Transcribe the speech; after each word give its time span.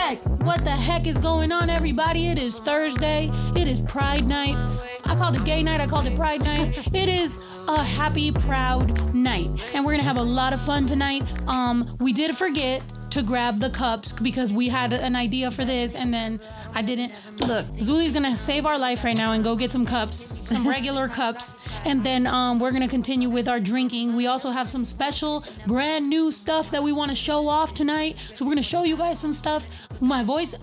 What 0.00 0.64
the 0.64 0.70
heck 0.70 1.06
is 1.06 1.18
going 1.18 1.52
on, 1.52 1.68
everybody? 1.68 2.28
It 2.28 2.38
is 2.38 2.58
Thursday. 2.58 3.30
It 3.54 3.68
is 3.68 3.82
Pride 3.82 4.26
Night. 4.26 4.56
I 5.04 5.14
called 5.14 5.36
it 5.36 5.44
gay 5.44 5.62
night. 5.62 5.82
I 5.82 5.86
called 5.86 6.06
it 6.06 6.16
Pride 6.16 6.42
Night. 6.42 6.78
It 6.94 7.10
is 7.10 7.38
a 7.68 7.84
happy, 7.84 8.32
proud 8.32 9.14
night, 9.14 9.50
and 9.74 9.84
we're 9.84 9.92
gonna 9.92 10.02
have 10.02 10.16
a 10.16 10.22
lot 10.22 10.54
of 10.54 10.60
fun 10.62 10.86
tonight. 10.86 11.30
Um, 11.46 11.98
we 12.00 12.14
did 12.14 12.34
forget 12.34 12.82
to 13.10 13.22
grab 13.22 13.60
the 13.60 13.70
cups 13.70 14.12
because 14.12 14.52
we 14.52 14.68
had 14.68 14.92
an 14.92 15.16
idea 15.16 15.50
for 15.50 15.64
this 15.64 15.94
and 15.94 16.12
then 16.12 16.40
I 16.74 16.82
didn't. 16.82 17.12
Look, 17.38 17.66
Zuli's 17.76 18.12
gonna 18.12 18.36
save 18.36 18.66
our 18.66 18.78
life 18.78 19.04
right 19.04 19.16
now 19.16 19.32
and 19.32 19.42
go 19.42 19.56
get 19.56 19.72
some 19.72 19.84
cups, 19.84 20.36
some 20.44 20.66
regular 20.76 21.08
cups, 21.08 21.54
and 21.84 22.04
then 22.04 22.26
um, 22.26 22.60
we're 22.60 22.72
gonna 22.72 22.88
continue 22.88 23.28
with 23.28 23.48
our 23.48 23.60
drinking. 23.60 24.14
We 24.14 24.26
also 24.26 24.50
have 24.50 24.68
some 24.68 24.84
special, 24.84 25.44
brand 25.66 26.08
new 26.08 26.30
stuff 26.30 26.70
that 26.70 26.82
we 26.82 26.92
want 26.92 27.10
to 27.10 27.14
show 27.14 27.48
off 27.48 27.74
tonight. 27.74 28.16
So 28.34 28.44
we're 28.44 28.52
gonna 28.52 28.62
show 28.62 28.84
you 28.84 28.96
guys 28.96 29.18
some 29.18 29.34
stuff. 29.34 29.68
My 30.00 30.22
voice, 30.22 30.54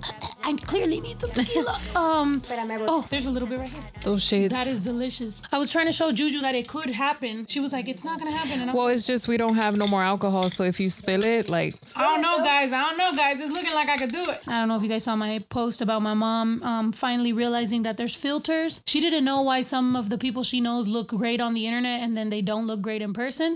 I 0.43 0.53
clearly 0.53 1.01
need 1.01 1.21
some 1.21 1.29
tequila. 1.29 1.79
Um, 1.97 2.43
oh, 2.87 3.05
there's 3.09 3.25
a 3.25 3.29
little 3.29 3.47
bit 3.47 3.59
right 3.59 3.69
here. 3.69 3.83
Those 4.03 4.23
shades. 4.23 4.53
That 4.53 4.67
is 4.67 4.81
delicious. 4.81 5.41
I 5.51 5.57
was 5.57 5.71
trying 5.71 5.87
to 5.87 5.91
show 5.91 6.11
Juju 6.11 6.41
that 6.41 6.53
it 6.53 6.67
could 6.67 6.89
happen. 6.89 7.45
She 7.47 7.59
was 7.59 7.73
like, 7.73 7.87
"It's 7.87 8.03
not 8.03 8.19
gonna 8.19 8.35
happen," 8.35 8.61
and 8.61 8.73
well, 8.73 8.87
it's 8.87 9.05
just 9.05 9.27
we 9.27 9.37
don't 9.37 9.55
have 9.55 9.77
no 9.77 9.87
more 9.87 10.01
alcohol, 10.01 10.49
so 10.49 10.63
if 10.63 10.79
you 10.79 10.89
spill 10.89 11.23
it, 11.23 11.49
like 11.49 11.75
I 11.95 12.03
don't 12.03 12.21
know, 12.21 12.36
guys. 12.43 12.71
I 12.71 12.81
don't 12.81 12.97
know, 12.97 13.13
guys. 13.15 13.39
It's 13.39 13.51
looking 13.51 13.73
like 13.73 13.89
I 13.89 13.97
could 13.97 14.11
do 14.11 14.29
it. 14.29 14.41
I 14.47 14.59
don't 14.59 14.67
know 14.67 14.75
if 14.75 14.83
you 14.83 14.89
guys 14.89 15.03
saw 15.03 15.15
my 15.15 15.39
post 15.49 15.81
about 15.81 16.01
my 16.01 16.13
mom 16.13 16.61
um, 16.63 16.91
finally 16.91 17.33
realizing 17.33 17.83
that 17.83 17.97
there's 17.97 18.15
filters. 18.15 18.81
She 18.85 18.99
didn't 19.01 19.25
know 19.25 19.41
why 19.41 19.61
some 19.61 19.95
of 19.95 20.09
the 20.09 20.17
people 20.17 20.43
she 20.43 20.59
knows 20.61 20.87
look 20.87 21.09
great 21.09 21.41
on 21.41 21.53
the 21.53 21.65
internet 21.65 22.01
and 22.01 22.15
then 22.15 22.29
they 22.29 22.41
don't 22.41 22.67
look 22.67 22.81
great 22.81 23.01
in 23.01 23.13
person. 23.13 23.55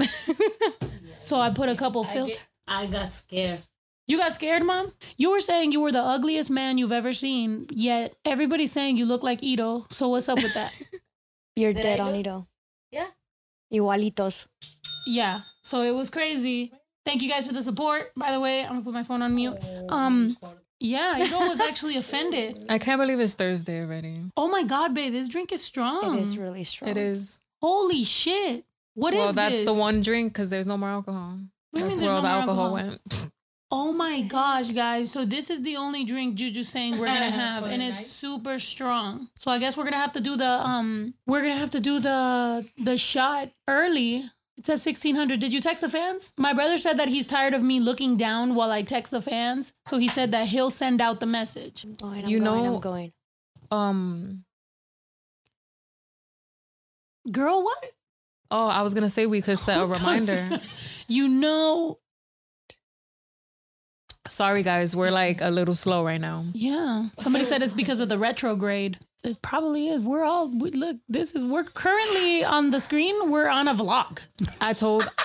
so 1.15 1.37
I 1.39 1.49
put 1.51 1.69
a 1.69 1.75
couple 1.75 2.03
filters. 2.03 2.37
I 2.67 2.85
got 2.85 3.09
scared. 3.09 3.63
You 4.07 4.17
got 4.17 4.33
scared, 4.33 4.63
mom? 4.63 4.91
You 5.17 5.29
were 5.31 5.39
saying 5.41 5.71
you 5.71 5.79
were 5.79 5.91
the 5.91 6.01
ugliest 6.01 6.49
man 6.49 6.77
you've 6.77 6.91
ever 6.91 7.13
seen, 7.13 7.67
yet 7.71 8.15
everybody's 8.25 8.71
saying 8.71 8.97
you 8.97 9.05
look 9.05 9.23
like 9.23 9.41
Ito. 9.41 9.85
So 9.89 10.09
what's 10.09 10.27
up 10.27 10.41
with 10.41 10.53
that? 10.53 10.73
You're 11.55 11.73
Did 11.73 11.83
dead 11.83 11.99
on 11.99 12.11
look- 12.11 12.19
Ito. 12.19 12.47
Yeah. 12.91 13.07
Igualitos. 13.73 14.47
yeah. 15.07 15.41
So 15.63 15.83
it 15.83 15.91
was 15.95 16.09
crazy. 16.09 16.73
Thank 17.05 17.21
you 17.21 17.29
guys 17.29 17.47
for 17.47 17.53
the 17.53 17.63
support. 17.63 18.11
By 18.15 18.31
the 18.31 18.39
way, 18.39 18.61
I'm 18.63 18.69
gonna 18.69 18.81
put 18.83 18.93
my 18.93 19.03
phone 19.03 19.21
on 19.21 19.35
mute. 19.35 19.57
Um, 19.89 20.37
yeah, 20.79 21.17
Ito 21.17 21.37
was 21.47 21.59
actually 21.59 21.97
offended. 22.03 22.65
I 22.69 22.77
can't 22.77 22.99
believe 22.99 23.19
it's 23.19 23.35
Thursday 23.35 23.81
already. 23.81 24.21
Oh 24.37 24.47
my 24.47 24.63
god, 24.63 24.93
babe, 24.93 25.11
this 25.13 25.27
drink 25.27 25.51
is 25.51 25.63
strong. 25.63 26.17
It 26.17 26.21
is 26.21 26.37
really 26.37 26.63
strong. 26.63 26.89
Oh. 26.89 26.91
It 26.91 26.97
is. 26.97 27.39
Holy 27.61 28.03
shit. 28.03 28.65
What 28.95 29.13
is 29.13 29.19
this? 29.19 29.25
well, 29.25 29.33
that's 29.33 29.55
this? 29.55 29.65
the 29.65 29.73
one 29.73 30.01
drink 30.01 30.33
because 30.33 30.49
there's 30.49 30.67
no 30.67 30.77
more 30.77 30.89
alcohol. 30.89 31.39
What 31.71 31.87
That's 31.87 31.99
where 32.01 32.09
all 32.09 32.21
the 32.21 32.27
no 32.27 32.33
more 32.33 32.41
alcohol, 32.41 32.77
alcohol? 32.77 32.99
went. 33.13 33.27
Oh 33.73 33.93
my 33.93 34.21
gosh, 34.23 34.71
guys. 34.71 35.11
So 35.11 35.23
this 35.23 35.49
is 35.49 35.61
the 35.61 35.77
only 35.77 36.03
drink 36.03 36.35
Juju's 36.35 36.67
saying 36.67 36.97
we're 36.99 37.05
gonna 37.05 37.31
have, 37.45 37.63
and 37.63 37.81
it's 37.81 38.05
super 38.05 38.59
strong. 38.59 39.29
So 39.39 39.49
I 39.49 39.59
guess 39.59 39.77
we're 39.77 39.85
gonna 39.85 39.95
have 39.95 40.11
to 40.13 40.21
do 40.21 40.35
the 40.35 40.45
um 40.49 41.13
we're 41.25 41.41
gonna 41.41 41.55
have 41.55 41.69
to 41.71 41.79
do 41.79 41.99
the 41.99 42.67
the 42.77 42.97
shot 42.97 43.49
early. 43.69 44.25
It 44.61 44.65
says 44.67 44.83
sixteen 44.83 45.15
hundred. 45.15 45.39
Did 45.39 45.51
you 45.53 45.59
text 45.59 45.81
the 45.81 45.89
fans? 45.89 46.33
My 46.37 46.53
brother 46.53 46.77
said 46.77 46.99
that 46.99 47.07
he's 47.07 47.25
tired 47.25 47.55
of 47.55 47.63
me 47.63 47.79
looking 47.79 48.15
down 48.15 48.53
while 48.53 48.69
I 48.69 48.83
text 48.83 49.09
the 49.09 49.19
fans. 49.19 49.73
So 49.87 49.97
he 49.97 50.07
said 50.07 50.31
that 50.33 50.49
he'll 50.49 50.69
send 50.69 51.01
out 51.01 51.19
the 51.19 51.25
message. 51.25 51.83
I'm 51.83 51.95
going, 51.95 52.23
I'm 52.25 52.29
You 52.29 52.39
going, 52.41 52.63
know- 52.65 52.75
I'm 52.75 52.79
going. 52.79 53.11
Um. 53.71 54.43
Girl, 57.31 57.63
what? 57.63 57.91
Oh, 58.51 58.67
I 58.67 58.83
was 58.83 58.93
gonna 58.93 59.09
say 59.09 59.25
we 59.25 59.41
could 59.41 59.57
set 59.57 59.77
a 59.79 59.81
Who 59.87 59.87
does- 59.87 59.99
reminder. 59.99 60.59
you 61.07 61.27
know, 61.27 61.97
Sorry, 64.27 64.61
guys, 64.61 64.95
we're 64.95 65.09
like 65.09 65.41
a 65.41 65.49
little 65.49 65.73
slow 65.73 66.05
right 66.05 66.21
now. 66.21 66.45
yeah. 66.53 67.07
Somebody 67.19 67.45
said 67.45 67.63
it's 67.63 67.73
because 67.73 67.99
of 67.99 68.09
the 68.09 68.19
retrograde. 68.19 68.99
It 69.23 69.41
probably 69.41 69.89
is. 69.89 70.01
We're 70.01 70.23
all 70.23 70.49
we, 70.49 70.71
look. 70.71 70.97
This 71.07 71.33
is 71.33 71.43
we're 71.43 71.63
currently 71.63 72.43
on 72.43 72.71
the 72.71 72.79
screen. 72.79 73.29
We're 73.29 73.47
on 73.49 73.67
a 73.67 73.73
vlog. 73.73 74.19
I 74.59 74.73
told. 74.73 75.07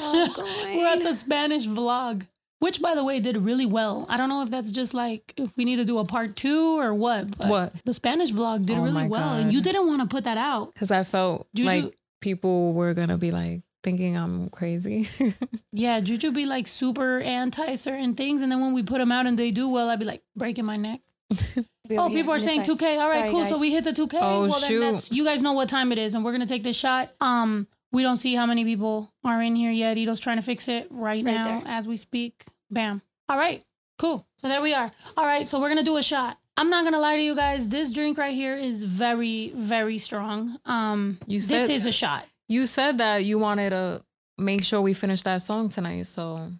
Oh, 0.00 0.72
we're 0.74 0.86
at 0.88 1.04
the 1.04 1.14
Spanish 1.14 1.68
vlog, 1.68 2.26
which, 2.58 2.82
by 2.82 2.96
the 2.96 3.04
way, 3.04 3.20
did 3.20 3.36
really 3.36 3.64
well. 3.64 4.06
I 4.08 4.16
don't 4.16 4.28
know 4.28 4.42
if 4.42 4.50
that's 4.50 4.72
just 4.72 4.92
like 4.92 5.32
if 5.36 5.56
we 5.56 5.64
need 5.64 5.76
to 5.76 5.84
do 5.84 5.98
a 5.98 6.04
part 6.04 6.34
two 6.34 6.80
or 6.80 6.92
what. 6.92 7.38
but 7.38 7.46
What? 7.48 7.72
The 7.84 7.94
Spanish 7.94 8.32
vlog 8.32 8.66
did 8.66 8.78
Oh 8.78 8.82
really 8.82 9.02
my 9.02 9.06
well, 9.06 9.34
and 9.34 9.52
you 9.52 9.60
didn't 9.62 9.86
want 9.86 10.02
to 10.02 10.08
put 10.08 10.24
that 10.24 10.36
out. 10.36 10.72
Because 10.74 10.90
I 10.90 11.04
felt 11.04 11.46
Juju- 11.54 11.68
like 11.68 11.96
people 12.20 12.72
were 12.72 12.92
gonna 12.92 13.18
be 13.18 13.30
like 13.30 13.60
thinking 13.84 14.16
I'm 14.16 14.48
crazy. 14.50 15.08
Yeah, 15.72 16.00
Juju 16.00 16.32
be 16.32 16.44
like 16.44 16.66
super 16.66 17.20
anti 17.20 17.76
certain 17.76 18.14
things, 18.14 18.42
and 18.42 18.50
then 18.50 18.60
when 18.60 18.72
we 18.74 18.82
put 18.82 18.98
them 18.98 19.12
out 19.12 19.26
and 19.26 19.38
they 19.38 19.52
do 19.52 19.68
well, 19.68 19.88
I'd 19.88 19.98
be 20.00 20.04
like 20.04 20.22
breaking 20.36 20.64
my 20.64 20.76
neck. 20.76 21.00
Be 21.88 21.98
Oh, 21.98 22.08
people 22.08 22.32
are 22.32 22.38
saying 22.38 22.62
2K. 22.62 22.82
All 22.98 23.10
right, 23.10 23.18
Sorry, 23.20 23.30
cool. 23.30 23.44
So 23.44 23.58
we 23.60 23.72
hit 23.72 23.84
the 23.84 23.92
2K. 23.92 24.14
Oh, 24.20 24.42
well, 24.48 24.60
then 24.60 24.68
shoot. 24.68 24.80
that's 24.80 25.10
you 25.10 25.24
guys 25.24 25.42
know 25.42 25.52
what 25.52 25.68
time 25.68 25.90
it 25.92 25.98
is, 25.98 26.14
and 26.14 26.24
we're 26.24 26.32
gonna 26.32 26.46
take 26.46 26.62
this 26.62 26.76
shot. 26.76 27.10
Um, 27.20 27.66
we 27.90 28.02
don't 28.02 28.16
see 28.16 28.34
how 28.34 28.46
many 28.46 28.64
people 28.64 29.12
are 29.24 29.42
in 29.42 29.54
here 29.56 29.70
yet. 29.72 29.98
Ito's 29.98 30.20
trying 30.20 30.36
to 30.36 30.42
fix 30.42 30.68
it 30.68 30.86
right, 30.90 31.24
Right 31.24 31.34
now 31.34 31.60
there. 31.60 31.62
as 31.66 31.86
we 31.88 31.96
speak. 31.96 32.44
Bam. 32.70 33.02
All 33.28 33.36
right, 33.36 33.62
cool. 33.98 34.26
So 34.40 34.48
there 34.48 34.62
we 34.62 34.72
are. 34.74 34.90
All 35.16 35.26
right, 35.26 35.46
so 35.46 35.60
we're 35.60 35.68
gonna 35.68 35.82
do 35.82 35.96
a 35.96 36.02
shot. 36.02 36.38
I'm 36.56 36.70
not 36.70 36.84
gonna 36.84 36.98
lie 37.00 37.16
to 37.16 37.22
you 37.22 37.34
guys. 37.34 37.68
This 37.68 37.90
drink 37.90 38.16
right 38.18 38.34
here 38.34 38.54
is 38.54 38.84
very, 38.84 39.52
very 39.54 39.98
strong. 39.98 40.58
Um, 40.66 41.18
You 41.26 41.38
this 41.40 41.48
said- 41.48 41.70
is 41.70 41.84
a 41.86 41.92
shot. 41.92 42.26
you 42.48 42.66
said 42.66 42.98
that 42.98 43.24
you 43.24 43.38
wanted 43.38 43.70
to 43.70 44.02
make 44.38 44.62
sure 44.64 44.80
we 44.80 44.94
finish 44.94 45.22
that 45.22 45.42
song 45.42 45.68
tonight, 45.68 46.06
so 46.06 46.50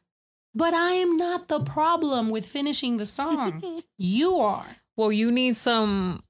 But 0.54 0.74
I 0.74 0.92
am 0.92 1.16
not 1.16 1.48
the 1.48 1.60
problem 1.60 2.30
with 2.30 2.44
finishing 2.44 2.98
the 2.98 3.06
song. 3.06 3.82
you 3.98 4.36
are. 4.36 4.66
well, 4.96 5.10
you 5.10 5.30
need 5.30 5.56
some 5.56 6.22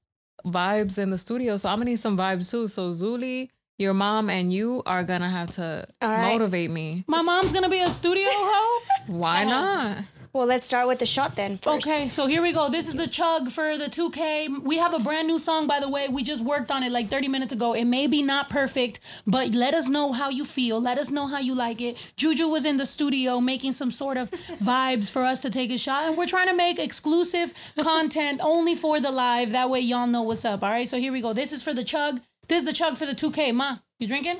vibes 0.45 0.97
in 0.97 1.09
the 1.09 1.17
studio, 1.17 1.57
so 1.57 1.69
I'm 1.69 1.79
gonna 1.79 1.91
need 1.91 1.99
some 1.99 2.17
vibes 2.17 2.49
too. 2.49 2.67
So 2.67 2.91
Zuli, 2.91 3.49
your 3.77 3.93
mom, 3.93 4.29
and 4.29 4.51
you 4.51 4.83
are 4.85 5.03
gonna 5.03 5.29
have 5.29 5.51
to 5.51 5.87
right. 6.01 6.31
motivate 6.31 6.71
me. 6.71 7.03
My 7.07 7.21
mom's 7.21 7.51
gonna 7.51 7.69
be 7.69 7.81
a 7.81 7.89
studio 7.89 8.27
hoe. 8.29 8.81
Why 9.07 9.43
oh. 9.43 9.49
not? 9.49 9.97
Well, 10.33 10.47
let's 10.47 10.65
start 10.65 10.87
with 10.87 10.97
the 10.97 11.05
shot 11.05 11.35
then. 11.35 11.59
First. 11.59 11.87
Okay, 11.87 12.09
so 12.09 12.25
here 12.25 12.41
we 12.41 12.53
go. 12.53 12.67
This 12.67 12.87
is 12.87 12.95
the 12.95 13.05
chug 13.05 13.51
for 13.51 13.77
the 13.77 13.85
2K. 13.85 14.63
We 14.63 14.79
have 14.79 14.95
a 14.95 14.97
brand 14.97 15.27
new 15.27 15.37
song, 15.37 15.67
by 15.67 15.79
the 15.79 15.87
way. 15.87 16.07
We 16.07 16.23
just 16.23 16.43
worked 16.43 16.71
on 16.71 16.81
it 16.81 16.91
like 16.91 17.11
30 17.11 17.27
minutes 17.27 17.53
ago. 17.53 17.73
It 17.73 17.85
may 17.85 18.07
be 18.07 18.23
not 18.23 18.49
perfect, 18.49 18.99
but 19.27 19.49
let 19.49 19.75
us 19.75 19.87
know 19.87 20.11
how 20.11 20.29
you 20.29 20.43
feel. 20.43 20.81
Let 20.81 20.97
us 20.97 21.11
know 21.11 21.27
how 21.27 21.37
you 21.37 21.53
like 21.53 21.81
it. 21.81 21.97
Juju 22.15 22.47
was 22.47 22.65
in 22.65 22.77
the 22.77 22.87
studio 22.87 23.39
making 23.39 23.73
some 23.73 23.91
sort 23.91 24.17
of 24.17 24.31
vibes 24.59 25.11
for 25.11 25.21
us 25.21 25.39
to 25.43 25.51
take 25.51 25.69
a 25.69 25.77
shot, 25.77 26.05
and 26.05 26.17
we're 26.17 26.25
trying 26.25 26.47
to 26.47 26.55
make 26.55 26.79
exclusive 26.79 27.53
content 27.79 28.41
only 28.43 28.73
for 28.73 28.99
the 28.99 29.11
live. 29.11 29.51
That 29.51 29.69
way, 29.69 29.81
y'all 29.81 30.07
know 30.07 30.23
what's 30.23 30.43
up. 30.45 30.63
All 30.63 30.71
right, 30.71 30.89
so 30.89 30.97
here 30.97 31.13
we 31.13 31.21
go. 31.21 31.33
This 31.33 31.53
is 31.53 31.61
for 31.61 31.75
the 31.75 31.83
chug. 31.83 32.21
This 32.47 32.61
is 32.61 32.65
the 32.65 32.73
chug 32.73 32.97
for 32.97 33.05
the 33.05 33.13
2K. 33.13 33.53
Ma, 33.53 33.77
you 33.99 34.07
drinking? 34.07 34.39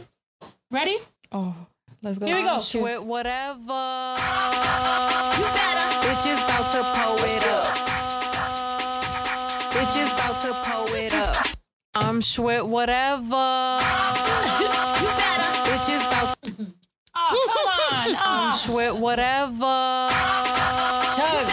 Ready? 0.72 0.98
Oh, 1.32 1.56
let's 2.02 2.18
go. 2.18 2.26
Here 2.26 2.38
we 2.38 2.46
oh, 2.46 2.58
go. 2.58 2.62
Cheers. 2.64 2.84
With 2.84 3.06
whatever. 3.06 4.16
Bitches 6.14 6.38
about 6.46 6.72
to 6.74 6.84
pull 6.94 7.18
it 7.26 7.44
up. 7.48 7.66
Bitches 9.74 10.14
about 10.14 10.38
to 10.44 10.54
pull 10.70 10.94
it 10.96 11.12
up. 11.12 11.36
I'm 11.96 12.22
shwit 12.22 12.68
whatever. 12.68 13.80
you 14.62 14.70
better. 15.18 15.50
Bitches 15.66 16.06
about 16.08 16.38
Oh, 17.16 17.50
come 17.50 17.68
on. 17.98 18.16
Oh. 18.16 18.22
I'm 18.26 18.54
Oh. 18.54 18.62
shwit 18.62 18.94
whatever. 19.00 20.10
Chug. 21.18 21.48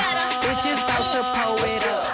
Bitches 0.45 0.81
about 0.85 1.07
to 1.15 1.23
pull 1.41 1.59
it 1.65 1.87
up. 1.87 2.07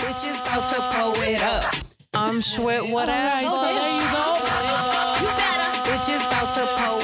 Bitches 0.00 0.38
about 0.46 0.64
to 0.72 0.80
pull 0.96 1.22
it 1.24 1.42
up. 1.42 1.74
I'm 2.14 2.40
shwit 2.40 2.78
All 2.78 2.84
right, 2.84 2.92
whatever. 2.94 3.50
so 3.50 3.60
there 3.60 3.92
you 3.92 4.06
go. 4.16 4.24
Bitches 5.84 6.22
about 6.26 6.48
to 6.56 6.64
pull 6.78 6.97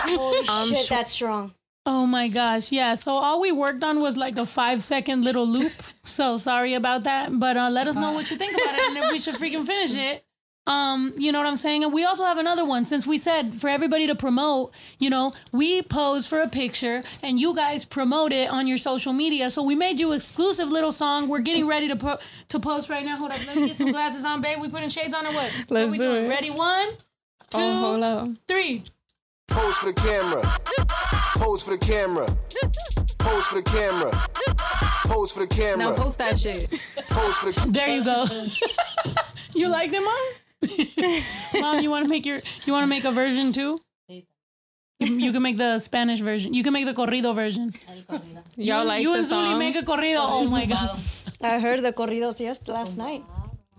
Holy 0.00 0.46
I'm 0.48 0.68
shit, 0.68 0.78
sh- 0.84 0.88
that's 0.88 1.12
strong. 1.12 1.52
Oh 1.86 2.06
my 2.06 2.28
gosh, 2.28 2.70
yeah. 2.70 2.96
So 2.96 3.12
all 3.12 3.40
we 3.40 3.50
worked 3.50 3.82
on 3.82 4.00
was 4.00 4.16
like 4.16 4.36
a 4.38 4.44
five 4.46 4.84
second 4.84 5.24
little 5.24 5.46
loop. 5.46 5.72
So 6.04 6.36
sorry 6.38 6.74
about 6.74 7.04
that, 7.04 7.38
but 7.38 7.56
uh, 7.56 7.68
let 7.70 7.86
us 7.86 7.96
know 7.96 8.12
what 8.12 8.30
you 8.30 8.36
think 8.36 8.54
about 8.54 8.74
it 8.74 8.88
and 8.88 8.96
if 8.98 9.12
we 9.12 9.18
should 9.18 9.34
freaking 9.36 9.64
finish 9.66 9.94
it. 9.94 10.24
Um, 10.66 11.14
you 11.16 11.32
know 11.32 11.38
what 11.38 11.46
I'm 11.48 11.56
saying? 11.56 11.82
And 11.84 11.94
we 11.94 12.04
also 12.04 12.24
have 12.24 12.36
another 12.36 12.62
one 12.64 12.84
since 12.84 13.06
we 13.06 13.16
said 13.16 13.54
for 13.54 13.68
everybody 13.68 14.06
to 14.06 14.14
promote, 14.14 14.74
you 14.98 15.08
know, 15.08 15.32
we 15.50 15.80
pose 15.80 16.26
for 16.26 16.40
a 16.42 16.48
picture 16.48 17.02
and 17.22 17.40
you 17.40 17.54
guys 17.56 17.86
promote 17.86 18.32
it 18.32 18.50
on 18.50 18.66
your 18.66 18.76
social 18.76 19.14
media. 19.14 19.50
So 19.50 19.62
we 19.62 19.74
made 19.74 19.98
you 19.98 20.12
exclusive 20.12 20.68
little 20.68 20.92
song. 20.92 21.26
We're 21.28 21.40
getting 21.40 21.66
ready 21.66 21.88
to 21.88 21.96
po- 21.96 22.18
to 22.50 22.58
post 22.60 22.90
right 22.90 23.02
now. 23.04 23.16
Hold 23.16 23.30
up, 23.32 23.46
let 23.46 23.56
me 23.56 23.68
get 23.68 23.78
some 23.78 23.92
glasses 23.92 24.26
on, 24.26 24.42
babe. 24.42 24.60
We 24.60 24.68
putting 24.68 24.90
shades 24.90 25.14
on 25.14 25.24
or 25.26 25.32
what? 25.32 25.50
what 25.52 25.70
Let's 25.70 25.90
we 25.90 25.96
do 25.96 26.04
doing? 26.04 26.24
it. 26.26 26.28
Ready? 26.28 26.50
One, 26.50 26.88
two, 27.50 27.58
Oh, 27.60 27.98
hold 28.00 28.38
three. 28.46 28.82
Pose 29.48 29.78
for 29.78 29.92
the 29.92 30.00
camera. 30.00 30.42
Pose 31.36 31.62
for 31.62 31.70
the 31.70 31.78
camera. 31.78 32.26
Pose 33.18 33.46
for 33.46 33.56
the 33.56 33.62
camera. 33.62 34.10
Pose 35.06 35.32
for 35.32 35.40
the 35.40 35.46
camera. 35.46 35.78
Now 35.78 35.94
post 35.94 36.18
that 36.18 36.38
shit. 36.38 36.68
Pose 37.08 37.38
for 37.38 37.52
the 37.52 37.68
There 37.70 37.88
you 37.88 38.04
go. 38.04 38.26
you 39.54 39.68
like 39.68 39.90
them, 39.90 40.04
mom? 40.04 40.24
mom, 41.60 41.80
you 41.82 41.90
want 41.90 42.04
to 42.04 42.08
make 42.08 42.26
your 42.26 42.40
you 42.66 42.72
want 42.72 42.82
to 42.84 42.88
make 42.88 43.04
a 43.04 43.12
version 43.12 43.52
too? 43.52 43.80
You, 45.00 45.14
you 45.14 45.32
can 45.32 45.42
make 45.42 45.56
the 45.58 45.78
Spanish 45.78 46.20
version. 46.20 46.54
You 46.54 46.64
can 46.64 46.72
make 46.72 46.84
the 46.84 46.94
corrido 46.94 47.32
version. 47.32 47.72
Y'all 48.56 48.84
like 48.84 49.02
you 49.02 49.12
the 49.12 49.18
and 49.18 49.26
Zuli 49.26 49.58
make 49.58 49.76
a 49.76 49.82
corrido. 49.82 50.18
Oh 50.20 50.48
my 50.48 50.66
god. 50.66 50.98
I 51.40 51.60
heard 51.60 51.82
the 51.82 51.92
corridos 51.92 52.40
yes 52.40 52.66
last 52.66 52.98
night. 52.98 53.22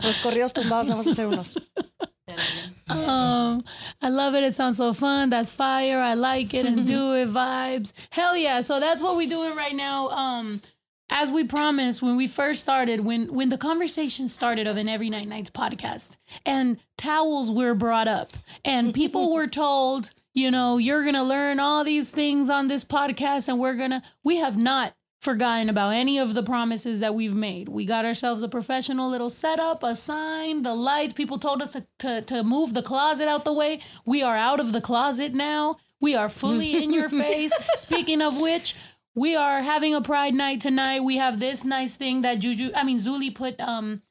Los 0.02 0.20
corridos 0.20 0.54
tumbados 0.54 0.88
vamos 0.88 1.08
a 1.08 1.12
hacer 1.12 1.28
unos. 1.28 1.58
Um, 2.90 3.64
I 4.02 4.10
love 4.10 4.36
it. 4.36 4.44
It 4.44 4.56
sounds 4.56 4.78
so 4.78 4.94
fun. 4.94 5.30
That's 5.30 5.52
fire. 5.52 6.00
I 6.00 6.16
like 6.16 6.54
it 6.54 6.66
and 6.66 6.86
do 6.88 7.14
it 7.14 7.30
vibes. 7.30 7.94
Hell 8.12 8.36
yeah. 8.36 8.62
So 8.62 8.80
that's 8.80 9.02
what 9.02 9.16
we're 9.16 9.30
doing 9.30 9.56
right 9.56 9.76
now. 9.76 10.10
Um, 10.10 10.62
as 11.10 11.32
we 11.32 11.44
promised 11.44 12.02
when 12.02 12.16
we 12.16 12.28
first 12.28 12.62
started, 12.62 13.02
when 13.02 13.34
when 13.34 13.50
the 13.50 13.58
conversation 13.58 14.28
started 14.28 14.68
of 14.68 14.78
an 14.78 14.88
Every 14.88 15.10
Night 15.10 15.28
Nights 15.28 15.50
podcast, 15.50 16.18
and 16.46 16.78
towels 16.98 17.52
were 17.52 17.74
brought 17.74 18.08
up, 18.08 18.30
and 18.64 18.94
people 18.94 19.34
were 19.34 19.48
told, 19.48 20.12
you 20.34 20.52
know, 20.52 20.78
you're 20.78 21.04
gonna 21.04 21.24
learn 21.24 21.60
all 21.60 21.84
these 21.84 22.12
things 22.12 22.50
on 22.50 22.68
this 22.68 22.86
podcast, 22.86 23.48
and 23.48 23.60
we're 23.60 23.76
gonna. 23.76 24.04
We 24.24 24.38
have 24.38 24.58
not 24.58 24.94
forgotten 25.20 25.70
about 25.70 25.90
any 25.94 26.18
of 26.18 26.34
the 26.34 26.44
promises 26.44 27.02
that 27.02 27.14
we've 27.14 27.34
made. 27.34 27.68
We 27.70 27.86
got 27.86 28.06
ourselves 28.06 28.42
a 28.42 28.48
professional 28.48 29.10
little 29.10 29.30
setup, 29.30 29.84
a 29.84 29.96
sign, 29.96 30.64
the 30.64 30.74
lights. 30.74 31.14
People 31.14 31.40
told 31.40 31.62
us 31.62 31.74
to, 31.74 31.86
to, 32.00 32.22
to 32.22 32.44
move 32.44 32.74
the 32.74 32.82
closet 32.82 33.28
out 33.28 33.44
the 33.44 33.54
way. 33.54 33.82
We 34.06 34.24
are 34.24 34.36
out 34.36 34.60
of 34.60 34.72
the 34.72 34.82
closet 34.82 35.34
now. 35.34 35.78
We 36.00 36.16
are 36.16 36.30
fully 36.30 36.84
in 36.84 36.94
your 36.94 37.10
face. 37.10 37.54
Speaking 37.76 38.22
of 38.22 38.40
which, 38.40 38.76
we 39.14 39.36
are 39.36 39.62
having 39.62 39.94
a 39.94 40.02
pride 40.02 40.34
night 40.34 40.62
tonight. 40.62 41.04
We 41.04 41.18
have 41.18 41.40
this 41.40 41.66
nice 41.66 41.96
thing 41.96 42.22
that 42.22 42.40
Juju, 42.40 42.72
I 42.74 42.84
mean, 42.84 43.00
Zuli 43.00 43.34
put 43.34 43.60
um 43.60 44.02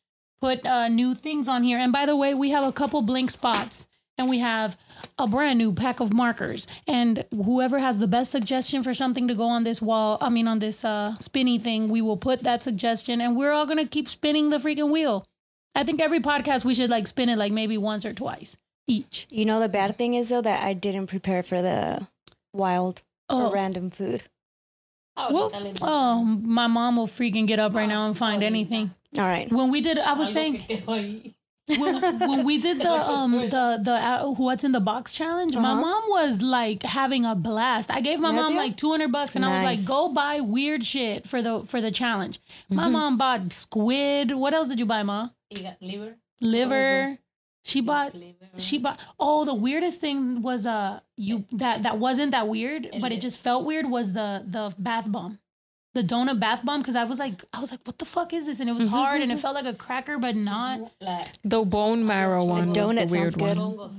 put 0.41 0.65
uh, 0.67 0.89
new 0.89 1.15
things 1.15 1.49
on 1.49 1.63
here. 1.63 1.79
And 1.79 1.93
by 1.93 2.07
the 2.07 2.17
way, 2.17 2.35
we 2.35 2.51
have 2.51 2.65
a 2.65 2.73
couple 2.73 3.03
blank 3.03 3.31
spots. 3.31 3.87
And 4.19 4.29
we 4.29 4.41
have 4.41 4.76
a 5.17 5.29
brand 5.29 5.59
new 5.59 5.73
pack 5.73 6.00
of 6.00 6.12
markers. 6.12 6.67
And 6.87 7.25
whoever 7.31 7.79
has 7.79 8.00
the 8.00 8.09
best 8.09 8.32
suggestion 8.32 8.82
for 8.82 8.93
something 8.93 9.29
to 9.29 9.35
go 9.35 9.44
on 9.44 9.62
this 9.65 9.81
wall, 9.81 10.19
I 10.20 10.29
mean, 10.29 10.49
on 10.49 10.59
this 10.59 10.85
uh, 10.85 11.17
spinny 11.19 11.59
thing, 11.59 11.88
we 11.88 12.03
will 12.03 12.17
put 12.17 12.43
that 12.43 12.62
suggestion 12.65 13.20
and 13.20 13.37
we're 13.37 13.53
all 13.53 13.65
going 13.65 13.79
to 13.79 13.87
keep 13.87 14.09
spinning 14.09 14.50
the 14.50 14.56
freaking 14.59 14.91
wheel. 14.91 15.25
I 15.76 15.85
think 15.85 16.00
every 16.00 16.19
podcast 16.19 16.65
we 16.65 16.75
should 16.75 16.91
like 16.91 17.06
spin 17.06 17.29
it 17.29 17.38
like 17.38 17.53
maybe 17.53 17.79
once 17.79 18.05
or 18.05 18.12
twice 18.12 18.56
each. 18.88 19.29
You 19.31 19.44
know 19.44 19.61
the 19.61 19.69
bad 19.69 19.97
thing 19.97 20.15
is 20.15 20.31
though 20.31 20.43
that 20.43 20.64
I 20.64 20.73
didn't 20.73 21.06
prepare 21.06 21.43
for 21.44 21.62
the 21.62 22.09
wild 22.53 23.03
Oh. 23.31 23.49
or 23.49 23.55
random 23.55 23.91
food. 23.91 24.23
Well, 25.17 25.50
oh, 25.82 26.25
my 26.25 26.67
mom 26.67 26.97
will 26.97 27.06
freaking 27.09 27.47
get 27.47 27.59
up 27.59 27.75
right 27.75 27.88
now 27.88 28.06
and 28.06 28.17
find 28.17 28.43
anything. 28.43 28.93
All 29.17 29.25
right. 29.25 29.50
When 29.53 29.71
we 29.71 29.81
did, 29.81 29.99
I 29.99 30.14
was 30.14 30.32
saying, 30.32 30.62
when, 31.69 32.19
when 32.20 32.44
we 32.44 32.59
did 32.59 32.79
the 32.88 32.91
um 32.91 33.32
the 33.32 33.79
the 33.82 33.93
uh, 33.93 34.31
what's 34.32 34.65
in 34.65 34.73
the 34.73 34.81
box 34.81 35.12
challenge, 35.12 35.55
my 35.55 35.61
Uh-huh. 35.73 35.81
mom 35.81 36.05
was 36.09 36.43
like 36.43 36.82
having 36.82 37.25
a 37.25 37.35
blast. 37.35 37.91
I 37.91 38.00
gave 38.00 38.20
my 38.20 38.31
mom 38.31 38.55
Neta? 38.55 38.65
like 38.65 38.76
two 38.76 38.91
hundred 38.91 39.12
bucks, 39.12 39.37
and 39.37 39.44
I 39.44 39.49
was 39.55 39.62
like, 39.65 39.85
"Go 39.87 40.09
buy 40.12 40.41
weird 40.41 40.85
shit 40.85 41.26
for 41.26 41.43
the 41.43 41.65
for 41.67 41.81
the 41.81 41.91
challenge." 41.91 42.41
My 42.69 42.85
Mm-hmm. 42.85 42.93
mom 42.93 43.19
bought 43.19 43.53
squid. 43.53 44.32
What 44.32 44.55
else 44.55 44.69
did 44.69 44.79
you 44.79 44.87
buy, 44.87 45.03
ma? 45.03 45.29
liver. 45.81 46.17
Liver. 46.41 47.19
She 47.65 47.81
bought. 47.82 48.14
She 48.56 48.79
bought. 48.79 48.99
Oh, 49.21 49.44
the 49.44 49.53
weirdest 49.55 50.00
thing 50.00 50.41
was 50.43 50.64
uh 50.64 51.00
you 51.17 51.44
that 51.53 51.82
that 51.82 51.99
wasn't 51.99 52.31
that 52.31 52.49
weird, 52.49 52.88
but 53.00 53.12
it 53.12 53.21
just 53.21 53.38
felt 53.41 53.67
weird. 53.67 53.91
Was 53.91 54.12
the 54.12 54.43
the 54.47 54.75
bath 54.79 55.11
bomb. 55.11 55.38
The 55.99 56.05
donut 56.05 56.39
bath 56.39 56.65
bomb 56.65 56.81
because 56.81 56.95
I 56.95 57.03
was 57.03 57.19
like 57.19 57.43
I 57.53 57.59
was 57.59 57.73
like 57.73 57.81
what 57.83 57.99
the 57.99 58.05
fuck 58.05 58.33
is 58.33 58.47
this 58.47 58.61
and 58.61 58.71
it 58.71 58.73
was 58.73 58.87
mm-hmm, 58.87 58.95
hard 58.95 59.21
and 59.21 59.33
it 59.33 59.35
mm-hmm. 59.35 59.43
felt 59.43 59.56
like 59.56 59.65
a 59.65 59.75
cracker 59.75 60.17
but 60.17 60.37
not 60.37 60.93
The 61.43 61.65
bone 61.65 62.06
marrow 62.06 62.45
one 62.45 62.69
was 62.69 62.77
the 62.77 62.81
donut 62.81 63.11
weird 63.11 63.33
sounds 63.33 63.35
good. 63.35 63.59
one. 63.59 63.91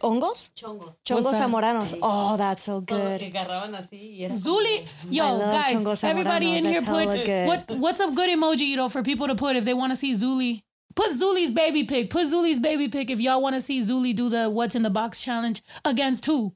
Hongos? 0.00 0.50
Chongos. 0.56 0.94
Chongos 1.04 1.34
zamoranos. 1.34 1.98
Oh, 2.00 2.38
that's 2.38 2.62
so 2.62 2.80
good. 2.80 3.20
agarraban 3.20 3.74
así 3.74 4.18
y 4.18 4.24
era 4.24 4.34
Zuli, 4.34 4.86
mm, 5.04 5.12
yo, 5.12 5.38
guys, 5.38 6.04
everybody 6.04 6.56
in 6.56 6.64
here 6.64 6.80
put 6.82 7.06
what 7.46 7.70
what's 7.78 8.00
a 8.00 8.10
good 8.10 8.30
emoji, 8.30 8.66
you 8.68 8.76
know, 8.76 8.88
for 8.88 9.02
people 9.02 9.26
to 9.26 9.34
put 9.34 9.54
if 9.54 9.66
they 9.66 9.74
want 9.74 9.92
to 9.92 9.96
see 9.96 10.14
Zuli. 10.14 10.62
Put 10.94 11.10
Zuli's 11.10 11.50
baby 11.50 11.84
pic. 11.84 12.10
Put 12.10 12.26
Zuli's 12.26 12.60
baby 12.60 12.88
pic 12.88 13.10
if 13.10 13.20
y'all 13.20 13.42
want 13.42 13.54
to 13.54 13.60
see 13.60 13.80
Zuli 13.80 14.14
do 14.14 14.28
the 14.28 14.50
what's 14.50 14.74
in 14.74 14.82
the 14.82 14.90
box 14.90 15.20
challenge 15.20 15.62
against 15.84 16.26
who? 16.26 16.54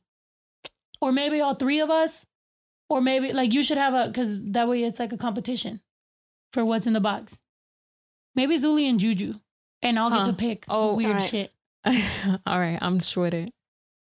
Or 1.01 1.13
maybe 1.13 1.41
all 1.41 1.55
three 1.55 1.81
of 1.81 1.91
us? 1.91 2.26
Or 2.89 3.01
maybe 3.01 3.33
like 3.33 3.53
you 3.53 3.65
should 3.65 3.79
have 3.79 3.95
a 3.95 4.13
cuz 4.13 4.43
that 4.53 4.69
way 4.69 4.85
it's 4.85 5.01
like 5.01 5.13
a 5.13 5.17
competition 5.17 5.81
for 6.53 6.65
what's 6.65 6.87
in 6.87 6.93
the 6.93 7.01
box. 7.01 7.41
Maybe 8.35 8.57
Zuli 8.57 8.89
and 8.89 9.01
Juju. 9.01 9.35
And 9.83 9.99
I'll 9.99 10.11
get 10.11 10.27
to 10.27 10.33
pick 10.33 10.65
Oh, 10.69 10.97
weird 10.97 11.23
shit. 11.23 11.53
All 12.47 12.59
right, 12.59 12.79
I'm 12.81 13.01
sure 13.01 13.27
it. 13.27 13.53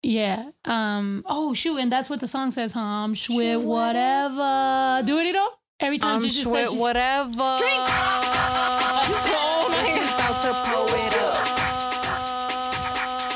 Yeah. 0.03 0.51
Um. 0.65 1.23
Oh 1.25 1.53
shoot, 1.53 1.77
and 1.77 1.91
that's 1.91 2.09
what 2.09 2.19
the 2.19 2.27
song 2.27 2.51
says, 2.51 2.73
huh? 2.73 2.79
I'm 2.79 3.15
shit 3.15 3.59
whatever. 3.59 5.01
Do 5.05 5.17
it, 5.17 5.25
you 5.25 5.33
know? 5.33 5.49
Every 5.79 5.97
time 5.97 6.17
I'm 6.17 6.21
Juju 6.21 6.43
says 6.43 6.71
whatever. 6.71 7.57
Drink. 7.57 7.85
oh 7.87 9.67
my 9.71 9.77
Bitches 9.77 10.13
about 10.13 10.43
to 10.43 10.53
pull 10.69 10.85
it 10.93 11.17
up. 11.17 11.35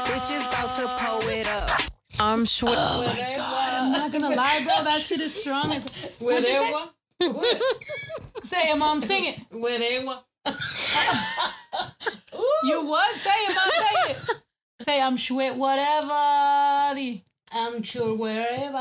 Bitches 0.05 0.45
about 0.47 0.75
to 0.75 0.87
pull 1.03 1.29
it 1.29 1.47
up. 1.47 1.69
I'm 2.19 2.45
sweat 2.45 2.75
Oh 2.77 3.38
I'm 3.89 3.99
not 3.99 4.11
gonna 4.11 4.35
lie, 4.35 4.61
bro. 4.63 4.83
That 4.83 5.01
shit 5.01 5.19
is 5.21 5.33
strong 5.33 5.71
as. 5.73 5.85
What'd 6.19 6.45
you 6.45 6.53
say? 6.53 6.73
Say 8.43 8.69
it, 8.71 8.77
mom. 8.77 9.01
Sing 9.01 9.25
it. 9.25 9.39
Whatever. 9.51 10.19
You 12.63 12.85
what? 12.85 13.15
Say 13.17 13.29
it, 13.31 13.55
mom. 13.55 13.69
Say 13.71 14.11
it. 14.11 14.17
Say 14.83 15.01
I'm 15.01 15.17
shit 15.17 15.55
whatever. 15.55 16.07
The- 16.95 17.21
I'm 17.51 17.81
sure 17.83 18.15
wherever. 18.15 18.77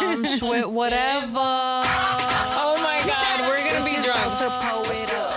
I'm 0.00 0.24
sweat 0.26 0.70
whatever. 0.70 1.36
Oh 1.36 2.76
my 2.82 3.02
God, 3.06 3.48
we're 3.48 3.68
gonna 3.68 3.84
be 3.84 3.90
Bitches 3.90 4.38
drunk. 4.38 5.29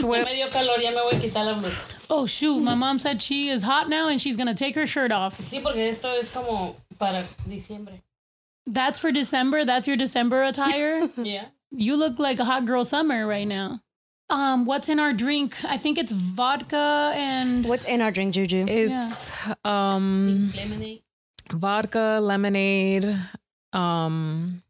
I'm 0.00 0.24
dio 0.24 0.48
calor, 0.48 0.80
ya 0.80 0.90
me 0.90 0.96
voy 0.96 1.10
a 1.16 1.20
quitar 1.20 1.46
la 1.46 1.54
blusa. 1.54 1.94
Oh 2.10 2.26
shoot, 2.26 2.60
my 2.60 2.74
mom 2.74 2.98
said 2.98 3.20
she 3.22 3.48
is 3.48 3.62
hot 3.62 3.88
now 3.88 4.08
and 4.08 4.20
she's 4.20 4.36
gonna 4.36 4.54
take 4.54 4.74
her 4.74 4.86
shirt 4.86 5.12
off. 5.12 5.38
Sí, 5.38 5.62
porque 5.62 5.76
esto 5.90 6.08
es 6.18 6.30
como 6.30 6.76
para 6.98 7.24
diciembre. 7.48 8.00
That's 8.66 8.98
for 8.98 9.10
December. 9.12 9.64
That's 9.64 9.86
your 9.86 9.96
December 9.96 10.42
attire. 10.42 11.08
Yeah. 11.16 11.46
you 11.70 11.96
look 11.96 12.18
like 12.18 12.38
a 12.38 12.44
hot 12.44 12.64
girl 12.66 12.84
summer 12.84 13.26
right 13.26 13.46
now. 13.46 13.80
Um, 14.30 14.66
what's 14.66 14.88
in 14.90 14.98
our 15.00 15.12
drink? 15.14 15.56
I 15.64 15.78
think 15.78 15.96
it's 15.96 16.12
vodka 16.12 17.12
and 17.14 17.64
What's 17.64 17.86
in 17.86 18.02
our 18.02 18.10
drink, 18.10 18.34
Juju? 18.34 18.66
It's 18.68 19.30
um 19.64 20.52
Lemonade. 20.54 21.02
vodka, 21.50 22.18
lemonade. 22.22 23.18
Um, 23.72 24.62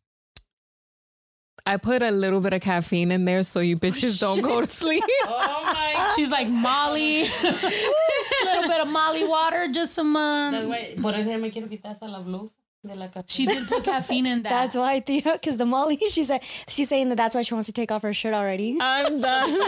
I 1.72 1.76
put 1.76 2.02
a 2.02 2.10
little 2.10 2.40
bit 2.40 2.52
of 2.54 2.60
caffeine 2.62 3.10
in 3.10 3.24
there 3.24 3.42
so 3.42 3.60
you 3.60 3.76
bitches 3.76 4.18
don't 4.20 4.40
go 4.42 4.60
to 4.60 4.66
sleep. 4.68 5.04
Oh 5.30 5.60
my. 5.64 6.12
she's 6.16 6.30
like 6.30 6.48
Molly, 6.48 7.22
a 7.22 7.26
little 8.44 8.66
bit 8.72 8.80
of 8.80 8.88
Molly 8.88 9.26
water, 9.26 9.68
just 9.68 9.94
some. 9.94 10.14
That's 10.14 10.96
Um, 10.96 11.02
Por 11.02 11.14
eso 11.14 11.38
me 11.38 11.50
quiero 11.50 11.68
quitar 11.68 11.90
hasta 11.92 12.06
la 12.06 12.20
blusa 12.22 12.52
de 12.86 12.94
la 12.94 13.08
café. 13.08 13.24
she 13.28 13.44
did 13.44 13.66
put 13.68 13.84
caffeine 13.84 14.26
in 14.26 14.42
that. 14.44 14.48
That's 14.50 14.76
why, 14.76 15.00
Tia, 15.00 15.22
because 15.32 15.56
the 15.58 15.66
Molly, 15.66 15.98
she 16.08 16.24
said, 16.24 16.40
she's 16.68 16.88
saying 16.88 17.08
that 17.10 17.16
that's 17.16 17.34
why 17.34 17.42
she 17.42 17.52
wants 17.54 17.66
to 17.66 17.72
take 17.72 17.90
off 17.90 18.02
her 18.02 18.12
shirt 18.14 18.32
already. 18.34 18.78
I'm 18.80 19.20
done. 19.20 19.58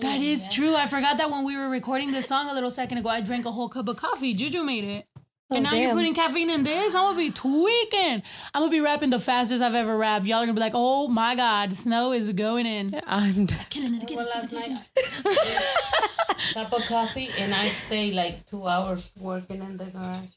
That 0.00 0.18
is 0.20 0.48
true. 0.48 0.74
I 0.74 0.86
forgot 0.86 1.18
that 1.18 1.30
when 1.30 1.44
we 1.44 1.56
were 1.56 1.68
recording 1.68 2.10
this 2.12 2.26
song 2.26 2.48
a 2.48 2.54
little 2.54 2.70
second 2.70 2.98
ago, 2.98 3.08
I 3.08 3.20
drank 3.20 3.44
a 3.46 3.52
whole 3.52 3.68
cup 3.68 3.86
of 3.88 3.96
coffee. 3.96 4.34
Juju 4.34 4.62
made 4.62 4.84
it. 4.84 5.06
Oh, 5.52 5.56
and 5.56 5.64
now 5.64 5.74
you're 5.74 5.92
putting 5.94 6.14
caffeine 6.14 6.48
in 6.48 6.62
this? 6.62 6.94
I'm 6.94 7.02
gonna 7.06 7.16
be 7.18 7.30
tweaking. 7.32 8.22
I'm 8.54 8.62
gonna 8.62 8.70
be 8.70 8.78
rapping 8.80 9.10
the 9.10 9.18
fastest 9.18 9.60
I've 9.62 9.74
ever 9.74 9.96
rapped. 9.98 10.24
Y'all 10.24 10.38
are 10.38 10.42
gonna 10.42 10.52
be 10.54 10.60
like, 10.60 10.74
oh 10.76 11.08
my 11.08 11.34
god, 11.34 11.72
snow 11.72 12.12
is 12.12 12.32
going 12.32 12.66
in. 12.66 12.88
I'm 13.04 13.46
done. 13.46 13.58
Killing 13.68 13.94
it, 14.00 14.08
Well, 14.14 14.28
killing 14.28 14.44
it, 14.44 14.50
killing 14.50 14.78
it. 15.26 16.54
cup 16.54 16.72
of 16.72 16.82
coffee, 16.86 17.30
and 17.36 17.52
I 17.52 17.66
stay 17.68 18.12
like 18.12 18.46
two 18.46 18.64
hours 18.68 19.10
working 19.18 19.60
in 19.60 19.76
the 19.76 19.86
garage. 19.86 20.28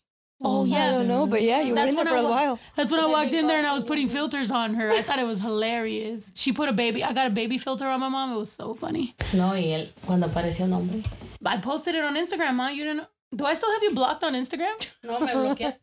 Oh, 0.41 0.61
oh 0.61 0.63
I 0.65 0.67
yeah. 0.67 0.91
don't 0.91 1.07
know, 1.07 1.27
but 1.27 1.43
yeah, 1.43 1.61
you 1.61 1.69
were 1.69 1.75
That's 1.75 1.89
in 1.91 1.95
there 1.95 2.05
when 2.05 2.13
for 2.13 2.17
I 2.17 2.21
a 2.21 2.23
wa- 2.23 2.29
while. 2.31 2.59
That's 2.75 2.91
when 2.91 2.99
I 2.99 3.05
walked 3.05 3.33
in 3.33 3.45
there 3.45 3.59
and 3.59 3.67
I 3.67 3.73
was 3.75 3.83
putting 3.83 4.09
filters 4.09 4.49
on 4.49 4.73
her. 4.73 4.89
I 4.89 5.01
thought 5.01 5.19
it 5.19 5.27
was 5.27 5.39
hilarious. 5.39 6.31
She 6.33 6.51
put 6.51 6.69
a 6.69 6.73
baby. 6.73 7.03
I 7.03 7.13
got 7.13 7.27
a 7.27 7.29
baby 7.29 7.59
filter 7.59 7.87
on 7.87 7.99
my 7.99 8.09
mom. 8.09 8.33
It 8.33 8.37
was 8.37 8.51
so 8.51 8.73
funny. 8.73 9.15
No, 9.31 9.49
y 9.49 9.61
él, 9.73 9.89
cuando 10.07 10.25
apareció 10.27 10.61
un 10.65 10.71
hombre. 10.73 11.03
I 11.45 11.57
posted 11.57 11.93
it 11.93 12.03
on 12.03 12.15
Instagram, 12.15 12.57
huh? 12.59 12.69
You 12.71 12.83
didn't. 12.83 13.07
Do 13.35 13.45
I 13.45 13.53
still 13.53 13.71
have 13.71 13.83
you 13.83 13.93
blocked 13.95 14.23
on 14.23 14.33
Instagram? 14.33 14.75
No, 15.03 15.19
me 15.19 15.31
bloqueaste. 15.33 15.77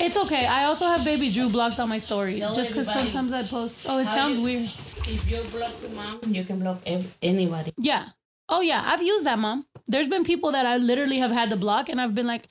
It's 0.00 0.16
okay. 0.16 0.46
I 0.46 0.64
also 0.64 0.86
have 0.86 1.04
Baby 1.04 1.32
Drew 1.32 1.48
blocked 1.48 1.78
on 1.78 1.88
my 1.88 1.98
stories 1.98 2.38
Tell 2.38 2.54
just 2.54 2.70
because 2.70 2.88
everybody 2.88 3.10
sometimes 3.10 3.32
I 3.32 3.48
post. 3.50 3.86
Oh, 3.88 3.98
it 3.98 4.06
how 4.06 4.14
sounds 4.14 4.38
you- 4.38 4.44
weird. 4.44 4.70
If 5.04 5.28
you 5.30 5.42
block 5.50 5.72
your 5.82 5.90
mom, 5.90 6.20
you 6.28 6.44
can 6.44 6.60
block 6.60 6.80
ev- 6.86 7.16
anybody. 7.22 7.72
Yeah. 7.78 8.10
Oh, 8.48 8.60
yeah. 8.60 8.82
I've 8.86 9.02
used 9.02 9.26
that, 9.26 9.38
mom. 9.38 9.66
There's 9.86 10.06
been 10.08 10.22
people 10.24 10.52
that 10.52 10.64
I 10.64 10.76
literally 10.76 11.18
have 11.18 11.32
had 11.32 11.50
to 11.50 11.56
block, 11.56 11.88
and 11.88 12.00
I've 12.00 12.14
been 12.14 12.26
like, 12.26 12.44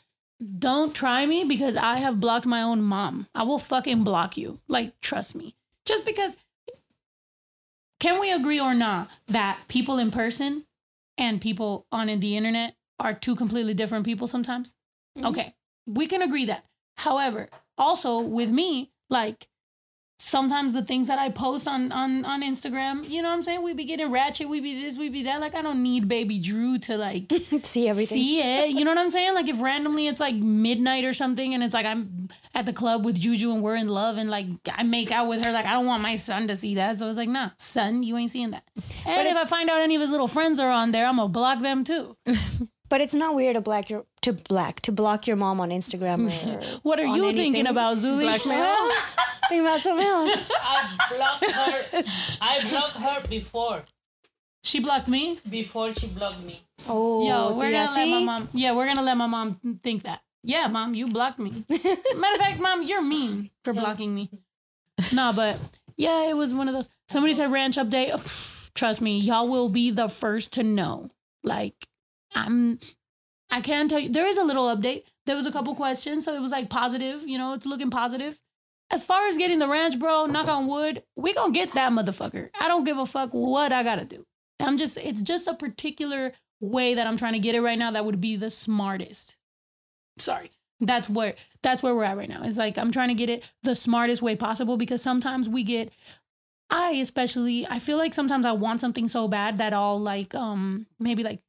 don't 0.60 0.94
try 0.94 1.26
me 1.26 1.44
because 1.46 1.76
I 1.78 1.98
have 1.98 2.20
blocked 2.20 2.46
my 2.46 2.62
own 2.62 2.82
mom. 2.82 3.28
I 3.36 3.44
will 3.44 3.60
fucking 3.60 4.04
block 4.04 4.36
you. 4.38 4.60
Like, 4.68 5.00
trust 5.00 5.36
me. 5.36 5.56
Just 5.86 6.06
because. 6.06 6.36
Can 8.00 8.20
we 8.20 8.32
agree 8.32 8.60
or 8.60 8.74
not 8.74 9.10
that 9.28 9.60
people 9.68 9.98
in 10.00 10.10
person 10.12 10.66
and 11.18 11.40
people 11.40 11.86
on 11.92 12.08
the 12.08 12.36
internet 12.36 12.76
are 13.02 13.14
two 13.14 13.36
completely 13.36 13.74
different 13.74 14.06
people 14.06 14.28
sometimes. 14.28 14.74
Mm-hmm. 15.18 15.28
Okay, 15.28 15.54
we 15.86 16.08
can 16.08 16.22
agree 16.22 16.46
that. 16.46 16.66
However, 16.98 17.50
also 17.78 18.20
with 18.20 18.50
me, 18.50 18.92
like 19.10 19.48
sometimes 20.24 20.72
the 20.74 20.84
things 20.84 21.08
that 21.08 21.18
I 21.18 21.30
post 21.30 21.68
on 21.68 21.92
on 21.92 22.24
on 22.26 22.44
Instagram, 22.44 23.10
you 23.10 23.24
know 23.24 23.30
what 23.30 23.36
I'm 23.36 23.44
saying? 23.44 23.64
We 23.64 23.74
be 23.74 23.86
getting 23.86 24.12
ratchet, 24.12 24.48
we 24.48 24.62
be 24.62 24.80
this, 24.80 24.98
we 24.98 25.10
be 25.10 25.24
that. 25.24 25.42
Like 25.42 25.56
I 25.56 25.64
don't 25.64 25.82
need 25.82 26.08
baby 26.08 26.38
Drew 26.38 26.78
to 26.80 26.96
like 26.96 27.32
See 27.64 27.90
everything. 27.90 28.18
see 28.20 28.40
it. 28.40 28.70
You 28.70 28.86
know 28.86 28.92
what 28.92 29.00
I'm 29.00 29.10
saying? 29.10 29.34
Like 29.34 29.50
if 29.50 29.60
randomly 29.62 30.08
it's 30.08 30.20
like 30.20 30.36
midnight 30.36 31.06
or 31.06 31.14
something 31.14 31.56
and 31.56 31.64
it's 31.64 31.74
like 31.74 31.88
I'm 31.88 32.30
at 32.54 32.68
the 32.68 32.74
club 32.74 33.04
with 33.04 33.20
Juju 33.20 33.52
and 33.52 33.64
we're 33.64 33.76
in 33.76 33.88
love 33.88 34.18
and 34.18 34.30
like 34.30 34.46
I 34.72 34.84
make 34.84 35.12
out 35.12 35.28
with 35.28 35.44
her, 35.44 35.52
like 35.52 35.66
I 35.66 35.74
don't 35.74 35.88
want 35.88 36.04
my 36.04 36.18
son 36.18 36.48
to 36.50 36.56
see 36.56 36.76
that. 36.76 37.00
So 37.00 37.08
it's 37.08 37.18
like, 37.18 37.30
nah, 37.30 37.50
son, 37.58 38.04
you 38.04 38.16
ain't 38.16 38.32
seeing 38.32 38.52
that. 38.52 38.64
And 39.08 39.28
if 39.28 39.36
I 39.36 39.46
find 39.46 39.72
out 39.72 39.82
any 39.82 39.96
of 39.96 40.02
his 40.02 40.12
little 40.12 40.28
friends 40.28 40.60
are 40.60 40.70
on 40.70 40.92
there, 40.92 41.08
I'm 41.08 41.16
gonna 41.18 41.30
block 41.30 41.62
them 41.62 41.84
too. 41.84 42.16
But 42.92 43.00
it's 43.00 43.14
not 43.14 43.36
weird 43.36 43.56
to 43.56 43.62
black 43.62 43.90
your 43.90 44.04
to 44.24 44.34
black 44.34 44.82
to 44.82 44.92
block 44.92 45.26
your 45.26 45.38
mom 45.38 45.62
on 45.62 45.70
Instagram 45.70 46.28
or 46.28 46.62
What 46.84 47.00
are 47.00 47.08
on 47.08 47.16
you 47.16 47.24
thinking 47.28 47.56
anything. 47.56 47.68
about, 47.68 47.98
Zuli? 48.00 48.26
Well, 48.46 48.92
think 49.48 49.62
about 49.62 49.80
something 49.80 50.06
else. 50.06 50.38
I 50.62 50.98
blocked 51.16 51.52
her. 51.52 52.04
I 52.42 52.70
blocked 52.70 52.98
her 52.98 53.28
before. 53.30 53.84
She 54.66 54.82
blocked 54.82 55.08
me. 55.08 55.40
Before 55.50 55.94
she 55.94 56.08
blocked 56.08 56.44
me. 56.44 56.64
Oh, 56.90 57.26
Yo, 57.26 57.54
we're 57.54 57.70
yeah, 57.70 57.86
gonna 57.86 57.98
let 57.98 58.10
my 58.10 58.24
mom. 58.26 58.50
Yeah, 58.52 58.74
we're 58.74 58.88
gonna 58.88 59.04
let 59.04 59.16
my 59.16 59.28
mom 59.28 59.80
think 59.82 60.04
that. 60.04 60.20
Yeah, 60.44 60.68
mom, 60.68 60.94
you 60.94 61.08
blocked 61.08 61.40
me. 61.40 61.64
Matter 61.70 62.36
of 62.36 62.42
fact, 62.42 62.60
mom, 62.60 62.84
you're 62.84 63.02
mean 63.02 63.52
for 63.64 63.72
blocking 63.72 64.14
me. 64.14 64.30
no, 65.14 65.32
but 65.34 65.58
yeah, 65.96 66.30
it 66.30 66.36
was 66.36 66.54
one 66.54 66.68
of 66.68 66.74
those. 66.74 66.90
Somebody 67.08 67.36
said 67.36 67.54
ranch 67.54 67.78
update. 67.78 68.12
Trust 68.76 69.00
me, 69.00 69.18
y'all 69.18 69.48
will 69.48 69.70
be 69.70 69.92
the 69.92 70.10
first 70.10 70.52
to 70.54 70.64
know. 70.64 71.10
Like, 71.42 71.88
I'm. 72.34 72.80
I 73.54 73.60
can 73.60 73.90
tell 73.90 74.00
you 74.00 74.10
there 74.10 74.28
is 74.28 74.38
a 74.38 74.44
little 74.44 74.74
update. 74.74 75.04
There 75.26 75.36
was 75.36 75.46
a 75.46 75.52
couple 75.52 75.76
questions, 75.76 76.26
so 76.26 76.34
it 76.34 76.42
was 76.42 76.52
like 76.52 76.70
positive. 76.70 77.28
You 77.28 77.38
know, 77.38 77.54
it's 77.54 77.66
looking 77.66 77.90
positive. 77.90 78.40
As 78.92 79.06
far 79.06 79.28
as 79.28 79.38
getting 79.38 79.60
the 79.60 79.70
ranch, 79.70 79.98
bro, 80.00 80.26
knock 80.26 80.48
on 80.48 80.68
wood, 80.68 81.04
we 81.16 81.34
gonna 81.34 81.54
get 81.54 81.74
that 81.74 81.94
motherfucker. 81.94 82.50
I 82.60 82.68
don't 82.68 82.84
give 82.84 82.98
a 82.98 83.06
fuck 83.06 83.30
what 83.32 83.72
I 83.72 83.84
gotta 83.84 84.06
do. 84.06 84.26
I'm 84.60 84.78
just, 84.78 84.98
it's 84.98 85.22
just 85.22 85.48
a 85.48 85.54
particular 85.54 86.34
way 86.60 86.94
that 86.94 87.08
I'm 87.08 87.18
trying 87.18 87.34
to 87.34 87.40
get 87.40 87.56
it 87.56 87.62
right 87.62 87.80
now 87.80 87.92
that 87.92 88.06
would 88.06 88.22
be 88.22 88.36
the 88.36 88.52
smartest. 88.52 89.36
Sorry. 90.20 90.52
That's 90.80 91.10
where 91.10 91.36
that's 91.62 91.84
where 91.84 91.94
we're 91.94 92.04
at 92.04 92.18
right 92.18 92.30
now. 92.30 92.42
It's 92.44 92.58
like 92.58 92.78
I'm 92.78 92.92
trying 92.92 93.10
to 93.10 93.14
get 93.14 93.30
it 93.30 93.50
the 93.62 93.76
smartest 93.76 94.22
way 94.22 94.36
possible 94.36 94.78
because 94.78 95.02
sometimes 95.02 95.48
we 95.48 95.64
get 95.64 95.92
I 96.72 96.92
especially 96.94 97.68
I 97.68 97.78
feel 97.78 97.98
like 97.98 98.16
sometimes 98.16 98.46
I 98.46 98.54
want 98.54 98.82
something 98.82 99.08
so 99.08 99.28
bad 99.28 99.60
that 99.60 99.74
I'll 99.74 100.00
like 100.00 100.34
um 100.34 100.88
maybe 101.00 101.24
like 101.24 101.40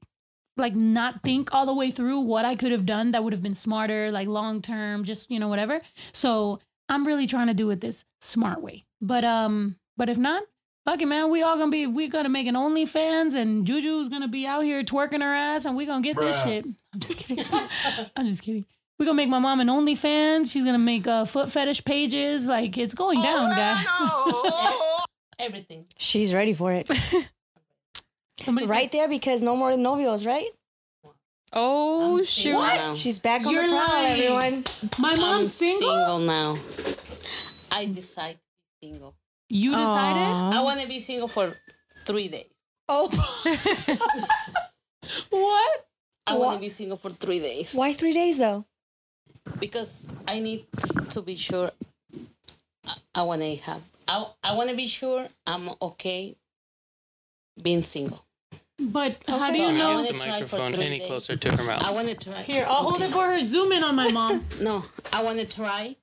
like 0.62 0.74
not 0.74 1.22
think 1.22 1.52
all 1.52 1.66
the 1.66 1.74
way 1.74 1.90
through 1.90 2.20
what 2.20 2.46
I 2.46 2.54
could 2.56 2.72
have 2.72 2.86
done 2.86 3.10
that 3.10 3.22
would 3.22 3.34
have 3.34 3.42
been 3.42 3.54
smarter, 3.54 4.10
like 4.10 4.28
long 4.28 4.62
term, 4.62 5.04
just 5.04 5.30
you 5.30 5.38
know 5.38 5.48
whatever. 5.48 5.82
So 6.14 6.60
I'm 6.88 7.06
really 7.06 7.26
trying 7.26 7.48
to 7.48 7.54
do 7.54 7.68
it 7.70 7.82
this 7.82 8.06
smart 8.22 8.62
way. 8.62 8.84
But 9.02 9.24
um, 9.24 9.76
but 9.98 10.08
if 10.08 10.16
not, 10.16 10.44
fuck 10.86 11.02
it, 11.02 11.06
man. 11.06 11.30
We 11.30 11.42
all 11.42 11.58
gonna 11.58 11.70
be 11.70 11.86
we 11.86 12.08
gonna 12.08 12.28
make 12.28 12.46
an 12.46 12.54
OnlyFans 12.54 13.34
and 13.34 13.66
Juju's 13.66 14.08
gonna 14.08 14.28
be 14.28 14.46
out 14.46 14.64
here 14.64 14.82
twerking 14.82 15.20
her 15.20 15.34
ass 15.34 15.64
and 15.64 15.76
we 15.76 15.84
gonna 15.84 16.02
get 16.02 16.16
this 16.16 16.42
shit. 16.42 16.64
I'm 16.94 17.00
just 17.00 17.18
kidding. 17.18 17.44
I'm 18.16 18.26
just 18.26 18.42
kidding. 18.42 18.64
We're 18.98 19.06
gonna 19.06 19.16
make 19.16 19.28
my 19.28 19.40
mom 19.40 19.60
an 19.60 19.68
OnlyFans. 19.68 20.50
She's 20.50 20.64
gonna 20.64 20.78
make 20.78 21.06
uh, 21.06 21.24
foot 21.24 21.50
fetish 21.50 21.84
pages. 21.84 22.48
Like 22.48 22.78
it's 22.78 22.94
going 22.94 23.20
down, 23.20 23.50
guys. 23.50 23.84
Everything. 25.38 25.86
She's 25.98 26.32
ready 26.32 26.54
for 26.54 26.72
it. 26.72 26.88
Somebody 28.42 28.66
right 28.66 28.90
there 28.92 29.08
because 29.08 29.42
no 29.42 29.56
more 29.56 29.72
novios, 29.72 30.26
right? 30.26 30.48
Oh 31.52 32.18
I'm 32.18 32.24
shoot! 32.24 32.42
single 32.44 32.62
now. 32.62 32.94
She's 32.94 33.18
back 33.18 33.44
on 33.46 33.52
You're 33.52 33.66
the 33.66 33.76
prowl, 33.76 33.88
lying. 33.88 34.12
everyone. 34.12 34.64
My 34.98 35.12
I'm 35.12 35.20
mom's 35.20 35.52
single. 35.54 35.88
single 35.90 36.18
now. 36.20 36.56
I 37.70 37.86
decide 37.86 38.36
to 38.36 38.40
be 38.80 38.88
single. 38.88 39.14
You 39.50 39.70
decided? 39.72 40.22
Aw. 40.22 40.58
I 40.58 40.62
want 40.62 40.80
to 40.80 40.88
be 40.88 41.00
single 41.00 41.28
for 41.28 41.52
three 42.06 42.28
days. 42.28 42.46
Oh, 42.88 43.08
What? 45.30 45.86
I 46.26 46.34
want 46.36 46.56
to 46.56 46.60
be 46.60 46.68
single 46.68 46.96
for 46.96 47.10
three 47.10 47.40
days 47.40 47.74
why 47.74 47.92
three 47.94 48.12
days 48.12 48.38
though? 48.38 48.64
because 49.58 50.06
I 50.28 50.38
need 50.38 50.66
to 51.10 51.20
be 51.20 51.34
sure. 51.34 51.70
I, 52.86 52.94
I 53.16 53.22
want 53.22 53.42
to 53.42 53.56
have. 53.56 53.82
I, 54.08 54.24
I 54.42 54.54
want 54.54 54.70
to 54.70 54.76
be 54.76 54.86
sure 54.86 55.26
I'm 55.46 55.68
okay 55.82 56.36
being 57.60 57.82
single. 57.82 58.24
But 58.90 59.16
how 59.28 59.50
do 59.50 59.56
So 59.56 59.62
you 59.62 59.68
I 59.68 59.78
know? 59.78 59.94
wanna 59.96 60.12
the 60.12 60.18
try 60.18 60.26
for 60.26 60.30
microphone 60.56 60.72
three 60.72 60.84
any 60.84 60.98
days. 60.98 61.08
closer 61.08 61.36
to 61.36 61.56
her 61.56 61.62
mouth. 61.62 61.84
I 61.84 61.90
want 61.92 62.08
to 62.08 62.14
try. 62.14 62.42
Here, 62.42 62.64
I'll 62.68 62.82
hold 62.82 63.00
it 63.02 63.10
for 63.10 63.24
her. 63.26 63.46
Zoom 63.46 63.72
in 63.72 63.82
on 63.84 63.94
my 63.94 64.10
mom. 64.10 64.44
No, 64.60 64.84
I 65.12 65.22
want 65.22 65.38
to 65.38 65.46
try. 65.46 65.96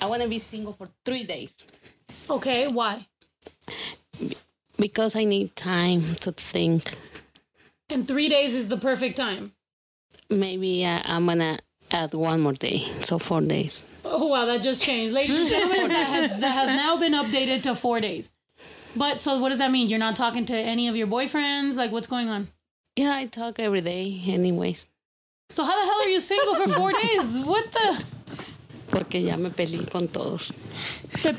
I 0.00 0.06
want 0.06 0.22
to 0.22 0.28
be 0.28 0.38
single 0.38 0.72
for 0.72 0.88
three 1.04 1.24
days 1.24 1.50
Okay, 2.28 2.66
why? 2.68 3.06
because 4.78 5.14
I 5.14 5.24
need 5.24 5.54
time 5.54 6.02
to 6.20 6.32
think. 6.32 6.94
And 7.88 8.06
three 8.08 8.28
days 8.28 8.54
is 8.54 8.68
the 8.68 8.76
perfect 8.76 9.16
time. 9.16 9.52
Maybe 10.30 10.84
I, 10.86 11.02
I'm 11.04 11.26
gonna 11.26 11.58
add 11.90 12.14
one 12.14 12.40
more 12.40 12.54
day, 12.54 12.78
so 13.02 13.18
four 13.18 13.40
days. 13.42 13.84
Oh 14.04 14.26
wow, 14.28 14.44
that 14.46 14.62
just 14.62 14.82
changed, 14.82 15.14
ladies 15.14 15.38
and 15.38 15.48
gentlemen. 15.48 15.88
that 15.88 16.06
has 16.08 16.40
that 16.40 16.52
has 16.52 16.68
now 16.68 16.96
been 16.96 17.12
updated 17.12 17.62
to 17.64 17.74
four 17.74 18.00
days. 18.00 18.30
But 18.96 19.20
so, 19.20 19.38
what 19.38 19.48
does 19.50 19.58
that 19.58 19.70
mean? 19.70 19.88
You're 19.88 19.98
not 19.98 20.16
talking 20.16 20.44
to 20.46 20.54
any 20.56 20.88
of 20.88 20.96
your 20.96 21.06
boyfriends? 21.06 21.76
Like, 21.76 21.90
what's 21.92 22.06
going 22.06 22.28
on? 22.28 22.48
Yeah, 22.96 23.14
I 23.14 23.26
talk 23.26 23.58
every 23.58 23.80
day, 23.80 24.20
anyways, 24.26 24.84
So 25.48 25.64
how 25.64 25.74
the 25.80 25.86
hell 25.90 26.00
are 26.02 26.08
you 26.08 26.20
single 26.20 26.54
for 26.56 26.68
four 26.68 26.92
days? 26.92 27.38
What 27.40 27.72
the? 27.72 28.04
porque 28.90 29.14
ya 29.24 29.36
me 29.38 29.48
peleé 29.48 29.88
con 29.90 30.06
todos. 30.08 30.52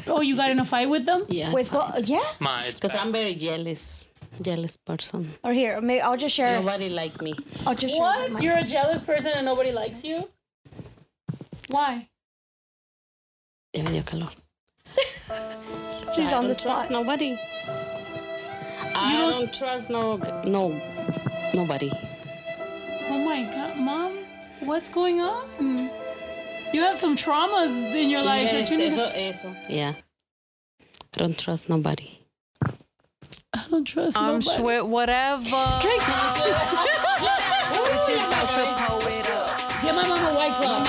Oh, 0.07 0.21
you 0.21 0.35
got 0.35 0.49
in 0.49 0.59
a 0.59 0.65
fight 0.65 0.89
with 0.89 1.05
them? 1.05 1.21
Yeah, 1.29 1.53
With 1.53 1.71
bo- 1.71 1.93
yeah, 2.03 2.23
Ma, 2.39 2.61
it's 2.65 2.79
because. 2.79 2.95
I'm 2.99 3.11
very 3.11 3.35
jealous, 3.35 4.09
jealous 4.41 4.75
person. 4.75 5.27
or 5.43 5.53
here, 5.53 5.79
maybe 5.79 6.01
I'll 6.01 6.17
just 6.17 6.33
share. 6.33 6.59
Nobody 6.59 6.89
like 6.89 7.21
me. 7.21 7.35
I'll 7.67 7.75
just 7.75 7.93
share. 7.93 8.01
What? 8.01 8.31
my- 8.31 8.39
You're 8.39 8.57
a 8.57 8.63
jealous 8.65 9.01
person 9.01 9.33
and 9.35 9.45
nobody 9.45 9.71
likes 9.71 10.03
you? 10.03 10.27
Why? 11.69 12.09
Ya 13.73 13.83
me 13.83 13.91
dio 13.91 14.01
calor. 14.01 14.29
She's 16.15 16.31
I 16.31 16.37
on 16.37 16.47
the 16.47 16.53
don't 16.53 16.57
trust 16.59 16.59
spot. 16.61 16.89
Nobody. 16.91 17.37
I 18.95 19.17
don't- 19.17 19.31
don't, 19.31 19.53
trust 19.53 19.89
no, 19.89 20.17
no, 20.45 20.69
nobody. 21.53 21.91
Oh 23.09 23.17
my 23.25 23.43
god, 23.53 23.77
mom, 23.77 24.17
what's 24.61 24.89
going 24.89 25.19
on? 25.21 25.89
You 26.73 26.81
have 26.81 26.97
some 26.97 27.15
traumas 27.15 27.93
in 27.95 28.09
your 28.09 28.21
life 28.21 28.43
Yes, 28.43 28.69
that 28.69 28.71
you 28.71 28.77
need. 28.77 28.93
eso, 28.93 29.09
To, 29.09 29.19
eso. 29.19 29.55
Yeah. 29.69 29.93
I 30.81 31.17
don't 31.19 31.37
trust 31.37 31.69
nobody. 31.69 32.19
I 33.53 33.65
don't 33.69 33.85
trust 33.85 34.17
I'm 34.17 34.39
nobody. 34.39 34.57
sweat 34.57 34.87
whatever. 34.87 35.79
Drink. 35.81 36.01
Bitches 36.01 36.57
about 38.27 38.49
to 38.57 38.65
pull 38.85 39.07
it. 39.07 39.23
Get 39.83 39.95
my 39.95 40.07
mom 40.07 40.25
a 40.25 40.27
white 40.35 40.53
club. 40.53 40.87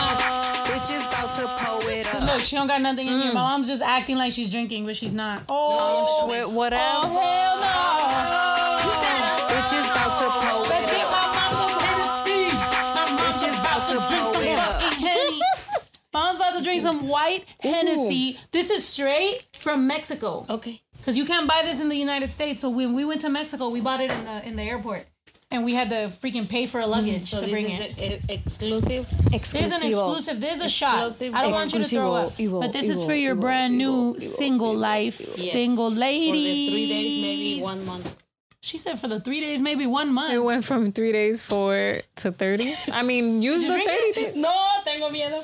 She 2.45 2.57
don't 2.57 2.67
got 2.67 2.81
nothing 2.83 3.07
in 3.07 3.21
here. 3.21 3.33
My 3.33 3.41
mm. 3.41 3.45
mom's 3.51 3.69
just 3.69 3.83
acting 3.83 4.17
like 4.17 4.33
she's 4.33 4.49
drinking, 4.49 4.87
but 4.87 4.97
she's 4.97 5.15
not. 5.15 5.43
Oh, 5.49 6.23
I'm 6.23 6.29
sweat 6.29 6.45
oh, 6.45 6.51
whatever. 6.51 6.83
hell 6.83 7.61
no! 7.61 8.45
Bitches 9.49 9.91
about 9.91 10.19
to 10.21 10.29
pull 10.31 10.63
Let's 10.63 10.85
it 10.85 10.91
get 10.91 11.05
up. 11.05 11.13
my 11.13 11.27
mom 11.35 11.53
some 11.57 11.75
Hennessy. 11.81 12.57
My 12.57 13.05
mom's 13.19 13.43
about 13.59 13.89
to 13.89 13.95
drink 14.09 14.35
some 14.35 14.45
it 14.45 14.59
up. 14.59 14.83
fucking 14.83 15.07
Henny. 15.07 15.41
Mom's 16.13 16.37
about 16.37 16.57
to 16.57 16.63
drink 16.63 16.81
some 16.81 17.09
white 17.09 17.45
Hennessy. 17.59 18.39
This 18.53 18.71
is 18.71 18.87
straight 18.87 19.47
from 19.59 19.89
Mexico. 19.89 20.47
Okay. 20.49 20.81
Because 20.97 21.19
you 21.19 21.25
can't 21.25 21.49
buy 21.49 21.63
this 21.65 21.81
in 21.81 21.89
the 21.89 21.97
United 21.97 22.33
States. 22.33 22.61
So 22.61 22.71
when 22.71 22.95
we 22.95 23.05
went 23.05 23.21
to 23.23 23.29
Mexico, 23.29 23.69
we 23.69 23.81
bought 23.81 24.01
it 24.01 24.13
in 24.13 24.25
the 24.25 24.49
in 24.49 24.55
the 24.55 24.63
airport. 24.63 25.07
And 25.55 25.65
we 25.65 25.73
had 25.73 25.89
to 25.91 26.11
freaking 26.21 26.49
pay 26.49 26.67
for 26.67 26.81
a 26.81 26.87
luggage 26.87 27.15
mm, 27.23 27.27
So 27.29 27.37
to 27.39 27.43
this 27.47 27.51
bring 27.53 27.69
is 27.71 27.79
it. 27.79 27.97
e- 27.97 28.03
e- 28.15 28.21
exclusive. 28.35 29.07
There's 29.31 29.71
an 29.73 29.87
exclusive. 29.87 30.41
There's 30.41 30.61
a 30.61 30.69
shot. 30.69 31.07
Exclusive. 31.11 31.33
I 31.33 31.43
don't 31.43 31.53
want 31.53 31.73
you 31.73 31.79
to 31.79 31.85
throw 31.85 32.13
up. 32.15 32.33
Exclusivo, 32.33 32.51
Evo, 32.51 32.61
but 32.63 32.73
this 32.73 32.89
is 32.89 33.05
for 33.05 33.15
your 33.15 33.37
Evo, 33.37 33.41
brand 33.41 33.79
new 33.79 34.15
Evo, 34.15 34.17
Evo, 34.17 34.23
single 34.23 34.75
Evo, 34.75 34.79
life, 34.81 35.21
Yes. 35.21 35.53
single 35.53 35.91
ladies. 35.93 36.35
For 36.35 36.35
the 36.35 36.71
three 36.73 36.89
days, 36.89 37.23
maybe 37.23 37.63
one 37.63 37.87
month. 37.87 38.17
She 38.63 38.79
said 38.79 38.99
for 38.99 39.07
the 39.09 39.21
three 39.21 39.41
days, 39.41 39.61
maybe 39.61 39.87
one 39.87 40.11
month. 40.13 40.33
It 40.35 40.39
went 40.43 40.65
from 40.65 40.91
three 40.91 41.13
days 41.13 41.41
four 41.41 42.01
to 42.17 42.33
thty. 42.33 42.75
I 42.91 43.03
mean, 43.03 43.41
use 43.51 43.63
the 43.63 43.69
thirty 43.69 43.85
it? 43.85 44.15
days. 44.17 44.35
No, 44.37 44.53
tengo 44.85 45.09
miedo. 45.11 45.41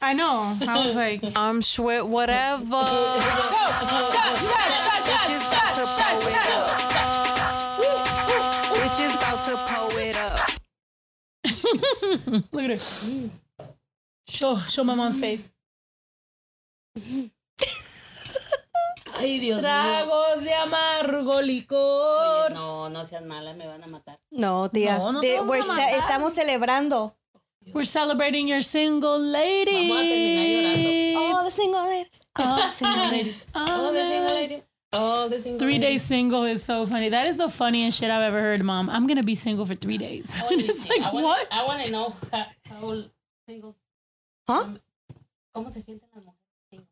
I 0.00 0.14
know. 0.14 0.56
I 0.66 0.86
was 0.86 0.96
like, 0.96 1.20
I'm 1.36 1.60
sweat 1.60 2.06
whatever. 2.06 2.64
Bitches 5.12 5.44
about 5.48 5.76
to 5.76 5.84
pull 5.84 6.28
it 6.28 6.36
up. 6.36 6.70
Bitches 6.72 6.80
about 6.80 6.91
to 9.56 9.66
pull 9.68 9.98
it 9.98 10.16
up. 10.16 10.38
Look 12.52 12.64
at 12.64 12.70
her. 12.70 12.76
Show, 14.28 14.56
show 14.68 14.84
my 14.84 14.94
mom's 14.94 15.18
face. 15.20 15.50
Ay, 19.18 19.38
Dios 19.38 19.62
mío. 19.62 19.68
Tragos 19.68 20.42
de 20.42 20.54
amargo 20.54 21.40
licor. 21.42 22.46
Oye, 22.50 22.54
no, 22.54 22.88
no 22.88 23.04
sean 23.04 23.28
malas, 23.28 23.56
me 23.56 23.66
van 23.66 23.82
a 23.84 23.86
matar. 23.86 24.18
No, 24.30 24.68
tía. 24.70 24.98
No, 24.98 25.12
no 25.12 25.20
te 25.20 25.26
De- 25.28 25.34
vamos 25.38 25.50
we're 25.50 25.60
a 25.60 25.62
ce- 25.62 25.68
matar. 25.68 25.94
estamos 25.98 26.32
celebrando. 26.32 27.14
We're 27.74 27.84
celebrating 27.86 28.48
your 28.48 28.62
single 28.64 29.18
lady. 29.20 29.88
Vamos 29.88 29.98
a 29.98 30.02
terminar 30.08 30.46
llorando. 30.46 31.38
Oh, 31.40 31.44
the 31.44 31.50
single 31.50 31.86
ladies. 31.86 32.20
Oh, 32.36 32.68
single 32.74 33.10
ladies. 33.10 33.46
Oh, 33.54 33.92
the 33.92 34.00
single 34.08 34.34
lady. 34.34 34.62
Oh, 34.94 35.28
the 35.28 35.40
single 35.40 35.58
Three 35.58 35.74
lady. 35.74 35.86
days 35.86 36.02
single 36.02 36.44
is 36.44 36.62
so 36.62 36.84
funny. 36.86 37.08
That 37.08 37.26
is 37.28 37.36
the 37.38 37.48
funniest 37.48 37.98
shit 37.98 38.10
I've 38.10 38.22
ever 38.22 38.40
heard, 38.40 38.62
Mom. 38.62 38.90
I'm 38.90 39.06
gonna 39.06 39.22
be 39.22 39.34
single 39.34 39.64
for 39.64 39.74
three 39.74 39.96
days. 39.98 40.42
I 40.42 40.48
it's 40.50 40.82
see- 40.82 40.90
like 40.90 41.02
I 41.02 41.12
wanna, 41.14 41.26
what? 41.26 41.48
I 41.50 41.64
want 41.64 41.82
to 41.84 41.92
know 41.92 42.14
how, 42.30 42.46
how 42.68 43.02
singles. 43.48 43.74
Huh? 44.46 44.60
Um, 44.64 44.78
¿Cómo 45.56 45.72
se 45.72 45.80
sienten 45.80 46.08
las 46.14 46.24
mujeres 46.24 46.36
single? 46.70 46.86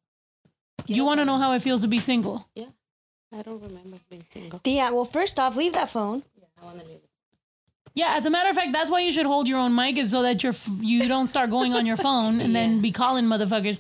You 0.87 1.05
want 1.05 1.21
to 1.21 1.25
know 1.25 1.37
how 1.39 1.53
it 1.53 1.61
feels 1.61 1.83
to 1.83 1.89
be 1.89 2.01
single? 2.01 2.47
Yeah. 2.55 2.67
I 3.33 3.43
don't 3.43 3.63
remember 3.63 3.99
being 4.09 4.25
single. 4.31 4.59
Tía, 4.61 4.93
well, 4.93 5.05
first 5.05 5.39
off, 5.39 5.57
leave 5.57 5.75
that 5.75 5.89
phone. 5.91 6.23
Yeah, 6.39 6.45
I 6.61 6.65
want 6.65 6.81
to 6.81 6.87
leave 6.87 6.97
it. 6.97 7.05
Yeah, 7.95 8.15
as 8.17 8.25
a 8.25 8.31
matter 8.31 8.49
of 8.49 8.55
fact, 8.57 8.73
that's 8.73 8.89
why 8.91 9.01
you 9.01 9.13
should 9.13 9.27
hold 9.27 9.49
your 9.49 9.59
own 9.59 9.75
mic, 9.75 9.97
is 9.99 10.11
so 10.13 10.23
that 10.23 10.43
you're 10.45 10.55
you 10.81 11.07
don't 11.09 11.27
start 11.27 11.51
going 11.51 11.75
on 11.75 11.87
your 11.87 11.97
phone 11.97 12.41
and 12.41 12.55
then 12.55 12.81
be 12.81 12.93
calling 12.93 13.25
motherfuckers. 13.25 13.79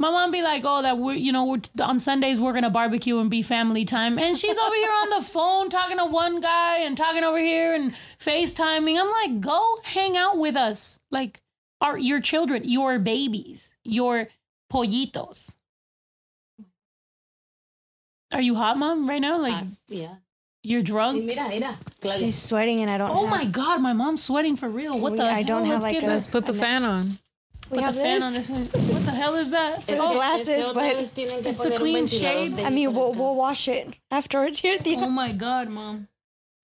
My 0.00 0.10
mom 0.12 0.30
be 0.30 0.42
like, 0.42 0.62
"Oh, 0.64 0.80
that 0.82 0.96
we're 0.98 1.14
you 1.14 1.32
know 1.32 1.44
we're 1.44 1.60
on 1.84 1.98
Sundays 1.98 2.40
we're 2.40 2.52
gonna 2.52 2.70
barbecue 2.70 3.18
and 3.18 3.28
be 3.28 3.42
family 3.42 3.84
time," 3.84 4.18
and 4.18 4.36
she's 4.38 4.56
over 4.56 4.74
here 4.76 4.90
on 5.02 5.10
the 5.10 5.22
phone 5.28 5.68
talking 5.70 5.98
to 5.98 6.04
one 6.04 6.40
guy 6.40 6.78
and 6.78 6.96
talking 6.96 7.24
over 7.24 7.38
here 7.38 7.74
and 7.74 7.92
FaceTiming. 8.20 8.96
I'm 8.98 9.10
like, 9.10 9.40
go 9.40 9.80
hang 9.84 10.16
out 10.16 10.38
with 10.38 10.54
us, 10.54 11.00
like 11.10 11.42
our 11.80 11.98
your 11.98 12.20
children, 12.20 12.62
your 12.64 12.98
babies, 13.00 13.72
your 13.84 14.28
pollitos. 14.72 15.52
Are 18.32 18.42
you 18.42 18.54
hot, 18.54 18.76
mom? 18.78 19.08
Right 19.08 19.20
now, 19.20 19.38
like 19.38 19.54
Ah, 19.54 19.64
yeah. 19.88 20.14
you're 20.62 20.82
drunk. 20.82 21.24
mira, 21.24 21.48
mira. 21.48 21.74
She's 22.18 22.36
sweating 22.40 22.80
and 22.82 22.90
I 22.90 22.98
don't 22.98 23.10
Oh 23.10 23.26
have, 23.26 23.30
my 23.30 23.44
god, 23.46 23.80
my 23.80 23.94
mom's 23.94 24.22
sweating 24.22 24.54
for 24.54 24.68
real. 24.68 24.98
What 24.98 25.12
We- 25.12 25.18
the 25.18 25.24
I 25.24 25.32
hell? 25.42 25.44
don't 25.44 25.64
have, 25.66 25.82
Let's 25.82 25.94
like, 25.94 26.02
a- 26.04 26.06
Let's 26.06 26.26
put 26.26 26.44
the 26.46 26.52
fan 26.54 26.84
on. 26.84 27.18
We 27.70 27.76
Put 27.78 27.84
have 27.84 27.94
the 27.94 28.00
fan 28.00 28.20
this. 28.20 28.50
on 28.50 28.64
this. 28.64 28.72
What 28.92 29.04
the 29.04 29.10
hell 29.12 29.34
is 29.34 29.50
that? 29.50 29.78
It's 29.88 30.00
Oh, 30.00 30.08
que- 30.08 30.14
glasses, 30.16 30.48
es 30.48 30.72
but 30.72 30.96
vez 30.96 31.12
tienen 31.12 31.42
que 31.42 31.50
it's 31.50 31.58
the 31.60 31.68
poner 31.70 31.76
clean 31.78 32.04
ventilador 32.06 32.20
shade. 32.56 32.60
I 32.60 32.70
mean, 32.70 32.92
we'll, 32.94 33.12
we'll 33.12 33.36
wash 33.36 33.68
it 33.68 33.88
afterwards 34.10 34.58
here, 34.60 34.78
tía. 34.78 35.02
Oh 35.02 35.08
my 35.10 35.32
god, 35.32 35.68
mom. 35.68 36.08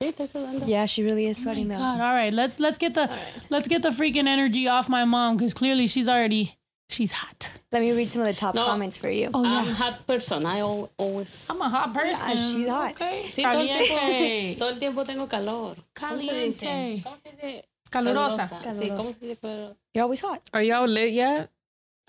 Sí, 0.02 0.08
estoy 0.12 0.28
sudando. 0.28 0.66
Yeah, 0.66 0.86
she 0.86 1.02
really 1.02 1.26
is 1.26 1.38
oh 1.38 1.42
sweating 1.44 1.68
though. 1.68 1.78
God, 1.78 2.00
all 2.00 2.12
right. 2.14 2.32
Let's 2.32 2.58
let's 2.58 2.78
get 2.78 2.94
the 2.94 3.08
let's 3.50 3.68
get 3.68 3.82
the 3.82 3.90
freaking 3.90 4.26
energy 4.26 4.66
off 4.68 4.88
my 4.88 5.04
mom 5.04 5.36
because 5.36 5.54
clearly 5.54 5.86
she's 5.86 6.08
already 6.08 6.56
she's 6.90 7.12
hot. 7.12 7.50
Let 7.70 7.80
me 7.82 7.92
read 7.92 8.08
some 8.10 8.22
of 8.22 8.28
the 8.28 8.34
top 8.34 8.54
No. 8.54 8.66
comments 8.66 8.96
for 8.96 9.08
you. 9.08 9.30
Oh 9.34 9.44
I'm 9.44 9.68
a 9.68 9.74
hot 9.74 10.06
person. 10.06 10.46
I 10.46 10.60
always. 10.62 11.46
I'm 11.50 11.60
a 11.60 11.68
hot 11.68 11.92
person. 11.94 12.28
Yeah, 12.28 12.34
she's 12.52 12.66
hot. 12.66 12.90
Okay. 12.92 13.24
Sí, 13.28 13.42
todo 13.42 13.60
el, 13.60 13.66
tiempo, 13.66 13.94
Caliente. 13.94 14.58
todo 14.58 14.68
el 14.70 14.78
tiempo 14.78 15.04
tengo 15.04 15.26
calor. 15.28 15.76
¿Cómo 15.94 16.16
se 16.24 16.44
dice? 16.46 16.66
Caliente. 16.66 17.02
¿Cómo 17.04 17.16
se 17.22 17.30
dice? 17.32 17.64
Calurosa. 17.94 18.48
Sí, 18.78 18.88
¿cómo 18.90 19.04
se 19.04 19.18
dice 19.20 19.36
calurosa? 19.40 19.76
You're 19.94 20.02
always 20.04 20.20
hot. 20.20 20.40
Are 20.52 20.62
y'all 20.62 20.86
lit 20.88 21.12
yet? 21.12 21.50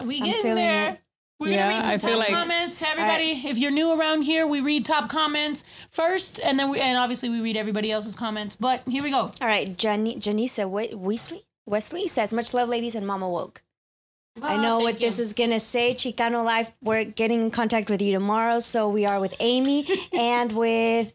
We 0.03 0.17
I'm 0.19 0.25
getting 0.25 0.55
there. 0.55 0.91
it. 0.93 0.99
We're 1.39 1.49
Yeah, 1.51 1.57
gonna 1.69 1.75
read 1.75 1.83
some 1.85 1.91
I 1.93 1.97
feel 1.97 2.09
top 2.11 2.19
like- 2.19 2.29
comments. 2.33 2.81
Everybody, 2.81 3.31
if 3.45 3.57
you're 3.57 3.71
new 3.71 3.91
around 3.91 4.21
here, 4.23 4.47
we 4.47 4.61
read 4.61 4.85
top 4.85 5.09
comments 5.09 5.63
first, 5.91 6.39
and 6.39 6.57
then 6.57 6.69
we 6.69 6.79
and 6.79 6.97
obviously 6.97 7.27
we 7.29 7.41
read 7.41 7.57
everybody 7.57 7.91
else's 7.91 8.15
comments. 8.15 8.55
But 8.55 8.81
here 8.87 9.03
we 9.03 9.09
go. 9.11 9.31
All 9.41 9.47
right, 9.47 9.75
Jani- 9.81 10.15
Janisa 10.17 10.69
We- 10.69 10.89
Weasley 10.95 11.43
Wesley 11.65 12.07
says, 12.07 12.33
"Much 12.33 12.53
love, 12.53 12.69
ladies, 12.69 12.95
and 12.95 13.05
Mama 13.05 13.27
woke." 13.29 13.63
I 14.41 14.55
Ah, 14.55 14.61
know 14.61 14.77
thank 14.79 14.83
what 14.83 14.99
this 14.99 15.17
is 15.19 15.33
gonna 15.33 15.59
say. 15.59 15.93
Chicano 15.93 16.43
Life. 16.43 16.71
We're 16.81 17.03
getting 17.05 17.41
in 17.41 17.51
contact 17.51 17.89
with 17.89 18.01
you 18.01 18.11
tomorrow, 18.13 18.59
so 18.59 18.87
we 18.89 19.05
are 19.05 19.19
with 19.19 19.33
Amy 19.39 19.85
and 20.13 20.51
with 20.53 21.13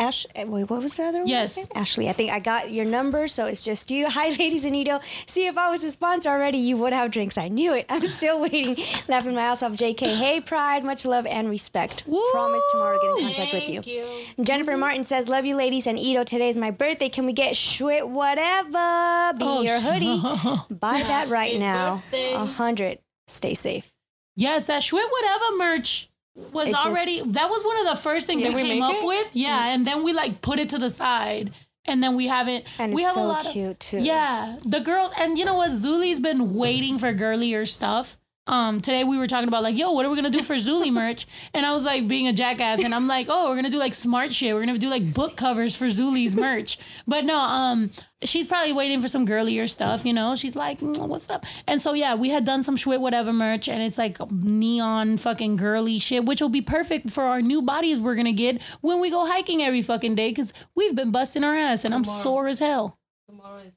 Ash. 0.00 0.26
eh, 0.34 0.44
Wait, 0.44 0.70
what 0.70 0.82
was 0.82 0.96
the 0.96 1.04
other 1.04 1.18
one? 1.18 1.26
Yes. 1.26 1.68
Ashley. 1.74 2.08
I 2.08 2.12
think 2.12 2.30
I 2.32 2.38
got 2.38 2.70
your 2.72 2.86
number, 2.86 3.28
so 3.28 3.46
it's 3.46 3.60
just 3.62 3.90
you. 3.90 4.08
Hi, 4.18 4.30
ladies 4.30 4.64
and 4.64 4.74
Ito. 4.74 5.00
See, 5.26 5.46
if 5.46 5.58
I 5.58 5.70
was 5.70 5.84
a 5.84 5.90
sponsor 5.90 6.30
already, 6.30 6.58
you 6.58 6.76
would 6.78 6.92
have 6.92 7.10
drinks. 7.10 7.36
I 7.36 7.48
knew 7.48 7.74
it. 7.74 7.86
I'm 7.88 8.06
still 8.06 8.40
waiting. 8.46 8.82
Laughing 9.08 9.34
my 9.34 9.42
ass 9.42 9.62
off. 9.62 9.72
JK. 9.72 10.16
Hey, 10.16 10.40
Pride. 10.40 10.84
Much 10.84 11.04
love 11.04 11.26
and 11.26 11.48
respect. 11.50 12.04
Promise 12.32 12.62
tomorrow 12.72 12.98
to 12.98 13.06
get 13.06 13.18
in 13.18 13.34
contact 13.34 13.52
with 13.52 13.68
you. 13.68 13.82
You. 13.84 14.44
Jennifer 14.44 14.76
Martin 14.76 15.04
says, 15.04 15.28
"Love 15.28 15.44
you, 15.44 15.54
ladies." 15.56 15.86
And 15.86 15.98
Ito, 15.98 16.24
is 16.40 16.56
my 16.56 16.70
birthday. 16.70 17.08
Can 17.08 17.26
we 17.26 17.32
get 17.32 17.54
Schwit 17.54 18.08
whatever? 18.08 19.36
Be 19.38 19.44
Oh, 19.44 19.62
your 19.62 19.80
hoodie. 19.80 20.20
Buy 20.74 21.02
that 21.02 21.28
right 21.28 21.58
now. 21.58 22.02
A 22.12 22.44
hundred. 22.46 22.98
Stay 23.28 23.54
safe. 23.54 23.92
Yes, 24.36 24.66
that 24.66 24.82
Schwit 24.82 25.08
whatever 25.10 25.56
merch 25.58 26.09
was 26.52 26.68
It 26.68 26.72
just- 26.72 26.86
already 26.86 27.22
that 27.22 27.48
was 27.50 27.64
one 27.64 27.78
of 27.80 27.86
the 27.86 27.96
first 28.02 28.26
things 28.26 28.42
we, 28.42 28.54
we 28.54 28.62
came 28.62 28.82
up 28.82 28.94
it? 28.94 29.04
with. 29.04 29.30
Yeah, 29.34 29.56
mm-hmm. 29.56 29.68
and 29.74 29.86
then 29.86 30.02
we 30.04 30.12
like 30.12 30.42
put 30.42 30.58
it 30.58 30.68
to 30.70 30.78
the 30.78 30.90
side. 30.90 31.52
And 31.86 32.02
then 32.02 32.14
we 32.14 32.26
haven't 32.26 32.66
And 32.78 32.92
we 32.92 33.00
it's 33.00 33.08
have 33.08 33.14
so 33.14 33.24
a 33.24 33.28
lot 33.28 33.42
cute 33.44 33.70
of 33.70 33.78
too. 33.78 33.98
Yeah. 34.00 34.58
The 34.66 34.80
girls 34.80 35.12
and 35.18 35.38
you 35.38 35.46
know 35.46 35.54
what? 35.54 35.70
Zuli's 35.70 36.20
been 36.20 36.54
waiting 36.54 36.98
for 36.98 37.10
girlier 37.14 37.64
stuff. 37.64 38.18
Um, 38.50 38.80
today 38.80 39.04
we 39.04 39.16
were 39.16 39.28
talking 39.28 39.46
about 39.46 39.62
like, 39.62 39.78
yo, 39.78 39.92
what 39.92 40.04
are 40.04 40.10
we 40.10 40.16
gonna 40.16 40.28
do 40.28 40.42
for 40.42 40.56
Zuli 40.56 40.92
merch? 40.92 41.24
And 41.54 41.64
I 41.64 41.72
was 41.72 41.84
like 41.84 42.08
being 42.08 42.26
a 42.26 42.32
jackass, 42.32 42.82
and 42.82 42.92
I'm 42.92 43.06
like, 43.06 43.26
oh, 43.30 43.48
we're 43.48 43.54
gonna 43.54 43.70
do 43.70 43.78
like 43.78 43.94
smart 43.94 44.34
shit. 44.34 44.52
We're 44.52 44.64
gonna 44.64 44.76
do 44.76 44.88
like 44.88 45.14
book 45.14 45.36
covers 45.36 45.76
for 45.76 45.86
Zuli's 45.86 46.34
merch. 46.34 46.76
But 47.06 47.24
no, 47.24 47.38
um, 47.38 47.90
she's 48.24 48.48
probably 48.48 48.72
waiting 48.72 49.00
for 49.00 49.06
some 49.06 49.24
girlier 49.24 49.68
stuff, 49.68 50.04
you 50.04 50.12
know. 50.12 50.34
She's 50.34 50.56
like, 50.56 50.80
"Mm, 50.80 51.06
what's 51.06 51.30
up? 51.30 51.46
And 51.68 51.80
so 51.80 51.92
yeah, 51.92 52.16
we 52.16 52.30
had 52.30 52.44
done 52.44 52.64
some 52.64 52.76
shit 52.76 53.00
whatever 53.00 53.32
merch, 53.32 53.68
and 53.68 53.80
it's 53.82 53.98
like 53.98 54.18
neon 54.32 55.16
fucking 55.16 55.54
girly 55.54 56.00
shit, 56.00 56.24
which 56.24 56.40
will 56.40 56.48
be 56.48 56.60
perfect 56.60 57.10
for 57.10 57.22
our 57.22 57.40
new 57.40 57.62
bodies 57.62 58.00
we're 58.00 58.16
gonna 58.16 58.32
get 58.32 58.60
when 58.80 59.00
we 59.00 59.10
go 59.10 59.26
hiking 59.26 59.62
every 59.62 59.82
fucking 59.82 60.16
day, 60.16 60.30
because 60.30 60.52
we've 60.74 60.96
been 60.96 61.12
busting 61.12 61.44
our 61.44 61.54
ass, 61.54 61.84
and 61.84 61.94
I'm 61.94 62.04
sore 62.04 62.48
as 62.48 62.58
hell. 62.58 62.98
Tomorrow 63.28 63.58
is 63.58 63.72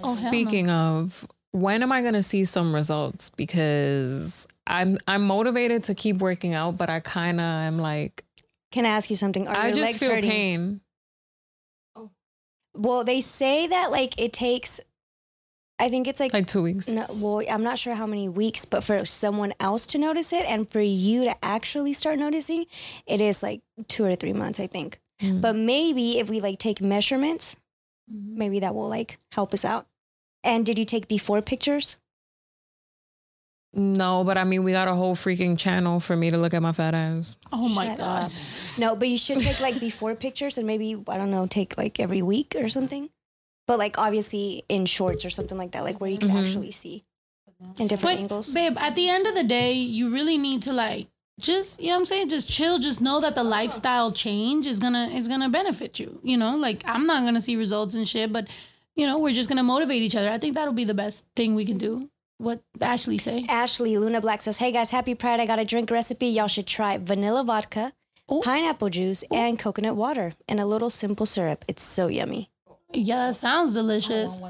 Oh, 0.00 0.08
hell 0.14 0.22
no. 0.22 0.28
Speaking 0.28 0.68
of, 0.70 1.26
when 1.52 1.82
am 1.82 1.92
I 1.92 2.02
gonna 2.02 2.22
see 2.22 2.44
some 2.44 2.74
results? 2.74 3.30
Because 3.30 4.46
I'm 4.66 4.98
I'm 5.06 5.26
motivated 5.26 5.84
to 5.84 5.94
keep 5.94 6.18
working 6.18 6.54
out, 6.54 6.76
but 6.76 6.90
I 6.90 7.00
kind 7.00 7.40
of 7.40 7.44
am 7.44 7.78
like 7.78 8.24
Can 8.72 8.84
I 8.86 8.90
ask 8.90 9.10
you 9.10 9.16
something? 9.16 9.48
Are 9.48 9.56
I 9.56 9.66
your 9.68 9.76
just 9.76 9.80
legs 9.86 9.98
feel 10.00 10.10
hurting? 10.14 10.30
pain. 10.30 10.80
Well, 12.74 13.02
they 13.04 13.20
say 13.20 13.66
that 13.66 13.90
like 13.90 14.20
it 14.20 14.32
takes. 14.32 14.80
I 15.80 15.88
think 15.88 16.08
it's 16.08 16.18
like. 16.20 16.32
Like 16.32 16.46
two 16.46 16.62
weeks. 16.62 16.88
no, 16.88 17.06
well, 17.10 17.42
I'm 17.48 17.62
not 17.62 17.78
sure 17.78 17.94
how 17.94 18.06
many 18.06 18.28
weeks, 18.28 18.64
but 18.64 18.82
for 18.82 19.04
someone 19.04 19.52
else 19.60 19.86
to 19.88 19.98
notice 19.98 20.32
it 20.32 20.44
and 20.44 20.68
for 20.68 20.80
you 20.80 21.24
to 21.24 21.44
actually 21.44 21.92
start 21.92 22.18
noticing, 22.18 22.66
it 23.06 23.20
is 23.20 23.42
like 23.42 23.60
two 23.86 24.04
or 24.04 24.14
three 24.16 24.32
months, 24.32 24.58
I 24.60 24.66
think. 24.66 24.98
Mm. 25.22 25.40
But 25.40 25.54
maybe 25.56 26.18
if 26.18 26.28
we 26.28 26.40
like 26.40 26.58
take 26.58 26.80
measurements, 26.80 27.56
Mm-hmm. 28.10 28.38
maybe 28.38 28.60
that 28.60 28.74
will 28.74 28.88
like 28.88 29.18
help 29.32 29.52
us 29.52 29.66
out. 29.66 29.86
And 30.44 30.64
did 30.64 30.78
you 30.78 30.84
take 30.84 31.08
before 31.08 31.42
pictures? 31.42 31.96
No, 33.74 34.24
but 34.24 34.38
I 34.38 34.44
mean, 34.44 34.64
we 34.64 34.72
got 34.72 34.88
a 34.88 34.94
whole 34.94 35.14
freaking 35.14 35.58
channel 35.58 36.00
for 36.00 36.16
me 36.16 36.30
to 36.30 36.38
look 36.38 36.54
at 36.54 36.62
my 36.62 36.72
fat 36.72 36.94
ass. 36.94 37.36
Oh 37.52 37.68
my 37.68 37.86
Shut 37.86 37.98
god. 37.98 38.24
up. 38.26 38.32
No, 38.78 38.96
but 38.96 39.08
you 39.08 39.18
should 39.18 39.40
take 39.40 39.60
like 39.60 39.78
before 39.88 40.14
pictures 40.14 40.56
and 40.56 40.66
maybe 40.66 40.96
I 41.06 41.18
don't 41.18 41.30
know, 41.30 41.46
take 41.46 41.76
like 41.76 42.00
every 42.00 42.22
week 42.22 42.56
or 42.58 42.68
something. 42.68 43.10
But 43.66 43.78
like 43.78 43.98
obviously 43.98 44.64
in 44.70 44.86
shorts 44.86 45.24
or 45.26 45.30
something 45.30 45.58
like 45.58 45.72
that, 45.72 45.84
like 45.84 46.00
where 46.00 46.08
you 46.10 46.16
can 46.18 46.30
Mhm. 46.30 46.38
actually 46.40 46.70
see 46.70 47.04
in 47.78 47.88
different 47.88 48.16
But 48.16 48.20
angles. 48.22 48.54
babe, 48.54 48.78
at 48.78 48.94
the 48.94 49.10
end 49.10 49.26
of 49.26 49.34
the 49.34 49.44
day, 49.44 49.72
you 49.74 50.08
really 50.10 50.38
need 50.38 50.62
to 50.62 50.72
like 50.72 51.08
just 51.38 51.78
you 51.80 51.88
know 51.88 51.92
what 51.94 51.98
I'm 52.00 52.06
saying, 52.06 52.28
just 52.30 52.48
chill, 52.48 52.78
just 52.78 53.02
know 53.02 53.20
that 53.20 53.34
the 53.34 53.44
lifestyle 53.44 54.10
change 54.12 54.66
is 54.66 54.78
gonna 54.78 55.08
is 55.08 55.28
gonna 55.28 55.50
benefit 55.50 55.98
you. 56.00 56.20
You 56.22 56.38
know, 56.38 56.56
like 56.56 56.82
I'm 56.86 57.04
not 57.06 57.24
gonna 57.24 57.42
see 57.42 57.54
results 57.56 57.94
and 57.94 58.08
shit, 58.08 58.32
but 58.32 58.46
you 58.98 59.06
know, 59.06 59.18
we're 59.18 59.32
just 59.32 59.48
gonna 59.48 59.62
motivate 59.62 60.02
each 60.02 60.16
other. 60.16 60.28
I 60.28 60.38
think 60.38 60.56
that'll 60.56 60.74
be 60.74 60.84
the 60.84 60.92
best 60.92 61.24
thing 61.36 61.54
we 61.54 61.64
can 61.64 61.78
do. 61.78 62.10
What 62.38 62.60
Ashley 62.80 63.16
say? 63.18 63.46
Ashley 63.48 63.96
Luna 63.96 64.20
Black 64.20 64.42
says, 64.42 64.58
"Hey 64.58 64.72
guys, 64.72 64.90
happy 64.90 65.14
Pride! 65.14 65.40
I 65.40 65.46
got 65.46 65.58
a 65.60 65.64
drink 65.64 65.90
recipe. 65.90 66.26
Y'all 66.26 66.48
should 66.48 66.66
try 66.66 66.98
vanilla 66.98 67.44
vodka, 67.44 67.92
Ooh. 68.32 68.40
pineapple 68.42 68.90
juice, 68.90 69.24
and 69.30 69.58
coconut 69.58 69.96
water, 69.96 70.34
and 70.48 70.58
a 70.60 70.66
little 70.66 70.90
simple 70.90 71.26
syrup. 71.26 71.64
It's 71.68 71.82
so 71.82 72.08
yummy." 72.08 72.50
Yeah, 72.92 73.28
that 73.28 73.36
sounds 73.36 73.72
delicious. 73.72 74.40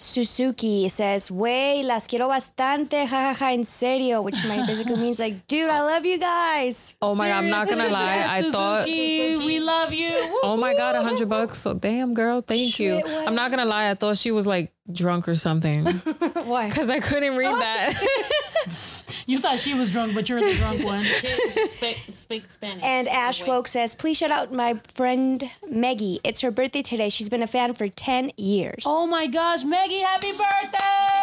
Suzuki 0.00 0.88
says, 0.88 1.30
"Wey, 1.30 1.82
las 1.82 2.06
quiero 2.06 2.28
bastante, 2.28 3.06
jajaja, 3.06 3.52
en 3.52 3.64
serio," 3.64 4.22
which 4.22 4.42
might 4.46 4.66
basically 4.66 4.96
means 4.96 5.18
like, 5.18 5.46
"Dude, 5.46 5.68
I 5.68 5.80
oh. 5.80 5.86
love 5.86 6.06
you 6.06 6.18
guys." 6.18 6.96
Oh 7.02 7.14
my 7.14 7.28
god, 7.28 7.44
I'm 7.44 7.50
not 7.50 7.68
gonna 7.68 7.88
lie. 7.88 8.16
Yeah, 8.16 8.32
I 8.32 8.50
thought. 8.50 8.84
Suzuki, 8.84 9.36
we 9.46 9.60
love 9.60 9.92
you. 9.92 10.40
Oh 10.42 10.56
my 10.56 10.74
god, 10.74 10.96
a 10.96 11.02
hundred 11.02 11.28
bucks. 11.28 11.58
So 11.58 11.74
damn, 11.74 12.14
girl, 12.14 12.40
thank 12.40 12.80
you. 12.80 13.02
Shit, 13.04 13.28
I'm 13.28 13.34
not 13.34 13.50
gonna 13.50 13.66
lie. 13.66 13.90
I 13.90 13.94
thought 13.94 14.16
she 14.16 14.32
was 14.32 14.46
like 14.46 14.72
drunk 14.90 15.28
or 15.28 15.36
something 15.36 15.84
Why? 16.46 16.68
because 16.68 16.90
I 16.90 16.98
couldn't 17.00 17.36
read 17.36 17.52
oh. 17.52 17.58
that. 17.60 18.02
You 19.30 19.38
thought 19.38 19.60
she 19.60 19.74
was 19.74 19.92
drunk, 19.92 20.12
but 20.12 20.28
you're 20.28 20.40
the 20.40 20.54
drunk 20.54 20.84
one. 20.84 21.04
speak, 21.04 22.02
speak 22.08 22.50
Spanish. 22.50 22.82
And 22.82 23.06
Ash 23.08 23.46
Woke 23.46 23.68
says, 23.68 23.94
"Please 23.94 24.16
shout 24.16 24.32
out 24.32 24.52
my 24.52 24.80
friend 24.92 25.48
Meggie. 25.70 26.18
It's 26.24 26.40
her 26.40 26.50
birthday 26.50 26.82
today. 26.82 27.10
She's 27.10 27.28
been 27.28 27.40
a 27.40 27.46
fan 27.46 27.74
for 27.74 27.86
ten 27.86 28.32
years." 28.36 28.82
Oh 28.84 29.06
my 29.06 29.28
gosh, 29.28 29.62
Maggie, 29.62 30.00
happy 30.00 30.32
birthday! 30.32 30.78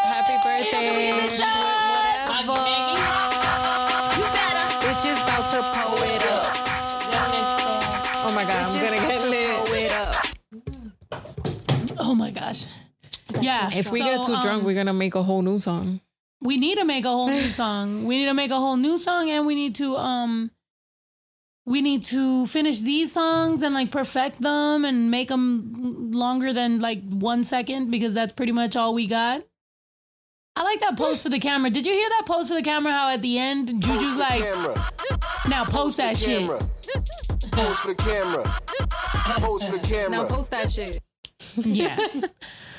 Happy 0.08 0.38
birthday. 0.42 1.28
Shot. 1.28 2.30
Maggie, 2.30 2.48
Maggie. 2.48 3.02
Bitches 4.88 5.20
about 5.28 5.52
to 5.52 5.60
pull 5.76 6.00
it 6.08 6.26
up. 6.32 6.56
gonna 8.82 9.02
get 9.06 9.22
lit. 9.28 9.66
Pull 9.66 9.76
it 9.76 9.92
up. 9.92 10.16
Oh 12.00 12.16
my 12.16 12.32
gosh. 12.32 12.68
Yeah. 13.42 13.70
If 13.76 13.92
we 13.92 14.00
so, 14.00 14.06
get 14.06 14.26
too 14.26 14.40
drunk, 14.42 14.62
um, 14.62 14.64
we're 14.64 14.76
gonna 14.76 14.94
make 14.94 15.16
a 15.16 15.24
whole 15.24 15.42
new 15.42 15.60
song. 15.60 16.00
We 16.42 16.58
need 16.58 16.78
to 16.78 16.86
make 16.86 17.06
a 17.06 17.10
whole 17.10 17.30
new 17.30 17.50
song. 17.50 18.06
We 18.06 18.18
need 18.18 18.26
to 18.26 18.34
make 18.34 18.52
a 18.52 18.60
whole 18.60 18.78
new 18.78 18.98
song 18.98 19.30
and 19.30 19.46
we 19.46 19.56
need 19.56 19.76
to 19.76 19.96
um 19.96 20.52
we 21.66 21.82
need 21.82 22.06
to 22.06 22.48
finish 22.48 22.80
these 22.80 23.12
songs 23.12 23.62
and 23.62 23.74
like 23.74 23.92
perfect 23.92 24.42
them 24.42 24.86
and 24.86 25.12
make 25.12 25.28
them 25.28 26.12
longer 26.12 26.54
than 26.54 26.80
like 26.80 27.02
1 27.10 27.44
second 27.44 27.92
because 27.92 28.14
that's 28.14 28.32
pretty 28.32 28.54
much 28.54 28.76
all 28.76 28.94
we 28.94 29.08
got. 29.08 29.44
I 30.56 30.64
like 30.64 30.80
that 30.80 30.98
post 30.98 31.22
for 31.22 31.30
the 31.30 31.40
camera. 31.40 31.70
Did 31.70 31.86
you 31.86 31.92
hear 31.92 32.10
that 32.10 32.24
post 32.26 32.48
for 32.48 32.56
the 32.56 32.64
camera 32.64 32.92
how 32.92 33.10
at 33.10 33.22
the 33.22 33.38
end 33.38 33.70
Juju's 33.82 34.12
for 34.12 34.16
the 34.16 34.20
like, 34.20 34.44
camera. 34.44 34.92
"Now 35.50 35.66
post 35.66 35.98
that 35.98 36.18
shit." 36.18 36.40
Camera. 36.40 36.60
Pose 37.52 37.80
for 37.80 37.88
the 37.88 37.96
camera. 37.96 38.44
Pose 39.42 39.66
for 39.66 39.78
the 39.78 39.88
camera. 39.88 40.10
Now 40.10 40.26
post 40.26 40.52
that 40.52 40.72
shit. 40.72 41.00
Yeah. 41.58 41.98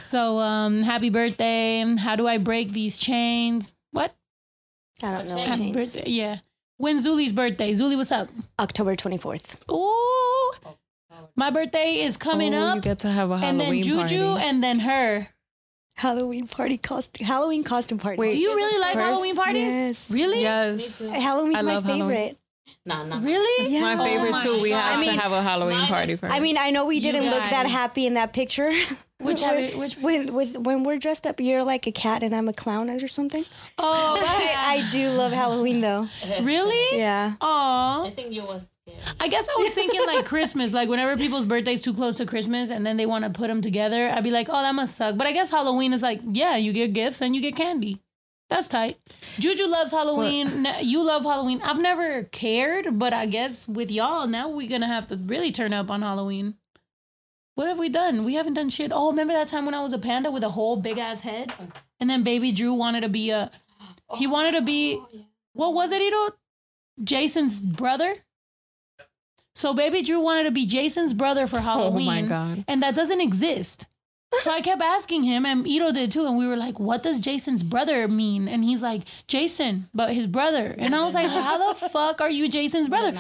so 0.09 0.38
um 0.38 0.79
happy 0.83 1.11
birthday. 1.11 1.85
How 1.99 2.16
do 2.16 2.27
I 2.27 2.38
break 2.38 2.73
these 2.73 2.99
chains? 2.99 3.73
What? 3.92 4.14
I 5.03 5.11
don't 5.12 5.29
know. 5.29 5.38
Happy 5.38 5.57
changed. 5.59 5.79
birthday. 5.79 6.05
Yeah. 6.11 6.38
When's 6.77 7.07
Zuli's 7.07 7.33
birthday? 7.33 7.73
Zuli, 7.73 7.97
what's 7.97 8.12
up? 8.12 8.29
October 8.59 8.94
24th. 8.94 9.57
Ooh. 9.71 10.53
My 11.35 11.51
birthday 11.51 12.01
is 12.01 12.16
coming 12.16 12.55
oh, 12.55 12.59
you 12.59 12.64
up. 12.79 12.83
get 12.83 12.99
to 13.01 13.09
have 13.11 13.31
a 13.31 13.38
Halloween 13.38 13.61
And 13.61 13.61
then 13.61 13.83
Juju 14.09 14.27
party. 14.29 14.44
and 14.44 14.62
then 14.62 14.79
her. 14.81 15.29
Halloween 15.97 16.47
party 16.47 16.79
costume. 16.79 17.27
Halloween 17.27 17.64
costume 17.64 17.99
party. 17.99 18.18
Wait, 18.18 18.33
Do 18.33 18.38
you 18.38 18.55
really 18.55 18.81
like 18.81 18.94
First- 18.94 19.07
Halloween 19.07 19.35
parties? 19.37 19.75
Yes. 19.75 20.11
Really? 20.12 20.40
yes, 20.42 21.11
Halloween's 21.11 21.57
I 21.59 21.62
my 21.62 21.75
love 21.75 21.85
Halloween. 21.85 22.09
favorite. 22.09 22.38
No, 22.87 23.05
no. 23.05 23.18
Really? 23.18 23.73
Yeah. 23.73 23.81
my 23.94 24.01
Oh 24.01 24.05
favorite 24.05 24.31
my 24.33 24.42
too. 24.42 24.61
We 24.61 24.71
God. 24.71 24.81
have 24.81 25.01
I 25.01 25.05
to 25.07 25.21
have 25.21 25.33
a 25.33 25.42
Halloween 25.42 25.81
party 25.87 26.12
is- 26.12 26.21
first. 26.21 26.33
I 26.33 26.38
mean, 26.38 26.57
I 26.57 26.71
know 26.71 26.87
we 26.87 27.01
didn't 27.01 27.25
look 27.25 27.40
that 27.42 27.66
happy 27.66 28.07
in 28.07 28.14
that 28.14 28.33
picture. 28.33 28.71
Which 29.20 29.40
when, 29.40 29.62
happy- 29.64 29.76
which- 29.76 29.96
when 29.98 30.33
with 30.33 30.57
when 30.59 30.85
we're 30.85 30.98
dressed 30.98 31.26
up, 31.26 31.40
you're 31.40 31.64
like 31.64 31.87
a 31.88 31.92
cat 31.92 32.22
and 32.22 32.33
I'm 32.35 32.48
a 32.48 32.52
clown 32.52 32.88
or 32.88 33.09
something. 33.09 33.44
Oh, 33.76 34.16
But 34.20 34.28
I 34.31 34.88
do 34.92 35.09
love 35.11 35.33
Halloween 35.33 35.81
though. 35.81 36.09
really? 36.42 36.98
Yeah. 36.98 37.35
Aw. 37.40 38.04
I 38.04 38.11
think 38.11 38.33
you 38.33 38.42
was 38.44 38.70
scared. 38.87 39.02
I 39.18 39.26
guess 39.28 39.48
I 39.48 39.61
was 39.61 39.72
thinking 39.72 40.07
like 40.07 40.24
Christmas, 40.24 40.72
like 40.72 40.88
whenever 40.88 41.16
people's 41.16 41.46
birthday's 41.46 41.83
too 41.83 41.92
close 41.94 42.16
to 42.18 42.26
Christmas 42.26 42.70
and 42.70 42.87
then 42.87 42.96
they 42.96 43.07
want 43.07 43.24
to 43.24 43.31
put 43.31 43.48
them 43.48 43.61
together, 43.61 44.09
I'd 44.09 44.22
be 44.22 44.31
like, 44.31 44.48
oh, 44.48 44.62
that 44.62 44.74
must 44.74 44.94
suck. 44.96 45.16
But 45.16 45.26
I 45.26 45.33
guess 45.33 45.50
Halloween 45.50 45.92
is 45.92 46.02
like, 46.02 46.20
yeah, 46.31 46.57
you 46.57 46.72
get 46.72 46.92
gifts 46.92 47.20
and 47.20 47.35
you 47.35 47.42
get 47.42 47.57
candy. 47.57 48.00
That's 48.50 48.66
tight. 48.68 48.96
Juju 49.38 49.66
loves 49.66 49.90
Halloween. 49.92 50.64
N- 50.66 50.76
You 50.83 51.02
love 51.02 51.24
Halloween. 51.24 51.61
I've 51.62 51.81
never 51.81 52.22
cared, 52.22 52.98
but 52.98 53.12
I 53.12 53.26
guess 53.26 53.66
with 53.68 53.90
y'all, 53.90 54.26
now 54.26 54.48
we're 54.48 54.68
going 54.70 54.81
to 54.81 54.87
have 54.87 55.07
to 55.09 55.16
really 55.16 55.52
turn 55.52 55.72
up 55.74 55.90
on 55.90 56.00
Halloween. 56.02 56.54
What 57.59 57.66
have 57.66 57.81
we 57.81 57.88
done? 57.88 58.23
We 58.23 58.35
haven't 58.35 58.55
done 58.55 58.68
shit. 58.68 58.92
Oh, 58.94 59.11
remember 59.11 59.33
that 59.33 59.49
time 59.49 59.64
when 59.64 59.75
I 59.75 59.83
was 59.83 59.92
a 59.92 59.99
panda 59.99 60.31
with 60.31 60.44
a 60.44 60.51
whole 60.51 60.77
big 60.77 60.97
ass 60.97 61.23
head? 61.23 61.53
And 61.99 62.09
then 62.09 62.23
baby 62.23 62.53
Drew 62.53 62.73
wanted 62.73 63.01
to 63.01 63.09
be 63.09 63.31
a, 63.31 63.51
he 64.14 64.29
wanted 64.29 64.53
to 64.53 64.62
be, 64.62 65.03
what 65.55 65.75
was 65.75 65.90
it, 65.90 66.01
Ito? 66.01 66.37
Jason's 67.03 67.61
brother? 67.61 68.14
So 69.57 69.75
baby 69.75 70.03
Drew 70.03 70.21
wanted 70.21 70.44
to 70.44 70.53
be 70.53 70.66
Jason's 70.66 71.12
brother 71.12 71.49
for 71.49 71.59
Halloween. 71.59 72.07
Oh 72.09 72.23
my 72.23 72.23
god. 72.23 72.64
And 72.68 72.81
that 72.81 72.94
doesn't 72.94 73.21
exist. 73.21 73.88
So 74.42 74.53
I 74.53 74.61
kept 74.61 74.81
asking 74.81 75.25
him, 75.25 75.44
and 75.44 75.66
Ito 75.66 75.90
did 75.90 76.12
too. 76.12 76.27
And 76.27 76.38
we 76.38 76.47
were 76.47 76.57
like, 76.57 76.79
what 76.79 77.03
does 77.03 77.18
Jason's 77.18 77.64
brother 77.64 78.07
mean? 78.07 78.47
And 78.47 78.62
he's 78.62 78.83
like, 78.83 79.03
Jason, 79.27 79.88
but 79.92 80.14
his 80.14 80.29
brother. 80.29 80.77
And 80.79 80.94
I 80.94 81.03
was 81.03 81.14
like, 81.14 81.29
how 81.29 81.73
the 81.73 81.75
fuck 81.88 82.21
are 82.21 82.31
you 82.31 82.49
Jason's 82.49 82.88
brother? 82.88 83.18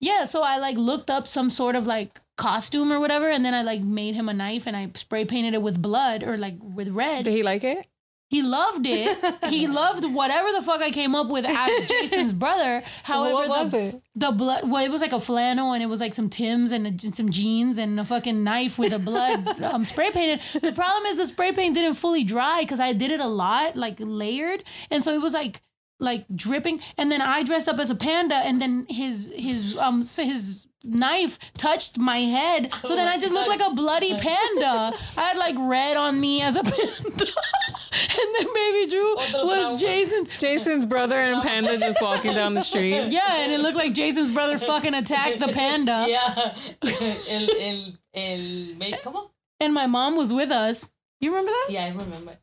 Yeah, 0.00 0.24
so 0.24 0.42
I 0.42 0.56
like 0.56 0.76
looked 0.76 1.08
up 1.08 1.28
some 1.28 1.50
sort 1.50 1.76
of 1.76 1.86
like 1.86 2.20
costume 2.40 2.90
or 2.90 2.98
whatever, 2.98 3.28
and 3.28 3.44
then 3.44 3.54
I 3.54 3.62
like 3.62 3.82
made 3.82 4.14
him 4.14 4.28
a 4.28 4.32
knife 4.32 4.66
and 4.66 4.76
I 4.76 4.90
spray 4.94 5.24
painted 5.26 5.54
it 5.54 5.62
with 5.62 5.80
blood 5.80 6.24
or 6.24 6.38
like 6.38 6.56
with 6.60 6.88
red. 6.88 7.24
Did 7.24 7.34
he 7.34 7.42
like 7.42 7.62
it? 7.62 7.86
He 8.30 8.42
loved 8.42 8.86
it. 8.86 9.18
he 9.50 9.66
loved 9.82 10.04
whatever 10.04 10.52
the 10.52 10.62
fuck 10.62 10.80
I 10.80 10.90
came 10.90 11.14
up 11.16 11.28
with 11.28 11.44
as 11.44 11.84
Jason's 11.88 12.32
brother. 12.32 12.82
However, 13.02 13.34
what 13.34 13.48
was 13.48 13.72
the, 13.72 13.80
it? 13.80 14.02
the 14.14 14.30
blood, 14.30 14.70
well, 14.70 14.84
it 14.84 14.88
was 14.88 15.02
like 15.02 15.12
a 15.12 15.20
flannel 15.20 15.72
and 15.72 15.82
it 15.82 15.86
was 15.86 16.00
like 16.00 16.14
some 16.14 16.30
Tim's 16.30 16.72
and 16.72 16.86
a- 16.86 17.12
some 17.12 17.30
jeans 17.30 17.76
and 17.76 17.98
a 17.98 18.04
fucking 18.04 18.42
knife 18.42 18.78
with 18.78 18.92
a 18.92 19.00
blood 19.00 19.62
um, 19.62 19.84
spray 19.84 20.10
painted. 20.12 20.40
The 20.62 20.72
problem 20.72 21.06
is 21.06 21.18
the 21.18 21.26
spray 21.26 21.52
paint 21.52 21.74
didn't 21.74 21.94
fully 21.94 22.22
dry 22.24 22.60
because 22.62 22.80
I 22.80 22.92
did 22.92 23.10
it 23.10 23.20
a 23.20 23.26
lot, 23.26 23.76
like 23.76 23.96
layered. 23.98 24.62
And 24.90 25.04
so 25.04 25.12
it 25.12 25.20
was 25.20 25.34
like, 25.34 25.60
like 26.00 26.24
dripping. 26.34 26.80
And 26.98 27.12
then 27.12 27.20
I 27.22 27.42
dressed 27.44 27.68
up 27.68 27.78
as 27.78 27.90
a 27.90 27.94
panda 27.94 28.34
and 28.36 28.60
then 28.60 28.86
his, 28.88 29.30
his, 29.34 29.76
um, 29.76 30.02
so 30.02 30.24
his 30.24 30.66
knife 30.82 31.38
touched 31.58 31.98
my 31.98 32.18
head. 32.20 32.72
So 32.82 32.96
then 32.96 33.06
I 33.06 33.18
just 33.18 33.32
looked 33.34 33.48
like 33.48 33.60
a 33.60 33.74
bloody 33.74 34.14
panda. 34.18 34.92
I 35.16 35.20
had 35.20 35.36
like 35.36 35.54
red 35.58 35.96
on 35.96 36.18
me 36.18 36.40
as 36.42 36.56
a 36.56 36.62
panda. 36.64 36.80
and 36.80 38.28
then 38.38 38.54
baby 38.54 38.90
Drew 38.90 39.14
was 39.16 39.80
Jason. 39.80 40.26
Jason's 40.38 40.84
brother 40.84 41.16
and 41.16 41.42
Panda 41.42 41.76
just 41.78 42.00
walking 42.02 42.34
down 42.34 42.54
the 42.54 42.62
street. 42.62 43.10
Yeah, 43.12 43.36
and 43.42 43.52
it 43.52 43.60
looked 43.60 43.76
like 43.76 43.92
Jason's 43.92 44.30
brother 44.30 44.58
fucking 44.58 44.94
attacked 44.94 45.38
the 45.40 45.48
panda. 45.48 46.06
Yeah. 46.08 46.54
el, 46.82 47.50
el, 47.58 47.92
el, 48.14 48.38
me- 48.76 48.94
¿Cómo? 49.04 49.30
And 49.60 49.74
my 49.74 49.86
mom 49.86 50.16
was 50.16 50.32
with 50.32 50.50
us. 50.50 50.90
You 51.20 51.30
remember 51.30 51.50
that? 51.52 51.66
Yeah, 51.70 51.84
I 51.84 51.90
remember. 51.90 52.36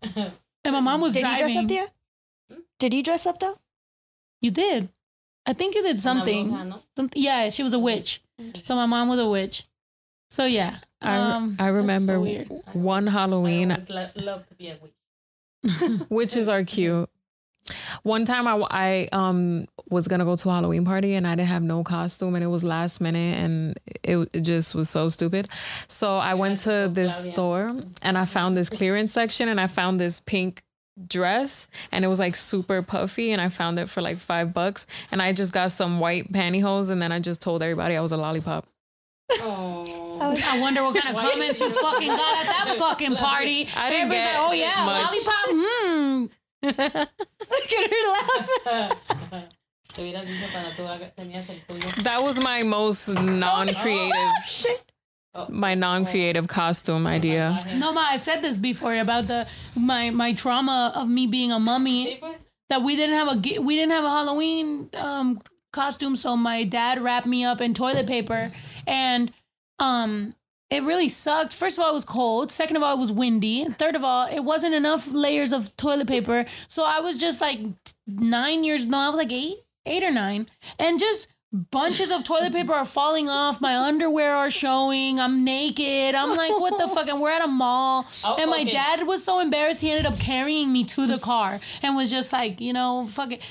And 0.63 0.73
my 0.73 0.79
mom 0.79 1.01
was 1.01 1.13
driving. 1.13 1.31
Did 1.47 1.49
you 1.49 1.53
dress 1.55 1.63
up 1.63 1.67
there? 1.69 1.87
Did 2.79 2.93
you 2.93 3.03
dress 3.03 3.25
up 3.25 3.39
though? 3.39 3.57
You 4.41 4.51
did. 4.51 4.89
I 5.45 5.53
think 5.53 5.75
you 5.75 5.81
did 5.83 5.99
something. 6.01 6.49
bruja. 6.51 6.81
Some- 6.95 7.09
yeah, 7.15 7.49
she 7.49 7.63
was 7.63 7.73
a 7.73 7.79
witch. 7.79 8.21
So 8.63 8.75
my 8.75 8.85
mom 8.85 9.07
was 9.09 9.19
a 9.19 9.27
witch. 9.29 9.65
So 10.29 10.45
yeah. 10.45 10.77
I, 11.01 11.15
Um, 11.17 11.55
I 11.59 11.65
that's 11.65 11.69
so 11.69 11.73
remember 11.77 12.19
weird. 12.19 12.49
one 12.73 13.07
Halloween, 13.07 13.71
always 13.71 13.89
lo- 13.89 14.07
love 14.17 14.47
to 14.47 14.55
be 14.55 14.67
a 14.69 14.77
witch. 14.81 16.01
witches 16.09 16.47
are 16.47 16.63
cute. 16.63 17.09
One 18.03 18.25
time 18.25 18.47
I, 18.47 18.65
I 18.71 19.09
um 19.11 19.67
was 19.89 20.07
gonna 20.07 20.23
go 20.25 20.35
to 20.35 20.49
a 20.49 20.53
Halloween 20.53 20.85
party 20.85 21.13
and 21.15 21.27
I 21.27 21.35
didn't 21.35 21.49
have 21.49 21.63
no 21.63 21.83
costume 21.83 22.35
and 22.35 22.43
it 22.43 22.47
was 22.47 22.63
last 22.63 23.01
minute 23.01 23.37
and 23.37 23.77
it, 24.03 24.17
it 24.33 24.41
just 24.41 24.73
was 24.75 24.89
so 24.89 25.09
stupid. 25.09 25.49
So 25.87 26.17
I 26.17 26.33
went 26.35 26.59
to 26.59 26.89
this 26.91 27.25
store 27.25 27.75
and 28.01 28.17
I 28.17 28.25
found 28.25 28.55
this 28.55 28.69
clearance 28.69 29.11
section 29.11 29.49
and 29.49 29.59
I 29.59 29.67
found 29.67 29.99
this 29.99 30.19
pink 30.21 30.63
dress 31.07 31.67
and 31.91 32.03
it 32.03 32.07
was 32.07 32.19
like 32.19 32.35
super 32.35 32.81
puffy 32.81 33.31
and 33.31 33.41
I 33.41 33.49
found 33.49 33.77
it 33.79 33.89
for 33.89 34.01
like 34.01 34.17
five 34.17 34.53
bucks 34.53 34.87
and 35.11 35.21
I 35.21 35.31
just 35.33 35.53
got 35.53 35.71
some 35.71 35.99
white 35.99 36.31
pantyhose 36.31 36.89
and 36.89 37.01
then 37.01 37.11
I 37.11 37.19
just 37.19 37.41
told 37.41 37.61
everybody 37.61 37.95
I 37.95 38.01
was 38.01 38.11
a 38.11 38.17
lollipop. 38.17 38.65
Oh. 39.33 39.85
I 40.19 40.59
wonder 40.59 40.81
what 40.83 40.95
kind 41.01 41.15
of 41.15 41.21
comments 41.21 41.59
you 41.59 41.69
fucking 41.69 42.07
got 42.07 42.37
at 42.39 42.45
that 42.65 42.75
fucking 42.79 43.15
party. 43.15 43.67
I 43.75 43.89
didn't 43.89 44.11
Everybody's 44.11 44.23
get 44.23 44.39
like, 44.39 44.49
oh 44.49 44.53
yeah, 44.53 44.85
much. 44.85 45.05
lollipop. 45.11 45.49
Hmm. 45.51 46.25
look 47.51 47.71
at 47.73 47.91
her 47.91 48.03
laugh. 48.81 49.47
Te 49.93 50.01
hubieras 50.01 50.25
dicho 50.25 50.47
cuando 50.51 50.69
tú 50.71 50.87
haga- 50.87 51.11
tenías 51.15 51.49
el 51.49 51.55
tuyo. 51.67 52.03
That 52.03 52.21
was 52.23 52.39
my 52.39 52.63
most 52.63 53.09
non-creative 53.19 54.13
Shit. 54.47 54.86
My 55.49 55.75
non-creative 55.75 56.47
costume 56.47 57.07
idea. 57.07 57.59
No, 57.75 57.91
ma, 57.91 58.05
I've 58.09 58.23
said 58.23 58.41
this 58.41 58.57
before 58.57 58.95
about 58.95 59.27
the 59.27 59.47
my 59.75 60.09
my 60.09 60.33
trauma 60.33 60.91
of 60.95 61.09
me 61.09 61.27
being 61.27 61.51
a 61.51 61.59
mummy. 61.59 62.21
That 62.69 62.81
we 62.83 62.95
didn't 62.97 63.15
have 63.15 63.27
a 63.29 63.59
we 63.61 63.75
didn't 63.75 63.91
have 63.91 64.03
a 64.03 64.09
Halloween 64.09 64.89
um 64.97 65.41
costume, 65.71 66.15
so 66.15 66.35
my 66.35 66.63
dad 66.63 67.01
wrapped 67.01 67.27
me 67.27 67.45
up 67.45 67.61
in 67.61 67.73
toilet 67.73 68.07
paper, 68.07 68.51
and 68.85 69.31
um 69.79 70.35
it 70.69 70.83
really 70.83 71.07
sucked. 71.07 71.53
First 71.53 71.77
of 71.77 71.83
all, 71.83 71.91
it 71.91 71.93
was 71.93 72.03
cold. 72.03 72.51
Second 72.51 72.75
of 72.75 72.83
all, 72.83 72.93
it 72.93 72.99
was 72.99 73.11
windy. 73.11 73.65
Third 73.65 73.95
of 73.95 74.03
all, 74.03 74.27
it 74.27 74.41
wasn't 74.41 74.75
enough 74.75 75.07
layers 75.09 75.53
of 75.53 75.75
toilet 75.77 76.09
paper. 76.09 76.45
So 76.67 76.83
I 76.83 76.99
was 76.99 77.17
just 77.17 77.39
like 77.39 77.59
nine 78.05 78.65
years. 78.65 78.85
No, 78.85 78.97
I 78.97 79.07
was 79.07 79.15
like 79.15 79.31
eight, 79.31 79.59
eight 79.85 80.03
or 80.03 80.11
nine, 80.11 80.47
and 80.77 80.99
just 80.99 81.29
bunches 81.51 82.11
of 82.11 82.23
toilet 82.23 82.53
paper 82.53 82.73
are 82.73 82.85
falling 82.85 83.29
off. 83.29 83.61
My 83.61 83.77
underwear 83.77 84.35
are 84.35 84.51
showing. 84.51 85.19
I'm 85.19 85.43
naked. 85.43 86.15
I'm 86.15 86.35
like, 86.35 86.51
what 86.51 86.77
the 86.77 86.87
fuck? 86.87 87.07
And 87.07 87.21
we're 87.21 87.31
at 87.31 87.43
a 87.43 87.47
mall. 87.47 88.05
Oh, 88.23 88.35
and 88.39 88.49
my 88.49 88.61
okay. 88.61 88.71
dad 88.71 89.07
was 89.07 89.23
so 89.23 89.39
embarrassed. 89.39 89.81
He 89.81 89.91
ended 89.91 90.05
up 90.05 90.19
carrying 90.19 90.71
me 90.71 90.83
to 90.85 91.07
the 91.07 91.19
car 91.19 91.59
and 91.81 91.95
was 91.95 92.09
just 92.09 92.33
like, 92.33 92.59
you 92.59 92.73
know, 92.73 93.07
fuck 93.09 93.31
it. 93.31 93.45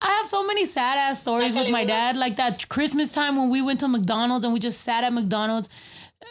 I 0.00 0.10
have 0.14 0.26
so 0.26 0.44
many 0.44 0.66
sad 0.66 0.98
ass 0.98 1.20
stories 1.20 1.54
with 1.54 1.70
my 1.70 1.84
dad. 1.84 2.16
Like 2.16 2.36
that 2.36 2.68
Christmas 2.68 3.12
time 3.12 3.36
when 3.36 3.50
we 3.50 3.62
went 3.62 3.80
to 3.80 3.88
McDonald's 3.88 4.44
and 4.44 4.52
we 4.52 4.58
just 4.58 4.80
sat 4.80 5.04
at 5.04 5.12
McDonald's 5.12 5.68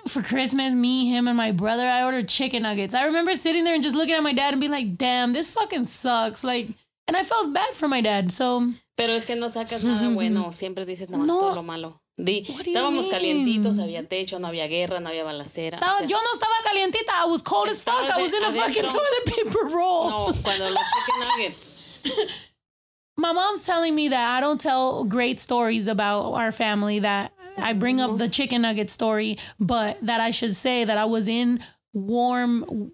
for 0.08 0.22
Christmas, 0.22 0.74
me, 0.74 1.08
him, 1.08 1.28
and 1.28 1.38
my 1.38 1.52
brother. 1.52 1.84
I 1.88 2.04
ordered 2.04 2.28
chicken 2.28 2.64
nuggets. 2.64 2.94
I 2.94 3.06
remember 3.06 3.36
sitting 3.36 3.64
there 3.64 3.76
and 3.76 3.84
just 3.84 3.96
looking 3.96 4.16
at 4.16 4.24
my 4.24 4.34
dad 4.34 4.54
and 4.54 4.60
being 4.60 4.72
like, 4.72 4.98
damn, 4.98 5.34
this 5.34 5.50
fucking 5.52 5.86
sucks. 5.86 6.44
Like, 6.44 6.68
and 7.08 7.16
I 7.16 7.24
felt 7.24 7.54
bad 7.54 7.74
for 7.76 7.88
my 7.88 8.02
dad. 8.02 8.34
So 8.34 8.72
Pero 9.02 9.14
es 9.14 9.26
que 9.26 9.36
no 9.36 9.50
sacas 9.50 9.84
nada 9.84 10.10
bueno, 10.10 10.52
siempre 10.62 10.86
dices 10.86 11.10
nada 11.10 11.20
más 11.20 11.28
No. 11.28 11.40
todo 11.40 11.56
lo 11.56 11.64
malo. 11.64 12.02
Di, 12.18 12.46
What 12.50 12.58
do 12.60 12.64
you 12.66 12.70
estábamos 12.72 13.06
mean? 13.08 13.12
calientitos, 13.12 13.80
había 13.80 14.08
techo, 14.08 14.38
no 14.38 14.48
había 14.48 14.68
guerra, 14.68 15.00
no 15.00 15.10
había 15.10 15.24
balacera. 15.24 15.80
o 15.80 15.98
sea, 16.00 16.08
yo 16.08 16.18
no 16.22 16.34
estaba 16.34 16.54
calientita. 16.64 17.12
I 17.24 17.28
was 17.28 17.42
cold 17.42 17.70
as 17.70 17.82
fuck. 17.82 17.96
I 18.16 18.22
was 18.22 18.32
in 18.34 18.44
a 18.44 18.52
fucking 18.52 18.84
toilet 18.84 19.26
paper 19.26 19.66
roll. 19.74 20.10
no, 20.10 20.34
cuando 20.44 20.70
los 20.70 20.84
chicken 20.94 21.20
nuggets. 21.20 21.78
my 23.18 23.32
mom's 23.32 23.66
telling 23.66 23.96
me 23.96 24.10
that 24.10 24.38
I 24.38 24.40
don't 24.42 24.60
tell 24.62 25.04
great 25.06 25.40
stories 25.40 25.88
about 25.88 26.34
our 26.34 26.52
family 26.52 27.00
that 27.00 27.32
I 27.58 27.74
bring 27.74 28.00
up 28.00 28.18
the 28.18 28.30
chicken 28.30 28.62
nugget 28.64 28.90
story, 28.92 29.38
but 29.60 29.98
that 30.04 30.22
I 30.22 30.32
should 30.32 30.56
say 30.56 30.84
that 30.86 30.98
I 30.98 31.06
was 31.06 31.28
in 31.28 31.60
warm 31.94 32.92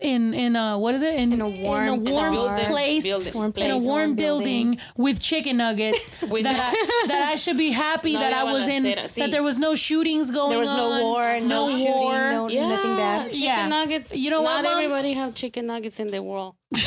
in 0.00 0.32
in 0.34 0.56
a 0.56 0.78
what 0.78 0.94
is 0.94 1.02
it 1.02 1.14
in, 1.14 1.32
In 1.32 1.40
a 1.40 1.48
warm- 1.48 1.82
in 1.82 1.88
a 1.88 1.96
warm 1.96 2.32
building, 2.32 2.64
place 2.66 3.02
building, 3.04 3.32
Warm 3.34 3.52
place. 3.52 3.64
in 3.66 3.70
a 3.70 3.76
warm 3.76 3.86
warm 3.86 4.14
building, 4.14 4.66
building. 4.72 4.80
with 4.96 5.20
chicken 5.20 5.56
nuggets 5.58 6.20
With- 6.30 6.44
that 6.44 6.56
I, 6.72 7.06
that 7.08 7.22
I 7.32 7.34
should 7.36 7.58
be 7.58 7.70
happy 7.70 8.12
No 8.14 8.20
that 8.20 8.32
I 8.32 8.44
was 8.44 8.66
in 8.68 8.84
balacera, 8.84 9.04
sí. 9.04 9.16
that 9.16 9.30
there 9.30 9.42
was 9.42 9.58
no 9.58 9.74
shootings 9.74 10.30
going 10.30 10.44
on 10.44 10.50
There 10.50 10.58
was 10.60 10.72
no 10.72 11.00
war, 11.02 11.40
no, 11.40 11.66
no 11.66 11.68
shooting, 11.68 11.92
war 11.92 12.12
no 12.14 12.46
nothing 12.48 12.96
bad. 12.96 13.26
Chicken 13.32 13.42
Yeah. 13.42 13.68
nuggets. 13.68 14.16
You 14.16 14.30
know 14.30 14.42
what, 14.42 14.62
Not 14.62 14.64
Mom? 14.64 14.82
everybody 14.82 15.12
have 15.12 15.34
chicken 15.34 15.66
nuggets 15.66 16.00
in 16.00 16.10
the 16.10 16.22
world. 16.22 16.54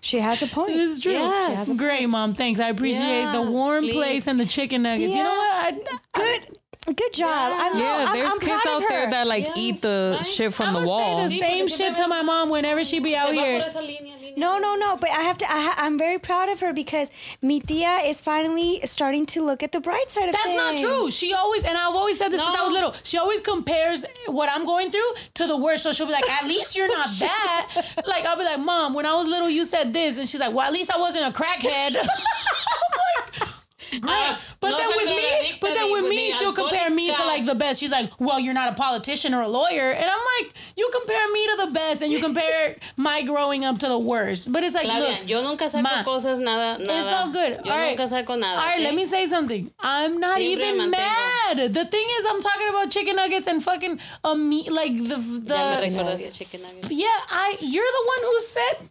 She 0.00 0.18
has 0.18 0.42
a 0.42 0.48
point. 0.48 0.72
It's 0.74 0.98
true. 0.98 1.12
Yes. 1.12 1.76
Great, 1.76 2.06
mom. 2.08 2.34
Thanks. 2.34 2.58
I 2.58 2.68
appreciate 2.70 3.30
the 3.32 3.42
warm 3.48 3.84
please. 3.84 3.94
place 3.94 4.26
and 4.26 4.38
the 4.38 4.44
chicken 4.44 4.82
nuggets. 4.82 5.14
You 5.14 5.22
know 5.22 5.30
Yeah. 5.32 5.70
what? 5.70 5.88
I, 5.88 6.18
Good, 6.18 6.58
good 6.86 7.12
job. 7.14 7.52
I'm, 7.56 7.72
no, 7.74 7.78
Yeah, 7.78 8.04
I'm, 8.08 8.16
there's 8.16 8.32
I'm 8.32 8.38
kids 8.40 8.62
proud 8.62 8.76
of 8.76 8.82
out 8.82 8.88
there 8.88 9.10
that 9.10 9.26
like 9.26 9.44
Yes, 9.44 9.56
eat 9.56 9.82
the 9.82 10.14
right? 10.16 10.24
shit 10.26 10.52
from 10.52 10.68
I'm 10.68 10.72
the 10.74 10.78
gonna 10.80 10.88
wall. 10.88 11.28
say 11.28 11.34
the 11.34 11.38
same 11.38 11.68
shit 11.68 11.94
to 11.96 12.08
my 12.08 12.22
mom 12.22 12.48
whenever 12.50 12.84
she 12.84 12.98
be 12.98 13.14
out 13.14 13.32
here. 13.32 13.58
por 13.58 13.66
esa 13.66 13.78
línea, 13.80 14.18
línea. 14.20 14.36
No, 14.36 14.58
no, 14.58 14.74
no. 14.74 14.96
But 14.96 15.10
I 15.10 15.22
have 15.22 15.38
to. 15.38 15.46
I, 15.48 15.74
I'm 15.76 15.96
very 15.98 16.18
proud 16.18 16.48
of 16.48 16.58
her 16.60 16.72
because 16.72 17.10
mi 17.40 17.60
tia 17.60 17.98
is 18.04 18.20
finally 18.20 18.80
starting 18.84 19.26
to 19.26 19.42
look 19.44 19.62
at 19.62 19.70
the 19.72 19.80
bright 19.80 20.10
side 20.10 20.28
of 20.28 20.32
That's 20.32 20.44
things. 20.44 20.56
That's 20.60 20.82
not 20.82 20.88
true. 21.02 21.10
She 21.10 21.32
always, 21.34 21.64
and 21.64 21.76
I've 21.78 21.94
always 21.94 22.18
said 22.18 22.30
this 22.32 22.40
since 22.42 22.56
I 22.58 22.62
was 22.64 22.72
little. 22.72 22.94
She 23.04 23.18
always 23.18 23.40
compares 23.40 24.04
what 24.26 24.48
I'm 24.50 24.64
going 24.64 24.90
through 24.90 25.12
to 25.34 25.46
the 25.46 25.56
worst. 25.56 25.82
So 25.84 25.92
she'll 25.92 26.06
be 26.06 26.12
like, 26.12 26.28
"At 26.30 26.46
least 26.48 26.74
you're 26.74 26.88
not 26.88 27.08
that." 27.20 27.84
like 28.06 28.24
I'll 28.24 28.36
be 28.38 28.44
like, 28.44 28.58
"Mom, 28.58 28.94
when 28.94 29.06
I 29.06 29.14
was 29.14 29.28
little, 29.28 29.48
you 29.50 29.64
said 29.64 29.92
this," 29.92 30.18
and 30.18 30.28
she's 30.28 30.40
like, 30.40 30.52
"Well, 30.54 30.66
at 30.66 30.72
least 30.72 30.90
I 30.92 30.98
wasn't 30.98 31.26
a 31.26 31.38
crackhead." 31.38 31.94
Great, 34.00 34.04
Ah, 34.08 34.40
but 34.58 34.70
no 34.70 34.78
then 34.78 34.88
with 34.96 35.08
me, 35.08 35.58
but 35.60 35.74
then 35.74 35.92
with 35.92 36.08
me, 36.08 36.30
she'll 36.32 36.52
compare 36.54 36.88
me 36.88 37.14
to 37.14 37.24
like 37.26 37.44
the 37.44 37.54
best. 37.54 37.78
She's 37.78 37.90
like, 37.92 38.10
"Well, 38.18 38.40
you're 38.40 38.54
not 38.54 38.70
a 38.72 38.74
politician 38.74 39.34
or 39.34 39.42
a 39.42 39.48
lawyer," 39.48 39.92
and 39.92 40.04
I'm 40.08 40.24
like, 40.38 40.54
"You 40.76 40.88
compare 40.98 41.30
me 41.30 41.46
to 41.46 41.56
the 41.66 41.70
best, 41.72 42.00
and 42.02 42.10
you 42.10 42.18
compare 42.18 42.76
my 42.96 43.20
growing 43.22 43.64
up 43.66 43.78
to 43.80 43.88
the 43.88 43.98
worst." 43.98 44.50
But 44.50 44.64
it's 44.64 44.74
like, 44.74 44.84
Claudia, 44.84 45.18
look, 45.20 45.28
yo 45.28 45.42
nunca 45.42 45.68
saco 45.68 45.82
Ma, 45.82 46.02
cosas, 46.04 46.40
nada, 46.40 46.82
nada. 46.82 47.00
it's 47.00 47.12
all 47.12 47.30
good. 47.32 47.60
Yo 47.66 47.72
all 47.72 47.78
right. 47.78 47.90
nunca 47.98 48.08
saco 48.08 48.34
nada. 48.36 48.58
All 48.60 48.66
right, 48.66 48.78
¿ok? 48.78 48.84
let 48.84 48.94
me 48.94 49.04
say 49.04 49.26
something. 49.26 49.70
I'm 49.80 50.18
not 50.18 50.38
Siempre 50.38 50.68
even 50.68 50.90
mad. 50.90 51.74
The 51.74 51.84
thing 51.84 52.06
is, 52.18 52.24
I'm 52.30 52.40
talking 52.40 52.68
about 52.68 52.90
chicken 52.90 53.16
nuggets 53.16 53.46
and 53.46 53.62
fucking 53.62 54.00
a 54.24 54.34
meat, 54.34 54.72
like 54.72 54.96
the 54.96 55.16
the. 55.16 56.30
chicken 56.32 56.62
nuggets. 56.62 56.90
Yeah, 56.90 57.08
I. 57.28 57.56
You're 57.60 57.84
the 57.84 58.04
one 58.08 58.32
who 58.32 58.40
said. 58.40 58.88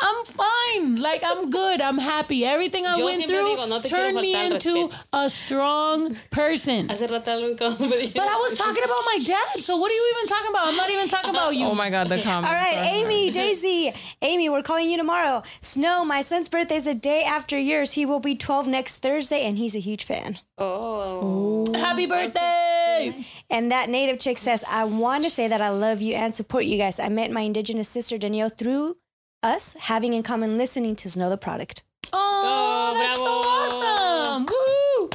I'm 0.00 0.24
fine. 0.24 1.02
Like 1.02 1.22
I'm 1.24 1.50
good. 1.50 1.80
I'm 1.80 1.98
happy. 1.98 2.44
Everything 2.44 2.86
I 2.86 2.96
Yo 2.96 3.04
went 3.04 3.26
through 3.26 3.56
digo, 3.56 3.68
no 3.68 3.80
turned 3.80 4.16
me 4.16 4.34
into 4.46 4.88
respeto. 4.88 5.04
a 5.12 5.28
strong 5.30 6.16
person. 6.30 6.88
Hace 6.88 7.08
rato 7.08 7.32
algo 7.32 7.56
incómodo 7.56 7.80
me 7.90 7.96
dijeron. 7.96 8.14
But 8.14 8.28
I 8.28 8.36
was 8.36 8.56
talking 8.56 8.84
about 8.84 9.02
my 9.06 9.18
dad. 9.24 9.64
So 9.64 9.76
what 9.76 9.90
are 9.90 9.94
you 9.94 10.14
even 10.16 10.28
talking 10.28 10.50
about? 10.50 10.68
I'm 10.68 10.76
not 10.76 10.90
even 10.90 11.08
talking 11.08 11.30
about 11.30 11.56
you. 11.56 11.66
Oh 11.66 11.74
my 11.74 11.90
god, 11.90 12.08
the 12.08 12.20
comments. 12.20 12.48
All 12.48 12.54
right, 12.54 12.78
Amy, 12.92 13.30
Daisy, 13.32 13.92
Amy, 14.22 14.48
we're 14.48 14.62
calling 14.62 14.88
you 14.88 14.96
tomorrow. 14.96 15.42
Snow, 15.62 16.04
my 16.04 16.20
son's 16.20 16.48
birthday 16.48 16.76
is 16.76 16.86
a 16.86 16.94
day 16.94 17.24
after 17.24 17.58
yours. 17.58 17.92
He 17.92 18.06
will 18.06 18.20
be 18.20 18.36
12 18.36 18.68
next 18.68 19.02
Thursday, 19.02 19.44
and 19.46 19.58
he's 19.58 19.74
a 19.74 19.80
huge 19.80 20.04
fan. 20.04 20.38
Oh. 20.58 21.64
Happy 21.74 22.06
birthday! 22.06 23.24
And 23.50 23.70
that 23.72 23.88
native 23.88 24.18
chick 24.18 24.38
says, 24.38 24.64
I 24.68 24.84
want 24.84 25.24
to 25.24 25.30
say 25.30 25.48
that 25.48 25.60
I 25.60 25.70
love 25.70 26.00
you 26.02 26.14
and 26.14 26.34
support 26.34 26.64
you 26.64 26.78
guys. 26.78 27.00
I 27.00 27.08
met 27.08 27.30
my 27.30 27.40
indigenous 27.40 27.88
sister 27.88 28.18
Danielle 28.18 28.50
through 28.50 28.96
us 29.42 29.74
having 29.80 30.12
in 30.12 30.22
common 30.22 30.56
listening 30.58 30.96
to 30.96 31.10
Snow 31.10 31.28
Tha 31.28 31.36
Product. 31.36 31.82
Oh, 32.12 32.92
that's 32.94 33.20
so 33.20 33.42
awesome! 33.44 34.46
Woo! 34.46 35.10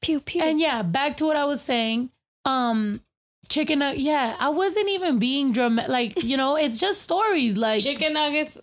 Pew, 0.00 0.20
pew. 0.20 0.42
And 0.42 0.60
yeah, 0.60 0.82
back 0.82 1.16
to 1.18 1.24
what 1.26 1.36
I 1.36 1.44
was 1.44 1.60
saying. 1.62 2.10
Um, 2.44 3.00
chicken. 3.48 3.80
nug- 3.80 3.94
Yeah, 3.96 4.36
I 4.38 4.48
wasn't 4.50 4.88
even 4.88 5.18
being 5.18 5.52
dramatic. 5.52 5.90
Like 5.90 6.22
you 6.24 6.36
know, 6.36 6.56
it's 6.56 6.78
just 6.78 7.02
stories. 7.02 7.56
Like 7.56 7.82
Chicken 7.82 8.12
nuggets. 8.14 8.58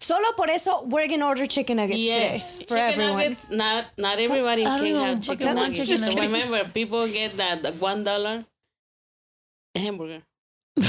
Solo 0.00 0.32
por 0.32 0.48
eso, 0.48 0.84
we're 0.84 1.06
going 1.06 1.20
to 1.20 1.26
order 1.26 1.44
chicken 1.46 1.76
nuggets 1.76 1.98
Yes. 1.98 2.60
today 2.60 2.64
for 2.66 2.74
chicken 2.76 2.92
everyone. 3.02 3.16
nuggets. 3.22 3.50
Not 3.50 3.84
not 3.98 4.18
everybody 4.18 4.64
I 4.64 4.78
can 4.78 4.92
know, 4.94 5.04
have 5.04 5.20
chicken 5.20 5.54
nuggets. 5.54 5.76
chicken 5.76 5.98
so 5.98 6.06
nuggets. 6.06 6.26
remember, 6.26 6.64
people 6.72 7.06
get 7.08 7.36
that 7.36 7.74
one 7.74 8.02
dollar 8.04 8.46
hamburger. 9.74 10.22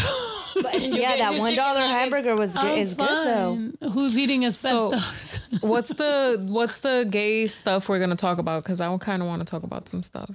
But 0.61 0.81
yeah, 0.81 1.17
that 1.17 1.33
$1 1.41 1.55
hamburger 1.77 2.35
was 2.35 2.53
good, 2.55 2.63
I'm 2.65 2.77
is 2.79 2.93
good, 2.93 3.07
though. 3.07 3.89
Who's 3.89 4.17
eating 4.17 4.49
So- 4.51 4.93
asbestos? 4.93 5.39
What's 5.61 5.89
the 5.93 6.37
what's 6.49 6.81
the 6.81 7.05
gay 7.09 7.47
stuff 7.47 7.89
we're 7.89 7.99
gonna 7.99 8.15
talk 8.15 8.37
about? 8.37 8.63
Because 8.63 8.79
I 8.81 8.95
kind 8.97 9.21
of 9.21 9.27
want 9.27 9.41
to 9.41 9.45
talk 9.45 9.63
about 9.63 9.87
some 9.89 10.03
stuff. 10.03 10.29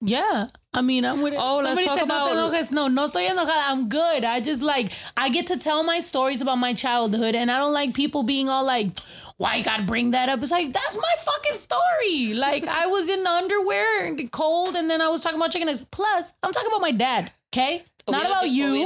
yeah, 0.00 0.48
I 0.72 0.80
mean, 0.82 1.04
I'm 1.04 1.22
with 1.22 1.32
it. 1.34 1.40
Oh, 1.42 1.60
let's 1.62 1.84
talk 1.84 1.98
said, 1.98 2.04
about- 2.04 2.34
No, 2.34 2.50
enojes. 2.50 2.70
no, 2.70 2.86
no 2.88 3.08
estoy 3.08 3.28
enojada. 3.28 3.64
I'm 3.70 3.88
good. 3.88 4.24
I 4.24 4.40
just 4.40 4.62
like 4.62 4.92
I 5.16 5.28
get 5.28 5.46
to 5.48 5.56
tell 5.58 5.82
my 5.82 6.00
stories 6.00 6.40
about 6.40 6.56
my 6.56 6.72
childhood, 6.74 7.34
and 7.34 7.50
I 7.50 7.58
don't 7.58 7.72
like 7.72 7.94
people 7.94 8.22
being 8.22 8.48
all 8.48 8.64
like. 8.64 8.88
Why 9.38 9.54
you 9.54 9.62
gotta 9.62 9.84
bring 9.84 10.10
that 10.10 10.28
up? 10.28 10.42
It's 10.42 10.50
like 10.50 10.72
that's 10.72 10.96
my 10.96 11.14
fucking 11.24 11.56
story. 11.56 12.34
Like 12.34 12.66
I 12.66 12.86
was 12.86 13.08
in 13.08 13.24
underwear 13.24 14.04
and 14.06 14.32
cold, 14.32 14.74
and 14.74 14.90
then 14.90 15.00
I 15.00 15.08
was 15.08 15.22
talking 15.22 15.38
about 15.38 15.52
chicken 15.52 15.68
eggs. 15.68 15.84
Plus, 15.92 16.32
I'm 16.42 16.52
talking 16.52 16.66
about 16.66 16.80
my 16.80 16.90
dad. 16.90 17.30
Okay, 17.52 17.84
not 18.08 18.26
about 18.26 18.50
you. 18.50 18.84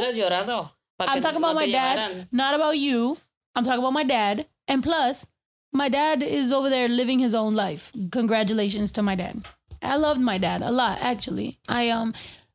I'm 1.08 1.22
talking 1.22 1.38
about 1.38 1.54
my 1.54 1.66
dad, 1.70 2.28
not 2.32 2.54
about 2.54 2.78
you. 2.78 3.16
I'm 3.54 3.64
talking 3.64 3.80
about 3.80 3.92
my 3.92 4.04
dad. 4.04 4.46
And 4.68 4.82
plus, 4.82 5.26
my 5.72 5.88
dad 5.88 6.22
is 6.22 6.52
over 6.52 6.68
there 6.70 6.88
living 6.88 7.18
his 7.18 7.34
own 7.34 7.54
life. 7.54 7.92
Congratulations 8.10 8.90
to 8.92 9.02
my 9.02 9.14
dad. 9.14 9.44
I 9.82 9.96
loved 9.96 10.20
my 10.20 10.38
dad 10.38 10.62
a 10.62 10.70
lot, 10.70 10.98
actually. 11.00 11.58
I 11.68 11.88
um 11.90 12.14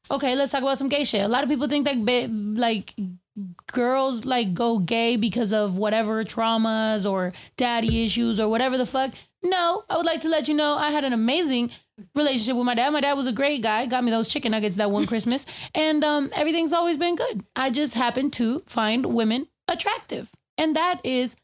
okay, 0.10 0.36
let's 0.36 0.52
talk 0.52 0.62
about 0.62 0.78
some 0.78 0.90
gay 0.90 1.04
shit. 1.04 1.24
A 1.24 1.28
lot 1.28 1.44
of 1.44 1.50
people 1.50 1.68
think 1.68 1.86
that 1.86 2.06
ba- 2.06 2.30
like 2.60 2.96
girls 3.72 4.26
like 4.26 4.54
go 4.54 4.80
gay 4.80 5.16
because 5.16 5.54
of 5.54 5.76
whatever 5.76 6.24
traumas 6.24 7.10
or 7.10 7.34
daddy 7.58 8.06
issues 8.06 8.40
or 8.40 8.48
whatever 8.48 8.78
the 8.78 8.86
fuck. 8.86 9.12
No, 9.44 9.84
I 9.90 9.98
would 9.98 10.06
like 10.06 10.22
to 10.22 10.30
let 10.30 10.48
you 10.48 10.54
know 10.54 10.76
I 10.76 10.90
had 10.92 11.04
an 11.04 11.14
amazing 11.14 11.72
relationship 12.16 12.56
with 12.56 12.66
my 12.66 12.76
dad. 12.76 12.92
My 12.92 13.02
dad 13.02 13.14
was 13.14 13.28
a 13.28 13.32
great 13.32 13.62
guy, 13.62 13.86
got 13.86 14.04
me 14.04 14.12
those 14.12 14.28
chicken 14.28 14.52
nuggets 14.52 14.76
that 14.78 14.92
one 14.92 15.06
Christmas, 15.08 15.46
and 15.74 16.04
um, 16.04 16.30
everything's 16.36 16.74
always 16.74 16.98
been 16.98 17.16
good. 17.16 17.44
I 17.56 17.70
just 17.70 17.94
happen 17.96 18.32
to 18.32 18.60
find 18.68 19.06
women 19.08 19.48
attractive, 19.68 20.32
and 20.58 20.76
that 20.76 21.02
is 21.04 21.36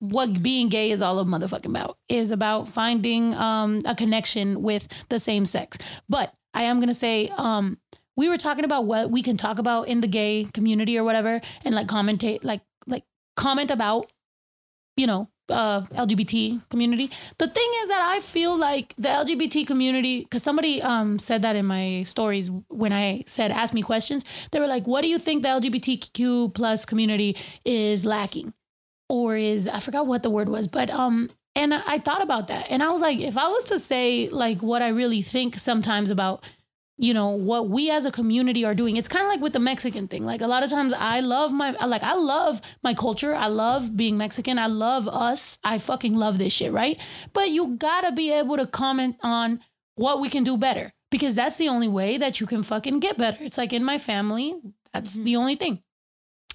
what 0.00 0.42
being 0.42 0.68
gay 0.68 0.90
is 0.90 1.00
all 1.00 1.18
of 1.18 1.28
motherfucking 1.28 1.66
about. 1.66 1.98
Is 2.08 2.32
about 2.32 2.68
finding 2.68 3.34
um, 3.34 3.80
a 3.84 3.94
connection 3.94 4.62
with 4.62 4.88
the 5.08 5.20
same 5.20 5.46
sex. 5.46 5.78
But 6.08 6.34
I 6.54 6.64
am 6.64 6.80
gonna 6.80 6.94
say, 6.94 7.32
um, 7.36 7.78
we 8.16 8.28
were 8.28 8.38
talking 8.38 8.64
about 8.64 8.84
what 8.84 9.10
we 9.10 9.22
can 9.22 9.36
talk 9.36 9.58
about 9.58 9.88
in 9.88 10.00
the 10.00 10.08
gay 10.08 10.46
community 10.52 10.98
or 10.98 11.04
whatever, 11.04 11.40
and 11.64 11.74
like 11.74 11.86
commentate, 11.86 12.40
like 12.42 12.62
like 12.86 13.04
comment 13.36 13.70
about, 13.70 14.10
you 14.96 15.06
know, 15.06 15.28
uh, 15.48 15.82
LGBT 15.82 16.62
community. 16.70 17.10
The 17.38 17.48
thing 17.48 17.70
is 17.82 17.88
that 17.88 18.02
I 18.02 18.20
feel 18.20 18.56
like 18.56 18.94
the 18.96 19.08
LGBT 19.08 19.66
community, 19.66 20.22
because 20.22 20.42
somebody 20.42 20.80
um, 20.82 21.18
said 21.18 21.42
that 21.42 21.56
in 21.56 21.66
my 21.66 22.04
stories 22.04 22.50
when 22.68 22.92
I 22.92 23.24
said 23.26 23.50
ask 23.50 23.74
me 23.74 23.82
questions, 23.82 24.24
they 24.50 24.60
were 24.60 24.66
like, 24.66 24.86
"What 24.86 25.02
do 25.02 25.08
you 25.08 25.18
think 25.18 25.42
the 25.42 25.48
LGBTQ 25.48 26.54
plus 26.54 26.84
community 26.84 27.36
is 27.64 28.04
lacking?" 28.04 28.54
or 29.12 29.36
is 29.36 29.68
I 29.68 29.78
forgot 29.78 30.06
what 30.06 30.22
the 30.22 30.30
word 30.30 30.48
was, 30.48 30.66
but 30.66 30.90
um 30.90 31.30
and 31.54 31.74
I, 31.74 31.98
thought 31.98 32.22
about 32.22 32.48
that 32.48 32.68
and 32.70 32.82
I 32.82 32.90
was 32.90 33.02
like 33.02 33.20
if 33.20 33.36
I 33.36 33.46
was 33.48 33.64
to 33.64 33.78
say 33.78 34.30
like 34.30 34.62
what 34.62 34.80
I 34.80 34.88
really 34.88 35.20
think 35.20 35.58
sometimes 35.58 36.10
about 36.10 36.44
you 36.98 37.14
know 37.14 37.30
what 37.30 37.68
we 37.68 37.90
as 37.90 38.04
a 38.04 38.12
community 38.12 38.64
are 38.64 38.74
doing. 38.74 38.96
It's 38.96 39.08
kind 39.08 39.24
of 39.24 39.30
like 39.30 39.40
with 39.40 39.52
the 39.52 39.60
Mexican 39.60 40.08
thing. 40.08 40.24
Like 40.24 40.40
a 40.40 40.46
lot 40.46 40.62
of 40.62 40.70
times 40.70 40.92
I 40.92 41.20
love 41.20 41.52
my 41.52 41.70
like 41.70 42.02
I 42.02 42.14
love 42.14 42.60
my 42.82 42.94
culture. 42.94 43.34
I 43.34 43.46
love 43.46 43.96
being 43.96 44.16
Mexican. 44.16 44.58
I 44.58 44.66
love 44.66 45.08
us. 45.08 45.58
I 45.64 45.78
fucking 45.78 46.14
love 46.14 46.38
this 46.38 46.52
shit 46.52 46.72
right? 46.72 47.00
But 47.32 47.50
you 47.50 47.76
got 47.76 48.02
to 48.02 48.12
be 48.12 48.32
able 48.32 48.56
to 48.56 48.66
comment 48.66 49.16
on 49.22 49.60
what 49.94 50.20
we 50.20 50.28
can 50.28 50.44
do 50.44 50.56
better 50.56 50.92
because 51.10 51.34
that's 51.34 51.58
the 51.58 51.68
only 51.68 51.88
way 51.88 52.18
that 52.18 52.40
you 52.40 52.46
can 52.46 52.62
fucking 52.62 53.00
get 53.00 53.18
better. 53.18 53.38
It's 53.40 53.58
like 53.58 53.72
in 53.72 53.84
my 53.84 53.98
family 53.98 54.54
that's 54.92 55.14
mm-hmm. 55.14 55.24
the 55.24 55.36
only 55.36 55.56
thing. 55.56 55.82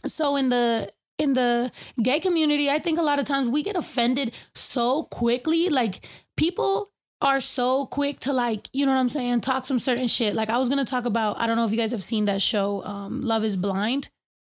So 0.06 0.36
in 0.36 0.50
the 0.50 0.91
in 1.17 1.34
the 1.34 1.71
gay 2.04 2.19
community 2.19 2.69
i 2.69 2.78
think 2.78 3.00
a 3.00 3.02
lot 3.02 3.17
of 3.17 3.26
times 3.26 3.50
we 3.50 3.63
get 3.63 3.76
offended 3.76 4.34
so 4.54 5.04
quickly. 5.04 5.69
Like 5.69 6.08
people 6.36 6.91
are 7.21 7.41
so 7.41 7.86
quick 7.88 8.19
to 8.19 8.32
like 8.32 8.69
you 8.73 8.86
know 8.86 8.91
what 8.91 8.99
i'm 8.99 9.10
saying 9.10 9.41
talk 9.41 9.65
some 9.65 9.80
certain 9.80 10.08
shit. 10.08 10.34
Like 10.36 10.49
i 10.49 10.58
was 10.58 10.69
gonna 10.69 10.86
talk 10.86 11.06
about 11.06 11.39
i 11.39 11.47
don't 11.47 11.58
know 11.58 11.65
if 11.65 11.71
you 11.71 11.77
guys 11.77 11.91
have 11.91 12.03
seen 12.03 12.25
that 12.25 12.41
show 12.41 12.84
um, 12.84 13.21
love 13.21 13.43
is 13.43 13.58
blind 13.58 14.10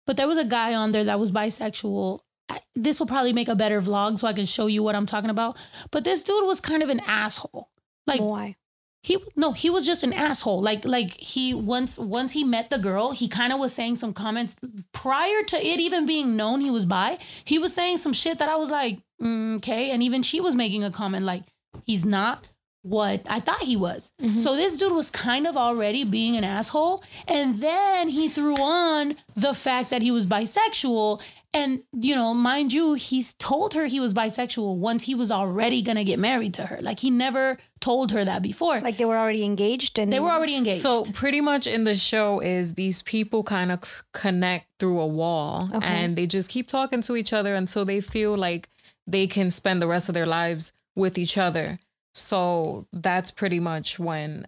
but 0.07 0.17
there 0.17 0.27
was 0.29 0.39
a 0.39 0.45
guy 0.45 0.75
on 0.75 0.93
there 0.93 1.05
that 1.05 1.19
was 1.19 1.31
bisexual. 1.33 2.21
I- 2.49 2.61
this 2.75 3.01
will 3.01 3.07
probably 3.07 3.33
make 3.33 3.49
a 3.49 3.55
better 3.55 3.81
vlog 3.81 4.19
so 4.19 4.27
i 4.27 4.33
can 4.33 4.47
show 4.47 4.67
you 4.67 4.83
what 4.83 4.95
i'm 4.95 5.07
talking 5.07 5.31
about. 5.31 5.59
But 5.91 6.05
this 6.05 6.23
dude 6.23 6.47
was 6.47 6.61
kind 6.61 6.83
of 6.83 6.89
an 6.91 7.01
asshole. 7.07 7.69
Like 8.07 8.21
Why? 8.21 8.57
he 9.03 9.19
no 9.37 9.53
he 9.53 9.69
was 9.69 9.85
just 9.85 10.03
an 10.03 10.13
asshole. 10.15 10.61
Like 10.63 10.85
like 10.87 11.19
he 11.21 11.53
once 11.55 11.99
once 11.99 12.33
he 12.33 12.45
met 12.45 12.71
the 12.71 12.79
girl 12.79 13.11
he 13.13 13.29
kind 13.29 13.53
of 13.53 13.59
was 13.61 13.73
saying 13.75 13.97
some 13.97 14.13
comments. 14.15 14.57
Prior 14.93 15.43
to 15.43 15.57
it 15.57 15.81
even 15.81 16.07
being 16.07 16.37
known 16.37 16.61
he 16.63 16.71
was 16.71 16.85
bi 16.87 17.19
he 17.45 17.59
was 17.59 17.75
saying 17.75 17.99
some 17.99 18.13
shit 18.15 18.39
that 18.39 18.49
i 18.49 18.57
was 18.57 18.71
like 18.71 18.99
mm, 19.23 19.57
okay. 19.57 19.91
And 19.91 20.03
even 20.03 20.23
she 20.23 20.41
was 20.41 20.55
making 20.55 20.85
a 20.85 20.91
comment 20.91 21.25
like 21.25 21.45
he's 21.85 22.05
not 22.05 22.45
what 22.85 23.23
I 23.31 23.41
thought 23.41 23.63
he 23.63 23.77
was. 23.77 24.13
Mm-hmm. 24.21 24.39
So 24.39 24.55
this 24.55 24.77
dude 24.77 24.93
was 24.93 25.11
kind 25.11 25.47
of 25.47 25.57
already 25.57 26.05
being 26.05 26.37
an 26.37 26.45
asshole. 26.45 27.03
And 27.27 27.55
then 27.57 28.11
he 28.11 28.29
threw 28.29 28.57
on 28.57 29.17
the 29.35 29.55
fact 29.55 29.89
that 29.89 30.03
he 30.03 30.11
was 30.11 30.27
bisexual. 30.27 31.23
And, 31.55 31.85
you 31.93 32.15
know, 32.15 32.35
mind 32.35 32.75
you, 32.75 32.93
he's 32.93 33.33
told 33.35 33.73
her 33.73 33.87
he 33.87 34.01
was 34.01 34.13
bisexual 34.13 34.77
once 34.77 35.05
he 35.05 35.15
was 35.15 35.31
already 35.31 35.81
going 35.81 35.97
to 35.97 36.05
get 36.05 36.19
married 36.19 36.53
to 36.55 36.67
her. 36.67 36.79
Like 36.83 36.99
he 36.99 37.09
never 37.09 37.57
told 37.81 38.11
her 38.11 38.23
that 38.23 38.43
before. 38.43 38.81
Like 38.81 38.99
they 38.99 39.07
were 39.07 39.17
already 39.17 39.45
engaged 39.45 39.99
and 39.99 40.13
they 40.13 40.21
were 40.21 40.31
already 40.31 40.55
engaged. 40.57 40.83
So 40.83 41.05
pretty 41.07 41.41
much 41.41 41.67
in 41.67 41.85
the 41.85 41.95
show 41.95 42.41
is 42.41 42.75
these 42.75 43.01
people 43.01 43.45
kind 43.45 43.73
of 43.73 43.83
c- 43.83 44.03
connect 44.13 44.67
through 44.79 45.01
a 45.01 45.07
wall 45.07 45.71
Okay. 45.73 45.87
and 45.87 46.17
they 46.17 46.27
just 46.27 46.51
keep 46.51 46.67
talking 46.69 47.01
to 47.03 47.17
each 47.17 47.33
other 47.33 47.55
until 47.55 47.87
they 47.87 48.03
feel 48.03 48.37
like 48.37 48.69
they 49.07 49.27
can 49.27 49.51
spend 49.51 49.81
the 49.81 49.87
rest 49.87 50.11
of 50.11 50.15
their 50.15 50.27
lives 50.27 50.73
with 50.97 51.17
each 51.17 51.39
other. 51.39 51.79
So 52.15 52.87
that's 52.93 53.31
pretty 53.31 53.61
much 53.61 53.99
when 53.99 54.47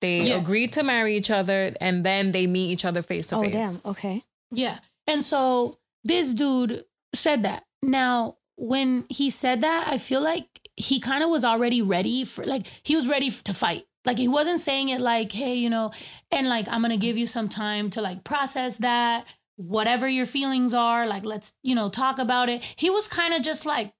they 0.00 0.28
Yeah. 0.28 0.36
agree 0.36 0.68
to 0.68 0.82
marry 0.82 1.16
each 1.16 1.30
other 1.30 1.74
and 1.80 2.04
then 2.04 2.32
they 2.32 2.46
meet 2.46 2.70
each 2.70 2.84
other 2.84 3.02
face 3.02 3.26
to 3.28 3.36
face. 3.40 3.54
Oh 3.54 3.58
face. 3.58 3.76
damn. 3.78 3.90
Okay. 3.90 4.24
Yeah. 4.50 4.78
And 5.06 5.24
so 5.24 5.78
this 6.04 6.32
dude 6.34 6.84
said 7.14 7.42
that. 7.42 7.64
Now, 7.82 8.36
when 8.56 9.04
he 9.08 9.30
said 9.30 9.60
that, 9.62 9.88
I 9.88 9.98
feel 9.98 10.20
like 10.20 10.46
he 10.76 11.00
kind 11.00 11.22
of 11.22 11.30
was 11.30 11.44
already 11.44 11.82
ready 11.82 12.24
for, 12.24 12.44
like, 12.44 12.66
he 12.82 12.94
was 12.94 13.08
ready 13.08 13.30
to 13.30 13.54
fight. 13.54 13.86
Like, 14.04 14.18
he 14.18 14.28
wasn't 14.28 14.60
saying 14.60 14.88
it 14.90 15.00
like, 15.00 15.32
hey, 15.32 15.54
you 15.54 15.68
know, 15.68 15.90
and 16.30 16.48
like, 16.48 16.68
I'm 16.68 16.80
going 16.80 16.90
to 16.90 16.96
give 16.96 17.18
you 17.18 17.26
some 17.26 17.48
time 17.48 17.90
to 17.90 18.00
like 18.00 18.24
process 18.24 18.76
that, 18.78 19.26
whatever 19.56 20.08
your 20.08 20.26
feelings 20.26 20.72
are. 20.72 21.06
Like, 21.06 21.24
let's, 21.24 21.52
you 21.62 21.74
know, 21.74 21.88
talk 21.90 22.18
about 22.18 22.48
it. 22.48 22.62
He 22.76 22.88
was 22.90 23.06
kind 23.08 23.34
of 23.34 23.42
just 23.42 23.66
like, 23.66 23.92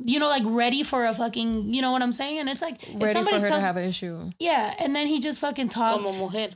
you 0.00 0.18
know, 0.18 0.28
like 0.28 0.44
ready 0.46 0.82
for 0.82 1.04
a 1.04 1.12
fucking, 1.14 1.72
you 1.74 1.82
know 1.82 1.92
what 1.92 2.02
I'm 2.02 2.12
saying? 2.12 2.38
And 2.38 2.48
it's 2.48 2.62
like, 2.62 2.82
if 2.82 2.88
Ready 3.00 3.06
for 3.06 3.10
somebody 3.12 3.38
her 3.40 3.48
tells, 3.48 3.60
to 3.60 3.66
have 3.66 3.76
an 3.76 3.84
issue. 3.84 4.30
yeah. 4.38 4.74
And 4.78 4.94
then 4.94 5.06
he 5.06 5.20
just 5.20 5.40
fucking 5.40 5.68
talked. 5.70 6.02
Como 6.02 6.12
mujer. 6.12 6.54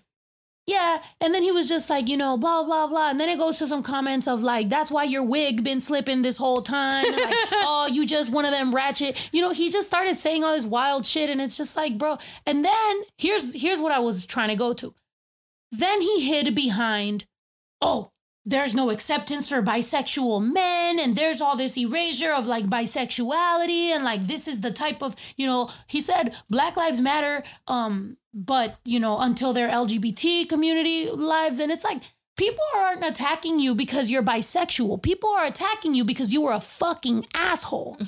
Yeah, 0.65 1.03
and 1.21 1.35
then 1.35 1.43
he 1.43 1.51
was 1.51 1.69
just 1.69 1.91
like, 1.91 2.09
you 2.09 2.17
know, 2.17 2.37
blah 2.37 2.63
blah 2.63 2.87
blah, 2.87 3.11
and 3.11 3.19
then 3.19 3.29
it 3.29 3.37
goes 3.37 3.59
to 3.59 3.67
some 3.67 3.83
comments 3.83 4.29
of 4.29 4.43
like, 4.43 4.69
that's 4.69 4.93
why 4.93 5.03
your 5.03 5.25
wig 5.25 5.65
been 5.65 5.81
slipping 5.81 6.23
this 6.23 6.37
whole 6.37 6.63
time, 6.63 7.05
and 7.05 7.17
like, 7.17 7.35
oh, 7.53 7.89
you 7.91 8.07
just 8.07 8.31
one 8.31 8.45
of 8.45 8.53
them 8.53 8.73
ratchet, 8.73 9.29
you 9.33 9.41
know. 9.41 9.51
He 9.51 9.73
just 9.73 9.89
started 9.89 10.17
saying 10.17 10.45
all 10.45 10.55
this 10.55 10.65
wild 10.65 11.05
shit, 11.05 11.31
and 11.31 11.41
it's 11.41 11.57
just 11.57 11.77
like, 11.77 11.99
bro. 11.99 12.17
And 12.47 12.65
then 12.65 13.03
here's 13.19 13.61
here's 13.61 13.81
what 13.81 13.91
I 13.91 13.99
was 13.99 14.25
trying 14.25 14.51
to 14.51 14.55
go 14.55 14.73
to. 14.75 14.95
Then 15.73 16.01
he 16.01 16.21
hid 16.21 16.55
behind, 16.55 17.27
oh, 17.81 18.13
there's 18.45 18.75
no 18.75 18.91
acceptance 18.91 19.49
for 19.49 19.63
bisexual 19.63 20.53
men, 20.53 20.99
and 20.99 21.17
there's 21.17 21.41
all 21.41 21.57
this 21.57 21.79
erasure 21.79 22.33
of 22.33 22.47
like 22.47 22.67
bisexuality, 22.67 23.89
and 23.89 24.05
like 24.05 24.27
this 24.27 24.49
is 24.49 24.61
the 24.61 24.73
type 24.73 25.03
of, 25.03 25.15
you 25.37 25.47
know, 25.47 25.71
he 25.87 26.01
said 26.01 26.35
Black 26.51 26.77
Lives 26.77 27.01
Matter, 27.01 27.45
um, 27.69 28.17
but 28.35 28.79
you 28.85 28.99
know, 28.99 29.19
until 29.19 29.53
their 29.53 29.69
LGBT 29.69 30.49
community 30.49 31.09
lives, 31.11 31.61
and 31.61 31.71
it's 31.71 31.85
like 31.85 32.03
people 32.37 32.65
aren't 32.75 33.05
attacking 33.05 33.59
you 33.59 33.75
because 33.75 34.11
you're 34.11 34.23
bisexual. 34.23 35.03
People 35.03 35.31
are 35.31 35.45
attacking 35.45 35.95
you 35.95 36.05
because 36.05 36.33
you 36.33 36.43
were 36.43 36.53
a 36.53 36.61
fucking 36.61 37.27
asshole. 37.35 37.99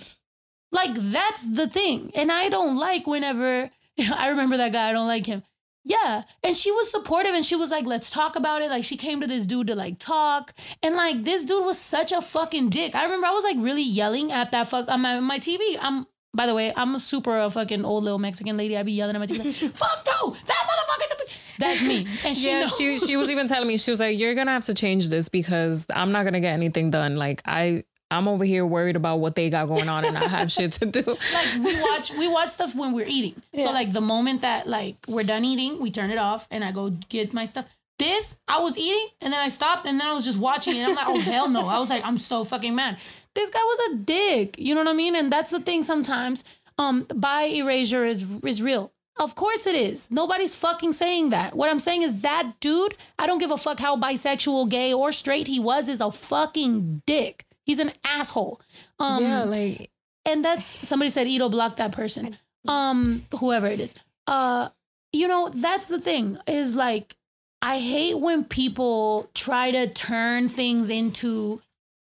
Like 0.72 0.94
that's 0.94 1.46
the 1.54 1.68
thing. 1.68 2.10
And 2.14 2.32
I 2.32 2.48
don't 2.48 2.76
like 2.76 3.06
whenever 3.06 3.70
I 4.14 4.28
remember 4.28 4.56
that 4.56 4.72
guy, 4.72 4.88
I 4.88 4.92
don't 4.92 5.06
like 5.06 5.26
him. 5.26 5.44
Yeah. 5.84 6.22
And 6.42 6.56
she 6.56 6.72
was 6.72 6.90
supportive 6.90 7.34
and 7.34 7.44
she 7.44 7.56
was 7.56 7.70
like, 7.70 7.84
let's 7.84 8.10
talk 8.10 8.36
about 8.36 8.62
it. 8.62 8.70
Like 8.70 8.84
she 8.84 8.96
came 8.96 9.20
to 9.20 9.26
this 9.26 9.44
dude 9.46 9.66
to 9.66 9.74
like 9.74 9.98
talk. 9.98 10.54
And 10.82 10.94
like 10.96 11.24
this 11.24 11.44
dude 11.44 11.64
was 11.64 11.78
such 11.78 12.10
a 12.10 12.22
fucking 12.22 12.70
dick. 12.70 12.94
I 12.94 13.04
remember 13.04 13.26
I 13.26 13.32
was 13.32 13.44
like 13.44 13.56
really 13.58 13.82
yelling 13.82 14.32
at 14.32 14.50
that 14.52 14.68
fuck 14.68 14.88
on 14.88 15.02
my, 15.02 15.20
my 15.20 15.38
TV. 15.38 15.76
I'm 15.80 16.06
by 16.36 16.46
the 16.46 16.54
way, 16.54 16.72
I'm 16.74 16.96
a 16.96 17.00
super 17.00 17.38
a 17.38 17.48
fucking 17.50 17.84
old 17.84 18.02
little 18.02 18.18
Mexican 18.18 18.56
lady. 18.56 18.76
I 18.76 18.82
be 18.82 18.92
yelling 18.92 19.14
at 19.14 19.20
my 19.20 19.26
TV. 19.26 19.44
Like, 19.44 19.54
fuck 19.74 20.04
no, 20.06 20.30
that 20.46 20.66
motherfucker's 20.68 21.12
a. 21.12 21.60
That's 21.60 21.82
me. 21.82 22.08
And 22.24 22.36
she 22.36 22.48
Yeah, 22.48 22.60
knows. 22.60 22.76
she 22.76 22.98
she 22.98 23.16
was 23.16 23.30
even 23.30 23.46
telling 23.46 23.68
me 23.68 23.76
she 23.76 23.90
was 23.92 24.00
like, 24.00 24.18
"You're 24.18 24.34
gonna 24.34 24.50
have 24.50 24.64
to 24.64 24.74
change 24.74 25.10
this 25.10 25.28
because 25.28 25.86
I'm 25.94 26.10
not 26.10 26.24
gonna 26.24 26.40
get 26.40 26.52
anything 26.54 26.90
done. 26.90 27.14
Like 27.14 27.40
I 27.44 27.84
I'm 28.14 28.28
over 28.28 28.44
here 28.44 28.64
worried 28.64 28.96
about 28.96 29.16
what 29.16 29.34
they 29.34 29.50
got 29.50 29.66
going 29.66 29.88
on 29.88 30.04
and 30.04 30.16
I 30.16 30.26
have 30.28 30.50
shit 30.50 30.72
to 30.72 30.86
do." 30.86 31.02
like 31.32 31.54
we 31.64 31.82
watch 31.82 32.12
we 32.12 32.28
watch 32.28 32.48
stuff 32.50 32.74
when 32.74 32.92
we're 32.92 33.06
eating. 33.06 33.40
So 33.54 33.70
like 33.72 33.92
the 33.92 34.00
moment 34.00 34.42
that 34.42 34.66
like 34.66 34.96
we're 35.06 35.24
done 35.24 35.44
eating, 35.44 35.80
we 35.80 35.90
turn 35.90 36.10
it 36.10 36.18
off 36.18 36.46
and 36.50 36.64
I 36.64 36.72
go 36.72 36.90
get 36.90 37.32
my 37.32 37.44
stuff. 37.44 37.66
This 37.98 38.38
I 38.48 38.58
was 38.60 38.76
eating 38.76 39.08
and 39.20 39.32
then 39.32 39.40
I 39.40 39.48
stopped 39.48 39.86
and 39.86 40.00
then 40.00 40.06
I 40.06 40.12
was 40.12 40.24
just 40.24 40.38
watching 40.38 40.76
it. 40.76 40.80
And 40.80 40.90
I'm 40.90 40.96
like, 40.96 41.06
oh 41.08 41.20
hell 41.20 41.48
no! 41.48 41.68
I 41.68 41.78
was 41.78 41.90
like, 41.90 42.04
I'm 42.04 42.18
so 42.18 42.44
fucking 42.44 42.74
mad. 42.74 42.98
This 43.34 43.50
guy 43.50 43.60
was 43.60 43.92
a 43.92 43.96
dick. 43.96 44.58
You 44.58 44.74
know 44.74 44.82
what 44.82 44.90
I 44.90 44.94
mean? 44.94 45.16
And 45.16 45.30
that's 45.32 45.50
the 45.50 45.60
thing. 45.60 45.82
Sometimes, 45.82 46.44
um, 46.78 47.06
by 47.14 47.42
erasure 47.42 48.04
is 48.04 48.24
is 48.44 48.62
real. 48.62 48.92
Of 49.16 49.36
course 49.36 49.66
it 49.66 49.76
is. 49.76 50.10
Nobody's 50.10 50.56
fucking 50.56 50.92
saying 50.92 51.30
that. 51.30 51.54
What 51.54 51.70
I'm 51.70 51.78
saying 51.78 52.02
is 52.02 52.20
that 52.20 52.54
dude. 52.60 52.96
I 53.18 53.26
don't 53.26 53.38
give 53.38 53.52
a 53.52 53.56
fuck 53.56 53.78
how 53.78 53.96
bisexual, 53.96 54.68
gay, 54.70 54.92
or 54.92 55.12
straight 55.12 55.46
he 55.46 55.60
was. 55.60 55.88
Is 55.88 56.00
a 56.00 56.10
fucking 56.10 57.02
dick. 57.06 57.46
He's 57.64 57.78
an 57.78 57.92
asshole. 58.04 58.60
Um, 58.98 59.22
yeah, 59.22 59.44
like 59.44 59.90
and 60.24 60.44
that's 60.44 60.66
somebody 60.86 61.10
said 61.10 61.26
Ito 61.26 61.48
blocked 61.48 61.76
that 61.78 61.92
person. 61.92 62.38
Um, 62.66 63.26
whoever 63.38 63.66
it 63.66 63.80
is. 63.80 63.94
Uh, 64.26 64.70
you 65.12 65.28
know, 65.28 65.50
that's 65.54 65.88
the 65.88 66.00
thing, 66.00 66.38
is 66.46 66.76
like 66.76 67.16
I 67.62 67.78
hate 67.78 68.18
when 68.18 68.44
people 68.44 69.30
try 69.34 69.70
to 69.70 69.88
turn 69.88 70.48
things 70.48 70.90
into 70.90 71.60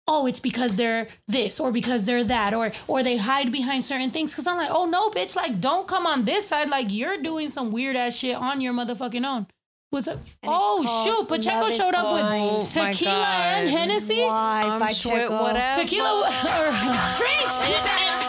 oh, 0.08 0.26
it's 0.26 0.40
because 0.40 0.76
they're 0.76 1.06
this 1.28 1.60
or 1.60 1.70
because 1.70 2.04
they're 2.04 2.24
that, 2.24 2.54
or 2.54 2.72
or 2.88 3.02
they 3.02 3.16
hide 3.16 3.52
behind 3.52 3.84
certain 3.84 4.10
things. 4.10 4.34
Cause 4.34 4.46
I'm 4.46 4.56
like, 4.56 4.70
oh 4.72 4.86
no, 4.86 5.10
bitch, 5.10 5.36
like 5.36 5.60
don't 5.60 5.86
come 5.86 6.06
on 6.06 6.24
this 6.24 6.48
side. 6.48 6.68
Like 6.68 6.86
you're 6.90 7.18
doing 7.18 7.48
some 7.48 7.72
weird 7.72 7.96
ass 7.96 8.16
shit 8.16 8.36
on 8.36 8.60
your 8.60 8.72
motherfucking 8.72 9.26
own. 9.26 9.46
What's 9.92 10.08
up? 10.08 10.18
Oh 10.44 11.04
shoot, 11.04 11.28
Pacheco 11.28 11.60
Love 11.66 11.72
showed 11.74 11.94
up 11.94 12.06
Blind. 12.08 12.56
with 12.62 12.76
Oh, 12.78 12.90
tequila 12.90 13.12
God. 13.12 13.58
and 13.58 13.68
Hennessy. 13.68 14.22
Why? 14.22 14.62
I'm 14.64 14.78
by 14.80 14.90
sweat, 14.90 15.30
whatever. 15.30 15.80
Tequila 15.82 16.20
or 16.20 16.70
drinks. 17.20 17.56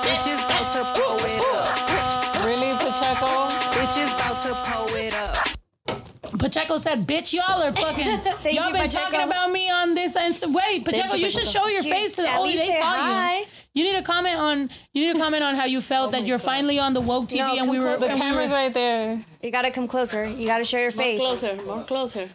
Bitches 0.03 0.43
about 0.43 0.73
to 0.73 0.83
pull 0.99 1.15
it 1.23 1.39
up. 1.55 2.43
really 2.43 2.73
Pacheco. 2.75 3.47
Bitches 3.79 4.13
about 4.13 4.43
to 4.43 4.53
pull 4.69 4.95
it 4.97 5.13
up. 5.15 6.37
Pacheco 6.37 6.77
said, 6.79 7.07
"Bitch, 7.07 7.31
y'all 7.31 7.63
are 7.63 7.71
fucking. 7.81 8.07
Y'all 8.53 8.67
you, 8.67 8.73
been 8.73 8.81
Pacheco. 8.81 9.03
talking 9.11 9.21
about 9.21 9.49
me 9.49 9.69
on 9.71 9.93
this 9.95 10.17
Insta. 10.17 10.53
Wait, 10.53 10.83
Pacheco, 10.83 11.15
you, 11.15 11.25
you 11.25 11.29
should 11.29 11.43
Pacheco. 11.45 11.59
show 11.63 11.67
your 11.69 11.83
You- 11.83 11.89
face 11.93 12.15
to 12.17 12.23
the. 12.23 12.29
at 12.29 12.39
Oh, 12.41 12.45
they 12.45 12.57
say 12.57 12.71
saw 12.77 12.93
hi. 12.93 13.37
you. 13.39 13.45
You 13.75 13.83
need 13.83 13.93
to 13.95 14.03
comment 14.03 14.37
on. 14.37 14.69
You 14.93 15.05
need 15.07 15.13
to 15.13 15.19
comment 15.19 15.43
on 15.43 15.55
how 15.55 15.65
you 15.65 15.81
felt 15.81 16.11
that 16.13 16.25
you're 16.25 16.39
finally 16.39 16.77
on 16.79 16.93
the 16.93 17.01
woke 17.01 17.27
TV 17.29 17.37
No, 17.39 17.55
and 17.57 17.69
we 17.69 17.79
were. 17.79 17.85
closer. 17.85 18.05
The 18.05 18.11
and 18.11 18.15
we 18.15 18.21
camera's 18.21 18.49
were- 18.51 18.55
right 18.55 18.73
there. 18.73 19.23
You 19.41 19.51
gotta 19.51 19.71
come 19.71 19.87
closer. 19.87 20.25
You 20.25 20.45
gotta 20.45 20.63
show 20.63 20.77
your 20.77 20.91
More 20.95 21.03
face. 21.03 21.19
closer, 21.19 21.61
more 21.63 21.83
closer. 21.83 22.29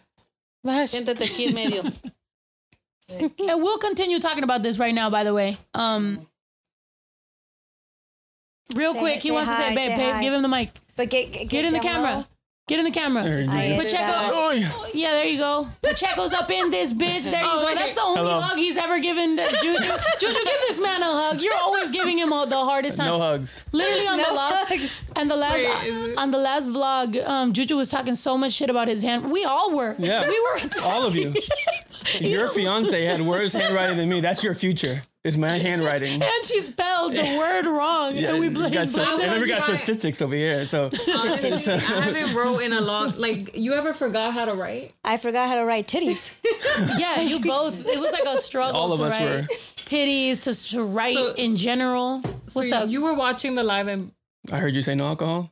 Gosh. 0.66 0.90
Siéntate 0.92 1.22
aquí 1.24 1.46
en 1.48 1.54
medio. 1.54 1.82
And 3.10 3.62
we'll 3.62 3.78
continue 3.78 4.18
talking 4.18 4.44
about 4.44 4.62
this 4.62 4.78
right 4.78 4.92
now. 4.94 5.08
By 5.08 5.24
the 5.24 5.32
way, 5.32 5.56
um, 5.72 6.26
real 8.74 8.92
Say- 8.92 8.98
quick, 8.98 9.14
he 9.22 9.28
say 9.28 9.34
wants 9.34 9.50
to 9.50 9.56
say, 9.56 9.68
babe, 9.74 9.78
say 9.78 9.96
babe, 9.96 10.12
hi. 10.14 10.20
give 10.22 10.32
him 10.34 10.42
the 10.42 10.48
mic. 10.48 10.70
But 10.96 11.08
get 11.08 11.32
get, 11.32 11.48
Get 11.48 11.64
in 11.64 11.72
the 11.72 11.78
down 11.80 11.94
camera. 11.94 12.14
low. 12.18 12.24
Get 12.68 12.78
in 12.78 12.84
the 12.84 12.90
camera. 12.90 13.22
I 13.24 13.78
Pacheco. 13.80 14.12
Oh, 14.30 14.50
yeah. 14.52 14.70
Yeah, 14.92 15.10
there 15.12 15.24
you 15.24 15.38
go. 15.38 15.66
Pacheco's 15.80 16.34
up 16.34 16.50
in 16.50 16.70
this 16.70 16.92
bitch. 16.92 17.22
There 17.24 17.42
you 17.42 17.50
go. 17.50 17.74
That's 17.74 17.94
the 17.94 18.02
only 18.02 18.18
Hello. 18.20 18.40
hug 18.40 18.58
he's 18.58 18.76
ever 18.76 18.98
given. 18.98 19.38
to 19.38 19.42
Juju, 19.48 19.78
Juju, 20.20 20.34
give 20.44 20.60
this 20.68 20.78
man 20.78 21.02
a 21.02 21.06
hug. 21.06 21.40
You're 21.40 21.56
always 21.56 21.88
giving 21.88 22.18
him 22.18 22.30
a, 22.30 22.44
the 22.46 22.58
hardest 22.58 22.98
time. 22.98 23.06
No 23.06 23.18
hugs. 23.18 23.62
Literally 23.72 24.06
on 24.06 24.18
the 24.18 24.24
last 24.34 24.68
hugs. 24.68 25.02
and 25.16 25.30
the 25.30 25.36
last 25.36 25.54
Wait, 25.56 25.88
is 25.88 26.18
on 26.18 26.30
the 26.30 26.36
last 26.38 26.68
vlog, 26.68 27.26
um, 27.26 27.54
Juju 27.54 27.74
was 27.74 27.88
talking 27.88 28.14
so 28.14 28.36
much 28.36 28.52
shit 28.52 28.68
about 28.68 28.86
his 28.88 29.00
hand. 29.02 29.30
We 29.30 29.44
all 29.44 29.74
were. 29.74 29.94
Yeah. 29.98 30.28
we 30.28 30.38
were. 30.38 30.60
All 30.82 31.06
of 31.06 31.16
you. 31.16 31.34
Your 32.20 32.48
fiance 32.48 33.02
had 33.02 33.22
worse 33.22 33.54
handwriting 33.54 33.96
than 33.96 34.10
me. 34.10 34.20
That's 34.20 34.44
your 34.44 34.54
future. 34.54 35.02
It's 35.24 35.36
my 35.36 35.58
handwriting. 35.58 36.22
and 36.22 36.44
she 36.44 36.60
spelled 36.60 37.12
the 37.12 37.22
word 37.38 37.66
wrong, 37.66 38.16
Yeah, 38.16 38.30
and 38.30 38.40
we 38.40 38.48
we 38.48 38.54
blamed 38.54 38.72
got, 38.72 38.92
blamed 38.92 39.20
and 39.20 39.32
then 39.32 39.40
we 39.40 39.48
got 39.48 39.62
statistics 39.64 40.22
over 40.22 40.34
here. 40.34 40.64
So 40.64 40.84
Honestly, 41.16 41.72
I 41.72 41.76
haven't 41.78 42.34
wrote 42.34 42.58
in 42.60 42.72
a 42.72 42.80
long 42.80 43.12
like 43.16 43.56
you 43.56 43.74
ever 43.74 43.92
forgot 43.92 44.32
how 44.32 44.44
to 44.44 44.54
write? 44.54 44.94
I 45.04 45.16
forgot 45.16 45.48
how 45.48 45.56
to 45.56 45.64
write 45.64 45.86
titties. 45.88 46.32
Yeah, 46.98 47.20
you 47.20 47.40
both. 47.40 47.84
It 47.86 47.98
was 47.98 48.12
like 48.12 48.24
a 48.26 48.38
struggle 48.38 48.80
All 48.80 48.92
of 48.92 49.00
to 49.00 49.04
us 49.06 49.12
write 49.12 49.24
were. 49.24 49.42
titties 49.84 50.42
to, 50.44 50.70
to 50.76 50.82
write 50.84 51.16
So- 51.16 51.32
in 51.34 51.56
general. 51.56 52.20
What's 52.52 52.68
so 52.70 52.76
up? 52.78 52.88
You 52.88 53.02
were 53.02 53.14
watching 53.14 53.56
the 53.56 53.64
live 53.64 53.88
and 53.88 54.12
I 54.52 54.58
heard 54.60 54.74
you 54.76 54.82
say 54.82 54.94
no 54.94 55.06
alcohol. 55.08 55.50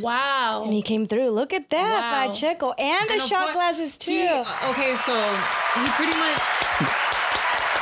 wow. 0.00 0.62
and 0.64 0.72
he 0.72 0.82
came 0.82 1.06
through. 1.06 1.30
Look 1.30 1.52
at 1.52 1.70
that, 1.70 2.12
Wow. 2.26 2.28
Pacheco. 2.32 2.72
And 2.78 3.08
the 3.08 3.12
And 3.14 3.22
of 3.22 3.28
shot 3.28 3.42
course, 3.46 3.54
glasses 3.56 3.96
too. 3.96 4.12
he- 4.12 4.28
okay, 4.70 4.96
so 5.04 5.36
he 5.74 5.90
pretty 5.90 6.16
much 6.16 6.40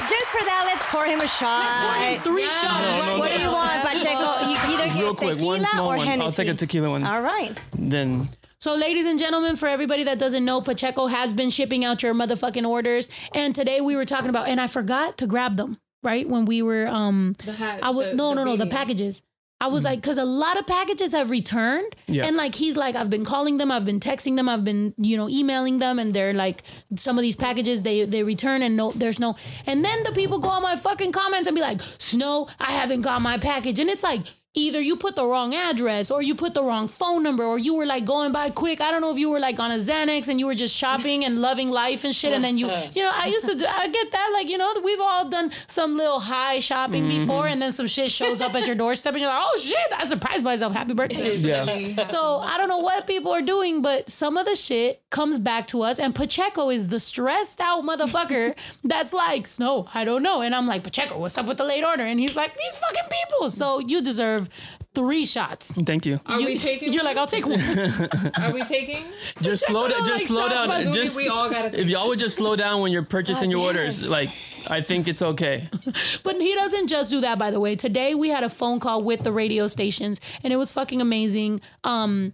Just 0.08 0.30
for 0.30 0.44
that, 0.44 0.62
let's 0.66 0.84
pour 0.86 1.06
him 1.06 1.20
a 1.20 1.26
shot. 1.28 2.22
Three 2.24 2.42
Yeah. 2.42 2.48
shots. 2.50 2.90
No, 2.90 2.98
right 3.00 3.06
no, 3.08 3.18
What 3.18 3.30
do 3.32 3.38
you 3.38 3.44
now. 3.44 3.52
want, 3.52 3.82
Pacheco? 3.82 4.48
You 4.50 4.56
can 4.56 4.70
either 4.72 4.84
get 4.86 4.94
Real 5.02 5.14
quick, 5.14 5.30
tequila 5.38 5.46
one 5.46 5.64
small 5.66 5.92
or 5.92 5.96
one. 5.96 6.06
Hennessy. 6.06 6.26
I'll 6.26 6.32
take 6.32 6.48
a 6.48 6.54
tequila 6.54 6.90
one. 6.90 7.04
All 7.06 7.22
right. 7.22 7.60
Then 7.76 8.28
So, 8.58 8.74
ladies 8.74 9.06
and 9.06 9.18
gentlemen, 9.18 9.56
for 9.56 9.66
everybody 9.68 10.04
that 10.04 10.18
doesn't 10.18 10.44
know, 10.44 10.60
Pacheco 10.62 11.06
has 11.06 11.32
been 11.34 11.50
shipping 11.50 11.84
out 11.84 12.02
your 12.02 12.14
motherfucking 12.14 12.66
orders. 12.66 13.08
And 13.34 13.54
today 13.54 13.80
we 13.82 13.94
were 13.94 14.06
talking 14.06 14.30
about, 14.30 14.48
and 14.48 14.58
I 14.60 14.66
forgot 14.68 15.18
to 15.18 15.26
grab 15.26 15.56
them, 15.56 15.78
right? 16.02 16.26
When 16.28 16.44
we 16.46 16.62
were, 16.62 16.86
um, 16.86 17.34
the 17.44 17.52
hat. 17.52 17.80
I 17.82 17.90
was, 17.90 18.06
the- 18.06 18.14
no, 18.14 18.30
the 18.30 18.34
no, 18.36 18.44
no, 18.44 18.56
the 18.56 18.66
packages. 18.66 19.20
I 19.64 19.68
was 19.68 19.82
like, 19.88 20.00
because 20.02 20.18
a 20.18 20.24
lot 20.24 20.58
of 20.60 20.66
packages 20.66 21.12
have 21.12 21.30
returned, 21.30 21.90
Yeah. 22.06 22.26
and 22.26 22.36
like 22.36 22.54
he's 22.54 22.76
like, 22.76 22.94
I've 23.00 23.08
been 23.16 23.24
calling 23.24 23.56
them, 23.60 23.70
I've 23.70 23.86
been 23.90 24.00
texting 24.10 24.36
them, 24.36 24.46
I've 24.48 24.64
been 24.70 24.92
you 24.98 25.16
know 25.16 25.28
emailing 25.28 25.78
them, 25.84 25.98
and 25.98 26.12
they're 26.14 26.34
like, 26.34 26.62
some 26.96 27.16
of 27.18 27.22
these 27.22 27.36
packages 27.36 27.82
they 27.82 28.04
they 28.04 28.22
return 28.22 28.62
and 28.62 28.76
no, 28.76 28.92
there's 28.92 29.20
no, 29.26 29.36
and 29.66 29.84
then 29.86 29.98
the 30.04 30.12
people 30.12 30.38
go 30.38 30.50
on 30.56 30.62
my 30.62 30.76
fucking 30.76 31.12
comments 31.12 31.46
and 31.48 31.54
be 31.54 31.62
like, 31.70 31.80
Snow, 31.98 32.46
I 32.60 32.72
haven't 32.72 33.00
got 33.00 33.22
my 33.22 33.38
package, 33.38 33.78
and 33.80 33.88
it's 33.90 34.02
like. 34.12 34.22
Either 34.56 34.80
you 34.80 34.94
put 34.94 35.16
the 35.16 35.26
wrong 35.26 35.52
address 35.52 36.10
or 36.10 36.22
you 36.22 36.34
put 36.34 36.54
the 36.54 36.62
wrong 36.62 36.86
phone 36.86 37.24
number 37.24 37.44
or 37.44 37.58
you 37.58 37.74
were 37.74 37.84
like 37.84 38.04
going 38.04 38.30
by 38.30 38.50
quick. 38.50 38.80
I 38.80 38.92
don't 38.92 39.00
know 39.00 39.10
if 39.10 39.18
you 39.18 39.28
were 39.28 39.40
like 39.40 39.58
on 39.58 39.72
a 39.72 39.76
Xanax 39.76 40.28
and 40.28 40.38
you 40.38 40.46
were 40.46 40.54
just 40.54 40.76
shopping 40.76 41.24
and 41.24 41.40
loving 41.40 41.70
life 41.70 42.04
and 42.04 42.14
shit. 42.14 42.32
And 42.32 42.44
then 42.44 42.56
you, 42.56 42.66
you 42.94 43.02
know, 43.02 43.10
I 43.12 43.26
used 43.26 43.46
to, 43.46 43.56
do, 43.56 43.66
I 43.66 43.88
get 43.88 44.12
that. 44.12 44.30
Like, 44.32 44.48
you 44.48 44.56
know, 44.56 44.72
we've 44.84 45.00
all 45.00 45.28
done 45.28 45.50
some 45.66 45.96
little 45.96 46.20
high 46.20 46.60
shopping 46.60 47.04
mm-hmm. 47.04 47.18
before 47.20 47.48
and 47.48 47.60
then 47.60 47.72
some 47.72 47.88
shit 47.88 48.12
shows 48.12 48.40
up 48.40 48.54
at 48.54 48.66
your 48.66 48.76
doorstep 48.76 49.14
and 49.14 49.22
you're 49.22 49.30
like, 49.30 49.42
oh 49.44 49.58
shit, 49.60 49.92
I 49.92 50.06
surprised 50.06 50.44
myself. 50.44 50.72
Happy 50.72 50.94
birthday. 50.94 51.34
Yeah. 51.44 52.02
So 52.02 52.38
I 52.38 52.56
don't 52.56 52.68
know 52.68 52.78
what 52.78 53.06
people 53.06 53.32
are 53.32 53.42
doing, 53.42 53.82
but 53.82 54.08
some 54.08 54.36
of 54.36 54.46
the 54.46 54.54
shit 54.54 55.02
comes 55.10 55.38
back 55.38 55.66
to 55.68 55.82
us. 55.82 55.98
And 55.98 56.14
Pacheco 56.14 56.70
is 56.70 56.88
the 56.88 57.00
stressed 57.00 57.60
out 57.60 57.84
motherfucker 57.84 58.54
that's 58.84 59.12
like, 59.12 59.46
Snow, 59.46 59.88
I 59.94 60.04
don't 60.04 60.22
know. 60.22 60.40
And 60.40 60.54
I'm 60.54 60.66
like, 60.66 60.84
Pacheco, 60.84 61.18
what's 61.18 61.36
up 61.36 61.46
with 61.46 61.58
the 61.58 61.64
late 61.64 61.84
order? 61.84 62.04
And 62.04 62.18
he's 62.20 62.36
like, 62.36 62.56
these 62.56 62.74
fucking 62.76 63.10
people. 63.10 63.50
So 63.50 63.78
you 63.78 64.00
deserve 64.00 64.43
three 64.94 65.24
shots. 65.26 65.72
Thank 65.74 66.06
you. 66.06 66.20
Are 66.26 66.38
we 66.38 66.56
taking? 66.56 66.92
You're 66.92 67.04
like, 67.04 67.16
I'll 67.16 67.26
take 67.26 67.46
one. 67.46 67.60
Are 68.42 68.52
we 68.52 68.62
taking? 68.64 69.04
Just 69.40 69.66
slow 69.66 69.88
down. 69.88 70.00
like 70.00 70.08
Just 70.08 70.26
slow 70.28 70.48
down. 70.48 70.92
Just 70.92 71.16
we 71.16 71.28
all 71.28 71.50
gotta. 71.50 71.78
if 71.78 71.90
y'all 71.90 72.08
would 72.08 72.18
just 72.18 72.36
slow 72.36 72.56
down 72.56 72.80
when 72.80 72.92
you're 72.92 73.02
purchasing 73.02 73.50
your 73.50 73.64
orders, 73.64 74.02
like 74.02 74.30
I 74.68 74.80
think 74.80 75.08
it's 75.08 75.22
okay. 75.22 75.68
But 76.22 76.40
he 76.40 76.54
doesn't 76.54 76.88
just 76.88 77.10
do 77.10 77.20
that, 77.20 77.38
by 77.38 77.50
the 77.50 77.60
way. 77.60 77.76
Today 77.76 78.14
we 78.14 78.28
had 78.28 78.44
a 78.44 78.48
phone 78.48 78.80
call 78.80 79.02
with 79.02 79.22
the 79.22 79.32
radio 79.32 79.66
stations, 79.66 80.20
and 80.42 80.52
it 80.52 80.56
was 80.56 80.72
fucking 80.72 81.00
amazing. 81.00 81.60
Um, 81.84 82.32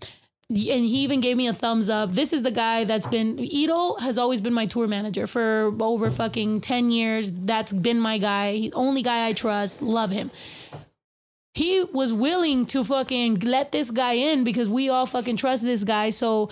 and 0.49 0.59
he 0.59 1.03
even 1.05 1.21
gave 1.21 1.37
me 1.37 1.47
a 1.47 1.53
thumbs 1.53 1.89
up. 1.89 2.13
This 2.13 2.33
is 2.33 2.43
the 2.43 2.51
guy 2.51 2.85
that's 2.85 3.07
been 3.07 3.39
Ito 3.39 3.97
has 3.97 4.19
always 4.19 4.41
been 4.41 4.53
my 4.53 4.67
tour 4.67 4.89
manager 4.89 5.27
for 5.27 5.73
over 5.81 6.11
fucking 6.11 6.61
ten 6.61 6.91
years. 6.91 7.31
That's 7.33 7.73
been 7.73 8.01
my 8.01 8.19
guy. 8.19 8.55
He, 8.55 8.73
only 8.73 9.03
guy 9.03 9.29
I 9.29 9.33
trust. 9.33 9.81
Love 9.83 10.11
him. 10.11 10.31
He 11.53 11.83
was 11.93 12.13
willing 12.13 12.65
to 12.67 12.85
fucking 12.85 13.41
let 13.41 13.73
this 13.73 13.91
guy 13.91 14.13
in 14.13 14.45
because 14.45 14.71
we 14.71 14.89
all 14.89 15.05
fucking 15.05 15.37
trust 15.37 15.65
this 15.65 15.83
guy. 15.83 16.11
So 16.11 16.49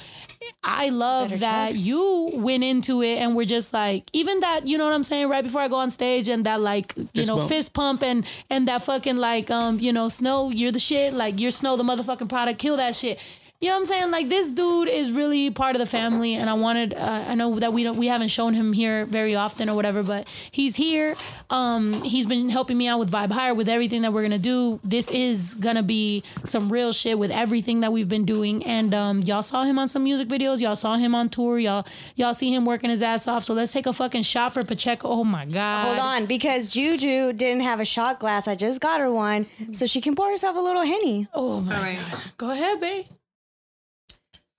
I 0.64 0.88
love 0.88 1.28
Better 1.30 1.40
that 1.40 1.72
check. 1.72 1.80
you 1.80 2.30
went 2.34 2.64
into 2.64 3.00
it 3.02 3.18
and 3.18 3.36
we're 3.36 3.46
just 3.46 3.72
like, 3.72 4.10
even 4.12 4.40
that, 4.40 4.66
you 4.66 4.76
know 4.76 4.84
what 4.84 4.92
I'm 4.94 5.04
saying? 5.04 5.28
Right 5.28 5.44
before 5.44 5.60
I 5.60 5.68
go 5.68 5.76
on 5.76 5.92
stage 5.92 6.28
and 6.28 6.44
that 6.46 6.60
like, 6.60 6.94
you 6.96 7.06
Fist 7.14 7.28
know, 7.28 7.36
bump. 7.36 7.48
fist 7.48 7.74
pump 7.74 8.02
and 8.02 8.26
and 8.50 8.66
that 8.66 8.82
fucking 8.82 9.16
like, 9.18 9.50
um, 9.52 9.78
you 9.78 9.92
know, 9.92 10.08
Snow, 10.08 10.50
you're 10.50 10.72
the 10.72 10.80
shit. 10.80 11.14
Like 11.14 11.38
you're 11.38 11.52
Snow, 11.52 11.76
the 11.76 11.84
motherfucking 11.84 12.28
product. 12.28 12.58
Kill 12.58 12.76
that 12.76 12.96
shit. 12.96 13.20
You 13.60 13.70
know 13.70 13.74
what 13.74 13.80
I'm 13.80 13.86
saying? 13.86 14.10
Like 14.12 14.28
this 14.28 14.52
dude 14.52 14.86
is 14.86 15.10
really 15.10 15.50
part 15.50 15.74
of 15.74 15.80
the 15.80 15.86
family, 15.86 16.34
and 16.34 16.48
I 16.48 16.54
wanted. 16.54 16.94
Uh, 16.94 17.24
I 17.26 17.34
know 17.34 17.58
that 17.58 17.72
we 17.72 17.82
don't, 17.82 17.96
we 17.96 18.06
haven't 18.06 18.28
shown 18.28 18.54
him 18.54 18.72
here 18.72 19.04
very 19.04 19.34
often 19.34 19.68
or 19.68 19.74
whatever, 19.74 20.04
but 20.04 20.28
he's 20.52 20.76
here. 20.76 21.16
Um, 21.50 22.04
he's 22.04 22.24
been 22.24 22.50
helping 22.50 22.78
me 22.78 22.86
out 22.86 23.00
with 23.00 23.10
Vibe 23.10 23.32
Higher 23.32 23.54
with 23.54 23.68
everything 23.68 24.02
that 24.02 24.12
we're 24.12 24.22
gonna 24.22 24.38
do. 24.38 24.78
This 24.84 25.10
is 25.10 25.54
gonna 25.54 25.82
be 25.82 26.22
some 26.44 26.70
real 26.70 26.92
shit 26.92 27.18
with 27.18 27.32
everything 27.32 27.80
that 27.80 27.92
we've 27.92 28.08
been 28.08 28.24
doing, 28.24 28.64
and 28.64 28.94
um, 28.94 29.22
y'all 29.22 29.42
saw 29.42 29.64
him 29.64 29.76
on 29.76 29.88
some 29.88 30.04
music 30.04 30.28
videos. 30.28 30.60
Y'all 30.60 30.76
saw 30.76 30.94
him 30.96 31.12
on 31.16 31.28
tour. 31.28 31.58
Y'all 31.58 31.84
y'all 32.14 32.34
see 32.34 32.54
him 32.54 32.64
working 32.64 32.90
his 32.90 33.02
ass 33.02 33.26
off. 33.26 33.42
So 33.42 33.54
let's 33.54 33.72
take 33.72 33.86
a 33.86 33.92
fucking 33.92 34.22
shot 34.22 34.54
for 34.54 34.62
Pacheco. 34.64 35.08
Oh 35.08 35.24
my 35.24 35.46
god! 35.46 35.84
Hold 35.84 35.98
on, 35.98 36.26
because 36.26 36.68
Juju 36.68 37.32
didn't 37.32 37.62
have 37.62 37.80
a 37.80 37.84
shot 37.84 38.20
glass. 38.20 38.46
I 38.46 38.54
just 38.54 38.80
got 38.80 39.00
her 39.00 39.10
one, 39.10 39.46
so 39.72 39.84
she 39.84 40.00
can 40.00 40.14
pour 40.14 40.30
herself 40.30 40.56
a 40.56 40.60
little 40.60 40.82
henny. 40.82 41.26
Oh 41.34 41.60
my 41.60 41.74
All 41.76 41.82
right. 41.82 41.98
god! 42.12 42.22
Go 42.38 42.50
ahead, 42.50 42.80
babe. 42.80 43.06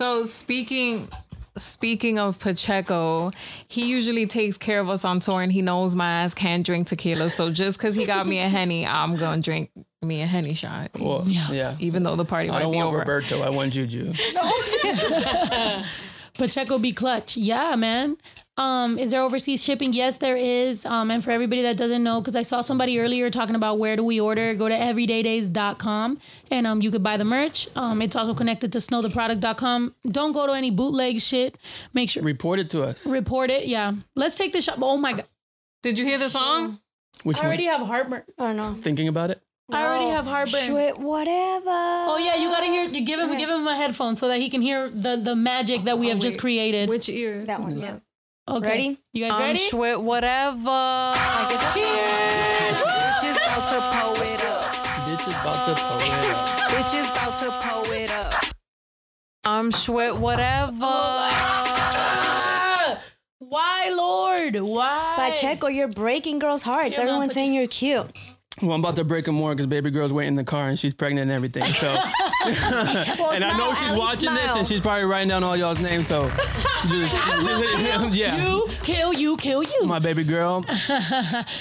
So 0.01 0.23
speaking 0.23 1.09
speaking 1.57 2.19
of 2.19 2.39
Pacheco, 2.39 3.31
he 3.67 3.89
usually 3.89 4.25
takes 4.27 4.57
care 4.57 4.79
of 4.79 4.87
us 4.89 5.03
on 5.03 5.19
tour 5.19 5.41
and 5.41 5.51
he 5.51 5.61
knows 5.61 5.93
my 5.93 6.09
ass 6.23 6.33
can't 6.33 6.65
drink 6.65 6.87
tequila. 6.87 7.29
So 7.29 7.51
just 7.51 7.77
because 7.77 7.95
he 7.95 8.05
got 8.05 8.25
me 8.25 8.39
a 8.39 8.47
henny, 8.47 8.87
I'm 8.87 9.17
gonna 9.17 9.41
drink 9.41 9.71
me 10.01 10.21
a 10.21 10.25
henny 10.25 10.53
shot. 10.53 10.91
Well, 10.97 11.25
Yeah. 11.27 11.51
yeah. 11.51 11.75
Even 11.79 12.03
though 12.03 12.15
the 12.15 12.23
party 12.23 12.47
I 12.49 12.53
might 12.53 12.59
don't 12.61 12.71
be 12.71 12.77
want. 12.77 12.95
Roberto. 12.95 13.41
I 13.41 13.49
want 13.49 13.73
Juju. 13.73 14.13
Pacheco 16.39 16.79
be 16.79 16.91
clutch. 16.91 17.37
Yeah, 17.37 17.75
man. 17.75 18.17
Um, 18.57 18.97
is 18.99 19.11
there 19.11 19.21
overseas 19.21 19.63
shipping? 19.63 19.93
Yes, 19.93 20.17
there 20.17 20.35
is. 20.35 20.85
Um, 20.85 21.11
and 21.11 21.23
for 21.23 21.31
everybody 21.31 21.61
that 21.61 21.77
doesn't 21.77 22.03
know, 22.03 22.19
because 22.19 22.35
I 22.35 22.41
saw 22.41 22.59
somebody 22.61 22.99
earlier 22.99 23.29
talking 23.29 23.55
about 23.55 23.79
where 23.79 23.95
do 23.95 24.03
we 24.03 24.19
order, 24.19 24.53
go 24.53 24.67
to 24.67 24.75
everydaydays.com 24.75 26.19
and 26.51 26.67
um, 26.67 26.81
you 26.81 26.91
could 26.91 27.03
buy 27.03 27.15
the 27.17 27.23
merch. 27.23 27.67
Um, 27.75 28.01
it's 28.01 28.15
also 28.15 28.33
connected 28.33 28.71
to 28.73 28.79
snowtheproduct.com. 28.79 29.95
Don't 30.11 30.33
go 30.33 30.45
to 30.47 30.53
any 30.53 30.71
bootleg 30.71 31.21
shit. 31.21 31.57
Make 31.93 32.09
sure 32.09 32.23
Report 32.23 32.59
it 32.59 32.69
to 32.71 32.83
us. 32.83 33.07
report 33.07 33.49
it. 33.49 33.67
Yeah. 33.67 33.93
Let's 34.15 34.35
take 34.35 34.51
the 34.53 34.61
shot. 34.61 34.77
Oh 34.81 34.97
my 34.97 35.13
god. 35.13 35.25
Did 35.83 35.97
you 35.97 36.03
hear 36.05 36.17
the 36.17 36.29
song? 36.29 36.79
Which 37.23 37.39
I 37.41 37.45
already 37.45 37.67
one? 37.67 37.77
have 37.79 37.87
heartburn. 37.87 38.23
Oh 38.37 38.51
no. 38.51 38.73
Thinking 38.81 39.07
about 39.07 39.31
it. 39.31 39.41
I 39.71 39.83
already 39.85 40.09
have 40.09 40.25
heartburn. 40.25 40.61
Shit, 40.61 40.97
whatever. 40.97 41.69
Oh 41.69 42.17
yeah, 42.19 42.35
you 42.35 42.49
gotta 42.49 42.65
hear. 42.65 42.85
You 42.89 43.01
give 43.05 43.19
him, 43.19 43.37
give 43.37 43.49
him 43.49 43.67
a 43.67 43.75
headphone 43.75 44.15
so 44.15 44.27
that 44.27 44.39
he 44.39 44.49
can 44.49 44.61
hear 44.61 44.89
the 44.89 45.15
the 45.17 45.35
magic 45.35 45.83
that 45.83 45.99
we 45.99 46.09
have 46.09 46.19
just 46.19 46.39
created. 46.39 46.89
Which 46.89 47.07
ear? 47.09 47.45
that 47.45 47.61
one. 47.61 47.77
Yeah. 47.77 47.99
Okay. 48.47 48.67
Ready? 48.67 48.97
You 49.13 49.23
guys 49.25 49.31
I'm 49.33 49.41
ready? 49.41 49.59
sweat 49.59 50.01
whatever. 50.01 51.13
Cheers! 51.73 52.81
Bitches 52.81 53.37
about 53.37 53.69
to 53.69 53.79
pull 53.93 54.17
it 54.23 54.43
up. 54.43 54.63
Bitch 55.05 55.27
is 55.27 55.35
about 55.35 55.65
to 55.67 55.73
pull 55.83 56.01
it 56.01 56.31
up. 56.31 56.47
Bitches 56.71 57.07
about 57.11 57.35
to 57.39 57.51
pull 57.67 57.91
it 57.93 58.09
up. 58.11 58.33
I'm 59.45 59.71
sweat 59.71 60.15
whatever. 60.17 60.71
Ah! 60.81 62.97
Why, 63.37 63.89
Lord? 63.95 64.55
Why? 64.61 65.13
Pacheco, 65.15 65.67
you're 65.67 65.87
breaking 65.87 66.39
girls' 66.39 66.63
hearts. 66.63 66.95
You're 66.95 67.03
Everyone's 67.05 67.27
Pache- 67.29 67.33
saying 67.35 67.53
you're 67.53 67.67
cute. 67.67 68.09
Well, 68.69 68.73
I'm 68.73 68.81
about 68.81 68.97
to 68.97 69.03
break 69.05 69.25
him 69.27 69.35
more 69.35 69.51
because 69.51 69.67
baby 69.67 69.89
girl's 69.89 70.11
waiting 70.11 70.29
in 70.33 70.35
the 70.35 70.43
car 70.43 70.67
and 70.67 70.77
she's 70.77 70.93
pregnant 70.93 71.23
and 71.23 71.31
everything. 71.31 71.63
So, 71.63 71.87
Well, 72.45 73.31
and 73.31 73.43
I 73.43 73.57
know 73.57 73.73
she's 73.73 73.87
at 73.87 73.93
least 73.95 73.97
watching 73.97 74.33
this 74.33 74.55
and 74.55 74.67
she's 74.67 74.79
probably 74.81 75.05
writing 75.05 75.29
down 75.29 75.43
all 75.45 75.55
y'all's 75.55 75.79
names. 75.79 76.07
So, 76.07 76.29
just, 76.89 77.15
just- 77.15 78.13
yeah, 78.15 78.45
You 78.49 78.67
kill 78.83 79.13
you, 79.13 79.37
kill 79.37 79.63
you. 79.63 79.85
my 79.85 79.99
baby 79.99 80.23
girl, 80.25 80.63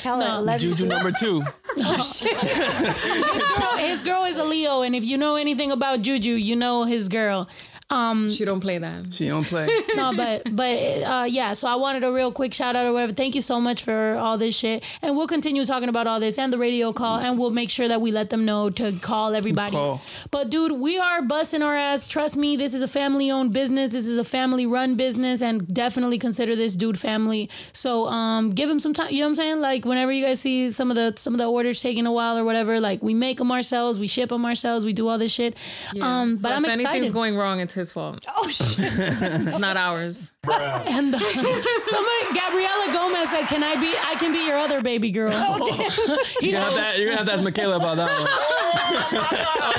Tell 0.01 0.21
her, 0.21 0.29
I 0.29 0.39
love 0.39 0.61
you. 0.61 0.71
Juju 0.75 0.87
number 0.87 1.13
two. 1.13 1.43
Oh, 1.81 3.57
girl, 3.61 3.77
his 3.79 4.03
girl 4.03 4.25
is 4.25 4.37
a 4.39 4.45
Leo, 4.45 4.83
and 4.83 4.95
if 4.97 5.05
you 5.05 5.17
know 5.17 5.37
anything 5.37 5.71
about 5.71 6.03
Juju, 6.03 6.33
you 6.33 6.57
know 6.57 6.85
his 6.85 7.09
girl. 7.09 7.49
Um, 7.91 8.31
She 8.31 8.45
don't 8.45 8.61
play 8.61 8.77
that. 8.79 9.15
She 9.15 9.29
don't 9.29 9.45
play. 9.47 9.67
no, 9.97 10.15
but 10.15 10.55
but 10.55 10.77
uh, 11.03 11.25
yeah. 11.27 11.55
So 11.55 11.67
I 11.69 11.77
wanted 11.77 12.05
a 12.05 12.13
real 12.13 12.31
quick 12.31 12.53
shout 12.53 12.77
out 12.77 12.85
or 12.85 12.93
whatever. 12.93 13.15
Thank 13.15 13.35
you 13.35 13.41
so 13.41 13.61
much 13.61 13.83
for 13.83 14.17
all 14.19 14.37
this 14.37 14.55
shit, 14.55 14.85
and 15.01 15.17
we'll 15.17 15.27
continue 15.27 15.65
talking 15.65 15.89
about 15.89 16.07
all 16.07 16.21
this 16.21 16.37
and 16.37 16.53
the 16.53 16.59
radio 16.59 16.93
call, 16.93 17.19
and 17.19 17.39
we'll 17.39 17.51
make 17.51 17.71
sure 17.71 17.89
that 17.89 18.03
we 18.03 18.11
let 18.11 18.29
them 18.29 18.45
know 18.45 18.69
to 18.71 18.93
call 19.01 19.35
everybody. 19.35 19.73
Call. 19.73 20.03
But 20.31 20.51
dude, 20.51 20.73
we 20.73 20.99
are 20.99 21.23
busting 21.23 21.63
our 21.63 21.75
ass. 21.75 22.07
Trust 22.07 22.37
me, 22.37 22.57
this 22.57 22.75
is 22.75 22.83
a 22.83 22.89
family 22.89 23.31
owned 23.31 23.55
business. 23.55 23.91
This 23.91 24.07
is 24.07 24.19
a 24.19 24.25
family 24.25 24.67
run 24.67 24.97
business, 24.97 25.41
and 25.41 25.67
definitely 25.73 26.19
consider 26.19 26.55
this 26.55 26.77
dude 26.77 26.99
family. 26.99 27.49
So 27.73 28.05
um, 28.09 28.51
give 28.51 28.69
him 28.69 28.81
some 28.81 28.93
time. 28.93 29.11
You 29.13 29.21
know 29.21 29.27
what 29.27 29.31
I'm 29.31 29.35
saying? 29.37 29.61
Like 29.61 29.87
whenever 29.87 30.13
you 30.13 30.23
guys 30.27 30.41
see 30.41 30.71
some 30.73 30.91
of 30.91 30.97
the 30.97 31.15
some 31.17 31.33
of 31.33 31.39
the 31.39 31.47
orders 31.47 31.81
taking 31.81 32.05
a 32.07 32.13
while 32.13 32.37
or 32.37 32.45
whatever, 32.45 32.81
like 32.81 33.03
we 33.03 33.15
make 33.15 33.39
them 33.39 33.51
ourselves, 33.51 33.99
we 33.99 34.09
ship 34.09 34.29
them 34.29 34.45
ourselves, 34.45 34.85
we 34.85 34.93
do 34.93 35.09
all 35.09 35.17
this 35.17 35.33
shit. 35.33 35.57
Um, 36.03 36.37
So 36.37 36.43
but 36.43 36.53
I'm 36.53 36.65
if 36.67 36.73
excited. 36.73 36.89
anything's 36.91 37.13
going 37.13 37.35
wrong, 37.35 37.61
it's 37.61 37.78
his 37.79 37.93
fault. 37.93 38.25
Oh 38.37 38.49
shit. 38.49 39.59
Not 39.59 39.77
ours. 39.77 40.33
And 40.45 41.15
uh, 41.15 41.19
somebody, 41.19 42.25
Gabriela 42.35 42.87
Gomez 42.93 43.31
said, 43.31 43.47
"Can 43.49 43.63
I 43.63 43.77
be? 43.81 43.95
I 44.05 44.15
can 44.19 44.33
be 44.33 44.45
your 44.47 44.59
other 44.59 44.83
baby 44.83 45.11
girl." 45.11 45.31
He 45.33 45.39
You're 46.51 46.61
gonna, 46.61 46.65
have 46.65 46.77
knows. 46.77 46.95
to, 46.95 47.01
you're 47.01 47.07
gonna 47.11 47.17
have 47.19 47.27
to 47.27 47.33
ask 47.33 47.43
Michaela 47.43 47.77
about 47.77 47.97
that 47.97 48.11
one. 48.11 48.29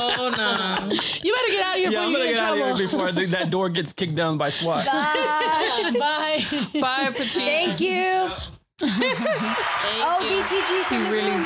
Oh 0.01 0.33
no. 0.35 0.91
You 1.23 1.33
better 1.33 1.51
get 1.51 1.63
out 1.65 1.75
of 1.75 1.81
here 1.81 1.89
Yeah, 1.89 1.89
before 1.89 2.01
I'm 2.01 2.11
you 2.11 2.17
gonna 2.17 2.29
get 2.29 2.35
get 2.35 2.43
out 2.43 2.57
of 2.57 2.77
here 2.77 2.87
before 2.87 3.11
the, 3.11 3.25
that 3.27 3.49
door 3.49 3.69
gets 3.69 3.93
kicked 3.93 4.15
down 4.15 4.37
by 4.37 4.49
SWAT. 4.49 4.85
Bye. 4.85 5.91
Bye, 5.99 6.45
bye, 6.79 7.05
Patrice. 7.11 7.35
Thank 7.35 7.79
you. 7.81 8.31
oh, 8.81 10.17
DTG, 10.21 10.83
send 10.85 11.03
He 11.07 11.09
it 11.09 11.11
really- 11.11 11.31
in. 11.31 11.45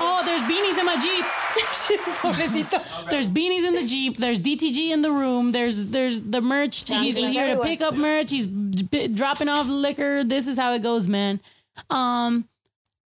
Oh, 0.00 0.22
there's 0.24 0.42
beanies 0.42 0.78
in 0.78 0.86
my 0.86 0.96
Jeep. 0.96 1.24
There's 3.10 3.28
beanies 3.28 3.66
in 3.66 3.74
the 3.74 3.86
Jeep. 3.86 4.16
There's 4.16 4.40
DTG 4.40 4.90
in 4.90 5.02
the 5.02 5.10
room. 5.12 5.52
There's 5.52 5.86
there's 5.86 6.20
the 6.20 6.40
merch. 6.40 6.88
He's 6.88 7.16
here 7.16 7.54
to 7.54 7.62
pick 7.62 7.80
up 7.80 7.94
merch. 7.94 8.30
He's 8.30 8.46
b- 8.46 9.08
dropping 9.08 9.48
off 9.48 9.66
liquor. 9.68 10.24
This 10.24 10.46
is 10.46 10.56
how 10.56 10.72
it 10.72 10.82
goes, 10.82 11.06
man. 11.08 11.40
Um, 11.90 12.48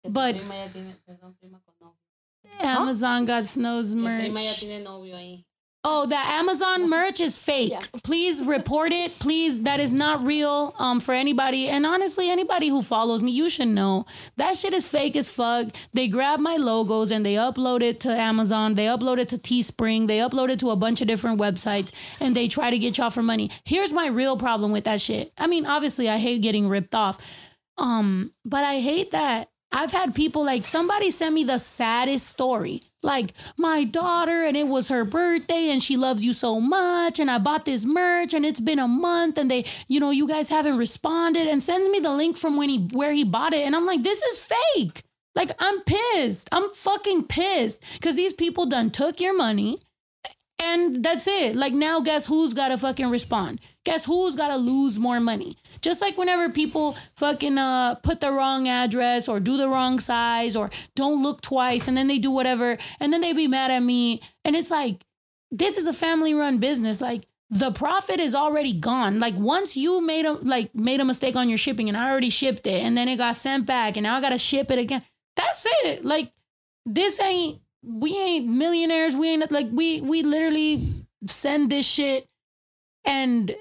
but 0.03 0.36
Prima 0.36 0.55
ya 0.55 0.68
tiene, 0.68 0.95
perdón, 1.07 1.36
prima 1.39 1.59
con 1.65 1.76
novio. 1.82 2.80
Amazon 2.80 3.26
got 3.26 3.45
Snow's 3.45 3.93
Mi 3.93 4.03
prima 4.03 4.41
ya 4.41 4.51
merch. 4.51 5.45
Tiene 5.88 5.97
novio 5.97 6.03
ahí. 6.03 6.03
Oh, 6.03 6.05
the 6.05 6.17
Amazon 6.17 6.89
merch 6.89 7.19
is 7.19 7.38
fake. 7.38 7.73
Please 8.03 8.43
report 8.43 8.91
it. 8.91 9.17
Please, 9.19 9.63
that 9.63 9.79
is 9.79 9.93
not 9.93 10.23
real. 10.23 10.75
Um, 10.77 10.99
for 10.99 11.13
anybody, 11.13 11.67
and 11.69 11.85
honestly, 11.85 12.29
anybody 12.29 12.69
who 12.69 12.81
follows 12.81 13.21
me, 13.21 13.31
you 13.31 13.49
should 13.49 13.69
know 13.69 14.05
that 14.35 14.57
shit 14.57 14.73
is 14.73 14.88
fake 14.88 15.15
as 15.15 15.29
fuck. 15.29 15.67
They 15.93 16.07
grab 16.07 16.39
my 16.39 16.57
logos 16.57 17.11
and 17.11 17.25
they 17.25 17.35
upload 17.35 17.81
it 17.81 17.99
to 18.01 18.09
Amazon. 18.09 18.75
They 18.75 18.85
upload 18.85 19.17
it 19.17 19.29
to 19.29 19.38
Teespring. 19.38 20.07
They 20.07 20.19
upload 20.19 20.49
it 20.49 20.59
to 20.59 20.71
a 20.71 20.75
bunch 20.75 21.01
of 21.01 21.07
different 21.07 21.39
websites, 21.39 21.91
and 22.19 22.35
they 22.35 22.47
try 22.47 22.69
to 22.69 22.77
get 22.79 22.97
y'all 22.97 23.09
for 23.09 23.23
money. 23.23 23.49
Here's 23.63 23.93
my 23.93 24.07
real 24.07 24.38
problem 24.38 24.71
with 24.71 24.83
that 24.85 25.01
shit. 25.01 25.31
I 25.38 25.47
mean, 25.47 25.65
obviously, 25.65 26.09
I 26.09 26.17
hate 26.17 26.41
getting 26.41 26.69
ripped 26.69 26.95
off. 26.95 27.17
Um, 27.77 28.33
but 28.43 28.63
I 28.63 28.79
hate 28.79 29.11
that 29.11 29.49
I've 29.71 29.91
had 29.91 30.15
people 30.15 30.43
like 30.43 30.65
somebody 30.65 31.11
sent 31.11 31.35
me 31.35 31.43
the 31.43 31.59
saddest 31.59 32.27
story. 32.27 32.81
Like 33.03 33.33
my 33.57 33.83
daughter, 33.83 34.43
and 34.43 34.57
it 34.57 34.67
was 34.67 34.89
her 34.89 35.05
birthday, 35.05 35.69
and 35.69 35.81
she 35.81 35.95
loves 35.95 36.25
you 36.25 36.33
so 36.33 36.59
much. 36.59 37.19
And 37.19 37.29
I 37.29 37.37
bought 37.37 37.65
this 37.65 37.85
merch, 37.85 38.33
and 38.33 38.45
it's 38.45 38.59
been 38.59 38.79
a 38.79 38.87
month, 38.87 39.37
and 39.37 39.49
they, 39.51 39.65
you 39.87 39.99
know, 39.99 40.09
you 40.09 40.27
guys 40.27 40.49
haven't 40.49 40.77
responded, 40.77 41.47
and 41.47 41.61
sends 41.61 41.89
me 41.89 41.99
the 41.99 42.13
link 42.13 42.37
from 42.37 42.57
when 42.57 42.69
he 42.69 42.87
where 42.91 43.13
he 43.13 43.23
bought 43.23 43.53
it, 43.53 43.65
and 43.65 43.75
I'm 43.75 43.85
like, 43.85 44.03
this 44.03 44.21
is 44.21 44.39
fake. 44.39 45.03
Like 45.35 45.51
I'm 45.59 45.81
pissed. 45.81 46.49
I'm 46.51 46.69
fucking 46.71 47.25
pissed 47.25 47.83
because 47.93 48.15
these 48.15 48.33
people 48.33 48.65
done 48.65 48.89
took 48.89 49.21
your 49.21 49.37
money, 49.37 49.79
and 50.60 51.03
that's 51.03 51.28
it. 51.28 51.55
Like 51.55 51.74
now, 51.74 51.99
guess 51.99 52.26
who's 52.26 52.53
got 52.53 52.70
to 52.70 52.78
fucking 52.78 53.10
respond? 53.10 53.60
Guess 53.84 54.05
who's 54.05 54.36
got 54.36 54.49
to 54.49 54.58
lose 54.58 54.97
more 54.97 55.20
money? 55.20 55.58
Just 55.82 56.01
like 56.01 56.18
whenever 56.18 56.49
people 56.49 56.97
fucking 57.16 57.58
uh 57.58 57.95
put 57.95 58.22
the 58.22 58.32
wrong 58.32 58.68
address 58.68 59.28
or 59.28 59.39
do 59.39 59.58
the 59.58 59.70
wrong 59.70 59.99
size 59.99 60.55
or 60.55 60.70
don't 60.95 61.22
look 61.22 61.41
twice 61.41 61.88
and 61.88 61.95
then 61.95 62.08
they 62.08 62.18
do 62.18 62.32
whatever 62.32 62.78
and 62.99 63.14
then 63.14 63.22
they 63.22 63.34
be 63.34 63.47
mad 63.47 63.72
at 63.72 63.84
me 63.84 64.22
and 64.43 64.55
it's 64.55 64.72
like 64.72 65.05
this 65.51 65.78
is 65.78 65.88
a 65.88 65.93
family 65.93 66.34
run 66.34 66.58
business 66.58 66.99
like 66.99 67.28
the 67.49 67.72
profit 67.72 68.20
is 68.20 68.36
already 68.36 68.74
gone 68.74 69.20
like 69.20 69.36
once 69.36 69.78
you 69.78 70.01
made 70.01 70.26
a 70.26 70.34
like 70.34 70.74
made 70.76 70.99
a 70.99 71.05
mistake 71.05 71.36
on 71.36 71.47
your 71.47 71.58
shipping 71.58 71.88
and 71.88 71.97
I 71.97 72.10
already 72.10 72.30
shipped 72.30 72.68
it 72.68 72.84
and 72.84 72.97
then 72.97 73.08
it 73.08 73.18
got 73.18 73.38
sent 73.38 73.66
back 73.66 73.95
and 73.95 74.03
now 74.03 74.16
I 74.16 74.22
got 74.22 74.30
to 74.30 74.38
ship 74.38 74.72
it 74.72 74.80
again 74.80 75.03
that's 75.36 75.66
it 75.84 76.03
like 76.03 76.34
this 76.86 77.22
ain't 77.22 77.62
we 77.88 78.17
ain't 78.17 78.47
millionaires 78.47 79.15
we 79.15 79.29
ain't 79.29 79.51
like 79.51 79.67
we 79.71 80.01
we 80.01 80.21
literally 80.23 80.85
send 81.27 81.69
this 81.69 81.85
shit 81.85 82.27
and 83.05 83.55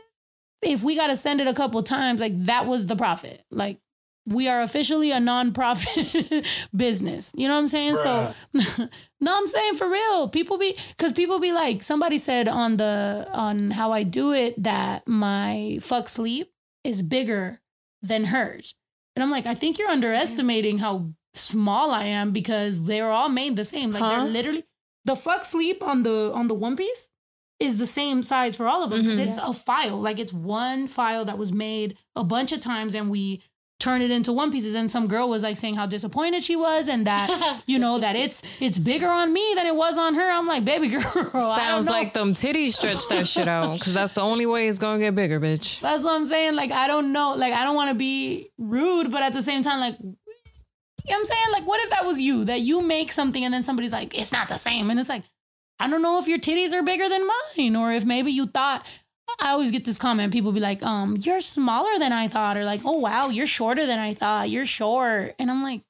if 0.63 0.83
we 0.83 0.97
got 0.97 1.09
to 1.09 1.17
send 1.17 1.41
it 1.41 1.47
a 1.47 1.55
couple 1.55 1.83
times, 1.83 2.21
like 2.21 2.45
that 2.47 2.67
was 2.67 2.87
the 2.87 2.97
profit. 2.97 3.45
Like 3.51 3.79
we 4.27 4.49
are 4.49 4.61
officially 4.63 5.13
a 5.13 5.21
non-profit 5.21 6.45
business. 6.77 7.33
You 7.35 7.47
know 7.47 7.55
what 7.55 7.61
I'm 7.61 7.69
saying? 7.69 7.97
So 7.97 8.35
no, 9.21 9.37
I'm 9.37 9.47
saying 9.47 9.75
for 9.75 9.89
real. 9.89 10.29
People 10.29 10.59
be 10.59 10.77
cuz 10.99 11.13
people 11.13 11.39
be 11.39 11.53
like 11.53 11.83
somebody 11.83 12.19
said 12.19 12.49
on 12.49 12.77
the 12.77 13.29
on 13.33 13.71
how 13.71 13.93
I 13.93 14.03
do 14.03 14.33
it 14.33 14.61
that 14.63 15.07
my 15.07 15.79
fuck 15.81 16.09
sleep 16.09 16.51
is 16.83 17.03
bigger 17.03 17.61
than 18.03 18.25
hers. 18.25 18.75
And 19.15 19.23
I'm 19.23 19.31
like, 19.31 19.47
I 19.47 19.55
think 19.55 19.79
you're 19.79 19.89
mm. 19.89 19.93
underestimating 19.93 20.79
how 20.79 21.11
small 21.37 21.91
I 21.91 22.05
am 22.05 22.33
because 22.33 22.83
they're 22.83 23.11
all 23.11 23.29
made 23.29 23.57
the 23.57 23.65
same. 23.65 23.93
Like 23.93 24.03
Huh? 24.03 24.11
they're 24.11 24.25
literally 24.25 24.65
the 25.05 25.17
fuck 25.17 25.45
sleep 25.45 25.83
on 25.83 26.03
the 26.03 26.33
on 26.35 26.49
the 26.49 26.55
one 26.55 26.77
piece 26.77 27.09
is 27.59 27.79
the 27.79 27.87
same 27.87 28.23
size 28.23 28.55
for 28.57 28.67
all 28.67 28.83
of 28.83 28.91
them 28.91 29.03
because 29.03 29.19
mm-hmm. 29.19 29.29
it's 29.29 29.39
a 29.39 29.53
file. 29.53 30.01
Like 30.01 30.19
it's 30.19 30.33
one 30.33 30.87
file 30.87 31.25
that 31.25 31.39
was 31.39 31.53
made 31.53 31.97
a 32.15 32.25
bunch 32.25 32.53
of 32.53 32.61
times 32.61 32.95
and 32.95 33.11
we 33.11 33.43
turn 33.79 34.01
it 34.01 34.11
into 34.11 34.33
one 34.33 34.51
pieces. 34.51 34.75
And 34.75 34.91
some 34.91 35.07
girl 35.07 35.29
was 35.29 35.43
like 35.43 35.57
saying 35.57 35.77
how 35.77 35.87
disappointed 35.87 36.43
she 36.43 36.57
was 36.57 36.89
and 36.89 37.07
that, 37.07 37.61
you 37.67 37.79
know, 37.79 37.99
that 37.99 38.17
it's 38.17 38.43
it's 38.61 38.79
bigger 38.79 39.09
on 39.09 39.33
me 39.33 39.53
than 39.55 39.67
it 39.67 39.77
was 39.77 39.97
on 39.97 40.15
her. 40.15 40.31
I'm 40.31 40.47
like, 40.47 40.65
baby 40.65 40.89
girl. 40.89 41.01
Sounds 41.33 41.87
like 41.87 42.13
them 42.13 42.35
titties 42.35 42.73
stretch 42.73 43.09
that 43.09 43.27
shit 43.27 43.49
out 43.49 43.79
because 43.79 43.95
that's 43.95 44.13
the 44.13 44.23
only 44.23 44.47
way 44.47 44.69
it's 44.69 44.79
gonna 44.79 44.99
get 44.99 45.15
bigger, 45.15 45.41
bitch. 45.41 45.81
That's 45.81 46.05
what 46.05 46.15
I'm 46.15 46.27
saying. 46.27 46.55
Like, 46.55 46.73
I 46.73 46.87
don't 46.87 47.13
know. 47.13 47.35
Like, 47.35 47.53
I 47.53 47.65
don't 47.65 47.77
want 47.77 47.91
to 47.91 47.95
be 47.95 48.51
rude, 48.59 49.11
but 49.11 49.23
at 49.23 49.33
the 49.33 49.43
same 49.43 49.63
time, 49.63 49.81
like, 49.81 49.97
you 51.07 51.13
know 51.13 51.19
what 51.19 51.21
I'm 51.21 51.25
saying? 51.25 51.47
Like, 51.53 51.67
what 51.67 51.81
if 51.81 51.91
that 51.91 52.05
was 52.05 52.21
you? 52.21 52.45
That 52.45 52.61
you 52.61 52.83
make 52.83 53.13
something 53.13 53.45
and 53.45 53.53
then 53.53 53.63
somebody's 53.63 53.93
like, 53.93 54.17
it's 54.19 54.33
not 54.33 54.49
the 54.49 54.57
same. 54.57 54.91
And 54.91 54.99
it's 54.99 55.09
like, 55.09 55.23
I 55.79 55.89
don't 55.89 56.03
know 56.03 56.19
if 56.19 56.27
your 56.29 56.39
titties 56.39 56.73
are 56.73 56.83
bigger 56.83 57.09
than 57.09 57.27
mine, 57.27 57.77
or 57.77 57.93
if 57.93 58.05
maybe 58.05 58.33
you 58.33 58.47
thought. 58.47 58.87
I 59.41 59.51
always 59.51 59.73
get 59.73 59.85
this 59.85 59.99
comment. 59.99 60.33
People 60.33 60.53
be 60.53 60.61
like, 60.61 60.83
um, 60.85 61.17
you're 61.21 61.41
smaller 61.41 61.99
than 61.99 62.13
I 62.13 62.29
thought, 62.29 62.57
or 62.57 62.65
like, 62.65 62.83
oh 62.85 63.01
wow, 63.01 63.29
you're 63.29 63.47
shorter 63.47 63.85
than 63.85 63.99
I 63.99 64.15
thought. 64.15 64.49
You're 64.51 64.67
short. 64.67 65.35
And 65.39 65.51
I'm 65.51 65.63
like, 65.63 65.83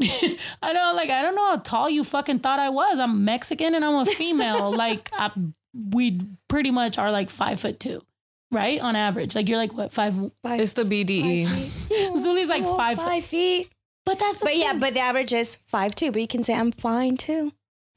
I 0.02 0.38
don't 0.62 0.74
know, 0.74 0.92
like, 0.94 1.10
I 1.10 1.20
don't 1.20 1.34
know 1.34 1.50
how 1.50 1.56
tall 1.58 1.90
you 1.90 2.02
fucking 2.02 2.38
thought 2.38 2.58
I 2.58 2.70
was. 2.70 2.98
I'm 2.98 3.24
Mexican 3.24 3.74
and 3.74 3.84
I'm 3.84 3.94
a 3.94 4.06
female. 4.06 4.72
like, 4.76 5.10
I, 5.12 5.30
we 5.74 6.20
pretty 6.48 6.70
much 6.70 6.98
are 6.98 7.10
like 7.10 7.28
five 7.30 7.60
foot 7.60 7.78
two, 7.78 8.02
right? 8.50 8.80
On 8.80 8.96
average. 8.96 9.34
Like, 9.34 9.48
you're 9.48 9.58
like, 9.58 9.72
what, 9.72 9.92
five? 9.92 10.14
Five, 10.42 10.60
It's 10.60 10.72
the 10.74 10.84
BDE. 10.84 11.46
Zuli's 12.16 12.48
like 12.48 12.62
well, 12.64 12.76
five. 12.76 12.98
five 12.98 13.24
feet. 13.24 13.70
But 14.06 14.18
that's 14.18 14.38
the 14.38 14.46
But 14.46 14.56
yeah, 14.56 14.72
but 14.74 14.94
the 14.94 15.00
average 15.00 15.32
is 15.32 15.56
five 15.66 15.94
two. 15.94 16.10
But 16.10 16.20
you 16.22 16.28
can 16.28 16.42
say 16.42 16.54
I'm 16.54 16.72
fine 16.72 17.16
too. 17.16 17.52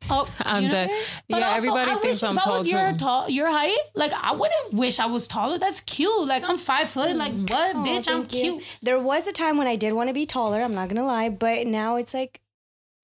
oh, 0.09 0.27
I'm 0.41 0.63
you 0.63 0.67
know? 0.69 0.73
dead. 0.73 0.89
Yeah, 1.29 1.37
also, 1.37 1.57
everybody 1.57 1.91
I 1.91 1.95
thinks 1.95 2.21
wish 2.21 2.23
I'm 2.23 2.35
if 2.37 2.41
I 2.41 2.43
tall 2.45 2.57
was 2.57 2.67
your 2.67 2.91
too. 2.91 2.97
tall, 2.97 3.29
your 3.29 3.49
height, 3.49 3.77
like 3.95 4.11
I 4.13 4.33
wouldn't 4.33 4.73
wish 4.73 4.99
I 4.99 5.05
was 5.05 5.27
taller. 5.27 5.57
That's 5.57 5.79
cute. 5.79 6.27
Like 6.27 6.43
I'm 6.47 6.57
five 6.57 6.89
foot. 6.89 7.09
Mm. 7.09 7.17
Like 7.17 7.33
what, 7.49 7.75
Oh, 7.75 7.79
bitch? 7.83 8.07
I'm 8.09 8.25
thank 8.27 8.33
you. 8.33 8.41
cute. 8.41 8.63
There 8.81 8.99
was 8.99 9.27
a 9.27 9.31
time 9.31 9.57
when 9.57 9.65
I 9.67 9.75
did 9.77 9.93
want 9.93 10.09
to 10.09 10.13
be 10.13 10.25
taller. 10.25 10.61
I'm 10.61 10.75
not 10.75 10.89
gonna 10.89 11.05
lie, 11.05 11.29
but 11.29 11.65
now 11.67 11.95
it's 11.95 12.13
like 12.13 12.41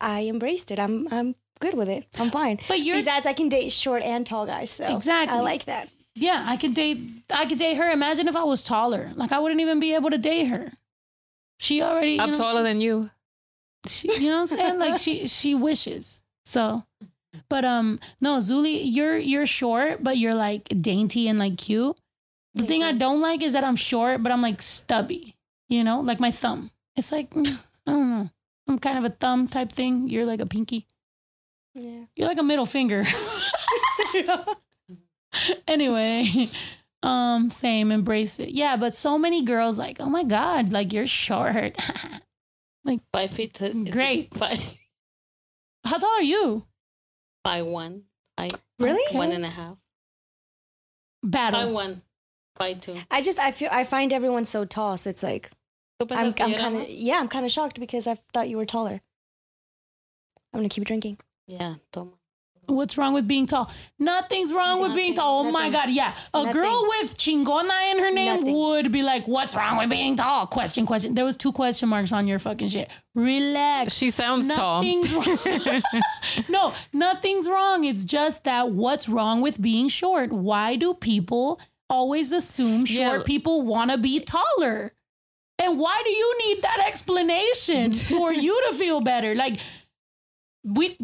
I 0.02 0.26
embraced 0.28 0.72
it. 0.72 0.80
I'm 0.80 1.08
I'm 1.12 1.36
good 1.62 1.74
with 1.76 1.88
it. 1.90 2.06
I'm 2.20 2.32
fine. 2.32 2.60
But 2.68 2.80
you're- 2.82 3.00
besides, 3.00 3.26
I 3.26 3.34
can 3.34 3.48
date 3.50 3.72
short 3.72 4.04
and 4.04 4.26
tall 4.26 4.46
guys. 4.46 4.70
So 4.72 4.94
Exactly. 4.96 5.38
I 5.38 5.42
like 5.42 5.66
that. 5.66 5.88
Yeah, 6.20 6.44
I 6.46 6.58
could 6.58 6.74
date. 6.74 7.00
I 7.30 7.46
could 7.46 7.58
date 7.58 7.76
her. 7.76 7.90
Imagine 7.90 8.28
if 8.28 8.36
I 8.36 8.44
was 8.44 8.64
taller. 8.64 9.12
Like 9.16 9.32
I 9.32 9.40
wouldn't 9.40 9.62
even 9.62 9.80
be 9.80 9.96
able 9.96 10.10
to 10.10 10.18
date 10.18 10.46
her. 10.46 10.74
She 11.58 11.82
already. 11.82 12.20
I'm 12.20 12.32
know, 12.32 12.38
taller 12.38 12.64
than 12.64 12.82
you. 12.82 13.10
She, 13.88 14.12
you 14.12 14.30
know 14.30 14.42
what 14.42 14.52
I'm 14.52 14.58
saying? 14.58 14.80
Like 14.80 14.98
she 15.00 15.28
she 15.40 15.56
wishes. 15.56 16.22
So, 16.46 16.84
but 17.48 17.64
um, 17.64 18.00
no, 18.20 18.38
Zuli, 18.38 18.82
you're 18.84 19.18
you're 19.18 19.46
short, 19.46 20.04
but 20.04 20.18
you're 20.18 20.36
like 20.36 20.68
dainty 20.82 21.28
and 21.28 21.40
like 21.40 21.58
cute. 21.58 21.98
The 22.56 22.64
thing 22.64 22.84
I 22.84 22.92
don't 22.92 23.22
like 23.22 23.42
is 23.42 23.54
that 23.54 23.64
I'm 23.64 23.78
short, 23.78 24.22
but 24.22 24.32
I'm 24.32 24.42
like 24.42 24.62
stubby. 24.62 25.36
You 25.70 25.84
know, 25.84 26.02
like 26.02 26.20
my 26.20 26.32
thumb. 26.32 26.72
It's 26.98 27.12
like 27.12 27.30
mm, 27.30 27.64
I 27.88 27.92
don't 27.92 28.10
know. 28.10 28.30
I'm 28.68 28.80
kind 28.80 28.98
of 28.98 29.06
a 29.06 29.10
thumb 29.10 29.48
type 29.48 29.72
thing. 29.72 30.10
You're 30.10 30.26
like 30.26 30.42
a 30.42 30.46
pinky. 30.46 30.86
Yeah. 31.76 32.06
You're 32.16 32.28
like 32.28 32.40
a 32.40 32.44
middle 32.44 32.66
finger. 32.66 33.06
anyway, 35.68 36.48
um, 37.04 37.50
same. 37.50 37.92
Embrace 37.92 38.40
it. 38.40 38.50
Yeah, 38.50 38.76
but 38.78 38.96
so 38.96 39.18
many 39.18 39.44
girls 39.44 39.78
like, 39.80 40.00
oh 40.00 40.10
my 40.10 40.24
god, 40.24 40.72
like 40.72 40.92
you're 40.94 41.08
short. 41.08 41.78
like 42.86 43.00
Five 43.14 43.32
feet. 43.32 43.62
is 43.62 43.74
it 43.76 43.92
Great. 43.92 44.34
Five, 44.34 44.60
How 45.86 45.98
tall 45.98 46.10
are 46.10 46.22
you? 46.22 46.66
five 47.46 47.66
one. 47.66 48.04
Five, 48.38 48.52
Really? 48.80 49.04
Okay. 49.10 49.18
one 49.18 49.32
and 49.32 49.46
a 49.46 49.50
half. 49.50 49.78
Battle. 51.24 51.62
Five 51.62 51.72
one. 51.72 52.02
Five 52.58 52.80
two. 52.82 52.98
I 53.10 53.22
just 53.22 53.40
I 53.40 53.52
feel 53.52 53.70
I 53.72 53.84
find 53.84 54.12
everyone 54.12 54.46
so 54.46 54.66
tall, 54.66 54.98
so 54.98 55.10
it's 55.10 55.24
like 55.24 55.52
I'm, 56.02 56.08
I'm 56.12 56.34
kind 56.34 56.78
of 56.78 56.90
yeah, 56.90 57.20
I'm 57.20 57.28
kind 57.28 57.46
of 57.46 57.52
shocked 57.52 57.80
because 57.80 58.08
I 58.08 58.16
thought 58.34 58.50
you 58.50 58.58
were 58.58 58.66
taller. 58.66 59.02
I'm 60.54 60.60
gonna 60.60 60.70
keep 60.70 60.86
drinking. 60.86 61.20
Yeah, 61.48 61.76
toma. 61.92 62.12
What's 62.70 62.98
wrong 62.98 63.14
with 63.14 63.28
being 63.28 63.48
tall? 63.48 63.72
Nothing's 63.98 64.54
wrong 64.54 64.82
with 64.82 64.96
being 64.96 65.16
tall. 65.16 65.46
Oh 65.48 65.52
my. 65.52 65.70
God. 65.70 65.90
Yeah. 65.90 66.16
A 66.34 66.44
Nothing. 66.44 66.54
girl 66.62 66.86
with 66.88 67.18
chingona 67.18 67.92
in 67.92 68.00
her 68.00 68.12
name 68.12 68.40
Nothing. 68.42 68.56
would 68.56 68.92
be 68.92 69.04
like, 69.04 69.28
what's 69.28 69.56
wrong 69.56 69.78
with 69.78 69.90
being 69.90 70.16
tall? 70.16 70.48
Question, 70.48 70.86
question. 70.86 71.14
There 71.16 71.26
was 71.26 71.36
two 71.36 71.52
question 71.52 71.90
marks 71.90 72.14
on 72.14 72.28
your 72.28 72.40
fucking 72.40 72.70
shit. 72.70 72.90
Relax. 73.16 73.94
She 73.94 74.10
sounds 74.12 74.48
tall. 74.48 74.84
Wrong. 74.84 75.82
no, 76.50 76.74
nothing's 76.94 77.48
wrong. 77.50 77.84
It's 77.84 78.06
just 78.06 78.44
that 78.46 78.72
what's 78.72 79.10
wrong 79.10 79.42
with 79.42 79.62
being 79.62 79.90
short? 79.90 80.32
Why 80.32 80.76
do 80.76 80.94
people 80.94 81.60
always 81.90 82.32
assume 82.32 82.86
Yeah. 82.88 83.10
short 83.16 83.26
people 83.26 83.64
want 83.64 83.92
to 83.92 83.98
be 83.98 84.20
taller? 84.20 84.94
And 85.62 85.78
why 85.78 86.02
do 86.06 86.10
you 86.12 86.38
need 86.48 86.62
that 86.62 86.86
explanation 86.88 87.92
for 87.94 88.32
you 88.32 88.62
to 88.70 88.76
feel 88.78 89.02
better? 89.02 89.36
Like, 89.36 89.58
we, 90.64 90.98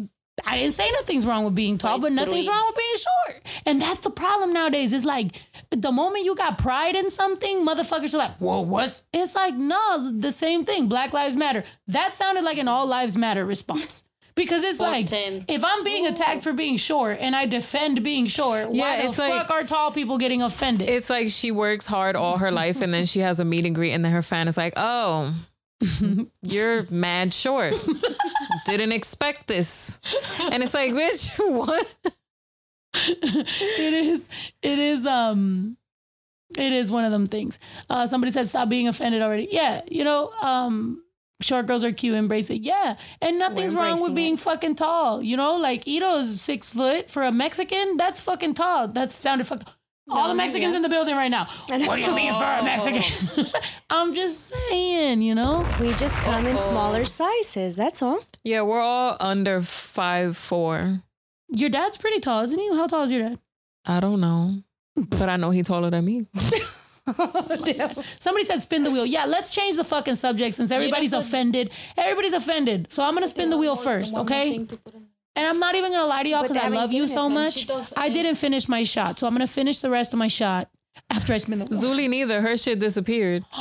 I 0.44 0.58
didn't 0.58 0.74
say 0.74 0.90
nothing's 0.90 1.24
wrong 1.24 1.44
with 1.44 1.54
being 1.54 1.78
tall, 1.78 1.98
but 1.98 2.12
nothing's 2.12 2.46
wrong 2.46 2.64
with 2.66 2.76
being 2.76 2.94
short. 2.94 3.42
And 3.64 3.80
that's 3.80 4.00
the 4.00 4.10
problem 4.10 4.52
nowadays. 4.52 4.92
It's 4.92 5.04
like 5.04 5.40
the 5.70 5.90
moment 5.90 6.24
you 6.24 6.34
got 6.34 6.58
pride 6.58 6.94
in 6.94 7.08
something, 7.10 7.64
motherfuckers 7.66 8.12
are 8.14 8.18
like, 8.18 8.36
whoa, 8.36 8.60
what's? 8.60 9.04
It's 9.14 9.34
like, 9.34 9.54
no, 9.54 10.10
the 10.12 10.32
same 10.32 10.64
thing. 10.64 10.88
Black 10.88 11.12
Lives 11.12 11.36
Matter. 11.36 11.64
That 11.88 12.12
sounded 12.12 12.44
like 12.44 12.58
an 12.58 12.68
All 12.68 12.86
Lives 12.86 13.16
Matter 13.16 13.44
response. 13.46 14.02
Because 14.34 14.62
it's 14.64 14.78
like, 14.78 15.08
410. 15.08 15.46
if 15.48 15.64
I'm 15.64 15.82
being 15.82 16.06
attacked 16.06 16.42
for 16.42 16.52
being 16.52 16.76
short 16.76 17.16
and 17.20 17.34
I 17.34 17.46
defend 17.46 18.02
being 18.04 18.26
short, 18.26 18.70
Yeah, 18.70 18.82
why 18.82 19.00
the 19.02 19.08
it's 19.08 19.16
fuck 19.16 19.30
like- 19.30 19.50
are 19.50 19.64
tall 19.64 19.90
people 19.92 20.18
getting 20.18 20.42
offended? 20.42 20.90
It's 20.90 21.08
like 21.08 21.30
she 21.30 21.50
works 21.50 21.86
hard 21.86 22.16
all 22.16 22.36
her 22.36 22.50
life 22.52 22.82
and 22.82 22.92
then 22.92 23.06
she 23.06 23.20
has 23.20 23.40
a 23.40 23.46
meet 23.46 23.64
and 23.64 23.74
greet 23.74 23.92
and 23.92 24.04
then 24.04 24.12
her 24.12 24.20
fan 24.20 24.46
is 24.46 24.58
like, 24.58 24.74
oh, 24.76 25.32
you're 26.42 26.86
mad 26.90 27.34
short. 27.34 27.74
Didn't 28.66 28.92
expect 28.92 29.46
this. 29.46 30.00
And 30.40 30.62
it's 30.62 30.74
like, 30.74 30.92
bitch, 30.92 31.30
what? 31.52 31.86
it 32.94 33.94
is. 33.94 34.28
It 34.62 34.78
is. 34.78 35.06
Um, 35.06 35.76
it 36.56 36.72
is 36.72 36.90
one 36.90 37.04
of 37.04 37.12
them 37.12 37.26
things. 37.26 37.58
Uh, 37.90 38.06
somebody 38.06 38.32
said 38.32 38.48
stop 38.48 38.68
being 38.68 38.88
offended 38.88 39.22
already. 39.22 39.48
Yeah, 39.50 39.82
you 39.90 40.04
know. 40.04 40.30
Um, 40.40 41.02
short 41.42 41.66
girls 41.66 41.84
are 41.84 41.92
cute. 41.92 42.14
Embrace 42.14 42.48
it. 42.50 42.62
Yeah, 42.62 42.96
and 43.20 43.38
nothing's 43.38 43.74
wrong 43.74 44.00
with 44.00 44.14
being 44.14 44.34
it. 44.34 44.40
fucking 44.40 44.76
tall. 44.76 45.22
You 45.22 45.36
know, 45.36 45.56
like 45.56 45.86
Ito 45.86 46.18
is 46.18 46.40
six 46.40 46.70
foot 46.70 47.10
for 47.10 47.22
a 47.22 47.32
Mexican. 47.32 47.96
That's 47.96 48.20
fucking 48.20 48.54
tall. 48.54 48.88
That 48.88 49.12
sounded 49.12 49.46
fucked. 49.46 49.68
All 50.08 50.28
the 50.28 50.34
Mexicans 50.34 50.74
in 50.74 50.82
the 50.82 50.88
building 50.88 51.16
right 51.16 51.30
now. 51.30 51.46
What 51.68 51.96
do 51.96 52.02
you 52.02 52.14
mean 52.14 52.32
for 52.32 52.44
a 52.44 52.58
oh. 52.60 52.64
Mexican? 52.64 53.46
I'm 53.90 54.14
just 54.14 54.46
saying, 54.46 55.20
you 55.20 55.34
know. 55.34 55.66
We 55.80 55.92
just 55.94 56.16
come 56.20 56.46
in 56.46 56.58
smaller 56.58 57.04
sizes. 57.04 57.76
That's 57.76 58.02
all. 58.02 58.20
Yeah, 58.44 58.62
we're 58.62 58.80
all 58.80 59.16
under 59.18 59.60
five 59.60 60.36
four. 60.36 61.00
Your 61.48 61.70
dad's 61.70 61.96
pretty 61.96 62.20
tall, 62.20 62.44
isn't 62.44 62.58
he? 62.58 62.68
How 62.68 62.86
tall 62.86 63.04
is 63.04 63.10
your 63.10 63.22
dad? 63.22 63.40
I 63.84 64.00
don't 64.00 64.20
know, 64.20 64.56
but 64.96 65.28
I 65.28 65.36
know 65.36 65.50
he's 65.50 65.66
taller 65.66 65.90
than 65.90 66.04
me. 66.04 66.26
Somebody 68.20 68.44
said 68.44 68.62
spin 68.62 68.82
the 68.82 68.90
wheel. 68.90 69.06
Yeah, 69.06 69.26
let's 69.26 69.54
change 69.54 69.76
the 69.76 69.84
fucking 69.84 70.16
subject 70.16 70.54
since 70.56 70.70
everybody's 70.70 71.12
offended. 71.12 71.72
Everybody's 71.96 72.32
offended. 72.32 72.92
So 72.92 73.02
I'm 73.02 73.14
gonna 73.14 73.28
spin 73.28 73.50
the 73.50 73.58
wheel 73.58 73.76
first, 73.76 74.14
okay? 74.14 74.66
And 75.36 75.46
I'm 75.46 75.58
not 75.58 75.74
even 75.74 75.92
gonna 75.92 76.06
lie 76.06 76.22
to 76.22 76.28
y'all 76.28 76.42
because 76.42 76.56
I 76.56 76.68
love 76.68 76.92
you 76.92 77.06
so 77.06 77.28
much. 77.28 77.66
Does- 77.66 77.92
I 77.96 78.08
mm. 78.08 78.14
didn't 78.14 78.36
finish 78.36 78.68
my 78.68 78.82
shot, 78.82 79.18
so 79.18 79.26
I'm 79.26 79.34
gonna 79.34 79.46
finish 79.46 79.80
the 79.80 79.90
rest 79.90 80.14
of 80.14 80.18
my 80.18 80.28
shot 80.28 80.70
after 81.10 81.34
I 81.34 81.38
spin 81.38 81.58
the 81.58 81.66
wheel. 81.66 81.78
Zuli 81.80 82.08
neither. 82.08 82.40
Her 82.40 82.56
shit 82.56 82.78
disappeared. 82.78 83.44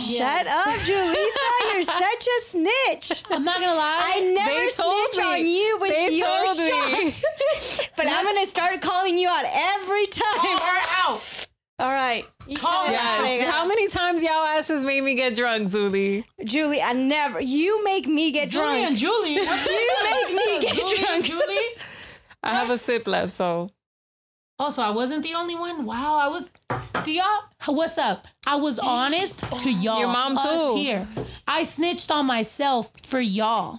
Shut 0.00 0.46
up, 0.46 0.66
Julissa. 0.80 1.72
You're 1.72 1.82
such 1.82 2.26
a 2.26 2.40
snitch. 2.42 3.22
I'm 3.30 3.44
not 3.44 3.60
gonna 3.60 3.74
lie. 3.74 4.00
I 4.02 4.20
never 4.34 4.50
They 4.50 4.68
snitch 4.70 5.18
me. 5.18 5.22
on 5.22 5.46
you 5.46 5.78
with 5.78 5.90
They 5.90 6.08
your 6.16 6.54
shots. 6.54 7.90
but 7.96 8.06
I'm 8.06 8.24
gonna 8.24 8.46
start 8.46 8.80
calling 8.80 9.18
you 9.18 9.28
out 9.28 9.44
every 9.44 10.06
time. 10.06 10.24
Oh, 10.38 10.58
we're 10.58 11.14
out. 11.14 11.46
All 11.80 11.92
right. 11.92 12.26
You 12.50 12.56
Call 12.56 12.84
can 12.84 12.94
her 12.94 12.98
have 12.98 13.20
out. 13.20 13.26
it. 13.26 13.36
Yes. 13.42 13.54
How 13.54 13.64
many 13.64 13.86
times 13.86 14.24
y'all 14.24 14.44
asses 14.44 14.84
made 14.84 15.04
me 15.04 15.14
get 15.14 15.36
drunk, 15.36 15.68
Zuli? 15.68 16.24
Julie, 16.44 16.82
I 16.82 16.92
never. 16.92 17.40
You 17.40 17.84
make 17.84 18.08
me 18.08 18.32
get 18.32 18.48
Julie 18.48 18.82
and 18.82 18.98
drunk. 18.98 18.98
Julie. 18.98 19.36
What's 19.46 19.70
You 19.70 19.96
make 20.02 20.34
me 20.34 20.60
get 20.60 20.74
Julie 20.74 20.96
drunk. 20.96 21.24
Julie. 21.26 21.68
I 22.42 22.54
have 22.54 22.68
a 22.68 22.76
sip 22.76 23.06
left, 23.06 23.30
so 23.30 23.70
oh, 24.58 24.64
Also, 24.64 24.82
I 24.82 24.90
wasn't 24.90 25.22
the 25.22 25.34
only 25.34 25.54
one. 25.54 25.84
Wow, 25.84 26.16
I 26.16 26.26
was. 26.26 26.50
Do 27.04 27.12
y'all? 27.12 27.44
What's 27.66 27.98
up? 27.98 28.26
I 28.44 28.56
was 28.56 28.80
honest 28.80 29.44
to 29.60 29.70
y'all. 29.70 30.00
Your 30.00 30.08
mom 30.08 30.36
us 30.36 30.44
too. 30.44 30.74
Here, 30.74 31.06
I 31.46 31.62
snitched 31.62 32.10
on 32.10 32.26
myself 32.26 32.90
for 33.04 33.20
y'all. 33.20 33.78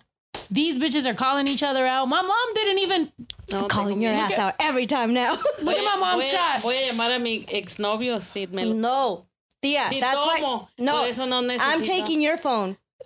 These 0.52 0.78
bitches 0.80 1.06
are 1.06 1.14
calling 1.14 1.48
each 1.48 1.64
other 1.64 1.86
out. 1.88 2.08
My 2.10 2.22
mom 2.22 2.54
didn't 2.54 2.80
even 2.80 3.12
No, 3.52 3.68
Calling 3.68 4.02
your 4.02 4.12
ass 4.14 4.38
out 4.38 4.54
every 4.60 4.86
time 4.86 5.14
now. 5.14 5.32
look 5.64 5.78
at 5.78 5.84
my 5.86 5.96
mom's 5.96 6.24
voy, 6.26 6.30
a- 6.30 6.38
shot. 6.38 6.62
Voy 6.62 6.76
a 6.76 6.92
llamar 6.92 7.16
a 7.16 7.20
mi 7.20 7.44
exnovio, 7.46 8.18
sí, 8.18 8.48
me 8.52 8.66
lo- 8.66 8.74
no. 8.74 9.26
Tía, 9.64 9.90
Sí, 9.90 10.00
that's 10.00 10.18
why. 10.18 10.40
tomo. 10.42 10.68
No, 10.78 11.00
Por 11.02 11.08
eso 11.10 11.26
no 11.26 11.38
I'm 11.60 11.82
taking 11.84 12.20
your 12.22 12.36
phone. 12.38 12.78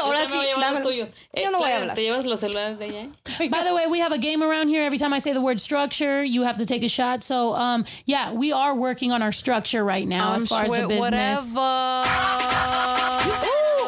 Ahora 0.00 0.26
sí, 0.26 0.34
voy 0.36 0.46
a 0.46 0.54
llevar 0.54 0.60
dámelo. 0.60 0.84
los 0.84 0.84
tuyos. 0.84 1.08
Eh, 1.34 1.42
Yo 1.44 1.50
no 1.50 1.58
voy 1.58 1.70
a 1.70 1.76
hablar. 1.78 1.94
¿Te 1.96 2.02
llevas 2.02 2.24
los 2.26 2.40
celulares 2.40 2.78
de 2.78 2.86
ella? 2.86 3.08
By 3.50 3.64
the 3.64 3.74
way, 3.74 3.86
we 3.88 3.98
have 4.00 4.12
a 4.12 4.18
game 4.18 4.42
around 4.42 4.68
here. 4.68 4.82
Every 4.84 4.98
time 4.98 5.12
I 5.12 5.18
say 5.20 5.32
the 5.32 5.40
word 5.40 5.60
structure, 5.60 6.22
you 6.24 6.42
have 6.42 6.58
to 6.58 6.66
take 6.66 6.82
a 6.84 6.88
shot. 6.88 7.22
So, 7.22 7.54
um, 7.54 7.84
yeah, 8.04 8.32
we 8.32 8.52
are 8.52 8.74
working 8.74 9.12
on 9.12 9.22
our 9.22 9.32
structure 9.32 9.84
right 9.84 10.06
now 10.06 10.34
as 10.34 10.46
far 10.48 10.64
as 10.64 10.70
the 10.70 10.86
business. 10.86 11.00
whatever. 11.00 12.02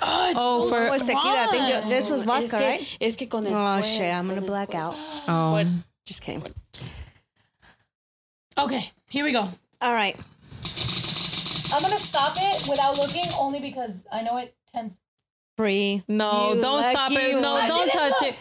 Ah, 0.03 0.32
oh 0.36 0.68
for 0.68 0.76
Oh, 0.90 0.92
it's 0.92 1.05
tequila. 1.05 1.44
I 1.44 1.46
think 1.50 1.64
that- 1.72 1.88
this 1.88 2.11
was 2.11 2.20
es 2.20 2.26
vodka, 2.26 2.59
que, 2.59 2.66
right? 2.66 2.96
Es 3.00 3.16
que 3.16 3.26
con 3.26 3.46
Oh 3.46 3.80
shit! 3.80 4.12
I'm 4.12 4.28
gonna 4.28 4.42
black 4.42 4.68
escuela. 4.72 4.92
out. 4.92 4.94
oh 5.28 5.53
what? 5.53 5.66
Just 6.05 6.20
kidding. 6.20 6.44
Okay, 8.59 8.90
here 9.09 9.24
we 9.24 9.32
go. 9.32 9.48
All 9.80 9.94
right. 9.94 10.14
I'm 11.72 11.80
gonna 11.80 11.98
stop 11.98 12.36
it 12.36 12.68
without 12.68 12.98
looking, 12.98 13.24
only 13.38 13.61
because 13.61 14.05
I 14.12 14.20
know 14.22 14.36
it 14.36 14.55
tends. 14.74 14.98
Free. 15.57 16.03
no, 16.07 16.53
You 16.53 16.61
don't 16.61 16.84
stop 16.84 17.11
lucky 17.12 17.32
it. 17.32 17.40
No, 17.40 17.55
one. 17.55 17.68
don't 17.68 17.80
I 17.80 17.84
didn't 17.86 17.98
touch 17.98 18.20
look. 18.20 18.32
it. 18.32 18.36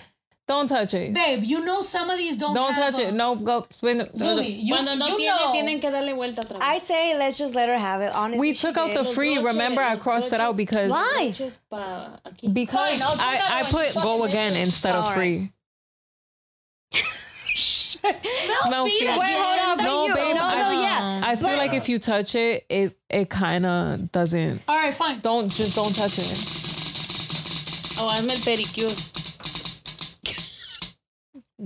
Don't 0.52 0.68
touch 0.68 0.94
it. 0.94 1.14
Babe, 1.14 1.46
you 1.46 1.64
know 1.64 1.80
some 1.82 2.10
of 2.10 2.18
these 2.18 2.38
don't. 2.38 2.54
Don't 2.54 2.74
touch 2.74 3.00
a- 3.00 3.08
it. 3.08 3.14
No, 3.14 3.36
go 3.36 3.66
spin 3.72 4.02
it. 4.02 4.14
Zuli, 4.14 4.54
you, 4.62 4.74
Cuando 4.76 4.96
no 4.96 5.08
you 5.08 5.16
tiene, 5.18 5.38
know. 5.38 5.52
tienen 5.54 5.80
que 5.82 5.90
darle 5.90 6.14
vuelta 6.14 6.42
otra 6.42 6.60
vez. 6.60 6.62
I 6.62 6.78
say 6.80 7.18
let's 7.18 7.38
just 7.38 7.56
let 7.56 7.70
her 7.70 7.78
have 7.78 8.02
it. 8.02 8.14
Honestly, 8.14 8.40
We 8.40 8.54
took 8.54 8.76
out 8.76 8.94
the 8.94 9.06
free. 9.06 9.36
broches, 9.36 9.54
Remember, 9.54 9.82
I 9.82 9.94
los 9.94 10.02
crossed 10.04 10.34
it 10.34 10.42
out 10.42 10.58
because 10.58 10.90
Why? 10.92 11.32
Broches 11.32 11.58
pa 11.70 12.20
aquí. 12.26 12.54
because 12.54 13.00
Fine, 13.00 13.02
I'll 13.02 13.14
I, 13.22 13.34
that 13.38 13.52
I 13.52 13.62
one. 13.62 13.72
put 13.94 14.04
go 14.04 14.24
again 14.26 14.52
bitches. 14.52 14.66
instead 14.66 14.94
of 14.96 15.06
All 15.06 15.10
right. 15.12 15.16
free. 15.16 15.52
Smell 18.04 18.86
feet 18.88 19.00
feet. 19.00 19.08
Wait, 19.08 19.36
hold 19.38 19.80
on. 19.80 19.86
No, 19.86 20.08
you, 20.08 20.16
babe, 20.16 20.36
No, 20.36 20.44
I- 20.44 20.56
no, 20.74 20.82
yeah. 20.82 21.22
I 21.24 21.36
feel 21.38 21.56
like 21.56 21.74
if 21.74 21.88
you 21.88 21.98
touch 22.00 22.36
it, 22.36 22.66
it 22.70 22.98
it 23.10 23.30
kind 23.30 23.66
of 23.66 24.12
doesn't. 24.12 24.62
All 24.68 24.76
right, 24.76 24.94
fine. 24.94 25.20
Don't 25.22 25.48
just 25.50 25.76
don't 25.76 25.96
touch 25.96 26.18
it. 26.20 26.28
O 28.02 28.08
hazme 28.10 28.32
el 28.32 28.38
pedicure. 28.38 28.92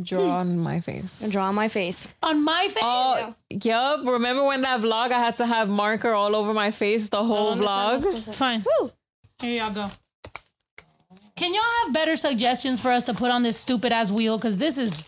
Draw 0.02 0.30
on 0.30 0.60
my 0.60 0.82
face. 0.82 1.22
And 1.22 1.32
draw 1.32 1.46
on 1.46 1.56
my 1.56 1.68
face. 1.70 2.08
On 2.22 2.44
my 2.44 2.68
face. 2.68 2.84
Oh, 2.84 3.34
yup. 3.50 4.06
Remember 4.06 4.44
when 4.44 4.62
that 4.62 4.82
vlog 4.82 5.12
I 5.12 5.20
had 5.20 5.38
to 5.38 5.46
have 5.46 5.70
marker 5.70 6.12
all 6.14 6.36
over 6.36 6.54
my 6.54 6.72
face 6.72 7.08
the 7.10 7.24
whole 7.24 7.56
¿Dónde 7.56 7.62
vlog? 7.62 8.04
cosas? 8.04 8.36
Fine. 8.36 8.66
Here 9.40 9.62
y'all 9.64 9.72
go. 9.74 9.90
Can 11.38 11.54
y'all 11.54 11.64
have 11.84 11.94
better 11.94 12.16
suggestions 12.16 12.80
for 12.82 12.92
us 12.92 13.06
to 13.06 13.14
put 13.14 13.30
on 13.32 13.44
this 13.44 13.58
stupid 13.58 13.92
ass 13.92 14.12
wheel? 14.12 14.38
Because 14.38 14.58
this 14.58 14.78
is 14.78 15.04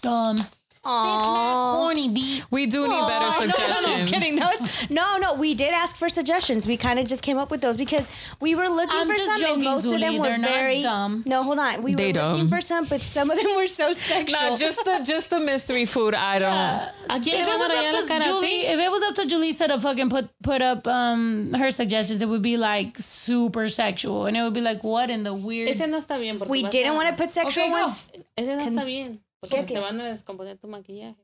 dumb. 0.00 0.44
This 0.82 0.88
not 0.90 1.76
corny 1.76 2.08
beat. 2.08 2.42
We 2.50 2.64
do 2.66 2.88
need 2.88 3.00
better 3.06 3.26
Oh, 3.32 3.38
no, 3.40 3.46
no, 3.46 3.68
no, 3.68 3.74
suggestions. 4.06 4.10
kidding. 4.10 4.36
No, 4.36 4.50
no, 4.88 5.18
no. 5.18 5.34
We 5.34 5.54
did 5.54 5.74
ask 5.74 5.94
for 5.94 6.08
suggestions. 6.08 6.66
We 6.66 6.78
kind 6.78 6.98
of 6.98 7.06
just 7.06 7.22
came 7.22 7.36
up 7.36 7.50
with 7.50 7.60
those 7.60 7.76
because 7.76 8.08
we 8.40 8.54
were 8.54 8.66
looking 8.66 8.98
I'm 8.98 9.06
for 9.06 9.12
just 9.12 9.26
some, 9.26 9.40
joking, 9.40 9.54
and 9.56 9.64
most 9.64 9.84
of 9.84 10.00
them 10.00 10.16
were 10.16 10.24
They're 10.24 10.38
not 10.38 10.50
very 10.50 10.80
dumb. 10.82 11.22
No, 11.26 11.42
hold 11.42 11.58
on. 11.58 11.82
We 11.82 11.94
They 11.94 12.12
were 12.14 12.20
looking 12.22 12.38
dumb. 12.38 12.48
for 12.48 12.62
some, 12.62 12.86
but 12.86 13.02
some 13.02 13.30
of 13.30 13.36
them 13.36 13.54
were 13.56 13.66
so 13.66 13.92
sexual. 14.08 14.40
Nah, 14.40 14.56
just 14.56 14.82
the 14.82 15.02
just 15.04 15.28
the 15.28 15.38
mystery 15.40 15.84
food. 15.84 16.14
I 16.14 16.38
don't. 16.38 17.26
If 17.26 17.46
it 17.46 17.58
was 17.58 18.10
up 18.10 18.18
to 18.20 18.24
Julie, 18.24 18.66
if 18.66 18.80
it 18.80 18.90
was 18.90 19.02
up 19.02 19.14
to 19.16 19.22
Julissa 19.22 19.66
to 19.68 19.78
fucking 19.80 20.08
put 20.08 20.30
put 20.42 20.62
up 20.62 20.86
um 20.86 21.52
her 21.52 21.70
suggestions, 21.72 22.22
it 22.22 22.28
would 22.28 22.42
be 22.42 22.56
like 22.56 22.98
super 22.98 23.68
sexual, 23.68 24.24
and 24.24 24.34
it 24.34 24.42
would 24.42 24.54
be 24.54 24.62
like, 24.62 24.82
what 24.82 25.10
in 25.10 25.24
the 25.24 25.34
weird? 25.34 25.68
Ese 25.68 25.80
no 25.86 25.98
está 26.00 26.18
bien. 26.18 26.38
we 26.48 26.62
didn't 26.62 26.94
want 26.94 27.08
to 27.10 27.14
put 27.14 27.28
sexual 27.30 27.64
Okay, 27.64 27.70
ones. 27.70 28.10
Ese 28.38 28.46
no 28.46 28.64
está 28.64 28.86
bien. 28.86 29.20
Porque 29.40 29.66
te 29.66 29.74
van 29.74 30.00
a 30.00 30.04
descomponer 30.04 30.60
tu 30.60 30.68
maquillaje. 30.68 31.16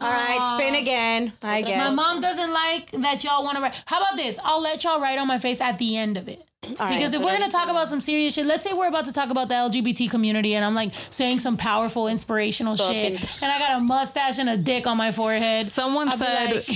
All 0.00 0.10
right, 0.10 0.54
spin 0.54 0.74
again. 0.74 1.32
I 1.42 1.62
guess. 1.62 1.78
My 1.78 1.94
mom 1.94 2.20
doesn't 2.20 2.52
like 2.52 2.90
that 2.92 3.22
y'all 3.22 3.44
want 3.44 3.56
to 3.56 3.62
write. 3.62 3.80
How 3.86 3.98
about 3.98 4.16
this? 4.16 4.38
I'll 4.42 4.60
let 4.60 4.82
y'all 4.82 5.00
write 5.00 5.18
on 5.18 5.28
my 5.28 5.38
face 5.38 5.60
at 5.60 5.78
the 5.78 5.96
end 5.96 6.16
of 6.16 6.28
it. 6.28 6.42
All 6.64 6.74
right. 6.80 6.96
Because 6.96 7.14
if 7.14 7.22
we're 7.22 7.38
gonna 7.38 7.50
talk 7.50 7.68
about 7.68 7.88
some 7.88 8.00
serious 8.00 8.34
shit, 8.34 8.44
let's 8.44 8.64
say 8.64 8.72
we're 8.72 8.88
about 8.88 9.04
to 9.04 9.12
talk 9.12 9.30
about 9.30 9.48
the 9.48 9.54
LGBT 9.54 10.10
community, 10.10 10.56
and 10.56 10.64
I'm 10.64 10.74
like 10.74 10.92
saying 11.10 11.38
some 11.38 11.56
powerful, 11.56 12.08
inspirational 12.08 12.74
shit, 12.76 13.12
and 13.40 13.52
I 13.52 13.58
got 13.60 13.78
a 13.78 13.80
mustache 13.80 14.40
and 14.40 14.48
a 14.48 14.56
dick 14.56 14.88
on 14.88 14.96
my 14.96 15.12
forehead. 15.12 15.64
Someone 15.64 16.08
I'll 16.08 16.16
said, 16.16 16.54
like, 16.54 16.68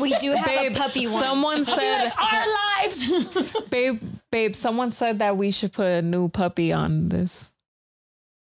we 0.00 0.14
do 0.18 0.32
have 0.32 0.46
babe. 0.46 0.72
a 0.72 0.74
puppy 0.74 1.06
one. 1.06 1.22
Someone 1.22 1.64
said, 1.64 2.04
like, 2.04 2.32
our 2.32 2.46
lives. 2.80 3.64
babe, 3.70 4.00
babe. 4.30 4.56
Someone 4.56 4.90
said 4.90 5.18
that 5.18 5.36
we 5.36 5.50
should 5.50 5.74
put 5.74 5.86
a 5.86 6.00
new 6.00 6.30
puppy 6.30 6.72
on 6.72 7.10
this. 7.10 7.49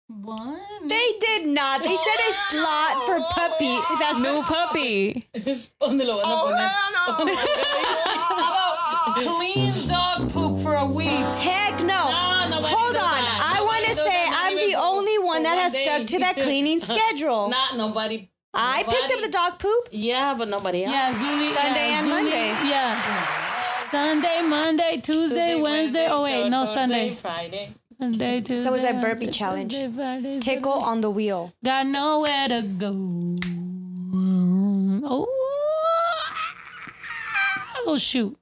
What? 0.08 0.60
They 0.88 1.12
did 1.20 1.46
not. 1.46 1.82
They 1.82 1.96
said 1.96 2.20
a 2.28 2.32
slot 2.50 3.06
for 3.06 3.20
puppy. 3.30 3.76
That's 3.98 4.20
New 4.20 4.42
puppy. 4.42 5.28
¿Dónde 5.80 6.04
lo 6.06 6.20
van 6.20 6.30
a 6.30 6.36
poner? 6.44 6.68
How 6.68 8.48
about 9.14 9.16
clean 9.16 9.88
dog 9.88 10.30
poop 10.32 10.58
for 10.62 10.74
a 10.74 10.84
week? 10.86 11.08
Heck 11.08 11.78
no. 11.80 11.86
No, 11.86 12.60
Hold 12.62 12.96
on. 12.96 13.02
that. 13.02 13.56
I 13.58 13.62
want 13.62 13.84
to 13.86 13.94
say 13.94 14.26
I'm 14.28 14.56
the 14.56 14.74
only 14.76 15.18
one 15.18 15.42
that 15.44 15.54
one 15.54 15.58
has 15.62 15.72
day. 15.72 15.84
stuck 15.84 16.06
to 16.08 16.18
that 16.20 16.36
cleaning 16.36 16.80
schedule. 16.84 17.48
Not 17.48 17.76
nobody. 17.76 18.28
I 18.54 18.82
picked 18.82 19.12
up 19.12 19.20
the 19.22 19.28
dog 19.30 19.58
poop. 19.58 19.88
Yeah, 19.92 20.34
but 20.36 20.48
nobody 20.48 20.84
else. 20.84 20.94
Yeah, 20.94 21.12
Zuli. 21.14 21.50
Sunday 21.54 21.88
yeah, 21.88 21.98
and 22.00 22.06
Zuli- 22.06 22.10
Monday. 22.10 22.48
Yeah. 22.68 23.88
Sunday, 23.90 24.42
Monday, 24.42 25.00
Tuesday, 25.02 25.60
Wednesday. 25.60 26.06
Oh 26.10 26.22
wait, 26.24 26.48
no 26.48 26.64
Thursday, 26.64 26.74
Sunday. 26.74 27.14
Friday. 27.14 27.74
Monday, 28.02 28.40
Tuesday. 28.40 28.68
was 28.68 28.82
that 28.82 29.00
burpee 29.00 29.28
challenge. 29.28 29.76
Tickle 30.44 30.72
on 30.72 31.02
the 31.02 31.10
wheel. 31.10 31.52
Got 31.64 31.86
nowhere 31.86 32.48
to 32.48 32.62
go. 32.62 33.38
Oh, 35.04 35.28
oh 37.86 37.98
shoot! 37.98 38.36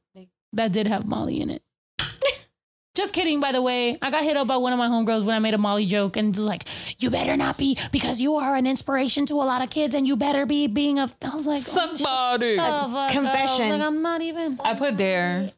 That 0.55 0.73
did 0.73 0.87
have 0.87 1.07
Molly 1.07 1.43
in 1.43 1.51
it. 1.51 1.63
Just 2.95 3.13
kidding, 3.13 3.39
by 3.39 3.53
the 3.53 3.61
way. 3.61 3.99
I 4.01 4.11
got 4.11 4.25
hit 4.25 4.39
up 4.39 4.47
by 4.47 4.57
one 4.57 4.73
of 4.73 4.79
my 4.79 4.89
homegirls 4.89 5.27
when 5.27 5.37
I 5.37 5.41
made 5.41 5.53
a 5.53 5.59
Molly 5.59 5.85
joke 5.85 6.17
and 6.17 6.35
just 6.35 6.47
like, 6.47 6.67
you 6.99 7.11
better 7.11 7.37
not 7.37 7.59
be 7.59 7.79
because 7.93 8.19
you 8.19 8.37
are 8.37 8.57
an 8.57 8.67
inspiration 8.67 9.27
to 9.27 9.35
a 9.35 9.45
lot 9.45 9.63
of 9.63 9.69
kids 9.69 9.95
and 9.95 10.09
you 10.09 10.17
better 10.17 10.47
be 10.47 10.69
being 10.69 10.99
a. 10.99 11.11
I 11.21 11.37
was 11.37 11.47
like, 11.47 11.59
oh, 11.59 11.61
Suck 11.61 11.91
oh, 12.01 12.05
body. 12.05 12.57
shut 12.57 12.89
the 12.89 12.95
fuck 12.95 13.07
up. 13.09 13.13
Confession. 13.13 13.69
Like, 13.69 13.83
I'm 13.83 14.01
not 14.01 14.23
even. 14.23 14.59
I 14.65 14.73
put 14.73 14.97
there. 14.97 15.53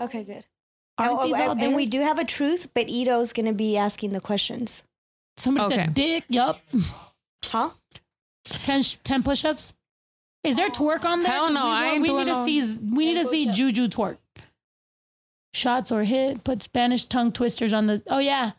Okay, 0.00 0.24
good. 0.24 0.46
Aren't 0.98 1.12
Oh, 1.12 1.24
these 1.24 1.34
all 1.34 1.50
and, 1.50 1.60
there? 1.60 1.66
and 1.68 1.76
we 1.76 1.86
do 1.86 2.00
have 2.00 2.18
a 2.18 2.24
truth, 2.24 2.68
but 2.74 2.88
Ito's 2.88 3.32
gonna 3.32 3.52
be 3.52 3.76
asking 3.76 4.10
the 4.12 4.20
questions. 4.20 4.82
Somebody 5.36 5.66
Okay. 5.74 5.84
said 5.86 5.94
dick. 5.94 6.24
Yup. 6.28 6.60
Huh? 7.46 7.70
10, 8.44 8.82
sh- 8.82 8.96
10 9.04 9.22
push-ups. 9.22 9.74
Is 10.44 10.56
there 10.56 10.68
twerk 10.70 11.04
on 11.04 11.22
there? 11.22 11.32
Hell 11.32 11.46
'Cause 11.46 11.54
no, 11.54 11.64
we, 11.64 11.70
I 11.70 11.72
want- 11.74 11.86
ain't 11.94 12.02
we 12.02 12.08
doing 12.08 12.24
need 12.26 12.32
to 12.32 12.38
no- 12.38 12.46
see. 12.46 12.78
We 12.94 13.06
need 13.06 13.20
to 13.22 13.26
see 13.28 13.50
Juju 13.50 13.88
twerk. 13.88 14.18
Shots 15.54 15.90
or 15.92 16.04
hit. 16.04 16.44
Put 16.44 16.62
Spanish 16.62 17.04
tongue 17.04 17.32
twisters 17.32 17.72
on 17.72 17.86
the. 17.86 18.02
Oh 18.08 18.18
yeah, 18.18 18.52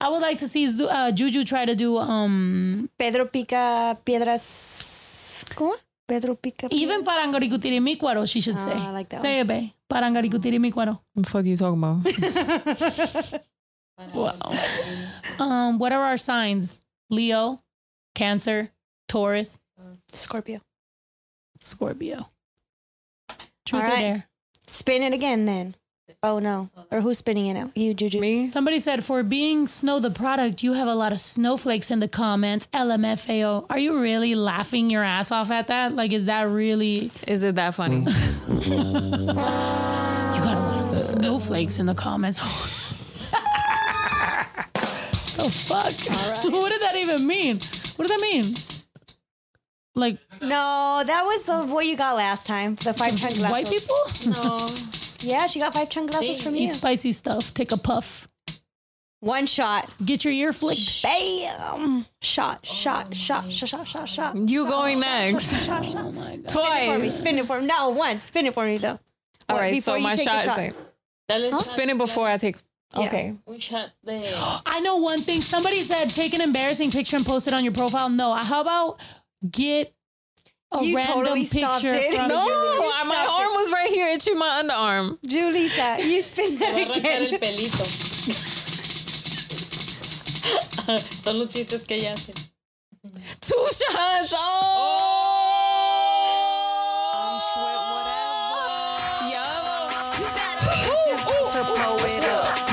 I 0.00 0.08
would 0.08 0.20
like 0.20 0.38
to 0.38 0.48
see 0.48 0.66
Zu- 0.68 0.88
uh, 0.88 1.10
Juju 1.12 1.44
try 1.44 1.64
to 1.64 1.74
do 1.76 1.96
um 1.98 2.90
Pedro 2.98 3.24
pica 3.26 3.98
piedras. 4.04 5.44
¿Cómo? 5.54 5.74
Pedro 6.10 6.34
pica. 6.34 6.66
even 6.72 7.04
parangaricutirimícuaro. 7.04 8.26
She 8.26 8.40
should 8.40 8.58
say. 8.58 8.74
Ah, 8.74 8.88
I 8.88 8.92
like 8.92 9.08
that 9.10 9.20
Say 9.22 9.38
it, 9.40 9.46
babe. 9.46 9.70
Parangaricutirimícuaro. 9.88 10.98
What 11.14 11.24
the 11.24 11.30
fuck 11.30 11.44
you 11.46 11.56
talking 11.56 11.78
about? 11.78 13.40
Wow. 14.14 14.32
Um, 15.38 15.78
what 15.78 15.92
are 15.92 16.02
our 16.02 16.16
signs? 16.16 16.80
Leo, 17.10 17.60
Cancer, 18.14 18.70
Taurus, 19.08 19.58
Scorpio. 20.10 20.62
Scorpio. 21.60 22.30
Truth 23.66 23.82
All 23.84 23.92
or 23.92 23.96
dare? 23.96 24.24
Spin 24.66 25.02
it 25.02 25.12
again 25.12 25.44
then. 25.44 25.74
Oh 26.22 26.38
no. 26.38 26.68
Or 26.90 27.00
who's 27.00 27.18
spinning 27.18 27.46
it 27.46 27.56
out? 27.56 27.76
You, 27.76 27.94
Juju. 27.94 28.20
Me? 28.20 28.46
Somebody 28.46 28.80
said, 28.80 29.04
for 29.04 29.22
being 29.22 29.66
Snow 29.66 29.98
Tha 30.00 30.10
Product, 30.10 30.62
you 30.62 30.72
have 30.74 30.88
a 30.88 30.94
lot 30.94 31.12
of 31.12 31.20
snowflakes 31.20 31.90
in 31.90 32.00
the 32.00 32.08
comments. 32.08 32.68
LMFAO. 32.74 33.66
Are 33.70 33.78
you 33.78 34.00
really 34.00 34.34
laughing 34.34 34.90
your 34.90 35.02
ass 35.02 35.30
off 35.30 35.50
at 35.50 35.68
that? 35.68 35.94
Like, 35.96 36.12
is 36.12 36.26
that 36.26 36.42
really. 36.48 37.10
Is 37.26 37.42
it 37.44 37.54
that 37.56 37.74
funny? 37.74 38.06
You 40.30 40.46
got 40.46 40.56
a 40.56 40.60
lot 40.60 40.80
of 40.86 40.94
snowflakes 40.94 41.78
in 41.78 41.86
the 41.86 41.94
comments. 41.94 42.38
the 45.36 45.50
fuck? 45.50 45.84
what 46.52 46.70
did 46.70 46.80
that 46.82 46.96
even 46.96 47.26
mean? 47.26 47.56
What 47.96 48.08
does 48.08 48.10
that 48.10 48.20
mean? 48.20 48.44
Like, 49.94 50.18
No, 50.40 51.02
that 51.04 51.24
was 51.26 51.42
the 51.44 51.62
what 51.66 51.84
you 51.86 51.96
got 51.96 52.16
last 52.16 52.46
time. 52.46 52.76
The 52.76 52.94
five 52.94 53.12
chanclazos. 53.14 53.50
white 53.50 53.68
people? 53.68 53.96
Yeah, 55.20 55.46
she 55.46 55.58
got 55.60 55.74
five 55.74 55.88
chanclazos 55.88 56.42
from 56.42 56.54
you. 56.56 56.68
Eat 56.68 56.74
spicy 56.74 57.12
stuff. 57.12 57.52
Take 57.54 57.72
a 57.72 57.76
puff. 57.76 58.28
One 59.20 59.44
shot. 59.44 59.88
Get 60.02 60.24
your 60.24 60.32
ear 60.32 60.52
flicked. 60.52 61.02
Bam. 61.02 62.06
Shot, 62.22 62.64
shot, 62.64 63.08
oh. 63.10 63.14
shot, 63.14 63.52
shot, 63.52 63.68
shot, 63.68 63.86
shot, 63.86 64.08
shot. 64.08 64.36
You 64.48 64.66
going 64.66 65.00
next? 65.00 65.52
Shot, 65.66 65.84
shot. 65.84 66.06
Oh 66.06 66.12
my 66.12 66.36
God. 66.36 66.50
For 66.50 66.58
me, 66.98 66.98
Twice. 67.00 67.18
spin 67.18 67.38
it 67.38 67.46
for 67.46 67.60
me. 67.60 67.66
No, 67.66 67.90
once. 67.90 68.24
Spin 68.24 68.46
it 68.46 68.54
for 68.54 68.64
me 68.64 68.78
though. 68.78 68.98
All 69.48 69.56
What, 69.56 69.60
right, 69.60 69.74
before 69.74 69.94
so 69.94 69.96
you 69.96 70.02
my 70.02 70.14
take 70.14 70.24
the 70.24 70.30
shot 70.30 70.38
is 70.38 70.44
shot. 70.44 70.56
like 70.56 70.74
Dale 71.28 71.58
spin 71.60 71.90
it 71.90 71.98
before 71.98 72.26
I 72.28 72.38
take. 72.38 72.56
Yeah. 72.96 73.06
Okay. 73.06 73.34
un 73.46 73.58
shot 73.60 73.90
de. 74.04 74.32
I 74.66 74.80
know 74.80 74.96
one 74.96 75.20
thing. 75.20 75.42
Somebody 75.42 75.82
said 75.82 76.08
take 76.08 76.32
an 76.32 76.40
embarrassing 76.40 76.90
picture 76.90 77.16
and 77.16 77.26
post 77.26 77.46
it 77.46 77.52
on 77.52 77.62
your 77.62 77.74
profile. 77.74 78.08
No, 78.08 78.32
how 78.32 78.62
about 78.62 79.00
get 79.50 79.94
a 80.72 80.84
You 80.84 80.96
random 80.96 81.14
totally 81.14 81.44
stopped 81.44 81.82
picture 81.82 81.96
it. 81.98 82.14
from 82.14 82.28
No, 82.28 82.46
your 82.46 82.78
my 82.78 83.04
Stop 83.04 83.12
it. 83.12 83.28
arm 83.30 83.52
was 83.54 83.70
right 83.72 83.90
here 83.90 84.08
itching 84.08 84.38
my 84.38 84.62
underarm. 84.62 85.18
Julissa, 85.26 86.04
you 86.04 86.20
spin 86.22 86.56
Va 86.58 86.64
a 86.64 86.74
that 86.74 86.88
arrancar 86.88 86.98
again. 86.98 87.22
el 87.34 87.38
pelito. 87.40 87.84
Son 91.24 91.38
los 91.38 91.48
chistes 91.48 91.84
que 91.84 91.94
ella 91.96 92.12
hace. 92.12 92.32
Two 93.40 93.66
shots. 93.72 94.32
Oh. 94.34 94.38
oh. 94.42 95.36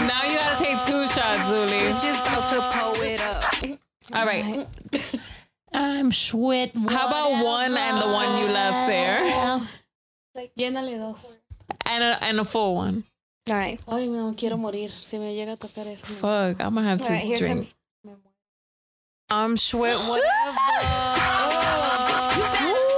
Now 0.07 0.23
you 0.23 0.37
gotta 0.37 0.63
take 0.63 0.77
two 0.85 1.07
shots, 1.07 1.49
Zuli. 1.49 1.79
Just 2.01 2.25
about 2.27 2.49
to 2.49 2.61
pull 2.77 3.01
it 3.03 3.21
up. 3.21 3.43
All 4.13 4.25
right. 4.25 4.65
I'm 5.73 6.11
sweat. 6.11 6.71
How 6.75 7.07
about 7.07 7.43
one 7.43 7.75
and 7.77 7.97
the 8.01 8.07
one 8.07 8.37
you 8.39 8.45
left 8.47 8.87
there, 8.87 9.59
Llénale 10.57 10.97
dos. 10.97 11.37
and 11.85 12.03
a 12.03 12.23
and 12.23 12.39
a 12.39 12.45
full 12.45 12.75
one? 12.75 13.03
All 13.49 13.55
right. 13.55 13.79
Ay, 13.87 14.07
no 14.07 14.33
quiero 14.37 14.57
morir. 14.57 14.89
Si 14.89 15.17
me 15.17 15.33
llega 15.35 15.53
a 15.53 15.57
tocar 15.57 15.87
eso. 15.87 16.05
Fuck, 16.05 16.61
I'm 16.61 16.75
gonna 16.75 16.83
have 16.83 17.01
to 17.01 17.13
right, 17.13 17.35
drink. 17.37 17.55
comes. 17.55 17.75
I'm 19.29 19.57
sweat 19.57 19.97
whatever. 19.99 20.27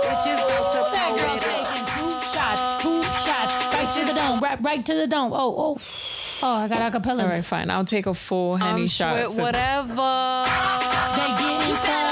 Bitches 0.05 0.37
about 0.37 0.73
to 0.73 0.79
That 0.91 1.07
pull 1.09 1.17
girl 1.17 1.25
it 1.25 1.37
up. 1.37 1.43
taking 1.43 1.85
two 1.85 2.11
shots, 2.33 2.61
two 2.83 3.03
shots, 3.25 3.53
right 3.75 3.89
to 3.93 4.05
the 4.05 4.13
dome, 4.19 4.39
right, 4.39 4.61
right 4.61 4.85
to 4.85 4.93
the 4.93 5.07
dome. 5.07 5.31
Oh, 5.33 5.55
oh, 5.57 5.77
oh! 6.43 6.55
I 6.55 6.67
got 6.67 6.81
a 6.93 6.99
acapella. 6.99 7.23
All 7.23 7.29
right, 7.29 7.45
fine. 7.45 7.69
I'll 7.69 7.85
take 7.85 8.05
a 8.05 8.13
full 8.13 8.55
henny 8.57 8.83
I'm 8.83 8.87
shot. 8.87 9.27
sweat 9.29 9.45
whatever. 9.45 10.43
They 11.15 11.27
getting 11.41 11.75
fucked 11.77 12.08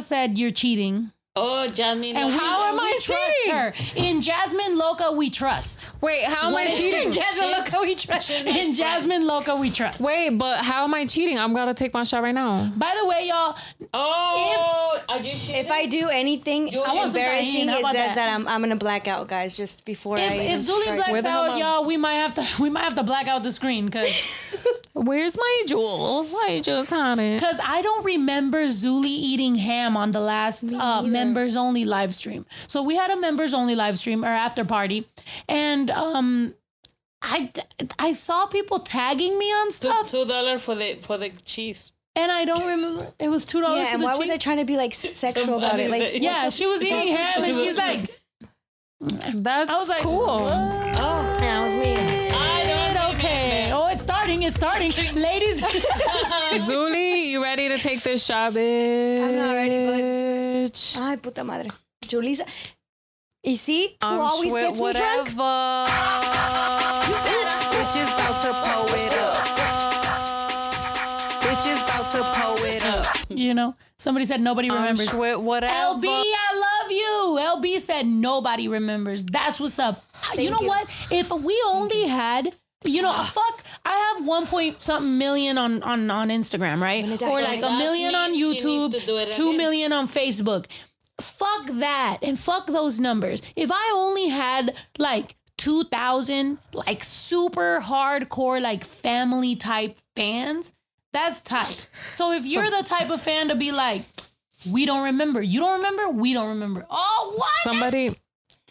said 0.00 0.38
you're 0.38 0.50
cheating. 0.50 1.12
Oh, 1.40 1.68
Jasmine. 1.68 2.16
And 2.16 2.28
we, 2.28 2.36
How 2.38 2.64
am 2.64 2.80
I 2.80 2.98
trust 3.00 3.06
cheating? 3.44 3.54
her. 3.56 3.72
In 3.96 4.20
Jasmine 4.20 4.76
Loca, 4.76 5.12
we 5.12 5.30
trust. 5.30 5.88
Wait, 6.00 6.24
how 6.24 6.48
am 6.48 6.54
I 6.56 6.64
What 6.64 6.68
is- 6.68 6.76
cheating? 6.76 7.12
Jasmine, 7.12 7.50
look 7.50 7.68
how 7.68 7.82
we 7.84 7.94
trust. 7.94 8.30
In 8.46 8.74
Jasmine 8.74 9.24
Loca, 9.26 9.56
we 9.56 9.70
trust. 9.70 10.00
Wait, 10.00 10.30
but 10.30 10.64
how 10.64 10.84
am 10.84 10.94
I 10.94 11.06
cheating? 11.06 11.38
I'm 11.38 11.54
gonna 11.54 11.74
take 11.74 11.94
my 11.94 12.02
shot 12.04 12.22
right 12.22 12.34
now. 12.34 12.70
By 12.76 12.94
the 13.00 13.06
way, 13.06 13.26
y'all, 13.28 13.56
Oh, 13.94 14.98
are 15.08 15.20
you 15.20 15.36
sure? 15.36 15.56
If 15.56 15.70
I 15.70 15.86
do 15.86 16.08
anything 16.08 16.74
I 16.74 16.78
want 16.94 17.12
some 17.12 17.20
embarrassing, 17.22 17.66
Tajín. 17.66 17.68
How 17.70 17.76
it 17.76 17.80
about 17.80 17.92
says 17.92 18.08
that? 18.10 18.14
that 18.16 18.34
I'm, 18.34 18.48
I'm 18.48 18.60
gonna 18.60 18.76
black 18.76 19.06
out, 19.08 19.28
guys, 19.28 19.56
just 19.56 19.84
before 19.84 20.18
I. 20.18 20.22
if, 20.22 20.32
even 20.34 20.46
if 20.46 20.60
Zuli 20.62 20.82
start. 20.82 20.96
blacks 20.96 21.12
Where 21.12 21.22
the 21.22 21.30
hell 21.30 21.42
out, 21.44 21.50
am 21.52 21.58
y'all, 21.58 21.84
we 21.84 21.96
might 21.96 22.14
have 22.14 22.34
to 22.34 22.62
we 22.62 22.70
might 22.70 22.82
have 22.84 22.94
to 22.96 23.02
black 23.02 23.28
out 23.28 23.42
the 23.42 23.52
screen 23.52 23.86
because 23.86 24.66
Where's 24.94 25.36
my 25.38 25.62
jewels? 25.66 26.32
Why 26.32 26.60
just 26.60 26.92
on 26.92 27.20
it? 27.20 27.34
because 27.36 27.60
I 27.64 27.82
don't 27.82 28.04
remember 28.04 28.66
Zuli 28.66 29.06
eating 29.06 29.54
ham 29.54 29.96
on 29.96 30.10
the 30.10 30.18
last 30.20 30.72
uh, 30.72 31.02
members 31.28 31.56
only 31.56 31.84
live 31.84 32.14
stream. 32.14 32.44
So 32.66 32.82
we 32.82 32.96
had 32.96 33.10
a 33.10 33.16
members 33.16 33.52
only 33.54 33.74
live 33.74 33.98
stream 33.98 34.24
or 34.24 34.28
after 34.28 34.64
party, 34.64 35.06
and 35.48 35.90
um, 35.90 36.54
I 37.22 37.50
I 37.98 38.12
saw 38.12 38.46
people 38.46 38.78
tagging 38.80 39.38
me 39.38 39.46
on 39.52 39.70
stuff, 39.72 40.10
two 40.10 40.24
dollar 40.24 40.58
for 40.58 40.74
the 40.74 40.96
for 41.02 41.18
the 41.18 41.30
cheese. 41.44 41.92
and 42.16 42.30
I 42.32 42.44
don't 42.44 42.66
remember. 42.66 43.12
It 43.18 43.28
was 43.28 43.44
two 43.44 43.60
dollars. 43.60 43.86
yeah, 43.86 43.94
and 43.94 44.02
why 44.02 44.16
was 44.16 44.30
I 44.30 44.36
trying 44.38 44.58
to 44.58 44.64
be 44.64 44.76
like 44.76 44.94
sexual 45.24 45.58
about 45.58 45.78
it? 45.80 45.90
Like, 45.90 46.22
Yeah, 46.22 46.48
she 46.50 46.66
was 46.66 46.82
eating 46.82 47.14
ham, 47.16 47.44
and 47.44 47.54
she's 47.54 47.76
like, 47.76 48.10
That's 49.34 49.70
I 49.70 49.76
was 49.78 49.88
like, 49.88 50.02
cool. 50.02 50.26
Oh, 50.28 51.36
that 51.40 51.64
was 51.64 51.74
me. 51.76 51.97
It's 54.48 54.56
starting. 54.56 54.90
Ladies. 55.14 55.60
Zuli, 56.66 57.26
you 57.28 57.42
ready 57.42 57.68
to 57.68 57.78
take 57.78 58.02
this 58.02 58.24
shot, 58.24 58.52
bitch? 58.52 59.22
I'm 59.22 59.36
not 59.36 59.52
ready, 59.54 59.70
bitch. 59.70 60.98
Ay, 60.98 61.16
puta 61.16 61.44
madre. 61.44 61.68
Julissa. 62.04 62.46
You 63.44 63.54
see? 63.56 63.88
Who 64.02 64.08
I'm 64.08 64.20
always 64.20 64.50
sweat 64.50 64.68
gets 64.68 64.80
me 64.80 64.92
drunk? 64.92 65.28
whatever. 65.28 65.86
Bitches 67.76 68.10
about 68.14 68.42
to 68.42 68.52
pull 68.64 68.88
it 68.96 69.12
up. 69.12 69.36
Bitches 71.44 71.80
about 71.84 72.06
to 72.12 72.20
pull 72.40 72.64
it 72.64 72.84
up. 72.84 73.06
you 73.28 73.54
know, 73.54 73.74
somebody 73.98 74.26
said 74.26 74.40
nobody 74.40 74.70
I'm 74.70 74.76
remembers. 74.76 75.10
sweat 75.10 75.40
whatever. 75.40 75.74
LB, 75.74 76.04
I 76.06 76.80
love 76.82 76.90
you. 76.90 77.38
LB 77.40 77.80
said 77.80 78.06
nobody 78.06 78.66
remembers. 78.68 79.24
That's 79.24 79.60
what's 79.60 79.78
up. 79.78 80.04
Ah, 80.24 80.34
you 80.34 80.50
know 80.50 80.60
you. 80.60 80.68
what? 80.68 80.88
If 81.12 81.30
we 81.30 81.62
only 81.66 82.06
had, 82.06 82.56
you 82.84 83.02
know, 83.02 83.12
fuck, 83.32 83.62
I 83.88 84.14
have 84.14 84.26
one 84.26 84.46
point 84.46 84.82
something 84.82 85.16
million 85.16 85.56
on 85.56 85.82
on 85.82 86.10
on 86.10 86.28
Instagram, 86.28 86.82
right? 86.82 87.04
Or 87.22 87.40
like 87.40 87.62
a 87.62 87.70
million 87.70 88.14
on 88.14 88.32
means 88.32 88.58
she 88.58 88.64
needs 88.64 88.94
YouTube, 88.94 89.00
to 89.00 89.06
do 89.06 89.16
it 89.16 89.32
two 89.32 89.48
again. 89.48 89.56
million 89.56 89.92
on 89.94 90.06
Facebook. 90.06 90.66
Fuck 91.20 91.66
that 91.78 92.18
and 92.22 92.38
fuck 92.38 92.66
those 92.66 93.00
numbers. 93.00 93.40
If 93.56 93.70
I 93.72 93.92
only 93.94 94.28
had 94.28 94.76
like 94.98 95.36
2000 95.56 96.58
like 96.74 97.02
super 97.02 97.80
hardcore 97.82 98.60
like 98.60 98.84
family 98.84 99.56
type 99.56 99.98
fans, 100.14 100.70
that's 101.12 101.40
tight. 101.40 101.88
So 102.12 102.32
if 102.32 102.44
you're 102.44 102.70
the 102.70 102.84
type 102.84 103.08
of 103.08 103.22
fan 103.22 103.48
to 103.48 103.54
be 103.54 103.72
like 103.72 104.04
we 104.70 104.84
don't 104.86 105.04
remember. 105.04 105.40
You 105.40 105.60
don't 105.60 105.76
remember? 105.78 106.10
We 106.10 106.34
don't 106.34 106.48
remember. 106.48 106.86
Oh, 106.90 107.32
what? 107.36 107.50
Somebody, 107.62 108.18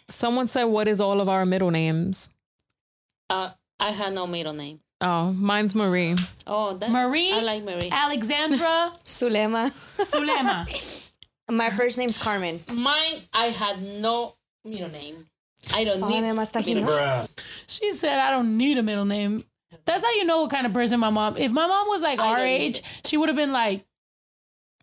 someone 0.08 0.46
said, 0.46 0.64
"What 0.64 0.86
is 0.86 1.00
all 1.00 1.20
of 1.20 1.28
our 1.28 1.44
middle 1.46 1.70
names?" 1.70 2.28
Uh, 3.30 3.50
I 3.80 3.90
have 3.90 4.12
no 4.12 4.26
middle 4.26 4.52
name. 4.52 4.80
Oh, 5.00 5.32
mine's 5.32 5.74
Marie. 5.74 6.16
Oh, 6.46 6.74
that's, 6.76 6.92
Marie? 6.92 7.32
I 7.32 7.40
like 7.42 7.64
Marie. 7.64 7.88
Alexandra 7.90 8.92
Sulema. 9.04 9.70
Sulema. 9.98 10.66
My 11.50 11.70
first 11.70 11.98
name's 11.98 12.18
Carmen. 12.18 12.58
Mine, 12.72 13.18
I 13.32 13.46
had 13.46 13.80
no 13.82 14.34
middle 14.64 14.90
name. 14.90 15.26
I 15.74 15.84
don't 15.84 16.02
Oh, 16.02 16.08
need 16.08 16.22
me 16.22 16.28
más 16.30 16.52
middle 16.54 16.82
tajina. 16.82 17.18
name. 17.20 17.28
She 17.66 17.92
said, 17.92 18.18
I 18.18 18.30
don't 18.30 18.56
need 18.56 18.76
a 18.78 18.82
middle 18.82 19.04
name. 19.04 19.44
That's 19.84 20.02
how 20.04 20.10
you 20.12 20.24
know 20.24 20.42
what 20.42 20.50
kind 20.50 20.66
of 20.66 20.72
person 20.72 20.98
my 21.00 21.10
mom. 21.10 21.36
If 21.36 21.52
my 21.52 21.66
mom 21.66 21.86
was 21.88 22.02
like 22.02 22.18
I 22.18 22.28
our 22.30 22.36
don't 22.38 22.46
age, 22.46 22.82
she 23.04 23.16
would 23.16 23.28
have 23.28 23.36
been 23.36 23.52
like 23.52 23.84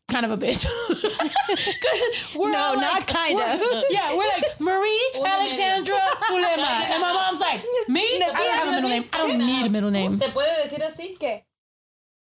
kind 0.09 0.25
of 0.25 0.31
a 0.31 0.37
bitch. 0.37 0.65
'Cause 0.87 2.35
we're 2.35 2.51
No, 2.51 2.57
all 2.59 2.75
not 2.75 2.93
like- 2.93 3.07
kinda. 3.07 3.83
Yeah, 3.89 4.15
we're 4.15 4.27
like 4.27 4.59
Marie 4.59 5.11
Una 5.15 5.27
Alexandra 5.29 5.99
Zulema, 6.27 6.89
and 6.91 7.01
my 7.01 7.13
mom's 7.13 7.39
like 7.39 7.63
me. 7.87 8.01
I 8.01 8.19
don't 8.19 8.35
have 8.53 8.67
a 8.67 8.71
middle 8.71 8.89
name. 8.89 9.05
I 9.13 9.17
don't 9.17 9.37
need 9.37 9.65
a 9.65 9.69
middle 9.69 9.91
name. 9.91 10.17
¿Se 10.17 10.29
puede 10.29 10.63
decir 10.63 10.83
así? 10.83 11.17
¿Qué? 11.19 11.43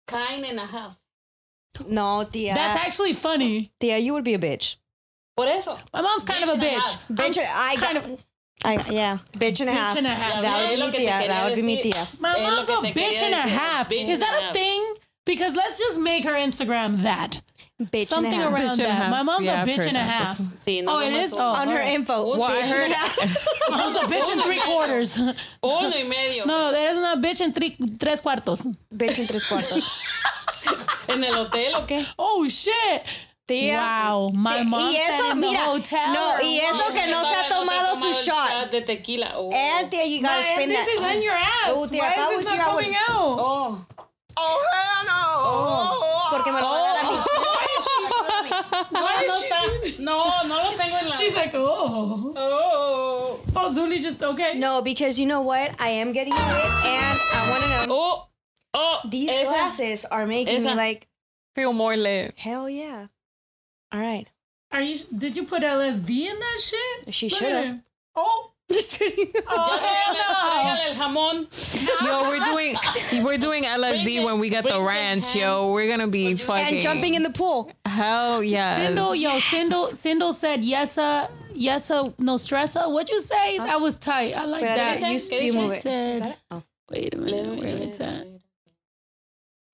Kind 0.06 0.44
and 0.44 0.58
a 0.60 0.66
half. 0.66 0.98
No, 1.86 2.24
tía. 2.30 2.54
That's 2.54 2.84
actually 2.86 3.12
funny. 3.14 3.70
tía, 3.80 4.02
you 4.02 4.12
would 4.12 4.24
be 4.24 4.34
a 4.34 4.38
bitch. 4.38 4.76
Por 5.36 5.46
eso. 5.46 5.78
My 5.94 6.02
mom's 6.02 6.24
kind 6.24 6.42
of 6.44 6.50
a 6.50 6.52
Bitch 6.60 6.96
a 7.08 7.12
bitch. 7.12 7.38
and- 7.38 7.48
I 7.54 7.76
kind 7.76 7.98
got, 7.98 8.20
I, 8.62 8.74
yeah, 8.92 9.18
bitch 9.38 9.60
and 9.60 9.70
a 9.70 9.72
half. 9.72 9.94
Bitch 9.94 9.98
and 9.98 10.06
a 10.06 10.10
half. 10.10 10.42
That 10.42 10.68
would 10.78 10.92
be 10.92 10.98
que 10.98 11.06
tía. 11.06 11.26
That 11.28 11.44
would 11.46 11.54
be 11.56 11.62
mi 11.62 11.82
tía. 11.82 12.20
My 12.20 12.38
mom's 12.42 12.68
a 12.68 12.72
bitch 12.92 13.22
and 13.22 13.34
a 13.34 13.38
half. 13.48 13.90
Is 13.90 14.18
that 14.18 14.34
a 14.42 14.50
a 14.50 14.52
thing? 14.52 14.94
Because 15.26 15.54
let's 15.54 15.78
just 15.78 16.00
make 16.00 16.24
her 16.24 16.32
Instagram 16.32 17.02
that. 17.02 17.42
Bitch 17.80 18.06
Something 18.08 18.32
and 18.34 18.42
a 18.42 18.44
half. 18.44 18.52
around 18.52 18.62
Bitch 18.66 18.70
and 18.72 18.80
a 18.80 18.84
that. 18.84 18.92
half. 18.92 19.10
My 19.10 19.22
mom's 19.22 19.46
Yeah, 19.46 19.58
a 19.58 19.60
I've 19.62 19.66
bitch 19.68 19.76
heard 19.76 19.84
and 19.86 19.96
a 19.96 20.00
that 20.00 20.10
half. 20.10 20.38
Sí, 20.58 20.82
no 20.84 20.92
Oh, 20.96 20.98
it 21.00 21.10
nomás. 21.12 21.32
Oh. 21.36 21.40
On 21.60 21.68
her 21.68 21.80
info. 21.80 22.32
Un 22.32 22.38
Well, 22.38 22.50
I 22.50 22.62
bitch 22.62 22.70
heard- 22.70 22.82
and 22.84 22.92
a 22.92 22.96
half. 22.96 23.70
My 23.70 23.76
mom's 23.78 23.96
a 23.96 24.00
bitch 24.00 24.32
in 24.32 24.42
three 24.42 24.60
quarters. 24.60 25.16
Uno 25.18 25.36
y 25.62 26.02
medio. 26.04 26.44
No, 26.46 26.72
there's 26.72 26.96
una 26.96 27.16
bitch 27.20 27.40
in 27.40 27.52
three, 27.52 27.76
tres 27.98 28.20
cuartos. 28.20 28.66
Bitch 28.94 29.18
en 29.18 29.26
tres 29.26 29.46
cuartos. 29.46 29.84
¿En 31.08 31.22
el 31.24 31.34
hotel 31.36 31.74
o 31.76 31.86
qué? 31.86 32.04
Oh, 32.18 32.46
shit. 32.48 33.02
Tía. 33.46 33.78
Wow, 33.78 34.30
my 34.32 34.58
Te- 34.58 34.64
mom 34.64 34.80
y 34.92 34.96
eso, 34.96 35.16
said 35.26 35.32
in 35.32 35.40
the 35.40 35.56
hotel. 35.56 36.12
no, 36.12 36.36
y 36.42 36.58
eso 36.60 36.84
que 36.92 37.06
no 37.10 37.22
se 37.24 37.34
ha 37.34 37.48
Todavía 37.48 37.48
te 37.48 37.54
tomado 37.54 37.94
su 37.96 38.06
el 38.08 38.14
shot. 38.14 38.70
de 38.70 38.80
tequila. 38.82 39.32
Oh. 39.34 39.50
And 39.52 39.90
tía, 39.90 40.06
you 40.06 40.22
gotta 40.22 40.40
Man, 40.40 40.52
spin 40.54 40.68
this 40.68 40.86
that. 40.86 41.08
is 41.10 41.16
in 41.16 41.22
your 41.22 41.32
ass. 41.34 41.70
Oh, 41.70 41.88
tía, 41.90 41.98
Why 42.00 42.10
how 42.14 42.30
is 42.30 42.36
would 42.36 42.38
this 42.44 42.52
you 42.52 42.58
not 42.58 42.64
have 42.66 42.76
coming 42.76 42.94
out? 42.94 43.38
Oh. 43.40 43.86
Oh, 45.42 46.28
Porque 46.30 46.52
me 46.52 46.60
lo 46.60 46.68
van 46.70 46.80
a 46.80 46.92
dar 46.94 47.04
a 47.04 47.10
mí. 47.10 47.16
No, 48.90 49.00
no 49.00 49.34
está. 49.40 49.98
No, 49.98 50.42
no 50.44 50.70
lo 50.70 50.76
tengo 50.76 50.96
en 50.96 51.06
la. 51.06 51.10
She's 51.12 51.34
like, 51.34 51.52
oh. 51.54 52.32
Oh. 52.36 53.40
Oh, 53.56 53.70
Zuli 53.74 54.00
just, 54.02 54.22
okay. 54.22 54.58
No, 54.58 54.80
because 54.82 55.18
you 55.18 55.26
know 55.26 55.40
what? 55.42 55.74
I 55.80 55.88
am 55.90 56.12
getting 56.12 56.34
lit, 56.34 56.40
and 56.40 57.20
I 57.34 57.50
want 57.50 57.62
to 57.62 57.68
know. 57.68 57.86
Oh. 57.90 58.26
Oh. 58.74 59.00
These 59.08 59.30
esa. 59.30 59.44
glasses 59.50 60.04
are 60.04 60.26
making 60.26 60.62
me 60.62 60.74
like, 60.74 61.08
Feel 61.54 61.72
more 61.72 61.96
lit. 61.96 62.34
hell 62.38 62.68
yeah. 62.70 63.06
All 63.92 64.00
right. 64.00 64.30
Are 64.72 64.80
you, 64.82 64.98
did 65.16 65.36
you 65.36 65.44
put 65.44 65.62
LSD 65.62 66.10
in 66.26 66.38
that 66.38 66.58
shit? 66.62 67.14
She 67.14 67.28
should 67.28 67.50
have. 67.52 67.80
Oh. 68.14 68.52
Just 68.72 68.98
kidding. 68.98 69.32
Oh, 69.48 69.78
hell 69.78 70.14
no. 70.14 70.82
El 70.82 70.94
jamón. 70.94 72.04
Yo, 72.04 72.28
we're 72.28 72.44
doing 72.44 73.24
we're 73.24 73.38
doing 73.38 73.64
LSD 73.64 74.24
when 74.24 74.38
we 74.38 74.48
get 74.48 74.62
the 74.62 74.68
bring 74.70 74.80
the 74.80 74.86
ranch. 74.86 75.34
Yo, 75.34 75.72
we're 75.72 75.88
gonna 75.88 76.06
be 76.08 76.34
fucking 76.36 76.74
and 76.74 76.82
jumping 76.82 77.14
in 77.14 77.22
the 77.22 77.30
pool. 77.30 77.70
hell 77.84 78.42
yeah. 78.42 78.78
Sindel, 78.90 79.18
yo, 79.20 79.38
Sindel, 79.40 79.90
Sindel 79.92 80.32
said 80.32 80.60
yesa, 80.60 81.24
uh, 81.24 81.28
yesa, 81.54 82.08
uh, 82.08 82.12
no 82.18 82.36
stressa. 82.36 82.86
Uh, 82.86 82.90
what'd 82.90 83.10
you 83.10 83.20
say? 83.20 83.58
That 83.58 83.80
was 83.80 83.98
tight. 83.98 84.34
I 84.36 84.44
like 84.44 84.60
But 84.62 84.76
that. 84.76 85.00
you, 85.12 85.18
she 85.18 85.78
said, 85.80 86.36
Oh. 86.50 86.62
wait 86.90 87.14
a 87.14 87.18
minute, 87.18 87.58
where 87.58 87.76
it's 87.76 88.00
at? 88.00 88.26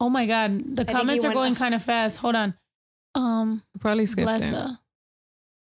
Oh 0.00 0.08
my 0.10 0.26
God, 0.26 0.76
the 0.76 0.84
think 0.84 0.96
comments 0.98 1.24
are 1.24 1.32
going 1.32 1.54
kind 1.54 1.74
of 1.74 1.82
fast. 1.82 2.18
Hold 2.18 2.34
on. 2.36 2.54
Um, 3.14 3.62
Probably 3.80 4.06
skipped 4.06 4.28
it. 4.30 4.42
blessa. 4.42 4.78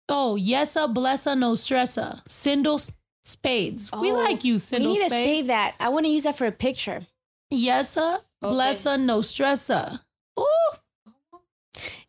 Oh, 0.10 0.38
yesa, 0.40 0.94
blessa, 0.94 1.38
no 1.38 1.54
stressa. 1.54 2.22
Sindel 2.28 2.80
S- 3.26 3.32
Spades. 3.34 3.92
we 3.92 4.12
Oh, 4.12 4.16
like 4.16 4.44
you, 4.44 4.54
We 4.56 4.60
Sindel 4.60 4.80
need 4.94 5.00
to 5.00 5.10
Spades. 5.10 5.26
save 5.26 5.48
that. 5.48 5.74
I 5.80 5.90
want 5.90 6.06
to 6.06 6.12
use 6.12 6.24
that 6.24 6.36
for 6.38 6.46
a 6.48 6.52
picture. 6.52 7.06
yes 7.50 7.96
Yesa, 7.96 8.22
blessa, 8.44 8.98
no 9.00 9.20
stressa. 9.20 10.00
Ooh, 10.40 10.46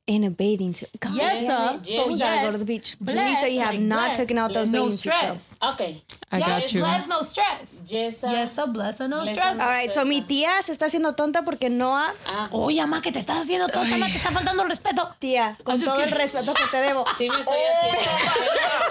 In 0.09 0.23
a 0.23 0.31
bathing 0.31 0.73
suit. 0.73 0.89
God 1.01 1.15
Yes, 1.17 1.47
sir. 1.47 1.81
it. 1.83 1.87
So 1.87 2.07
we 2.07 2.17
gotta 2.19 2.47
go 2.47 2.53
to 2.53 2.59
the 2.59 2.65
beach. 2.65 2.97
bless, 3.01 3.41
Julissa, 3.43 3.53
you 3.53 3.59
have 3.61 3.75
like 3.75 3.81
not 3.81 4.05
bless, 4.15 4.17
taken 4.19 4.39
out 4.39 4.53
those 4.53 4.69
no 4.69 4.85
bathing 4.85 4.97
suits. 4.97 5.03
though. 5.05 5.37
stress. 5.37 5.59
Okay. 5.75 6.03
I 6.31 6.39
yes, 6.39 6.47
got 6.49 6.73
you. 6.75 6.81
bless, 6.83 7.07
no 7.09 7.23
stress. 7.23 7.83
Yesa. 7.89 8.29
Yesa, 8.31 8.67
blessa, 8.73 9.09
no 9.09 9.23
Blessa, 9.23 9.33
stress. 9.33 9.59
All 9.61 9.67
right, 9.69 9.93
so 9.93 10.05
mi 10.05 10.21
tía 10.23 10.63
se 10.63 10.71
está 10.73 10.87
haciendo 10.87 11.15
tonta 11.17 11.43
porque 11.45 11.71
Noah, 11.71 12.13
Ah, 12.29 12.49
Oye, 12.53 12.81
mamá, 12.83 13.01
que 13.03 13.11
te 13.11 13.19
estás 13.19 13.39
haciendo 13.43 13.67
tonta, 13.67 13.91
mamá, 13.91 14.07
te 14.07 14.19
está 14.19 14.31
faltando 14.31 14.63
el 14.63 14.69
respeto. 14.71 15.09
tía, 15.19 15.59
con 15.65 15.75
just 15.75 15.87
todo 15.87 16.01
el 16.03 16.11
respeto 16.13 16.55
que 16.55 16.67
te 16.71 16.77
debo. 16.77 17.05
sí 17.19 17.29
me 17.29 17.41
estoy 17.41 17.59
haciendo. 17.75 18.11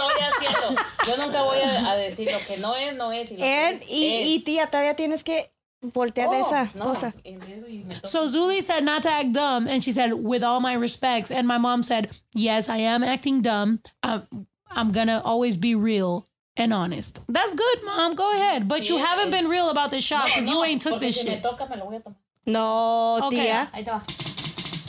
Sí 0.47 0.53
me 0.53 0.53
estoy 0.53 0.75
haciendo. 0.75 0.81
Yo 1.07 1.25
nunca 1.25 1.41
voy 1.43 1.59
a, 1.59 1.91
a 1.91 1.95
decir 1.95 2.31
lo 2.31 2.39
que 2.39 2.57
no 2.57 2.75
es, 2.75 2.95
no 2.95 3.11
es. 3.11 3.31
Y, 3.31 3.35
lo 3.35 3.39
que 3.41 3.65
And, 3.67 3.81
es, 3.81 3.89
y, 3.89 4.35
y 4.35 4.39
tía, 4.43 4.67
todavía 4.67 4.95
tienes 4.95 5.23
que 5.23 5.51
voltear 5.81 6.29
Oh, 6.31 6.33
esa 6.41 6.69
no, 6.73 6.83
cosa. 6.85 7.13
el 7.23 7.39
dedo 7.39 7.67
y 7.67 7.79
me 7.83 7.95
toca. 7.95 8.07
So 8.07 8.27
Zuli 8.27 8.61
said 8.61 8.83
not 8.83 9.03
to 9.03 9.09
act 9.11 9.31
dumb, 9.33 9.67
and 9.67 9.83
she 9.83 9.91
said, 9.91 10.13
with 10.13 10.43
all 10.43 10.59
my 10.59 10.73
respects. 10.73 11.31
And 11.31 11.47
my 11.47 11.57
mom 11.57 11.83
said, 11.83 12.09
yes, 12.33 12.69
I 12.69 12.77
am 12.77 13.03
acting 13.03 13.41
dumb. 13.41 13.79
I'm, 14.01 14.47
I'm 14.71 14.91
gonna 14.91 15.21
always 15.23 15.57
be 15.57 15.75
real 15.75 16.27
and 16.57 16.73
honest. 16.73 17.19
That's 17.27 17.53
good, 17.53 17.83
mom. 17.83 18.15
Go 18.15 18.31
ahead. 18.33 18.67
But 18.67 18.89
you 18.89 18.97
haven't 18.97 19.29
been 19.31 19.47
real 19.47 19.69
about 19.69 19.91
this 19.91 20.03
shot 20.03 20.25
because 20.27 20.45
No, 20.45 20.53
you 20.53 20.63
ain't 20.63 20.81
took 20.81 20.99
this 20.99 21.17
si 21.17 21.23
me 21.25 21.31
shit. 21.31 21.43
toca, 21.43 21.67
me 21.69 21.75
lo 21.77 21.85
voy 21.85 21.97
a 21.97 21.99
tomar. 21.99 22.17
No, 22.47 23.19
Okay. 23.27 23.37
tía. 23.47 23.69
Ahí 23.73 23.83
te 23.83 23.91
va. 23.91 24.01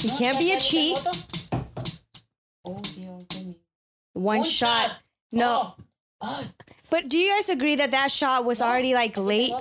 You 0.03 0.11
No, 0.11 0.19
can't 0.19 0.35
ya 0.35 0.39
be 0.39 0.53
a 0.53 0.61
cheat. 0.61 0.99
Oh, 2.65 2.77
Dios 2.95 3.25
mío. 3.45 3.55
One 4.15 4.39
Un 4.41 4.45
shot. 4.45 4.93
No. 5.33 5.75
Oh. 6.21 6.45
But 6.91 7.09
do 7.09 7.19
you 7.19 7.31
guys 7.35 7.49
agree 7.49 7.77
that 7.77 7.91
that 7.91 8.11
shot 8.11 8.45
was 8.45 8.63
already 8.63 8.95
like 8.95 9.17
late? 9.17 9.53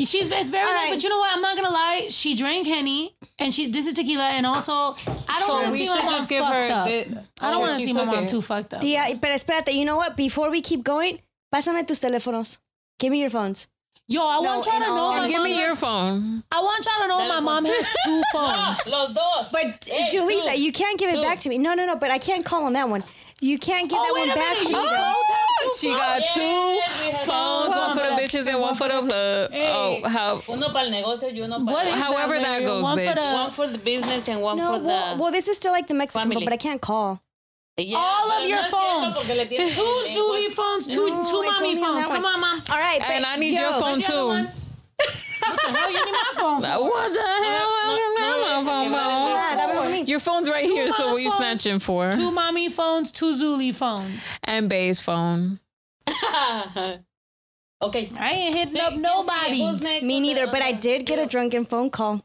She's 0.00 0.30
it's 0.30 0.48
very 0.48 0.66
All 0.66 0.72
nice, 0.72 0.84
right. 0.84 0.94
but 0.94 1.02
you 1.02 1.10
know 1.10 1.18
what? 1.18 1.30
I'm 1.36 1.42
not 1.42 1.54
gonna 1.56 1.68
lie. 1.70 2.06
She 2.08 2.34
drank 2.34 2.66
henny, 2.66 3.14
and 3.38 3.52
she 3.52 3.70
this 3.70 3.86
is 3.86 3.92
tequila, 3.92 4.30
and 4.30 4.46
also 4.46 4.72
I 4.72 5.38
don't 5.38 5.46
So 5.46 5.52
want 5.52 5.66
to 5.66 5.72
see 5.72 5.86
my 5.88 5.96
mom 6.02 6.04
just 6.12 6.28
give 6.30 6.42
fucked 6.42 6.54
her. 6.54 6.72
up. 6.72 6.86
the- 6.88 7.24
I 7.42 7.50
don't 7.50 7.60
want 7.60 7.78
to 7.78 7.84
see 7.86 7.92
my 7.92 8.04
mom 8.06 8.24
it. 8.24 8.30
too 8.30 8.40
fucked 8.40 8.72
up. 8.74 8.80
Tía, 8.80 9.20
pero 9.20 9.34
espérate, 9.34 9.74
you 9.74 9.84
know 9.84 9.96
what? 9.98 10.16
Before 10.16 10.48
we 10.50 10.62
keep 10.62 10.82
going, 10.82 11.20
pásame 11.54 11.86
tus 11.86 12.00
teléfonos. 12.00 12.56
Give 12.98 13.10
me 13.12 13.20
your 13.20 13.28
phones. 13.30 13.66
Yo, 14.08 14.26
I 14.26 14.40
No, 14.40 14.54
want 14.54 14.64
y'all 14.66 14.72
to 14.80 14.86
know 14.86 14.96
all- 14.96 15.12
my 15.12 15.28
Give 15.28 15.36
mom 15.36 15.44
me 15.44 15.50
has- 15.52 15.60
your 15.60 15.76
phone. 15.76 16.44
I 16.50 16.60
want 16.62 16.84
y'all 16.86 17.02
to 17.02 17.08
know 17.08 17.28
my 17.28 17.40
mom 17.40 17.64
has 17.66 17.86
two 18.06 18.22
phones. 18.32 18.78
Los 18.86 19.12
dos. 19.12 19.52
But 19.52 19.86
Eh, 19.88 20.08
Julissa, 20.10 20.56
you 20.56 20.72
can't 20.72 20.98
give 20.98 21.12
it 21.12 21.22
back 21.22 21.40
to 21.40 21.50
me. 21.50 21.58
No, 21.58 21.74
no, 21.74 21.84
no. 21.84 21.94
But 21.96 22.10
I 22.10 22.16
can't 22.18 22.42
call 22.44 22.64
on 22.64 22.72
that 22.72 22.88
one. 22.88 23.04
You 23.42 23.58
can't 23.58 23.88
give 23.88 23.98
Oh, 23.98 24.04
that 24.04 24.20
one 24.20 24.28
back 24.28 24.36
minute. 24.36 24.64
to. 24.64 24.70
You 24.70 24.76
though. 24.76 25.14
Oh, 25.16 25.24
both 25.64 25.78
She 25.80 25.88
got 25.88 26.20
Yeah, 26.20 26.34
two 26.34 26.80
we 27.06 27.12
phones, 27.24 27.28
one 27.28 27.70
for 27.70 27.72
the 27.72 27.78
One 27.80 27.96
for 27.96 28.16
the- 28.16 28.22
bitches 28.22 28.46
and 28.48 28.60
one 28.60 28.74
for 28.74 28.88
the 28.88 29.00
plug. 29.02 29.50
Hey. 29.52 30.02
Oh, 30.04 30.08
how? 30.08 30.42
Uno 30.48 30.68
para 30.72 30.84
el 30.86 30.90
negocio 30.90 31.28
y 31.34 31.40
uno 31.40 31.64
para... 31.64 31.90
However 31.96 32.34
that, 32.38 32.60
that 32.60 32.66
goes, 32.66 32.82
one 32.82 32.98
bitch. 32.98 33.14
For 33.14 33.20
the, 33.20 33.32
One 33.34 33.50
for 33.50 33.66
the 33.68 33.78
business 33.78 34.28
and 34.28 34.42
one 34.42 34.58
No, 34.58 34.72
for 34.74 34.78
the... 34.78 34.84
well, 34.86 35.18
well, 35.18 35.32
this 35.32 35.48
is 35.48 35.56
still 35.56 35.72
like 35.72 35.86
the 35.86 35.94
Mexican 35.94 36.22
Family. 36.28 36.36
phone, 36.36 36.44
but 36.44 36.52
I 36.52 36.56
can't 36.58 36.80
call. 36.80 37.20
Yeah, 37.78 37.96
all 37.96 38.30
of 38.30 38.46
your 38.48 38.60
no 38.60 38.68
phones. 38.68 39.14
porque 39.16 39.34
le 39.34 39.46
tienes 39.46 39.74
two 39.74 39.80
el- 39.80 40.04
el- 40.04 40.16
Zuli 40.16 40.48
phones, 40.52 40.86
two, 40.86 41.08
No, 41.08 41.24
two 41.30 41.42
mommy 41.42 41.68
only 41.68 41.82
on 41.82 41.94
phones. 42.04 42.08
Come 42.08 42.24
on, 42.26 42.40
mom. 42.40 42.62
All 42.70 42.76
right, 42.78 43.00
And 43.10 43.24
I 43.24 43.36
need 43.36 43.54
yo, 43.56 43.62
your 43.62 43.72
phone 43.72 43.82
Where's 43.92 44.06
the 44.06 44.14
other 44.14 44.42
too. 44.44 44.48
One? 45.40 45.50
What 45.52 45.60
the 45.66 45.72
hell 45.78 45.90
you 45.90 46.04
need 46.04 46.12
my 46.12 46.32
phone 46.34 46.60
for? 46.62 46.68
What 46.84 47.12
the 47.12 47.20
hell? 47.20 47.70
no, 47.86 47.96
No, 48.16 48.60
no, 48.60 48.64
phone, 48.64 48.92
no, 48.92 48.98
phone. 48.98 49.28
Yeah, 49.30 49.56
that 49.56 49.74
was 49.74 49.86
me. 49.92 50.02
Your 50.02 50.20
phone's 50.20 50.48
right 50.50 50.64
here, 50.64 50.90
so 50.90 51.02
mom 51.04 51.10
what 51.12 51.16
are 51.16 51.20
you 51.20 51.30
phones, 51.30 51.40
snatching 51.62 51.78
for? 51.78 52.12
Two 52.12 52.30
mommy 52.30 52.68
phones, 52.68 53.10
two 53.12 53.34
Zuli 53.34 53.74
phones. 53.74 54.20
And 54.44 54.68
Bay's 54.68 55.00
phone. 55.00 55.60
okay. 57.82 58.08
I 58.18 58.30
ain't 58.32 58.56
hitting 58.56 58.74
Sí, 58.76 58.80
up 58.80 58.94
nobody. 58.94 60.02
Me 60.06 60.20
neither, 60.20 60.46
but 60.46 60.62
I 60.62 60.72
did 60.72 61.06
get 61.06 61.18
a 61.18 61.26
drunken 61.26 61.64
phone 61.64 61.90
call 61.90 62.24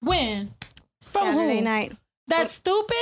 When? 0.00 0.54
From 1.00 1.34
Saturday 1.34 1.58
who? 1.58 1.64
night. 1.64 1.92
That's 2.28 2.52
stupid. 2.52 2.96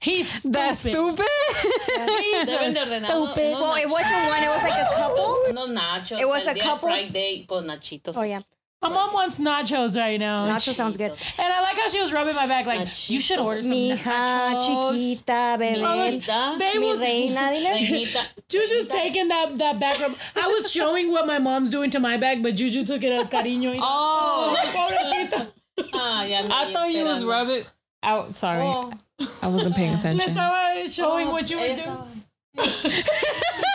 He's 0.00 0.28
stupid. 0.32 0.54
That's 0.54 0.78
stupid. 0.78 1.26
He's 1.26 2.48
Deben 2.48 2.72
de 2.72 2.80
a 2.80 2.84
ordenar 2.84 3.04
stupid. 3.04 3.54
unos 3.54 3.60
Well, 3.60 3.74
it 3.74 3.84
nachos. 3.86 3.90
wasn't 3.92 4.24
one, 4.28 4.42
it 4.42 4.48
was 4.48 4.62
like 4.62 4.80
a 4.80 4.94
couple. 4.94 5.44
Unos 5.50 5.68
nachos. 5.78 6.20
It 6.20 6.28
was 6.28 6.46
el 6.46 6.52
a 6.52 6.54
día 6.58 6.62
couple. 6.62 6.88
Friday 6.88 7.44
con 7.46 7.66
nachitos. 7.66 8.16
Oh, 8.16 8.22
yeah. 8.22 8.40
My 8.82 8.88
mom 8.88 9.12
wants 9.12 9.38
nachos 9.38 9.94
right 9.94 10.18
now. 10.18 10.46
Nacho 10.48 10.72
sounds 10.72 10.96
good. 10.96 11.10
And 11.12 11.52
I 11.52 11.60
like 11.60 11.76
how 11.76 11.88
she 11.88 12.00
was 12.00 12.12
rubbing 12.12 12.34
my 12.34 12.46
back, 12.46 12.64
like 12.64 12.80
you 13.10 13.20
should 13.20 13.38
Nachitos. 13.38 13.44
order 13.44 13.60
some 13.62 13.70
Mija, 13.72 13.98
nachos. 13.98 14.92
chiquita, 14.94 15.58
bebé. 15.60 15.76
Reinita. 15.82 16.58
Babe 16.58 16.80
Mi 16.80 16.86
will- 16.86 16.98
reina, 16.98 17.40
dile. 17.40 17.74
Reinita. 17.76 18.22
Juju's 18.48 18.86
taking 18.86 19.28
that 19.28 19.58
that 19.58 19.78
back 19.78 19.98
rub. 20.00 20.12
I 20.36 20.46
was 20.46 20.72
showing 20.72 21.12
what 21.12 21.26
my 21.26 21.38
mom's 21.38 21.68
doing 21.68 21.90
to 21.90 22.00
my 22.00 22.16
back, 22.16 22.40
but 22.40 22.56
Juju 22.56 22.86
took 22.86 23.02
it 23.02 23.12
as 23.12 23.28
cariño. 23.28 23.76
Oh, 23.80 24.56
Pobrecita. 24.72 25.48
Ah, 25.92 26.24
ya 26.24 26.40
me 26.42 26.48
I 26.50 26.72
thought 26.72 26.90
you 26.90 27.04
was 27.04 27.18
esperando. 27.22 27.28
rubbing 27.30 27.64
out. 28.02 28.34
Sorry, 28.34 28.62
Oh, 28.62 28.90
I 29.42 29.48
wasn't 29.48 29.76
paying 29.76 29.92
Le 29.92 29.98
attention. 29.98 30.34
estaba 30.34 30.90
showing 30.90 31.28
oh, 31.28 31.32
what 31.32 31.50
you 31.50 31.58
were 31.58 31.64
esa- 31.66 31.84
doing. 31.84 32.19
She 32.56 32.62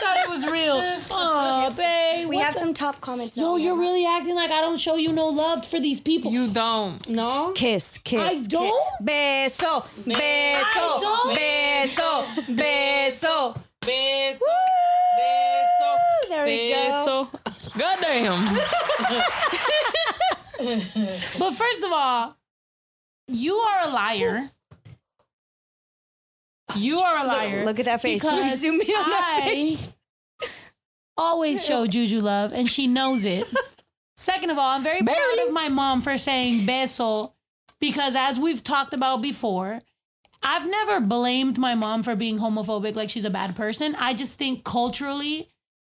thought 0.01 0.17
it 0.17 0.29
was 0.29 0.51
real. 0.51 0.81
Oh, 1.17 1.71
babe. 1.75 2.27
We 2.27 2.35
what 2.35 2.45
have 2.45 2.53
the- 2.53 2.59
some 2.59 2.73
top 2.73 2.99
comments. 3.01 3.37
Yo, 3.37 3.51
now. 3.51 3.55
you're 3.55 3.77
really 3.77 4.05
acting 4.05 4.35
like 4.35 4.51
I 4.51 4.61
don't 4.61 4.77
show 4.77 4.95
you 4.95 5.11
no 5.13 5.27
love 5.27 5.65
for 5.65 5.79
these 5.79 5.99
people. 5.99 6.31
You 6.31 6.47
don't. 6.49 7.07
No. 7.09 7.53
Kiss, 7.55 7.97
kiss. 8.03 8.21
I 8.21 8.29
kiss. 8.31 8.47
don't? 8.47 8.83
Beso, 9.01 9.83
beso, 10.05 10.99
don't? 10.99 11.37
beso, 11.37 12.25
beso. 12.55 13.57
Beso. 13.81 14.37
Beso. 16.37 17.27
Goddamn. 17.77 18.59
But 20.57 21.51
first 21.51 21.83
of 21.83 21.91
all, 21.91 22.35
you 23.27 23.55
are 23.55 23.87
a 23.87 23.89
liar. 23.91 24.49
You 26.75 26.97
are 26.99 27.23
a 27.23 27.27
liar. 27.27 27.63
Look 27.65 27.79
at 27.79 27.85
that 27.85 28.01
face. 28.01 28.21
Can 28.21 28.43
Because 28.43 28.59
zoom 28.59 28.81
in 28.81 28.89
on 28.89 29.09
that 29.09 29.41
I 29.43 29.47
face? 29.47 29.89
always 31.17 31.63
show 31.65 31.85
Juju 31.87 32.19
love, 32.21 32.51
and 32.53 32.69
she 32.69 32.87
knows 32.87 33.23
it. 33.25 33.45
Second 34.17 34.49
of 34.49 34.57
all, 34.57 34.69
I'm 34.71 34.83
very 34.83 35.01
proud 35.01 35.39
of 35.47 35.53
my 35.53 35.69
mom 35.69 36.01
for 36.01 36.17
saying 36.17 36.61
beso 36.61 37.33
because, 37.79 38.15
as 38.15 38.39
we've 38.39 38.63
talked 38.63 38.93
about 38.93 39.21
before, 39.21 39.81
I've 40.41 40.67
never 40.69 40.99
blamed 40.99 41.57
my 41.57 41.75
mom 41.75 42.03
for 42.03 42.15
being 42.15 42.39
homophobic, 42.39 42.95
like 42.95 43.09
she's 43.09 43.25
a 43.25 43.29
bad 43.29 43.55
person. 43.55 43.95
I 43.95 44.13
just 44.13 44.37
think 44.37 44.63
culturally, 44.63 45.49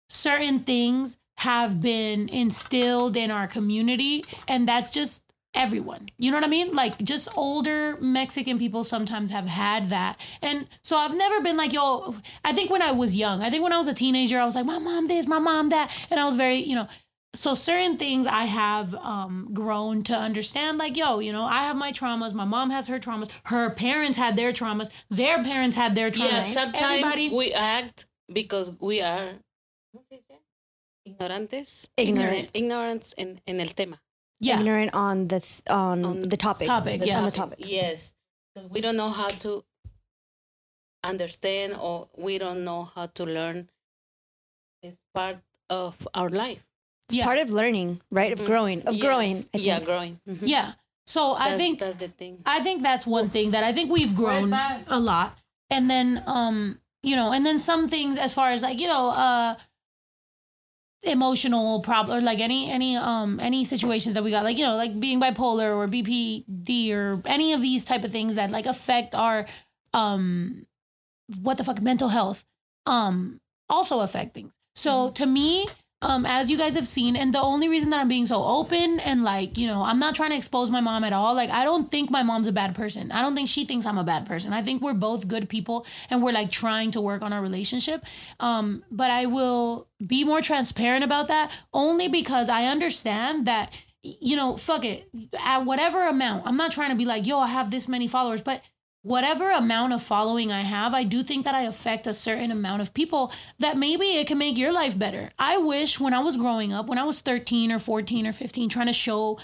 certain 0.10 0.60
things 0.62 1.18
have 1.38 1.82
been 1.82 2.30
instilled 2.30 3.18
in 3.18 3.32
our 3.32 3.48
community, 3.48 4.24
and 4.48 4.68
that's 4.68 4.92
just 4.92 5.23
everyone. 5.54 6.10
You 6.18 6.32
know 6.32 6.38
what 6.38 6.44
I 6.44 6.50
mean? 6.50 6.74
Like 6.74 6.98
just 7.04 7.30
older 7.38 7.98
Mexican 8.02 8.58
people 8.58 8.84
sometimes 8.84 9.32
have 9.32 9.46
had 9.46 9.90
that. 9.90 10.20
And 10.42 10.68
so 10.82 10.98
I've 10.98 11.16
never 11.16 11.42
been 11.42 11.58
like, 11.58 11.74
yo, 11.74 12.16
I 12.44 12.54
think 12.54 12.70
when 12.70 12.82
I 12.82 12.92
was 12.92 13.16
young, 13.16 13.42
I 13.42 13.50
think 13.50 13.64
when 13.64 13.74
I 13.74 13.78
was 13.78 13.88
a 13.88 13.94
teenager, 13.94 14.40
I 14.40 14.46
was 14.46 14.56
like, 14.56 14.66
my 14.66 14.80
mom 14.80 15.08
this, 15.08 15.28
my 15.28 15.40
mom 15.40 15.70
that. 15.70 15.96
And 16.10 16.20
I 16.20 16.26
was 16.26 16.36
very, 16.36 16.56
you 16.56 16.76
know, 16.76 16.88
so 17.36 17.56
certain 17.56 17.98
things 17.98 18.28
I 18.28 18.44
have 18.46 18.94
um, 18.96 19.50
grown 19.54 20.04
to 20.04 20.16
understand, 20.16 20.78
like, 20.78 20.96
yo, 20.96 21.18
you 21.18 21.34
know, 21.34 21.44
I 21.44 21.64
have 21.64 21.76
my 21.76 21.92
traumas. 21.92 22.34
My 22.34 22.46
mom 22.46 22.70
has 22.70 22.88
her 22.88 23.00
traumas. 23.00 23.32
Her 23.46 23.72
parents 23.72 24.20
had 24.20 24.36
their 24.36 24.54
traumas. 24.54 24.90
Their 25.10 25.44
parents 25.44 25.76
had 25.76 25.96
their 25.96 26.12
traumas. 26.12 26.30
Yeah, 26.32 26.42
sometimes 26.44 27.04
Everybody- 27.04 27.30
we 27.36 27.54
act 27.54 28.06
because 28.32 28.72
we 28.80 29.02
are 29.02 29.30
¿cómo 29.96 30.04
ignorantes. 31.08 31.88
Ignorant. 31.98 32.52
Ignorance 32.54 33.14
en, 33.18 33.42
en 33.48 33.60
el 33.60 33.74
tema. 33.74 34.00
Yeah, 34.44 34.60
Ignorant 34.60 34.92
on 34.94 35.28
the 35.32 35.40
th- 35.40 35.62
on, 35.70 36.04
On 36.06 36.22
the 36.34 36.38
topic. 36.38 36.68
topic, 36.68 37.00
The- 37.02 37.08
yeah. 37.08 37.20
On 37.20 37.26
the 37.26 37.32
topic. 37.42 37.60
Yes. 37.80 38.14
'Because 38.54 38.70
We 38.74 38.80
don't 38.86 38.98
know 39.02 39.10
how 39.10 39.30
to 39.46 39.52
understand 41.04 41.76
or 41.80 42.08
we 42.18 42.38
don't 42.38 42.64
know 42.64 42.82
how 42.96 43.08
to 43.08 43.24
learn. 43.26 43.70
It's 44.82 44.98
part 45.14 45.38
of 45.70 46.08
our 46.14 46.30
life. 46.30 46.64
It's 47.08 47.16
Yeah. 47.16 47.26
part 47.26 47.40
of 47.40 47.50
learning, 47.52 48.02
right? 48.12 48.32
Of 48.32 48.40
Mhm. 48.40 48.46
growing. 48.46 48.80
Of 48.88 49.00
growing. 49.00 49.32
Yes. 49.36 49.50
I 49.54 49.58
Yeah, 49.58 49.76
think. 49.76 49.86
growing. 49.88 50.14
Mhm. 50.28 50.48
yeah. 50.48 50.74
So 51.06 51.34
I 51.36 51.58
think 51.58 51.80
that's 51.80 51.98
the 51.98 52.08
thing. 52.08 52.42
I 52.46 52.60
think 52.62 52.82
that's 52.82 53.06
one 53.06 53.30
thing 53.30 53.52
that 53.52 53.64
I 53.64 53.74
think 53.74 53.92
we've 53.92 54.16
grown 54.16 54.54
a 54.54 55.00
lot. 55.00 55.38
And 55.70 55.90
then 55.90 56.24
um, 56.26 56.80
you 57.02 57.16
know, 57.18 57.34
and 57.34 57.46
then 57.46 57.60
some 57.60 57.88
things 57.90 58.18
as 58.18 58.34
far 58.34 58.52
as 58.52 58.62
like, 58.62 58.80
you 58.80 58.88
know, 58.88 59.10
uh 59.10 59.56
emotional 61.04 61.82
problem 61.82 62.18
or 62.18 62.22
like 62.22 62.40
any 62.40 62.70
any 62.72 62.96
um 62.96 63.40
any 63.40 63.66
situations 63.66 64.16
that 64.16 64.24
we 64.24 64.32
got 64.32 64.44
like 64.44 64.58
you 64.58 64.66
know 64.66 64.76
like 64.76 65.00
being 65.00 65.20
bipolar 65.20 65.76
or 65.76 65.88
BPD 65.88 66.94
or 66.94 67.22
any 67.26 67.54
of 67.54 67.62
these 67.62 67.84
type 67.84 68.04
of 68.04 68.12
things 68.12 68.36
that 68.36 68.52
like 68.52 68.66
affect 68.66 69.14
our 69.14 69.46
um 69.94 70.66
what 71.42 71.58
the 71.58 71.64
fuck 71.64 71.82
mental 71.82 72.10
health 72.10 72.46
um 72.86 73.40
also 73.70 74.00
affect 74.00 74.34
things. 74.34 74.54
So 74.76 75.12
to 75.12 75.26
me 75.26 75.68
um 76.04 76.26
as 76.26 76.50
you 76.52 76.58
guys 76.58 76.76
have 76.76 76.88
seen 76.88 77.16
and 77.16 77.34
the 77.34 77.42
only 77.42 77.68
reason 77.70 77.90
that 77.90 78.00
i'm 78.00 78.08
being 78.08 78.26
so 78.26 78.44
open 78.44 79.00
and 79.00 79.24
like 79.24 79.58
you 79.58 79.66
know 79.66 79.82
i'm 79.84 80.00
not 80.00 80.16
trying 80.16 80.30
to 80.30 80.36
expose 80.36 80.70
my 80.70 80.82
mom 80.82 81.04
at 81.04 81.14
all 81.14 81.34
like 81.34 81.50
i 81.50 81.64
don't 81.64 81.90
think 81.90 82.10
my 82.12 82.24
mom's 82.24 82.48
a 82.48 82.52
bad 82.52 82.76
person. 82.76 83.12
I 83.12 83.22
don't 83.22 83.36
think 83.36 83.50
she 83.50 83.66
thinks 83.66 83.86
i'm 83.86 83.98
a 83.98 84.04
bad 84.04 84.26
person. 84.26 84.54
I 84.54 84.62
think 84.62 84.82
we're 84.82 84.94
both 84.94 85.28
good 85.28 85.50
people 85.50 85.86
and 86.10 86.22
we're 86.22 86.32
like 86.32 86.52
trying 86.52 86.92
to 86.92 87.02
work 87.02 87.22
on 87.22 87.34
our 87.34 87.42
relationship. 87.42 88.06
Um 88.40 88.84
but 88.92 89.10
i 89.12 89.26
will 89.26 89.88
be 90.06 90.24
more 90.24 90.42
transparent 90.42 91.04
about 91.04 91.28
that 91.30 91.58
only 91.74 92.08
because 92.08 92.50
i 92.50 92.66
understand 92.66 93.46
that 93.48 93.72
you 94.02 94.36
know 94.36 94.58
fuck 94.58 94.84
it. 94.84 95.10
At 95.40 95.66
whatever 95.66 96.06
amount 96.08 96.46
i'm 96.46 96.58
not 96.58 96.72
trying 96.72 96.90
to 96.90 96.96
be 96.96 97.06
like 97.06 97.26
yo 97.26 97.40
i 97.40 97.48
have 97.48 97.72
this 97.72 97.88
many 97.88 98.08
followers 98.08 98.42
but 98.42 98.62
whatever 99.04 99.52
amount 99.52 99.94
of 99.94 100.02
following 100.02 100.52
I 100.52 100.62
have, 100.62 100.94
I 100.94 101.04
do 101.04 101.24
think 101.24 101.46
that 101.46 101.54
I 101.54 101.64
affect 101.64 102.08
a 102.08 102.14
certain 102.14 102.52
amount 102.52 102.82
of 102.82 102.94
people 102.94 103.32
that 103.60 103.78
maybe 103.78 104.06
it 104.06 104.28
can 104.28 104.38
make 104.38 104.58
your 104.58 104.72
life 104.72 104.98
better. 104.98 105.30
I 105.38 105.58
wish 105.58 106.00
when 106.00 106.14
I 106.14 106.20
was 106.20 106.38
growing 106.38 106.74
up, 106.74 106.88
when 106.88 106.98
I 106.98 107.04
was 107.04 107.20
13 107.20 107.72
or 107.72 107.80
14 107.80 108.26
or 108.26 108.32
15, 108.32 108.70
trying 108.70 108.88
to 108.88 108.94
show 108.94 109.40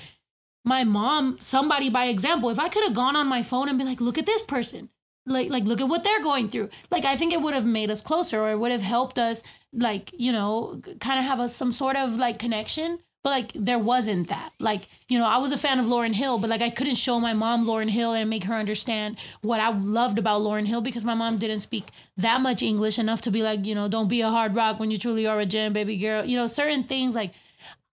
my 0.66 0.84
mom 0.84 1.38
somebody 1.40 1.90
by 1.90 2.06
example, 2.06 2.50
if 2.50 2.60
I 2.60 2.70
could 2.70 2.84
have 2.86 2.94
gone 2.94 3.16
on 3.16 3.28
my 3.28 3.44
phone 3.44 3.70
and 3.70 3.78
been 3.78 3.88
like, 3.88 4.02
look 4.02 4.18
at 4.18 4.26
this 4.26 4.42
person. 4.42 4.90
Like, 5.26 5.50
like, 5.50 5.66
look 5.66 5.82
at 5.82 5.90
what 5.90 6.04
they're 6.04 6.24
going 6.24 6.50
through. 6.50 6.70
Like, 6.90 7.06
I 7.06 7.16
think 7.16 7.34
it 7.34 7.42
would 7.42 7.54
have 7.54 7.66
made 7.66 7.92
us 7.92 8.02
closer, 8.02 8.42
or 8.42 8.52
it 8.52 8.60
would 8.60 8.72
have 8.72 8.82
helped 8.82 9.20
us, 9.20 9.44
like, 9.72 10.12
you 10.18 10.32
know, 10.32 10.82
kind 11.00 11.20
of 11.20 11.26
have 11.26 11.40
a, 11.40 11.48
some 11.50 11.72
sort 11.72 11.96
of 11.98 12.16
like 12.16 12.40
connection. 12.40 13.00
But 13.24 13.32
like, 13.32 13.52
there 13.54 13.80
wasn't 13.80 14.30
that. 14.30 14.54
Like, 14.60 14.88
you 15.10 15.20
know, 15.20 15.26
I 15.26 15.38
was 15.38 15.52
a 15.52 15.58
fan 15.58 15.80
of 15.80 15.86
Lauryn 15.86 16.14
Hill, 16.14 16.40
but 16.40 16.50
like, 16.50 16.62
I 16.62 16.70
couldn't 16.70 16.96
show 16.96 17.20
my 17.20 17.34
mom 17.34 17.66
Lauryn 17.66 17.90
Hill 17.90 18.14
and 18.14 18.30
make 18.30 18.46
her 18.46 18.54
understand 18.54 19.18
what 19.42 19.60
I 19.60 19.70
loved 19.70 20.18
about 20.18 20.42
Lauryn 20.42 20.68
Hill 20.68 20.82
because 20.82 21.04
my 21.04 21.16
mom 21.16 21.38
didn't 21.38 21.60
speak 21.60 21.86
that 22.16 22.40
much 22.40 22.62
English 22.62 22.98
enough 22.98 23.22
to 23.24 23.32
be 23.32 23.42
like, 23.42 23.66
you 23.66 23.76
know, 23.76 23.90
don't 23.90 24.08
be 24.08 24.22
a 24.22 24.30
hard 24.30 24.56
rock 24.56 24.80
when 24.80 24.90
you 24.90 24.98
truly 24.98 25.28
are 25.28 25.40
a 25.40 25.46
gem, 25.46 25.74
baby 25.74 25.98
girl. 25.98 26.24
You 26.24 26.38
know, 26.38 26.48
certain 26.48 26.84
things 26.84 27.14
like 27.14 27.34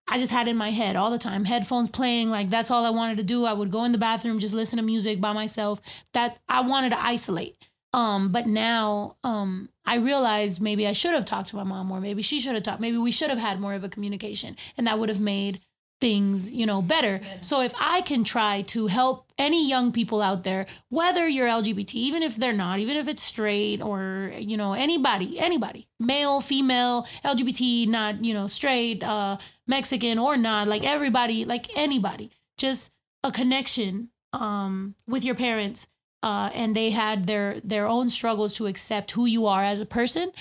I 0.08 0.18
just 0.18 0.30
had 0.30 0.46
in 0.46 0.56
my 0.56 0.70
head 0.70 0.94
all 0.94 1.10
the 1.10 1.18
time, 1.18 1.44
headphones 1.44 1.88
playing, 1.88 2.30
like 2.30 2.48
that's 2.48 2.70
all 2.70 2.84
I 2.84 2.90
wanted 2.90 3.16
to 3.16 3.24
do. 3.24 3.44
I 3.44 3.52
would 3.52 3.72
go 3.72 3.82
in 3.82 3.90
the 3.90 3.98
bathroom, 3.98 4.38
just 4.38 4.54
listen 4.54 4.76
to 4.76 4.84
music 4.84 5.20
by 5.20 5.32
myself. 5.32 5.80
That 6.12 6.38
I 6.48 6.60
wanted 6.60 6.90
to 6.90 7.04
isolate. 7.04 7.56
Um, 7.96 8.28
but 8.28 8.46
now 8.46 9.16
um 9.24 9.70
I 9.86 9.96
realized 9.96 10.60
maybe 10.60 10.86
I 10.86 10.92
should 10.92 11.14
have 11.14 11.24
talked 11.24 11.48
to 11.48 11.56
my 11.56 11.64
mom 11.64 11.86
more. 11.88 12.00
Maybe 12.00 12.22
she 12.22 12.40
should 12.40 12.54
have 12.54 12.62
talked. 12.62 12.80
Maybe 12.80 12.98
we 12.98 13.10
should 13.10 13.30
have 13.30 13.38
had 13.38 13.58
more 13.58 13.74
of 13.74 13.82
a 13.82 13.88
communication, 13.88 14.56
and 14.76 14.86
that 14.86 14.98
would 14.98 15.08
have 15.08 15.20
made 15.20 15.60
things, 15.98 16.52
you 16.52 16.66
know, 16.66 16.82
better. 16.82 17.22
So 17.40 17.62
if 17.62 17.72
I 17.80 18.02
can 18.02 18.22
try 18.22 18.60
to 18.62 18.86
help 18.88 19.32
any 19.38 19.66
young 19.66 19.92
people 19.92 20.20
out 20.20 20.42
there, 20.42 20.66
whether 20.90 21.26
you're 21.26 21.48
LGBT, 21.48 21.94
even 21.94 22.22
if 22.22 22.36
they're 22.36 22.52
not, 22.52 22.80
even 22.80 22.98
if 22.98 23.08
it's 23.08 23.22
straight 23.22 23.80
or, 23.80 24.30
you 24.38 24.58
know, 24.58 24.74
anybody, 24.74 25.38
anybody, 25.38 25.88
male, 25.98 26.42
female, 26.42 27.06
LGBT, 27.24 27.88
not, 27.88 28.22
you 28.22 28.34
know, 28.34 28.46
straight, 28.46 29.02
uh, 29.02 29.38
Mexican 29.66 30.18
or 30.18 30.36
not, 30.36 30.68
like 30.68 30.84
everybody, 30.84 31.46
like 31.46 31.74
anybody, 31.74 32.30
just 32.58 32.92
a 33.24 33.32
connection 33.32 34.10
um 34.32 34.94
with 35.06 35.24
your 35.24 35.34
parents 35.34 35.86
uh 36.22 36.50
and 36.54 36.74
they 36.74 36.90
had 36.90 37.26
their 37.26 37.60
their 37.60 37.86
own 37.86 38.10
struggles 38.10 38.52
to 38.54 38.66
accept 38.66 39.12
who 39.12 39.26
you 39.26 39.46
are 39.46 39.62
as 39.62 39.80
a 39.80 39.86
person 39.86 40.32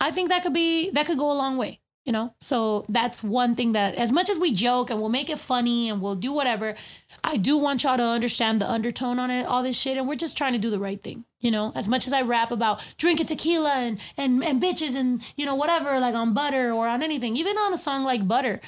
i 0.00 0.10
think 0.10 0.28
that 0.28 0.42
could 0.42 0.54
be 0.54 0.90
that 0.90 1.06
could 1.06 1.18
go 1.18 1.30
a 1.30 1.34
long 1.34 1.56
way 1.56 1.80
you 2.04 2.12
know? 2.12 2.34
So 2.40 2.86
that's 2.88 3.22
one 3.22 3.54
thing 3.54 3.72
that 3.72 3.94
as 3.94 4.10
much 4.10 4.30
as 4.30 4.38
we 4.38 4.52
joke 4.52 4.90
and 4.90 4.98
we'll 4.98 5.10
make 5.10 5.30
it 5.30 5.38
funny 5.38 5.88
and 5.88 6.00
we'll 6.00 6.16
do 6.16 6.32
whatever 6.32 6.74
i 7.22 7.36
do 7.36 7.56
want 7.56 7.84
y'all 7.84 7.96
to 7.96 8.02
understand 8.02 8.60
the 8.60 8.68
undertone 8.68 9.18
on 9.18 9.30
it 9.30 9.46
all 9.46 9.62
this 9.62 9.78
shit 9.78 9.96
and 9.96 10.08
we're 10.08 10.14
just 10.14 10.36
trying 10.36 10.52
to 10.52 10.58
do 10.58 10.70
the 10.70 10.78
right 10.78 11.02
thing 11.02 11.24
you 11.38 11.50
know? 11.50 11.72
As 11.74 11.88
much 11.88 12.06
as 12.06 12.12
i 12.12 12.22
rap 12.22 12.50
about 12.50 12.84
drinking 12.96 13.26
tequila 13.26 13.74
and 13.74 14.00
and, 14.16 14.42
and 14.42 14.62
bitches 14.62 14.96
and 14.96 15.22
you 15.36 15.46
know 15.46 15.54
whatever 15.54 16.00
like 16.00 16.14
on 16.14 16.34
butter 16.34 16.72
or 16.72 16.88
on 16.88 17.02
anything 17.02 17.36
even 17.36 17.56
on 17.56 17.72
a 17.72 17.78
song 17.78 18.02
like 18.02 18.26
butter 18.26 18.60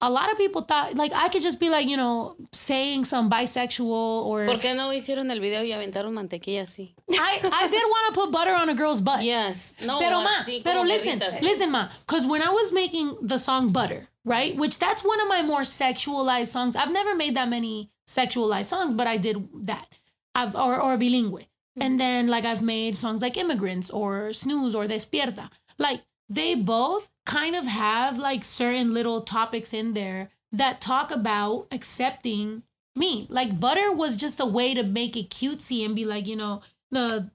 a 0.00 0.10
lot 0.10 0.30
of 0.30 0.36
people 0.36 0.62
thought 0.62 0.94
like 0.94 1.12
i 1.14 1.28
could 1.28 1.42
just 1.42 1.58
be 1.58 1.68
like 1.68 1.88
you 1.88 1.96
know 1.96 2.36
saying 2.52 3.04
some 3.04 3.28
bisexual 3.28 4.24
or 4.26 4.46
¿Por 4.46 4.58
qué 4.58 4.74
no 4.76 4.92
hicieron 4.92 5.30
el 5.30 5.40
video 5.40 5.62
y 5.62 5.72
aventaron 5.72 6.12
mantequilla 6.14 6.62
así? 6.62 6.94
I, 7.10 7.40
I 7.42 7.68
did 7.68 7.82
want 7.82 8.14
to 8.14 8.20
put 8.20 8.30
butter 8.30 8.54
on 8.54 8.68
a 8.68 8.74
girl's 8.74 9.00
butt. 9.00 9.22
Yes. 9.22 9.74
No, 9.84 9.98
Pero 9.98 10.20
ma, 10.20 10.44
pero 10.62 10.82
listen, 10.82 11.18
guerritas. 11.18 11.40
listen 11.42 11.70
ma, 11.70 11.88
because 12.06 12.26
when 12.26 12.42
I 12.42 12.50
was 12.50 12.72
making 12.72 13.16
the 13.22 13.38
song 13.38 13.70
Butter, 13.72 14.08
right, 14.24 14.54
which 14.56 14.78
that's 14.78 15.02
one 15.02 15.20
of 15.20 15.28
my 15.28 15.42
more 15.42 15.62
sexualized 15.62 16.48
songs. 16.48 16.76
I've 16.76 16.92
never 16.92 17.14
made 17.14 17.34
that 17.36 17.48
many 17.48 17.90
sexualized 18.06 18.66
songs, 18.66 18.94
but 18.94 19.06
I 19.06 19.16
did 19.16 19.48
that. 19.66 19.86
I've 20.34 20.54
or 20.54 20.80
or 20.80 20.96
bilingue, 20.96 21.32
mm-hmm. 21.32 21.82
and 21.82 21.98
then 21.98 22.28
like 22.28 22.44
I've 22.44 22.62
made 22.62 22.96
songs 22.96 23.22
like 23.22 23.36
Immigrants 23.36 23.90
or 23.90 24.32
Snooze 24.32 24.74
or 24.74 24.86
Despierta. 24.86 25.50
Like 25.78 26.02
they 26.28 26.54
both 26.54 27.08
kind 27.28 27.54
of 27.54 27.66
have 27.66 28.16
like 28.16 28.42
certain 28.42 28.94
little 28.94 29.20
topics 29.20 29.74
in 29.74 29.92
there 29.92 30.30
that 30.50 30.80
talk 30.80 31.10
about 31.10 31.66
accepting 31.70 32.62
me. 32.96 33.26
Like 33.28 33.60
Butter 33.60 33.92
was 33.92 34.16
just 34.16 34.40
a 34.40 34.46
way 34.46 34.72
to 34.72 34.82
make 34.82 35.14
it 35.14 35.28
cutesy 35.28 35.84
and 35.84 35.94
be 35.94 36.06
like, 36.06 36.26
you 36.26 36.36
know, 36.36 36.62
the 36.90 37.30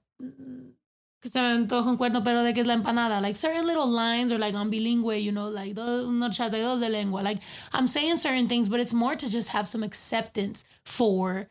que 1.22 1.30
se 1.30 1.40
me 1.40 1.66
antoja 1.66 1.86
un 1.86 1.96
pero 1.96 2.42
de 2.42 2.52
que 2.52 2.62
es 2.62 2.66
la 2.66 2.74
empanada. 2.74 3.22
Like 3.22 3.36
certain 3.36 3.64
little 3.64 3.86
lines 3.86 4.32
or 4.32 4.38
like 4.38 4.54
on 4.54 4.68
bilingüe, 4.68 5.22
you 5.22 5.30
know, 5.30 5.48
like 5.48 5.78
un 5.78 6.20
horchata 6.20 6.80
de 6.80 6.88
lengua. 6.88 7.20
Like 7.20 7.38
I'm 7.72 7.86
saying 7.86 8.18
certain 8.18 8.48
things, 8.48 8.68
but 8.68 8.80
it's 8.80 8.92
more 8.92 9.14
to 9.14 9.30
just 9.30 9.50
have 9.50 9.68
some 9.68 9.84
acceptance 9.84 10.64
for 10.84 11.46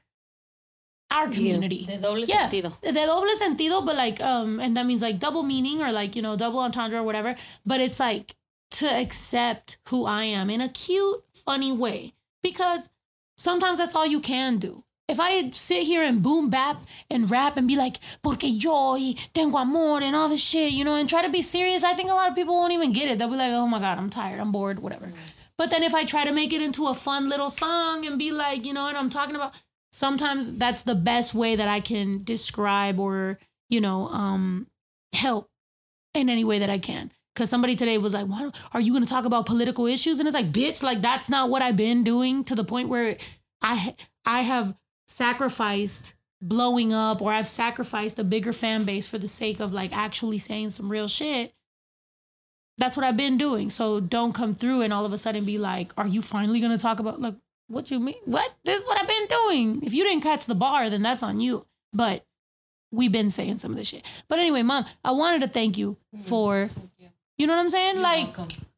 our 1.14 1.28
community. 1.28 1.86
De 1.86 1.97
doble 1.97 2.26
Yeah, 2.26 2.49
sentido. 2.49 2.74
de 2.82 2.91
doble 3.05 3.36
sentido, 3.38 3.86
but 3.86 3.95
like, 3.95 4.20
um, 4.22 4.59
and 4.59 4.76
that 4.76 4.86
means 4.86 5.01
like 5.01 5.20
double 5.20 5.43
meaning 5.43 5.82
or 5.82 5.91
like, 5.91 6.16
you 6.16 6.22
know, 6.22 6.36
double 6.36 6.59
entendre 6.59 6.99
or 6.99 7.03
whatever. 7.03 7.36
But 7.66 7.80
it's 7.82 7.99
like 7.99 8.36
to 8.72 8.88
accept 8.88 9.78
who 9.89 10.05
I 10.05 10.24
am 10.24 10.49
in 10.49 10.59
a 10.61 10.70
cute, 10.70 11.24
funny 11.34 11.72
way 11.72 12.14
because 12.41 12.89
sometimes 13.38 13.80
that's 13.80 13.95
all 13.95 14.05
you 14.05 14.20
can 14.20 14.57
do. 14.57 14.84
If 15.09 15.20
I 15.20 15.49
sit 15.51 15.84
here 15.84 16.01
and 16.01 16.24
boom 16.24 16.49
bap 16.49 16.78
and 17.11 17.30
rap 17.30 17.57
and 17.57 17.68
be 17.68 17.76
like, 17.76 17.97
porque 18.24 18.45
yo 18.45 18.93
y 18.93 19.16
tengo 19.34 19.57
amor 19.57 20.01
and 20.01 20.16
all 20.16 20.30
this 20.30 20.41
shit, 20.41 20.72
you 20.72 20.86
know, 20.86 20.95
and 20.95 21.09
try 21.09 21.22
to 21.22 21.30
be 21.30 21.41
serious, 21.41 21.84
I 21.84 21.93
think 21.93 22.09
a 22.09 22.14
lot 22.14 22.30
of 22.30 22.36
people 22.36 22.55
won't 22.55 22.72
even 22.74 22.93
get 22.93 23.09
it. 23.11 23.20
They'll 23.20 23.30
be 23.30 23.36
like, 23.36 23.51
oh 23.51 23.68
my 23.68 23.80
God, 23.80 23.97
I'm 23.97 24.09
tired, 24.09 24.39
I'm 24.39 24.51
bored, 24.53 24.80
whatever. 24.80 25.11
But 25.57 25.70
then 25.70 25.84
if 25.84 25.93
I 25.93 26.05
try 26.05 26.24
to 26.24 26.32
make 26.32 26.53
it 26.53 26.61
into 26.61 26.88
a 26.88 26.93
fun 26.95 27.28
little 27.30 27.49
song 27.49 28.05
and 28.07 28.18
be 28.18 28.32
like, 28.32 28.66
you 28.66 28.74
know, 28.74 28.88
and 28.88 28.97
I'm 28.97 29.09
talking 29.09 29.36
about 29.36 29.53
sometimes 29.94 30.54
that's 30.54 30.82
the 30.82 30.96
best 30.96 31.36
way 31.36 31.56
that 31.56 31.68
I 31.68 31.80
can 31.80 32.24
describe 32.24 33.00
or, 33.00 33.39
you 33.70 33.80
know, 33.80 34.08
um 34.08 34.68
help 35.14 35.50
in 36.14 36.30
any 36.30 36.44
way 36.44 36.60
that 36.60 36.70
I 36.70 36.80
can. 36.80 37.12
Cause 37.36 37.50
somebody 37.50 37.76
today 37.76 37.98
was 37.98 38.14
like, 38.14 38.28
"What 38.28 38.56
are 38.74 38.82
you 38.82 38.91
going 38.91 39.06
to 39.06 39.10
talk 39.10 39.26
about 39.26 39.46
political 39.46 39.88
issues?" 39.88 40.20
And 40.20 40.28
it's 40.28 40.36
like, 40.36 40.52
"Bitch, 40.52 40.84
like 40.84 41.02
that's 41.02 41.30
not 41.30 41.50
what 41.50 41.62
I've 41.62 41.76
been 41.76 42.04
doing." 42.04 42.44
To 42.44 42.56
the 42.56 42.64
point 42.64 42.89
where 42.89 43.18
I 43.62 43.96
I 44.26 44.41
have 44.41 44.76
sacrificed 45.08 46.14
blowing 46.41 46.94
up, 46.94 47.22
or 47.22 47.32
I've 47.32 47.48
sacrificed 47.48 48.20
a 48.20 48.24
bigger 48.24 48.54
fan 48.54 48.84
base 48.84 49.08
for 49.08 49.18
the 49.18 49.28
sake 49.28 49.60
of 49.60 49.74
like 49.74 49.96
actually 49.96 50.38
saying 50.38 50.72
some 50.72 50.91
real 50.91 51.08
shit. 51.08 51.54
That's 52.78 52.98
what 52.98 53.06
I've 53.06 53.18
been 53.18 53.38
doing. 53.38 53.70
So 53.70 54.00
don't 54.00 54.34
come 54.34 54.54
through 54.54 54.82
and 54.82 54.94
all 54.94 55.06
of 55.06 55.14
a 55.14 55.18
sudden 55.18 55.44
be 55.46 55.58
like, 55.58 55.91
"Are 55.98 56.08
you 56.08 56.22
finally 56.22 56.60
going 56.60 56.72
to 56.72 56.78
talk 56.78 57.00
about 57.00 57.20
like 57.20 57.36
what 57.68 57.89
you 57.91 57.99
mean? 57.99 58.16
What 58.26 58.53
this 58.64 58.80
is 58.80 58.86
what 58.88 59.01
I've 59.01 59.07
been 59.07 59.28
doing?" 59.28 59.84
If 59.84 59.93
you 59.93 60.03
didn't 60.03 60.22
catch 60.24 60.45
the 60.45 60.55
bar, 60.55 60.89
then 60.89 61.01
that's 61.01 61.24
on 61.24 61.39
you. 61.39 61.66
But 61.93 62.26
we've 62.91 63.11
been 63.11 63.30
saying 63.30 63.57
some 63.57 63.72
of 63.72 63.78
this 63.78 63.88
shit. 63.89 64.05
But 64.28 64.39
anyway, 64.39 64.61
mom, 64.64 64.86
I 65.03 65.11
wanted 65.11 65.41
to 65.41 65.47
thank 65.47 65.78
you 65.78 65.97
for, 66.26 66.70
you 67.38 67.47
know 67.47 67.53
what 67.55 67.59
I'm 67.61 67.70
saying? 67.70 67.99
like, 67.99 68.36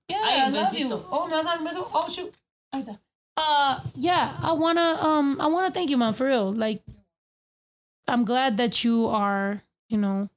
yeah, 0.08 0.18
Ay, 0.24 0.46
I 0.46 0.50
love 0.50 0.74
you. 0.74 0.86
besito. 0.88 1.04
Oh, 1.12 1.26
me 1.28 1.32
vas 1.42 1.60
a 1.60 1.64
dar? 1.74 1.86
Oh 1.94 2.10
shoot. 2.12 2.34
Uh, 3.38 3.82
yeah, 3.96 4.38
I 4.42 4.54
wanna, 4.54 4.98
um, 5.02 5.38
I 5.42 5.48
wanna 5.48 5.72
thank 5.72 5.90
you, 5.90 5.98
mom, 5.98 6.14
for 6.14 6.28
real. 6.28 6.54
Like, 6.54 6.82
I'm 8.08 8.24
glad 8.24 8.58
that 8.58 8.84
you 8.84 9.08
are, 9.08 9.62
you 9.90 9.98
know, 9.98 10.30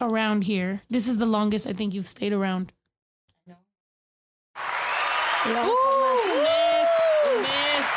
around 0.00 0.44
here. 0.44 0.82
This 0.88 1.08
is 1.08 1.18
the 1.18 1.26
longest 1.26 1.66
I 1.66 1.72
think 1.72 1.92
you've 1.94 2.06
stayed 2.06 2.32
around. 2.32 2.72
Un 5.46 7.42
mes. 7.42 7.88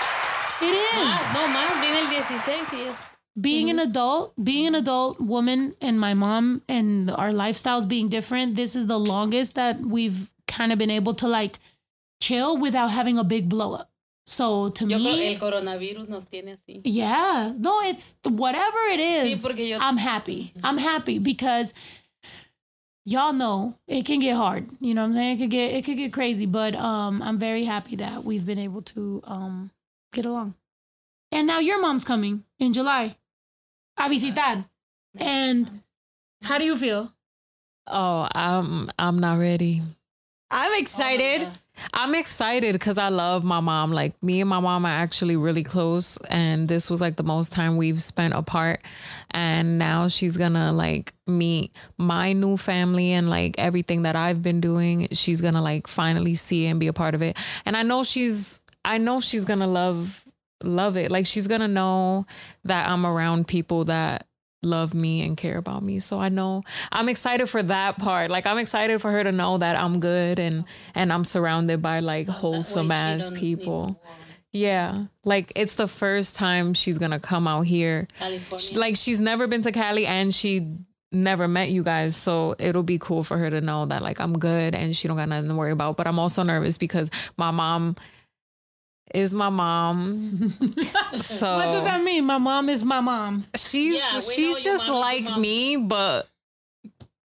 It 0.61 0.73
is. 0.73 0.93
Más, 0.95 1.33
no 1.33 1.47
más, 1.47 1.81
viene 1.81 1.99
el 1.99 2.09
16 2.27 2.71
y 2.73 2.81
es. 2.89 2.97
being 3.39 3.69
an 3.69 3.79
adult, 3.79 4.33
being 4.43 4.67
an 4.67 4.75
adult 4.75 5.19
woman, 5.19 5.75
and 5.81 5.99
my 5.99 6.13
mom 6.13 6.61
and 6.67 7.09
our 7.11 7.31
lifestyles 7.31 7.87
being 7.87 8.07
different, 8.09 8.55
this 8.55 8.75
is 8.75 8.85
the 8.87 8.99
longest 8.99 9.55
that 9.55 9.79
we've 9.79 10.29
kind 10.47 10.71
of 10.71 10.77
been 10.77 10.91
able 10.91 11.13
to 11.15 11.27
like 11.27 11.59
chill 12.21 12.57
without 12.57 12.89
having 12.91 13.17
a 13.17 13.23
big 13.23 13.49
blow 13.49 13.73
up. 13.73 13.89
So 14.25 14.69
to 14.69 14.85
Yo 14.85 14.97
me, 14.99 15.33
el 15.35 15.39
coronavirus 15.39 16.07
nos 16.07 16.25
tiene 16.25 16.55
así. 16.55 16.79
yeah, 16.85 17.51
no, 17.57 17.81
it's 17.81 18.15
whatever 18.23 18.77
it 18.91 18.99
is. 19.01 19.43
Sí, 19.43 19.69
yo- 19.69 19.79
I'm 19.81 19.97
happy. 19.97 20.53
I'm 20.63 20.77
happy 20.77 21.19
because 21.19 21.73
y'all 23.03 23.33
know 23.33 23.75
it 23.87 24.05
can 24.05 24.19
get 24.19 24.35
hard. 24.37 24.69
You 24.79 24.93
know 24.93 25.01
what 25.01 25.07
I'm 25.09 25.13
saying? 25.13 25.35
It 25.35 25.41
could 25.41 25.49
get 25.49 25.73
it 25.73 25.83
could 25.85 25.97
get 25.97 26.13
crazy, 26.13 26.45
but 26.45 26.73
um, 26.75 27.21
I'm 27.21 27.37
very 27.37 27.65
happy 27.65 27.97
that 27.97 28.23
we've 28.23 28.45
been 28.45 28.59
able 28.59 28.81
to 28.95 29.21
um 29.25 29.71
get 30.13 30.25
along. 30.25 30.53
And 31.33 31.47
now 31.47 31.57
your 31.57 31.81
mom's 31.81 32.03
coming 32.03 32.43
in 32.59 32.73
July. 32.73 33.15
A 33.97 34.03
visitar. 34.03 34.65
And 35.17 35.81
how 36.43 36.59
do 36.59 36.63
you 36.63 36.77
feel? 36.77 37.11
Oh, 37.87 38.27
I'm 38.33 38.91
I'm 38.99 39.19
not 39.19 39.39
ready. 39.39 39.81
I'm 40.51 40.79
excited. 40.79 41.47
Oh, 41.47 41.53
I'm 41.91 42.13
excited 42.13 42.73
because 42.73 42.99
I 42.99 43.09
love 43.09 43.43
my 43.43 43.59
mom. 43.59 43.91
Like 43.91 44.21
me 44.21 44.41
and 44.41 44.49
my 44.49 44.59
mom 44.59 44.85
are 44.85 44.89
actually 44.89 45.35
really 45.35 45.63
close, 45.63 46.17
and 46.29 46.67
this 46.67 46.87
was 46.87 47.01
like 47.01 47.15
the 47.15 47.23
most 47.23 47.51
time 47.51 47.77
we've 47.77 48.01
spent 48.01 48.35
apart. 48.35 48.83
And 49.31 49.79
now 49.79 50.07
she's 50.09 50.37
gonna 50.37 50.71
like 50.71 51.13
meet 51.25 51.75
my 51.97 52.33
new 52.33 52.57
family 52.57 53.11
and 53.11 53.27
like 53.27 53.55
everything 53.57 54.03
that 54.03 54.15
I've 54.15 54.43
been 54.43 54.61
doing. 54.61 55.07
She's 55.13 55.41
gonna 55.41 55.63
like 55.63 55.87
finally 55.87 56.35
see 56.35 56.67
and 56.67 56.79
be 56.79 56.85
a 56.85 56.93
part 56.93 57.15
of 57.15 57.23
it. 57.23 57.37
And 57.65 57.75
I 57.75 57.81
know 57.81 58.03
she's, 58.03 58.61
I 58.85 58.99
know 58.99 59.19
she's 59.19 59.45
gonna 59.45 59.67
love, 59.67 60.22
love 60.63 60.97
it. 60.97 61.11
Like 61.11 61.25
she's 61.25 61.47
gonna 61.47 61.67
know 61.67 62.25
that 62.65 62.89
I'm 62.89 63.05
around 63.05 63.47
people 63.47 63.85
that 63.85 64.27
love 64.63 64.93
me 64.93 65.21
and 65.23 65.35
care 65.35 65.57
about 65.57 65.83
me. 65.83 65.99
So 65.99 66.19
I 66.19 66.29
know 66.29 66.63
I'm 66.91 67.09
excited 67.09 67.47
for 67.47 67.61
that 67.63 67.99
part. 67.99 68.31
Like 68.31 68.45
I'm 68.45 68.57
excited 68.57 69.01
for 69.01 69.11
her 69.11 69.23
to 69.23 69.31
know 69.31 69.57
that 69.57 69.75
I'm 69.75 69.99
good 69.99 70.39
and 70.39 70.65
and 70.95 71.11
I'm 71.11 71.23
surrounded 71.23 71.81
by 71.81 71.99
like 71.99 72.27
wholesome 72.27 72.87
she 72.87 72.93
ass 72.93 73.29
people. 73.29 74.01
Yeah. 74.51 75.05
Like 75.25 75.51
it's 75.55 75.75
the 75.75 75.87
first 75.87 76.35
time 76.35 76.73
she's 76.73 76.97
going 76.99 77.11
to 77.11 77.19
come 77.19 77.47
out 77.47 77.61
here. 77.61 78.07
She- 78.59 78.75
like 78.77 78.95
she's 78.95 79.19
never 79.19 79.47
been 79.47 79.63
to 79.63 79.71
Cali 79.71 80.05
and 80.05 80.33
she 80.33 80.77
never 81.11 81.47
met 81.47 81.69
you 81.69 81.83
guys. 81.83 82.15
So 82.15 82.55
it'll 82.59 82.83
be 82.83 82.99
cool 82.99 83.23
for 83.23 83.37
her 83.37 83.49
to 83.49 83.61
know 83.61 83.85
that 83.87 84.01
like 84.01 84.19
I'm 84.19 84.33
good 84.33 84.75
and 84.75 84.95
she 84.95 85.07
don't 85.07 85.17
got 85.17 85.27
nothing 85.27 85.49
to 85.49 85.55
worry 85.55 85.71
about. 85.71 85.97
But 85.97 86.07
I'm 86.07 86.19
also 86.19 86.43
nervous 86.43 86.77
because 86.77 87.09
my 87.35 87.51
mom 87.51 87.95
is 89.13 89.33
my 89.33 89.49
mom. 89.49 90.49
so 91.19 91.55
What 91.55 91.71
does 91.71 91.83
that 91.83 92.03
mean? 92.03 92.25
My 92.25 92.37
mom 92.37 92.69
is 92.69 92.83
my 92.83 93.01
mom. 93.01 93.45
she's 93.55 93.97
Yeah, 93.97 94.19
she's 94.19 94.63
just 94.63 94.89
like 94.89 95.37
me, 95.37 95.75
but 95.77 96.27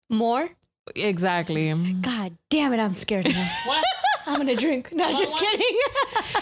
More? 0.08 0.48
exactly. 0.96 1.72
God 2.00 2.36
damn 2.48 2.72
it, 2.72 2.80
I'm 2.80 2.94
scared 2.94 3.26
now. 3.26 3.50
What? 3.66 3.84
I'm 4.26 4.36
gonna 4.38 4.56
drink. 4.56 4.92
No, 4.92 5.10
just 5.14 5.38
kidding. 5.38 5.66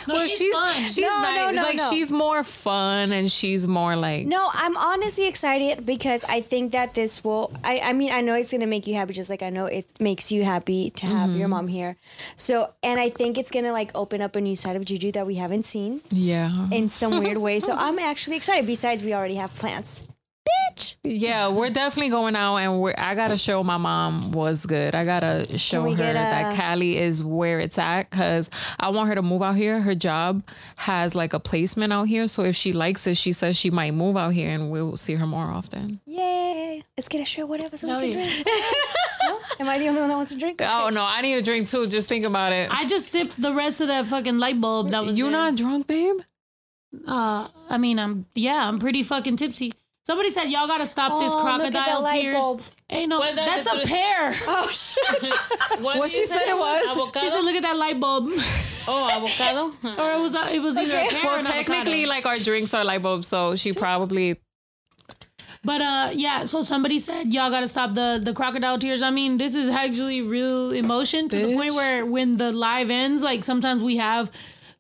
No, 0.07 0.15
well, 0.15 0.27
she's, 0.27 0.39
she's 0.39 0.55
fun. 0.55 0.75
she's 0.87 0.99
No, 1.01 1.09
no, 1.09 1.23
nice. 1.23 1.57
no, 1.57 1.63
like 1.63 1.77
no. 1.77 1.91
she's 1.91 2.11
more 2.11 2.43
fun 2.43 3.13
and 3.13 3.31
she's 3.31 3.67
more 3.67 3.95
like 3.95 4.25
no, 4.27 4.49
I'm 4.55 4.75
honestly 4.77 5.27
excited 5.27 5.85
because 5.85 6.25
I 6.25 6.41
think 6.41 6.73
that 6.73 6.95
this 6.95 7.23
will. 7.23 7.53
I, 7.63 7.81
I 7.81 7.93
mean, 7.93 8.11
I 8.13 8.23
know 8.23 8.35
it's 8.35 8.51
gonna 8.53 8.67
make 8.67 8.87
you 8.87 8.95
happy, 8.95 9.13
just 9.13 9.29
like 9.29 9.43
I 9.43 9.51
know 9.51 9.67
it 9.67 9.87
makes 10.01 10.33
you 10.33 10.45
happy 10.45 10.91
to 10.91 11.07
have 11.07 11.29
Mm-hmm. 11.31 11.39
your 11.39 11.49
mom 11.49 11.69
here. 11.69 11.97
So, 12.37 12.73
and 12.83 12.99
I 12.99 13.11
think 13.11 13.37
it's 13.37 13.51
gonna 13.51 13.73
like 13.73 13.91
open 13.95 14.23
up 14.23 14.35
a 14.37 14.41
new 14.41 14.57
side 14.57 14.77
of 14.77 14.85
Juju 14.85 15.13
that 15.13 15.27
we 15.27 15.35
haven't 15.35 15.65
seen 15.65 16.01
yeah. 16.11 16.69
in 16.71 16.89
some 16.89 17.19
weird 17.23 17.39
way. 17.39 17.61
So 17.61 17.75
I'm 17.77 17.99
actually 17.99 18.37
excited. 18.37 18.67
Besides, 18.67 19.03
we 19.03 19.13
already 19.13 19.35
have 19.37 19.55
plans. 19.55 20.09
Bitch. 20.49 20.95
Yeah, 21.05 21.49
we're 21.49 21.71
definitely 21.71 22.11
going 22.11 22.37
out 22.37 22.57
and 22.57 22.81
we're 22.81 22.95
I 22.97 23.15
gotta 23.15 23.37
show 23.37 23.63
my 23.63 23.77
mom 23.77 24.33
was 24.33 24.67
good. 24.67 24.95
I 24.95 25.05
gotta 25.05 25.59
show 25.59 25.83
her 25.83 25.91
get 25.91 26.13
that 26.15 26.57
Cali 26.57 26.97
is 26.99 27.23
where 27.23 27.61
it's 27.61 27.79
at 27.79 28.11
because 28.11 28.51
I 28.79 28.91
want 28.91 29.09
her 29.09 29.15
to 29.15 29.23
move 29.23 29.43
out 29.43 29.57
here. 29.57 29.81
Her 29.81 29.95
job 29.95 30.43
has 30.77 31.15
like 31.15 31.33
a 31.33 31.41
placement 31.41 31.93
out 31.93 32.05
here. 32.05 32.27
So 32.27 32.45
if 32.45 32.57
she 32.57 32.73
likes 32.73 33.07
it, 33.07 33.17
she 33.17 33.33
says 33.33 33.57
she 33.57 33.71
might 33.71 33.93
move 33.95 34.17
out 34.17 34.31
here 34.31 34.51
and 34.51 34.71
we'll 34.71 34.97
see 34.97 35.15
her 35.15 35.27
more 35.27 35.47
often. 35.47 36.01
Yay! 36.07 36.83
Let's 36.97 37.09
get 37.09 37.21
a 37.21 37.25
show, 37.25 37.47
whatever, 37.47 37.77
so 37.77 37.89
Hell 37.89 38.01
we 38.01 38.13
can 38.13 38.21
yeah. 38.21 38.31
drink. 38.31 38.47
no? 39.25 39.41
Am 39.61 39.69
I 39.69 39.79
the 39.79 39.89
only 39.89 40.01
one 40.01 40.11
that 40.11 40.17
wants 40.17 40.33
to 40.33 40.39
drink? 40.39 40.61
Oh 40.63 40.91
no, 40.93 41.05
I 41.07 41.21
need 41.23 41.35
a 41.35 41.43
drink 41.43 41.69
too. 41.69 41.87
Just 41.87 42.09
think 42.09 42.25
about 42.25 42.53
it. 42.53 42.71
I 42.71 42.87
just 42.87 43.09
sipped 43.09 43.41
the 43.41 43.55
rest 43.55 43.81
of 43.81 43.89
that 43.89 44.07
fucking 44.07 44.39
light 44.39 44.61
bulb 44.61 44.91
that 44.91 45.05
was 45.05 45.17
you 45.17 45.25
there. 45.25 45.33
not 45.33 45.57
drunk, 45.57 45.87
babe? 45.87 46.21
Uh, 47.07 47.49
I 47.69 47.79
mean, 47.79 47.99
I'm 47.99 48.27
yeah, 48.35 48.67
I'm 48.67 48.79
pretty 48.79 49.03
fucking 49.03 49.37
tipsy. 49.37 49.73
Somebody 50.09 50.31
said 50.31 50.45
y'all 50.51 50.67
gotta 50.67 50.87
stop 50.87 51.21
this 51.21 51.35
Oh, 51.35 51.45
look 51.45 51.61
at 51.65 51.73
the 51.73 51.79
crocodile 51.79 52.13
tears. 52.13 52.35
bulb. 52.37 52.63
Hey, 52.89 53.05
no, 53.07 53.21
Well, 53.21 53.35
that- 53.37 53.45
that's 53.45 53.67
a 53.67 53.77
that's- 53.77 53.91
pear. 53.91 54.35
Oh 54.49 54.69
shit! 54.71 55.33
What, 55.85 55.99
What 55.99 56.11
she 56.11 56.25
said 56.25 56.49
it 56.49 56.57
was? 56.57 56.89
Avocado? 56.97 57.21
She 57.27 57.31
said, 57.31 57.45
"Look 57.45 57.57
at 57.57 57.63
that 57.69 57.77
light 57.77 58.01
bulb," 58.01 58.31
oh, 58.89 59.11
avocado. 59.17 59.63
or 60.03 60.11
it 60.17 60.21
was 60.27 60.35
uh, 60.35 60.49
it 60.51 60.61
was 60.63 60.79
either 60.79 60.97
a 60.97 61.09
pear 61.09 61.21
Well, 61.25 61.39
an 61.41 61.45
technically, 61.45 62.05
avocado. 62.05 62.09
like 62.09 62.25
our 62.27 62.39
drinks 62.39 62.73
are 62.73 62.85
light 62.85 63.03
bulbs, 63.03 63.29
so 63.29 63.55
she 63.57 63.73
probably 63.75 64.37
But 65.65 65.81
uh, 65.83 66.11
yeah. 66.15 66.47
So 66.47 66.63
somebody 66.63 66.99
said 67.01 67.33
y'all 67.35 67.51
gotta 67.51 67.69
stop 67.69 67.95
the 67.95 68.19
the 68.23 68.33
crocodile 68.33 68.79
tears. 68.79 69.03
I 69.03 69.11
mean, 69.11 69.37
this 69.37 69.55
is 69.55 69.69
actually 69.69 70.23
real 70.23 70.73
emotion 70.73 71.29
to 71.29 71.37
the 71.37 71.55
point 71.55 71.75
where 71.75 72.07
when 72.07 72.39
the 72.39 72.51
live 72.53 72.91
ends, 72.91 73.23
like 73.23 73.45
sometimes 73.45 73.83
we 73.83 73.97
have 73.99 74.31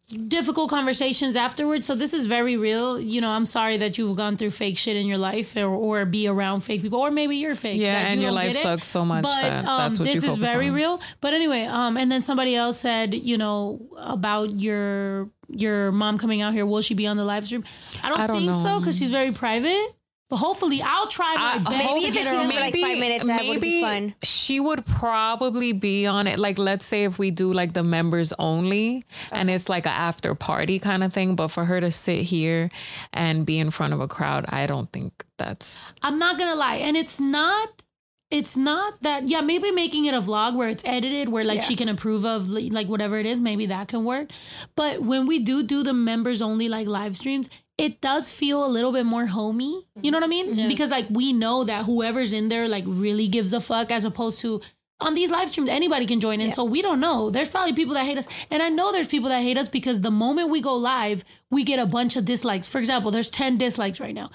difficult 0.08 0.70
conversations 0.70 1.36
afterwards. 1.36 1.86
So 1.86 1.94
this 1.94 2.14
is 2.14 2.26
very 2.26 2.56
real. 2.56 2.98
You 2.98 3.20
know, 3.20 3.30
I'm 3.30 3.44
sorry 3.44 3.76
that 3.78 3.98
you've 3.98 4.16
gone 4.16 4.36
through 4.36 4.50
fake 4.50 4.78
shit 4.78 4.96
in 4.96 5.06
your 5.06 5.18
life, 5.18 5.56
or 5.56 5.66
or 5.66 6.04
be 6.06 6.26
around 6.26 6.60
fake 6.62 6.82
people, 6.82 6.98
or 6.98 7.10
maybe 7.10 7.36
you're 7.36 7.54
fake. 7.54 7.80
Yeah, 7.80 8.08
and 8.08 8.20
you 8.20 8.26
your 8.26 8.32
life 8.32 8.56
sucks 8.56 8.86
so 8.86 9.04
much 9.04 9.22
But 9.22 9.42
that 9.42 9.64
um, 9.66 9.78
that's 9.78 9.98
what 9.98 10.06
this 10.06 10.24
is 10.24 10.36
very 10.36 10.68
on. 10.68 10.74
real. 10.74 11.00
But 11.20 11.34
anyway, 11.34 11.64
um, 11.64 11.96
and 11.96 12.10
then 12.10 12.22
somebody 12.22 12.54
else 12.54 12.80
said, 12.80 13.14
you 13.14 13.36
know, 13.36 13.80
about 13.96 14.58
your 14.58 15.30
your 15.48 15.92
mom 15.92 16.18
coming 16.18 16.42
out 16.42 16.52
here. 16.54 16.66
Will 16.66 16.82
she 16.82 16.94
be 16.94 17.06
on 17.06 17.16
the 17.16 17.24
live 17.24 17.44
stream? 17.44 17.64
I 18.02 18.08
don't, 18.08 18.20
I 18.20 18.26
don't 18.26 18.40
think 18.40 18.56
so 18.56 18.78
because 18.80 18.96
she's 18.98 19.10
very 19.10 19.32
private. 19.32 19.94
But 20.30 20.36
hopefully, 20.36 20.82
I'll 20.82 21.06
try 21.06 21.34
my 21.36 21.54
I- 21.54 21.58
best 21.58 21.70
Maybe 21.70 22.00
to 22.02 22.06
if 22.08 22.14
get 22.14 22.22
it's 22.26 22.30
her 22.34 22.42
even 22.42 22.50
for, 22.50 22.60
like, 22.60 22.74
five 22.76 22.98
minutes, 22.98 23.26
that 23.26 23.44
would 23.46 23.60
be 23.62 23.80
fun. 23.80 24.14
She 24.22 24.60
would 24.60 24.84
probably 24.84 25.72
be 25.72 26.06
on 26.06 26.26
it. 26.26 26.38
Like, 26.38 26.58
let's 26.58 26.84
say 26.84 27.04
if 27.04 27.18
we 27.18 27.30
do 27.30 27.50
like 27.52 27.72
the 27.72 27.82
members 27.82 28.34
only 28.38 29.04
and 29.32 29.48
it's 29.48 29.70
like 29.70 29.86
an 29.86 29.92
after 29.92 30.34
party 30.34 30.78
kind 30.78 31.02
of 31.02 31.14
thing. 31.14 31.34
But 31.34 31.48
for 31.48 31.64
her 31.64 31.80
to 31.80 31.90
sit 31.90 32.20
here 32.22 32.68
and 33.14 33.46
be 33.46 33.58
in 33.58 33.70
front 33.70 33.94
of 33.94 34.00
a 34.00 34.08
crowd, 34.08 34.44
I 34.50 34.66
don't 34.66 34.92
think 34.92 35.24
that's. 35.38 35.94
I'm 36.02 36.18
not 36.18 36.38
gonna 36.38 36.54
lie, 36.56 36.76
and 36.76 36.96
it's 36.96 37.18
not. 37.18 37.82
It's 38.30 38.58
not 38.58 39.02
that. 39.02 39.28
Yeah, 39.28 39.40
maybe 39.40 39.70
making 39.70 40.04
it 40.04 40.12
a 40.12 40.20
vlog 40.20 40.54
where 40.56 40.68
it's 40.68 40.84
edited, 40.84 41.30
where 41.30 41.44
like 41.44 41.62
she 41.62 41.74
can 41.74 41.88
approve 41.88 42.26
of 42.26 42.50
like 42.50 42.86
whatever 42.86 43.16
it 43.18 43.24
is. 43.24 43.40
Maybe 43.40 43.64
that 43.64 43.88
can 43.88 44.04
work. 44.04 44.28
But 44.76 45.00
when 45.00 45.26
we 45.26 45.38
do 45.38 45.62
do 45.62 45.82
the 45.82 45.94
members 45.94 46.42
only 46.42 46.68
like 46.68 46.86
live 46.86 47.16
streams, 47.16 47.48
it 47.78 48.00
does 48.00 48.32
feel 48.32 48.64
a 48.64 48.66
little 48.66 48.92
bit 48.92 49.06
more 49.06 49.26
homey. 49.26 49.86
You 50.02 50.10
know 50.10 50.18
what 50.18 50.24
I 50.24 50.28
mean? 50.28 50.54
Mm-hmm. 50.54 50.68
Because 50.68 50.90
like 50.90 51.06
we 51.08 51.32
know 51.32 51.64
that 51.64 51.86
whoever's 51.86 52.32
in 52.32 52.48
there 52.48 52.68
like 52.68 52.84
really 52.86 53.28
gives 53.28 53.52
a 53.52 53.60
fuck, 53.60 53.90
as 53.92 54.04
opposed 54.04 54.40
to 54.40 54.60
on 55.00 55.14
these 55.14 55.30
live 55.30 55.48
streams, 55.48 55.70
anybody 55.70 56.06
can 56.06 56.20
join 56.20 56.40
in. 56.40 56.52
So 56.52 56.64
we 56.64 56.82
don't 56.82 56.98
know. 56.98 57.30
There's 57.30 57.48
probably 57.48 57.72
people 57.72 57.94
that 57.94 58.04
hate 58.04 58.18
us. 58.18 58.26
And 58.50 58.62
I 58.62 58.68
know 58.68 58.90
there's 58.90 59.06
people 59.06 59.28
that 59.28 59.42
hate 59.42 59.56
us 59.56 59.68
because 59.68 60.00
the 60.00 60.10
moment 60.10 60.50
we 60.50 60.60
go 60.60 60.74
live, 60.74 61.24
we 61.50 61.62
get 61.62 61.78
a 61.78 61.86
bunch 61.86 62.16
of 62.16 62.24
dislikes. 62.24 62.66
For 62.66 62.78
example, 62.78 63.12
there's 63.12 63.30
10 63.30 63.58
dislikes 63.58 64.00
right 64.00 64.14
now. 64.14 64.30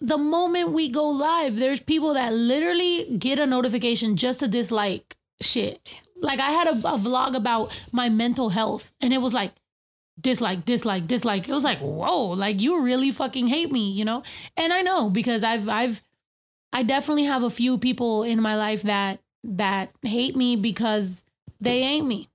The 0.00 0.16
moment 0.16 0.70
we 0.70 0.88
go 0.88 1.06
live, 1.06 1.56
there's 1.56 1.80
people 1.80 2.14
that 2.14 2.32
literally 2.32 3.14
get 3.18 3.38
a 3.38 3.46
notification 3.46 4.16
just 4.16 4.40
to 4.40 4.48
dislike 4.48 5.16
shit. 5.42 6.00
Like 6.16 6.40
I 6.40 6.50
had 6.50 6.68
a, 6.68 6.72
a 6.72 6.98
vlog 6.98 7.36
about 7.36 7.78
my 7.92 8.08
mental 8.08 8.48
health, 8.48 8.92
and 9.02 9.12
it 9.12 9.20
was 9.20 9.34
like, 9.34 9.52
dislike, 10.20 10.64
dislike, 10.64 11.06
dislike. 11.06 11.48
It 11.48 11.52
was 11.52 11.64
like, 11.64 11.78
whoa, 11.78 12.26
like 12.28 12.60
you 12.60 12.80
really 12.82 13.10
fucking 13.10 13.48
hate 13.48 13.70
me, 13.72 13.90
you 13.90 14.04
know? 14.04 14.22
And 14.56 14.72
I 14.72 14.82
know 14.82 15.10
because 15.10 15.42
I've 15.44 15.68
I've 15.68 16.02
I 16.72 16.82
definitely 16.82 17.24
have 17.24 17.42
a 17.42 17.50
few 17.50 17.78
people 17.78 18.22
in 18.22 18.40
my 18.40 18.56
life 18.56 18.82
that 18.82 19.20
that 19.44 19.90
hate 20.02 20.36
me 20.36 20.56
because 20.56 21.24
they 21.60 21.80
ain't 21.82 22.06
me. 22.06 22.28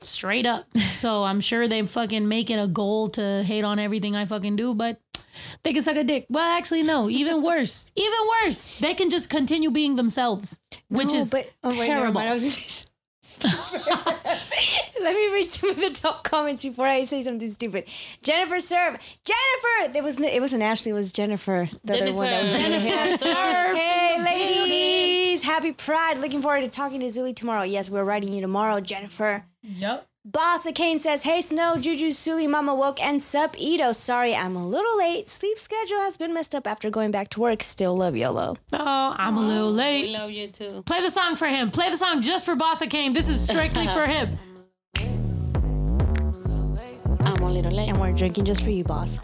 Straight 0.00 0.46
up. 0.46 0.66
So 1.02 1.24
I'm 1.24 1.40
sure 1.40 1.66
they 1.66 1.82
fucking 1.82 2.28
make 2.28 2.48
it 2.48 2.60
a 2.62 2.68
goal 2.68 3.08
to 3.10 3.42
hate 3.42 3.64
on 3.64 3.80
everything 3.80 4.14
I 4.14 4.24
fucking 4.24 4.54
do, 4.54 4.72
but 4.72 5.00
they 5.64 5.72
can 5.72 5.82
suck 5.82 5.96
a 5.96 6.04
dick. 6.04 6.26
Well, 6.30 6.56
actually, 6.56 6.84
no. 6.84 7.10
Even 7.10 7.42
worse. 7.50 7.90
Even 7.96 8.18
worse. 8.44 8.78
They 8.78 8.94
can 8.94 9.10
just 9.10 9.28
continue 9.28 9.72
being 9.72 9.96
themselves, 9.96 10.60
which 10.88 11.08
No, 11.08 11.14
is 11.18 11.30
but, 11.30 11.50
oh, 11.64 11.76
wait, 11.76 11.88
terrible. 11.88 12.20
Mind. 13.44 13.82
Let 15.02 15.14
me 15.16 15.32
read 15.32 15.46
some 15.46 15.70
of 15.70 15.76
the 15.76 15.90
top 15.90 16.22
comments 16.24 16.62
before 16.62 16.86
I 16.86 17.04
say 17.04 17.22
something 17.22 17.50
stupid. 17.50 17.88
Jennifer 18.22 18.60
Serve. 18.60 18.98
Jennifer! 19.24 19.96
It 19.98 20.02
was 20.04 20.20
it 20.20 20.40
wasn't 20.40 20.62
Ashley, 20.62 20.90
it 20.90 20.94
was 20.94 21.12
Jennifer. 21.12 21.68
The 21.84 22.02
other 22.02 22.12
one 22.12 22.26
that 22.26 22.52
Jennifer. 22.52 23.16
Surf 23.24 23.76
Hey 23.76 24.22
ladies! 24.22 25.42
Happy 25.42 25.72
Pride. 25.72 26.18
Looking 26.18 26.42
forward 26.42 26.62
to 26.62 26.68
talking 26.70 27.00
to 27.00 27.06
Zuli 27.06 27.34
tomorrow. 27.34 27.62
Yes, 27.62 27.90
we're 27.90 28.04
writing 28.04 28.32
you 28.32 28.40
tomorrow, 28.40 28.80
Jennifer. 28.80 29.44
Yep. 29.62 30.06
Bossa 30.28 30.72
Kane 30.72 31.00
says, 31.00 31.24
Hey 31.24 31.40
Snow, 31.40 31.76
Juju, 31.78 32.12
Suli, 32.12 32.46
Mama 32.46 32.76
Woke, 32.76 33.02
and 33.02 33.20
Sup 33.20 33.56
Ito. 33.58 33.90
Sorry, 33.90 34.36
I'm 34.36 34.54
a 34.54 34.64
little 34.64 34.96
late. 34.96 35.28
Sleep 35.28 35.58
schedule 35.58 35.98
has 35.98 36.16
been 36.16 36.32
messed 36.32 36.54
up 36.54 36.64
after 36.64 36.90
going 36.90 37.10
back 37.10 37.28
to 37.30 37.40
work. 37.40 37.60
Still 37.60 37.96
love 37.96 38.14
YOLO. 38.16 38.56
Oh, 38.72 39.14
I'm 39.18 39.36
a 39.36 39.40
little 39.40 39.70
We 39.72 39.78
late. 39.78 40.10
love 40.12 40.30
you 40.30 40.46
too. 40.46 40.84
Play 40.86 41.00
the 41.00 41.10
song 41.10 41.34
for 41.34 41.46
him. 41.48 41.72
Play 41.72 41.90
the 41.90 41.96
song 41.96 42.22
just 42.22 42.46
for 42.46 42.54
Bossa 42.54 42.88
Kane. 42.88 43.12
This 43.12 43.28
is 43.28 43.42
strictly 43.44 43.88
for 43.88 44.06
him. 44.06 44.38
I'm 47.24 47.42
a 47.42 47.50
little 47.50 47.72
late. 47.72 47.88
And 47.88 48.00
we're 48.00 48.12
drinking 48.12 48.44
just 48.44 48.62
for 48.62 48.70
you, 48.70 48.84
boss. 48.84 49.18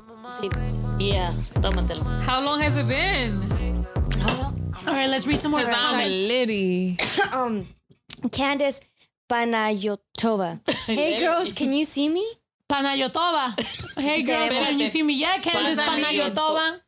Yeah, 0.99 1.33
tómatelo. 1.63 2.21
How 2.23 2.41
long 2.43 2.61
has 2.61 2.77
it 2.77 2.89
been? 2.89 3.87
All 4.27 4.95
right, 4.95 5.07
let's 5.09 5.29
read 5.29 5.41
some 5.41 5.53
more 5.53 5.61
Because 5.61 5.77
I'm 5.77 5.91
comments. 5.91 6.19
litty. 6.29 6.99
Um, 7.33 7.69
Candace 8.33 8.81
Panayotova. 9.29 10.61
Hey 10.87 11.21
girls, 11.21 11.53
can 11.53 11.73
you 11.73 11.85
see 11.85 12.09
me? 12.09 12.27
Panayotova. 12.69 13.55
Hey 14.01 14.23
girls, 14.23 14.51
can 14.53 14.81
you 14.81 14.89
see 14.89 15.03
me? 15.03 15.15
Yeah, 15.15 15.39
Candace 15.39 15.79
Panayotova. 15.79 16.81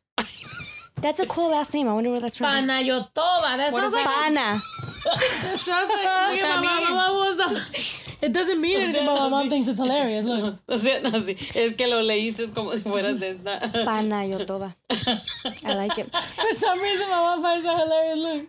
That's 1.01 1.19
a 1.19 1.25
cool 1.25 1.49
last 1.51 1.73
name. 1.73 1.87
I 1.87 1.93
wonder 1.93 2.11
where 2.11 2.19
that's 2.19 2.37
from. 2.37 2.47
Panayotova. 2.47 3.57
That 3.57 3.73
sounds 3.73 3.93
like 3.93 4.05
Pana. 4.05 4.61
that 5.03 5.57
sounds 5.59 5.89
like 5.89 6.41
my 6.41 6.61
mom. 6.61 6.83
My 6.83 6.89
mom 6.91 7.15
was 7.15 7.39
a- 7.39 8.25
It 8.25 8.33
doesn't 8.33 8.61
mean 8.61 8.79
anything, 8.79 9.05
but 9.07 9.15
my 9.19 9.29
mom 9.29 9.49
thinks 9.49 9.67
it's 9.67 9.79
hilarious. 9.79 10.25
Look. 10.25 10.57
O 10.69 10.77
sea, 10.77 11.01
no, 11.01 11.09
sí. 11.21 11.35
Es 11.55 11.73
que 11.73 11.87
lo 11.87 12.01
leíste 12.03 12.53
como 12.53 12.71
si 12.75 12.83
fueras 12.83 13.19
de 13.19 13.29
esta. 13.31 13.59
Panayotova. 13.85 14.75
I 14.91 15.73
like 15.73 15.97
it. 15.97 16.15
For 16.41 16.53
some 16.53 16.79
reason, 16.79 17.09
my 17.09 17.15
mom 17.17 17.41
finds 17.41 17.65
that 17.65 17.77
hilarious. 17.79 18.19
Look. 18.19 18.47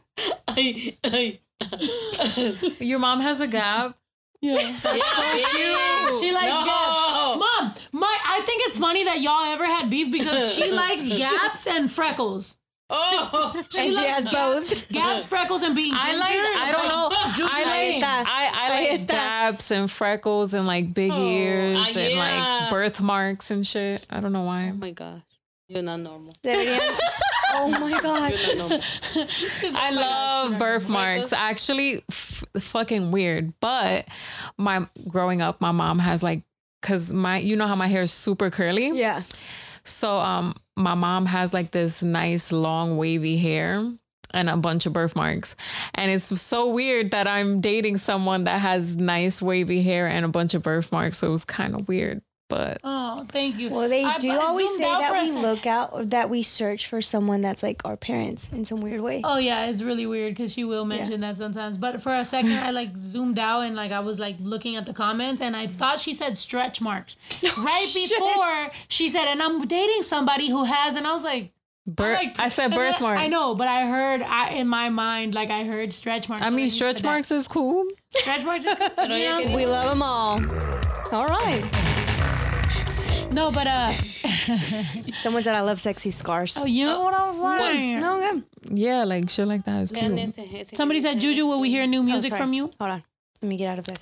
Ay, 0.48 0.98
ay. 1.04 1.40
Your 2.80 2.98
mom 2.98 3.20
has 3.20 3.40
a 3.40 3.46
gap. 3.46 3.96
Yeah. 4.40 4.54
Yeah, 4.84 6.10
She 6.20 6.32
likes 6.32 6.46
No. 6.46 6.64
gaps. 6.64 7.38
Mom, 7.38 7.74
my 7.92 8.18
I 8.26 8.40
think 8.44 8.62
it's 8.66 8.76
funny 8.76 9.04
that 9.04 9.20
y'all 9.20 9.44
ever 9.52 9.64
had 9.64 9.88
beef 9.88 10.10
because 10.10 10.52
she 10.54 10.70
likes 10.82 11.06
gaps 11.16 11.66
and 11.66 11.90
freckles. 11.90 12.58
Oh, 12.94 13.52
And 13.56 13.66
she 13.72 13.96
likes 13.96 14.10
has 14.12 14.24
both. 14.26 14.88
Gaps, 14.90 15.24
freckles, 15.24 15.62
and 15.62 15.74
being 15.74 15.94
I 15.94 16.10
ginger. 16.10 16.18
like. 16.18 16.30
I 16.34 16.72
don't 16.72 16.88
know. 16.88 17.08
I 17.48 17.64
like. 17.64 18.02
está. 18.02 18.24
I, 18.26 18.50
I 18.52 18.90
like 18.90 19.06
gaps 19.08 19.70
and 19.70 19.90
freckles 19.90 20.52
and 20.52 20.66
like 20.66 20.92
big 20.92 21.10
ears 21.14 21.78
ah, 21.80 21.98
and 21.98 22.18
like 22.18 22.70
birthmarks 22.70 23.50
and 23.50 23.66
shit. 23.66 24.06
I 24.10 24.20
don't 24.20 24.32
know 24.32 24.42
why. 24.42 24.72
oh 24.74 24.76
my 24.76 24.90
gosh. 24.90 25.22
You're 25.72 25.82
not 25.82 26.00
normal. 26.00 26.34
Deberían- 26.42 26.98
Oh 27.54 27.68
my 27.68 28.00
god. 28.00 28.32
You're 28.46 28.56
not 28.56 28.70
normal. 28.70 29.74
I 29.76 29.90
love 29.90 30.58
birthmarks. 30.58 31.34
Actually, 31.34 32.02
f- 32.10 32.44
fucking 32.58 33.10
weird. 33.10 33.52
But 33.60 34.06
my 34.56 34.86
growing 35.06 35.42
up, 35.42 35.60
my 35.60 35.70
mom 35.70 35.98
has 35.98 36.22
like, 36.22 36.42
cause 36.80 37.12
my, 37.12 37.38
you 37.38 37.56
know 37.56 37.66
how 37.66 37.76
my 37.76 37.88
hair 37.88 38.00
is 38.02 38.10
super 38.12 38.48
curly. 38.48 38.88
Yeah. 38.98 39.22
So 39.84 40.16
um, 40.18 40.54
my 40.76 40.94
mom 40.94 41.26
has 41.26 41.52
like 41.52 41.72
this 41.72 42.02
nice 42.02 42.52
long 42.52 42.96
wavy 42.96 43.36
hair 43.36 43.84
and 44.32 44.48
a 44.48 44.56
bunch 44.56 44.86
of 44.86 44.94
birthmarks, 44.94 45.54
and 45.94 46.10
it's 46.10 46.40
so 46.40 46.70
weird 46.70 47.10
that 47.10 47.28
I'm 47.28 47.60
dating 47.60 47.98
someone 47.98 48.44
that 48.44 48.62
has 48.62 48.96
nice 48.96 49.42
wavy 49.42 49.82
hair 49.82 50.06
and 50.06 50.24
a 50.24 50.28
bunch 50.28 50.54
of 50.54 50.62
birthmarks. 50.62 51.18
So 51.18 51.26
it 51.26 51.30
was 51.30 51.44
kind 51.44 51.74
of 51.74 51.86
weird, 51.86 52.22
but 52.52 52.80
Oh, 52.84 53.24
thank 53.30 53.56
you. 53.58 53.70
Well, 53.70 53.88
they 53.88 54.04
I- 54.04 54.18
do 54.18 54.30
I 54.30 54.36
always 54.36 54.76
say 54.76 54.82
that 54.82 55.12
we 55.22 55.30
look 55.32 55.64
out 55.66 56.10
that 56.10 56.28
we 56.28 56.42
search 56.42 56.86
for 56.86 57.00
someone 57.00 57.40
that's 57.40 57.62
like 57.62 57.80
our 57.86 57.96
parents 57.96 58.50
in 58.52 58.66
some 58.66 58.80
weird 58.82 59.00
way. 59.00 59.22
Oh 59.24 59.38
yeah, 59.38 59.66
it's 59.66 59.82
really 59.82 60.04
weird 60.06 60.34
because 60.34 60.52
she 60.52 60.64
will 60.64 60.84
mention 60.84 61.20
that 61.22 61.38
sometimes. 61.38 61.78
But 61.78 62.02
for 62.02 62.14
a 62.14 62.24
second, 62.26 62.52
I 62.52 62.70
like 62.70 62.94
zoomed 63.02 63.38
out 63.38 63.60
and 63.62 63.74
like 63.74 63.90
I 63.90 64.00
was 64.00 64.18
like 64.20 64.36
looking 64.40 64.76
at 64.76 64.84
the 64.84 64.92
comments, 64.92 65.40
and 65.40 65.56
I 65.56 65.66
thought 65.66 65.98
she 65.98 66.12
said 66.12 66.36
stretch 66.36 66.80
marks 66.82 67.16
right 67.42 67.90
before 67.94 68.70
she 68.88 69.08
said, 69.08 69.26
"And 69.28 69.42
I'm 69.42 69.66
dating 69.66 70.02
somebody 70.02 70.50
who 70.50 70.64
has," 70.64 70.96
and 70.96 71.06
I 71.06 71.14
was 71.14 71.24
like, 71.24 71.52
bir- 71.86 72.12
like 72.12 72.38
I 72.38 72.48
said 72.48 72.64
and 72.64 72.72
then 72.74 72.92
birthmark. 72.92 73.18
I 73.26 73.28
know, 73.28 73.54
but 73.54 73.68
I 73.68 73.86
heard 73.86 74.20
I 74.20 74.50
in 74.50 74.68
my 74.68 74.90
mind 74.90 75.34
like 75.34 75.50
I 75.50 75.64
heard 75.64 75.92
stretch 75.92 76.28
marks. 76.28 76.42
I 76.42 76.50
mean, 76.50 76.54
I'm 76.54 76.58
used 76.64 76.74
to 76.78 76.84
stretch 76.84 77.02
marks 77.02 77.30
is 77.32 77.48
cool. 77.48 77.86
Stretch 78.14 78.44
marks. 78.44 78.66
Is 78.66 78.74
good, 78.76 79.10
you 79.10 79.24
know? 79.24 79.56
We 79.56 79.64
love 79.64 79.88
them 79.88 80.02
all. 80.02 80.38
All 81.12 81.26
right. 81.26 81.91
No, 83.32 83.50
but 83.50 83.66
uh, 83.66 83.90
Someone 85.22 85.42
said 85.42 85.54
I 85.54 85.60
love 85.62 85.80
sexy 85.80 86.10
scars. 86.10 86.56
oh, 86.60 86.66
you 86.66 86.84
know 86.86 87.00
what 87.00 87.14
I 87.14 87.30
was 87.30 87.38
saying? 87.72 88.00
No, 88.00 88.22
okay. 88.22 88.42
Yeah, 88.70 89.04
like 89.04 89.30
shit 89.30 89.48
like 89.48 89.64
that 89.64 89.82
is 89.82 89.92
Lean 89.92 90.16
cute. 90.16 90.38
ese, 90.38 90.70
ese 90.70 90.76
Somebody 90.76 91.00
said, 91.00 91.18
Juju, 91.20 91.46
will 91.46 91.60
we 91.60 91.70
hear 91.70 91.86
new 91.86 92.02
music 92.02 92.30
sorry. 92.30 92.40
from 92.40 92.52
you? 92.52 92.70
Hold 92.78 92.90
on. 92.92 93.04
Let 93.40 93.48
me 93.48 93.56
get 93.56 93.68
out 93.72 93.78
of 93.78 93.86
there. 93.86 93.96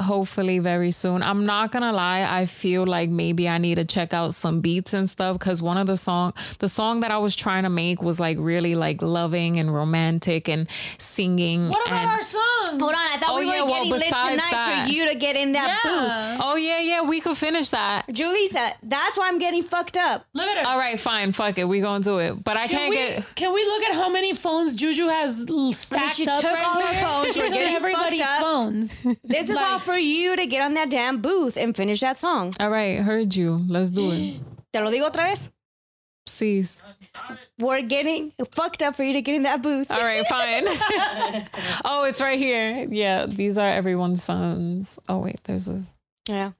Hopefully 0.00 0.58
very 0.58 0.90
soon. 0.90 1.22
I'm 1.22 1.44
not 1.46 1.70
gonna 1.72 1.92
lie, 1.92 2.22
I 2.28 2.46
feel 2.46 2.86
like 2.86 3.10
maybe 3.10 3.48
I 3.48 3.58
need 3.58 3.76
to 3.76 3.84
check 3.84 4.12
out 4.14 4.34
some 4.34 4.60
beats 4.60 4.94
and 4.94 5.08
stuff 5.08 5.38
because 5.38 5.60
one 5.62 5.76
of 5.76 5.86
the 5.86 5.96
song, 5.96 6.32
the 6.58 6.68
song 6.68 7.00
that 7.00 7.10
I 7.10 7.18
was 7.18 7.34
trying 7.36 7.64
to 7.64 7.70
make 7.70 8.02
was 8.02 8.18
like 8.20 8.36
really 8.40 8.74
like 8.74 9.02
loving 9.02 9.58
and 9.58 9.72
romantic 9.72 10.48
and 10.48 10.68
singing. 10.98 11.68
What 11.68 11.86
about 11.86 11.98
and, 12.00 12.10
our 12.10 12.22
song? 12.22 12.80
Hold 12.80 12.82
on. 12.82 12.94
I 12.94 13.16
thought 13.18 13.30
Oh, 13.30 13.38
we 13.38 13.46
yeah, 13.46 13.62
were 13.62 13.66
well, 13.70 13.74
getting 13.84 13.90
lit 13.92 14.02
tonight 14.08 14.50
that- 14.50 14.86
for 14.86 14.92
you 14.92 15.08
to 15.08 15.14
get 15.14 15.36
in 15.36 15.52
that 15.52 15.80
Yeah. 15.84 16.38
Oh 16.40 16.56
yeah, 16.56 16.80
yeah, 16.80 17.02
we 17.02 17.20
could 17.20 17.36
finish 17.36 17.70
that. 17.70 18.06
booth. 18.06 18.16
Julissa, 18.16 18.72
that's 18.82 19.16
why 19.16 19.28
I'm 19.28 19.38
getting 19.38 19.62
fucked 19.62 19.96
up. 19.96 20.26
Look 20.34 20.46
at 20.48 20.58
her. 20.64 20.70
All 20.72 20.78
right, 20.78 20.98
fine, 20.98 21.32
fuck 21.32 21.58
it, 21.58 21.64
we 21.68 21.80
gonna 21.80 22.02
do 22.04 22.18
it. 22.18 22.42
But 22.42 22.56
I 22.56 22.66
Can 22.66 22.78
can't 22.78 22.90
we, 22.90 22.96
get. 22.96 23.34
can 23.34 23.52
we 23.52 23.64
look 23.64 23.82
at 23.84 23.94
how 23.94 24.08
many 24.08 24.32
phones 24.34 24.74
Juju 24.74 25.06
has 25.08 25.46
l- 25.48 25.72
stacked 25.72 26.16
she 26.16 26.26
up 26.26 26.40
took 26.40 26.52
right 26.52 26.64
all 26.66 26.80
her 26.80 26.92
here? 26.94 27.04
phones. 27.06 27.32
She 27.34 27.40
We're 27.40 27.46
took 27.46 27.54
getting 27.54 27.74
everybody's 27.74 28.20
up. 28.20 28.40
phones. 28.40 29.00
This 29.24 29.48
is 29.50 29.56
Like- 29.56 29.64
all 29.64 29.78
for 29.88 29.98
you 29.98 30.36
to 30.36 30.46
get 30.46 30.62
on 30.62 30.74
that 30.74 30.90
damn 30.90 31.20
booth 31.20 31.56
and 31.56 31.74
finish 31.74 32.00
that 32.00 32.16
song. 32.18 32.54
All 32.60 32.68
right, 32.70 32.98
heard 33.00 33.34
you. 33.34 33.64
Let's 33.66 33.90
do 33.90 34.10
it. 34.12 34.40
Te 34.72 34.80
lo 34.80 34.90
digo 34.90 35.08
otra 35.10 35.24
vez. 35.28 35.50
Cease. 36.26 36.82
We're 37.58 37.80
getting 37.80 38.32
fucked 38.52 38.82
up 38.82 38.94
for 38.94 39.02
you 39.02 39.14
to 39.14 39.22
get 39.22 39.34
in 39.34 39.44
that 39.44 39.62
booth. 39.62 39.90
All 39.90 40.00
right, 40.00 40.24
fine. 40.26 40.64
oh, 41.86 42.04
it's 42.04 42.20
right 42.20 42.38
here. 42.38 42.86
Yeah, 42.90 43.24
these 43.26 43.56
are 43.56 43.66
everyone's 43.66 44.24
phones. 44.24 44.98
Oh 45.08 45.18
wait, 45.18 45.42
there's 45.44 45.66
this. 45.66 45.96
Yeah. 46.28 46.52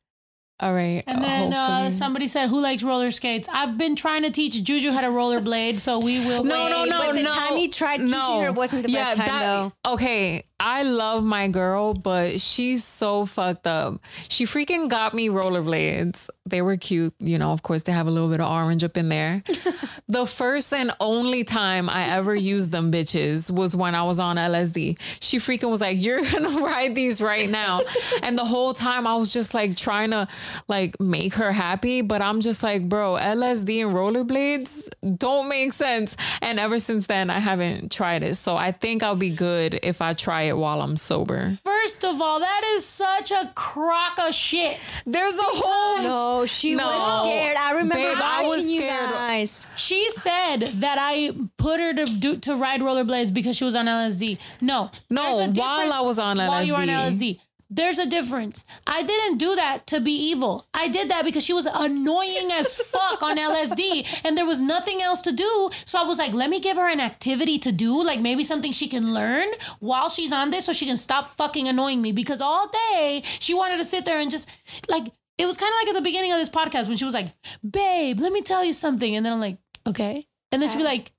All 0.61 0.75
right. 0.75 1.05
And 1.07 1.23
then 1.23 1.53
uh, 1.53 1.91
somebody 1.93 2.27
said, 2.27 2.49
"Who 2.49 2.59
likes 2.59 2.83
roller 2.83 3.11
skates?" 3.13 3.47
I've 3.53 3.79
been 3.79 3.95
trying 3.95 4.23
to 4.23 4.31
teach 4.31 4.61
Juju 4.61 4.91
how 4.91 5.03
to 5.03 5.09
rollerblade, 5.09 5.79
so 5.79 6.01
we 6.01 6.19
will. 6.27 6.43
No, 6.43 6.69
no, 6.69 6.83
wait. 6.83 6.91
no, 6.91 7.07
But 7.07 7.13
the 7.17 7.23
no. 7.23 7.31
time 7.35 7.57
you 7.59 7.71
tried 7.71 7.99
teaching 7.99 8.43
her 8.43 8.51
wasn't 8.53 8.83
the 8.85 8.93
best 8.93 9.19
time, 9.19 9.29
that, 9.29 9.43
though. 9.43 9.93
Okay, 9.93 10.45
I 10.61 10.83
love 10.83 11.23
my 11.23 11.47
girl, 11.47 11.95
but 11.95 12.41
she's 12.41 12.83
so 12.83 13.27
fucked 13.27 13.69
up. 13.69 14.01
She 14.29 14.45
freaking 14.45 14.89
got 14.89 15.15
me 15.15 15.29
rollerblades. 15.29 16.29
They 16.47 16.63
were 16.63 16.77
cute, 16.77 17.15
you 17.21 17.39
know. 17.39 17.53
Of 17.53 17.63
course, 17.63 17.85
they 17.85 17.93
have 17.93 18.09
a 18.09 18.11
little 18.11 18.29
bit 18.29 18.41
of 18.41 18.51
orange 18.51 18.83
up 18.83 18.97
in 18.97 19.09
there. 19.09 19.45
the 20.09 20.27
first 20.27 20.73
and 20.73 20.91
only 20.99 21.45
time 21.45 21.89
I 21.89 22.09
ever 22.09 22.35
used 22.35 22.73
them 22.73 22.91
bitches 22.91 23.51
was 23.53 23.77
when 23.77 23.95
I 23.95 24.03
was 24.03 24.19
on 24.19 24.35
LSD. 24.35 24.99
She 25.21 25.39
freaking 25.39 25.71
was 25.71 25.81
like, 25.81 26.03
"You're 26.03 26.25
gonna 26.33 26.61
ride 26.61 26.97
these 26.97 27.21
right 27.21 27.49
now," 27.49 27.81
and 28.23 28.37
the 28.37 28.45
whole 28.45 28.75
time 28.75 29.07
I 29.07 29.15
was 29.15 29.33
just 29.33 29.55
like 29.55 29.77
trying 29.77 30.11
to 30.11 30.27
like 30.67 30.99
make 31.01 31.35
her 31.35 31.53
happy, 31.53 32.03
but 32.03 32.21
I'm 32.21 32.41
just 32.41 32.65
like, 32.65 32.89
bro, 32.89 33.15
LSD 33.15 33.87
and 33.87 33.95
rollerblades 33.95 34.89
don't 35.19 35.49
make 35.49 35.73
sense. 35.73 36.17
And 36.43 36.59
ever 36.59 36.81
since 36.81 37.07
then, 37.07 37.31
I 37.31 37.39
haven't 37.39 37.93
tried 37.93 38.25
it. 38.25 38.35
So 38.37 38.57
I 38.57 38.73
think 38.73 39.05
I'll 39.05 39.15
be 39.15 39.31
good 39.31 39.79
if 39.85 40.03
I 40.03 40.15
try 40.15 40.48
it 40.49 40.57
while 40.57 40.83
I'm 40.83 40.97
sober. 40.97 41.53
First 41.65 42.05
of 42.05 42.21
all, 42.21 42.41
that 42.41 42.63
is 42.75 42.85
such 42.85 43.31
a 43.31 43.53
crock 43.55 44.19
of 44.19 44.35
shit. 44.35 44.79
There's 45.07 45.39
a 45.39 45.43
whole 45.45 46.03
No, 46.03 46.47
she 46.47 46.75
No. 46.75 46.85
was 46.87 47.27
scared. 47.29 47.57
I 47.57 47.71
remember 47.73 47.95
Babe, 47.95 48.19
I 48.21 48.43
was 48.47 48.67
you 48.67 48.81
scared. 48.81 49.11
guys. 49.11 49.67
She 49.77 50.11
said 50.11 50.61
that 50.81 50.99
I 51.01 51.33
put 51.57 51.81
her 51.81 51.95
to 51.95 52.05
do 52.07 52.37
to 52.39 52.57
ride 52.57 52.81
rollerblades 52.81 53.33
because 53.33 53.57
she 53.57 53.65
was 53.65 53.75
on 53.77 53.87
LSD. 53.87 54.39
No, 54.61 54.91
No, 55.11 55.39
there's 55.39 55.57
while 55.59 55.93
I 55.93 56.01
was 56.01 56.19
on 56.19 56.37
LSD. 56.39 56.49
while 56.49 56.63
you 56.65 56.73
were 56.73 56.81
on 56.81 56.89
LSD. 56.89 57.41
There's 57.71 57.99
a 57.99 58.07
difference. 58.07 58.65
I 58.87 59.03
didn't 59.03 59.37
do 59.37 59.55
that 59.55 59.87
to 59.89 60.01
be 60.01 60.13
evil. 60.13 60.67
I 60.73 60.89
did 60.89 61.11
that 61.11 61.25
because 61.25 61.45
she 61.45 61.53
was 61.53 61.67
annoying 61.67 62.51
as 62.51 62.75
fuck 62.93 63.23
on 63.23 63.37
LSD 63.37 64.23
and 64.25 64.39
there 64.39 64.47
was 64.47 64.61
nothing 64.61 65.03
else 65.03 65.21
to 65.23 65.33
do. 65.33 65.71
So 65.85 66.01
I 66.01 66.05
was 66.05 66.19
like, 66.19 66.33
let 66.33 66.49
me 66.49 66.61
give 66.61 66.79
her 66.79 66.89
an 66.89 67.01
activity 67.01 67.59
to 67.61 67.73
do, 67.73 68.03
like 68.03 68.21
maybe 68.21 68.43
something 68.43 68.73
she 68.73 68.89
can 68.89 69.13
learn 69.13 69.49
while 69.81 70.09
she's 70.09 70.33
on 70.33 70.51
this 70.51 70.65
so 70.65 70.73
she 70.73 70.87
can 70.87 70.97
stop 70.97 71.27
fucking 71.37 71.69
annoying 71.69 72.01
me 72.01 72.13
because 72.13 72.41
all 72.41 72.71
day 72.91 73.23
she 73.39 73.53
wanted 73.53 73.77
to 73.77 73.85
sit 73.85 74.07
there 74.07 74.19
and 74.19 74.31
just 74.31 74.49
like 74.89 75.05
it 75.37 75.47
was 75.47 75.57
kind 75.57 75.71
of 75.73 75.77
like 75.81 75.89
at 75.89 75.95
the 75.95 76.03
beginning 76.03 76.33
of 76.33 76.39
this 76.39 76.49
podcast 76.49 76.89
when 76.89 76.97
she 76.97 77.05
was 77.05 77.15
like, 77.15 77.33
"Babe, 77.69 78.19
let 78.19 78.33
me 78.33 78.43
tell 78.43 78.65
you 78.65 78.73
something." 78.73 79.15
And 79.15 79.25
then 79.25 79.33
I'm 79.33 79.41
like, 79.41 79.59
"Okay." 79.87 80.27
And 80.51 80.61
then 80.61 80.69
she'd 80.69 80.79
be 80.79 80.85
like, 80.85 81.13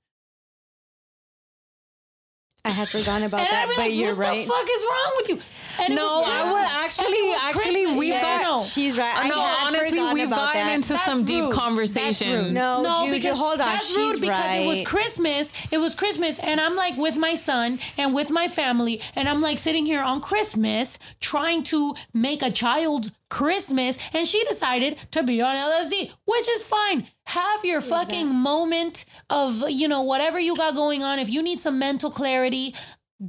I 2.64 2.70
had 2.70 2.88
forgotten 2.88 3.24
about 3.24 3.40
and 3.40 3.48
that, 3.48 3.62
I'd 3.64 3.68
be 3.70 3.74
but 3.76 3.82
like, 3.82 3.94
you're 3.94 4.08
what 4.14 4.18
right. 4.18 4.46
What 4.46 4.66
the 4.66 4.70
fuck 4.72 4.76
is 4.76 4.84
wrong 4.84 5.12
with 5.16 5.28
you? 5.30 5.38
And 5.82 5.94
No, 5.94 6.02
was 6.20 6.28
I 6.28 6.30
Christmas. 6.30 6.52
would 6.52 6.84
actually, 6.84 7.22
was 7.28 7.38
actually, 7.42 7.72
Christmas. 7.84 7.98
we've 7.98 8.08
Yeah, 8.10 8.20
got. 8.20 8.42
no. 8.42 8.62
She's 8.64 8.98
right. 8.98 9.14
I 9.16 9.28
no, 9.28 9.40
honestly, 9.64 10.02
we've 10.12 10.28
gotten 10.30 10.66
that. 10.66 10.74
into 10.74 10.88
That's 10.90 11.04
some 11.06 11.24
deep 11.24 11.44
rude. 11.44 11.52
conversations. 11.54 12.50
No, 12.52 12.82
No, 12.82 13.00
Juju, 13.06 13.12
because 13.14 13.38
hold 13.38 13.52
on. 13.52 13.58
That's 13.68 13.86
She's 13.86 13.96
rude 13.96 14.20
because 14.20 14.28
right. 14.44 14.56
it 14.62 14.66
was 14.66 14.82
Christmas. 14.82 15.52
It 15.72 15.78
was 15.78 15.94
Christmas, 15.94 16.38
and 16.38 16.60
I'm 16.60 16.76
like 16.76 16.96
with 16.98 17.16
my 17.16 17.34
son 17.34 17.78
and 17.96 18.12
with 18.14 18.30
my 18.30 18.46
family, 18.48 19.00
and 19.16 19.26
I'm 19.28 19.40
like 19.40 19.58
sitting 19.58 19.86
here 19.86 20.02
on 20.02 20.20
Christmas 20.20 20.98
trying 21.20 21.62
to 21.64 21.94
make 22.12 22.42
a 22.42 22.50
child's 22.50 23.10
Christmas, 23.30 23.96
and 24.12 24.26
she 24.26 24.44
decided 24.44 24.98
to 25.12 25.22
be 25.22 25.40
on 25.40 25.54
LSD, 25.56 26.10
which 26.26 26.48
is 26.48 26.62
fine. 26.62 27.06
Have 27.26 27.64
your 27.64 27.80
fucking 27.80 28.34
moment 28.34 29.04
of 29.30 29.62
you 29.70 29.88
know 29.88 30.02
whatever 30.02 30.38
you 30.38 30.56
got 30.56 30.74
going 30.74 31.02
on. 31.02 31.18
If 31.18 31.30
you 31.30 31.40
need 31.42 31.58
some 31.60 31.78
mental 31.78 32.10
clarity, 32.10 32.74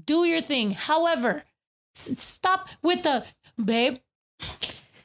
do 0.06 0.26
your 0.26 0.42
thing. 0.42 0.72
However, 0.72 1.44
s- 1.96 2.22
stop 2.22 2.68
with 2.82 3.04
the 3.04 3.24
babe. 3.64 4.00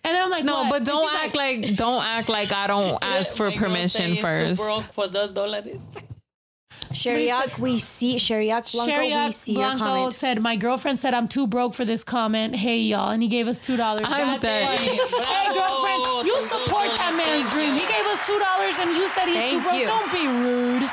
And 0.04 0.14
then 0.14 0.22
I'm 0.22 0.30
like, 0.30 0.44
No, 0.44 0.62
what? 0.62 0.70
but 0.70 0.84
don't 0.84 1.12
act 1.24 1.34
like, 1.34 1.60
like 1.66 1.76
don't 1.76 2.02
act 2.04 2.28
like 2.28 2.52
I 2.52 2.66
don't 2.68 2.98
ask 3.02 3.36
for 3.36 3.50
My 3.50 3.56
girl 3.56 3.58
say 3.60 3.66
permission 3.66 4.16
first. 4.16 4.84
for 4.92 5.08
those 5.08 5.32
dollars. 5.32 5.66
Sheriak, 6.96 7.58
we 7.58 7.78
see 7.78 8.18
Sheriak 8.18 8.70
Blanco. 8.72 8.86
we 8.86 8.92
Sheriak 8.92 9.32
see 9.32 9.52
your 9.52 9.62
Blanco 9.62 9.84
comment. 9.84 10.14
said, 10.14 10.40
"My 10.40 10.56
girlfriend 10.56 10.98
said 10.98 11.14
I'm 11.14 11.28
too 11.28 11.46
broke 11.46 11.74
for 11.74 11.84
this 11.84 12.02
comment. 12.04 12.56
Hey 12.56 12.80
y'all, 12.80 13.10
and 13.10 13.22
he 13.22 13.28
gave 13.28 13.46
us 13.48 13.60
two 13.60 13.76
dollars. 13.76 14.06
I'm 14.08 14.40
dead. 14.40 14.78
Hey 14.78 14.96
girlfriend, 15.54 16.26
you 16.26 16.36
support 16.38 16.88
that 16.96 17.14
man's 17.16 17.52
dream. 17.52 17.74
He 17.74 17.80
gave 17.86 18.06
us 18.06 18.24
two 18.26 18.38
dollars, 18.38 18.78
and 18.78 18.90
you 18.92 19.08
said 19.08 19.26
he's 19.26 19.50
too 19.50 19.60
broke. 19.60 19.74
you. 19.76 19.86
Don't 19.86 20.10
be 20.12 20.26
rude. 20.26 20.90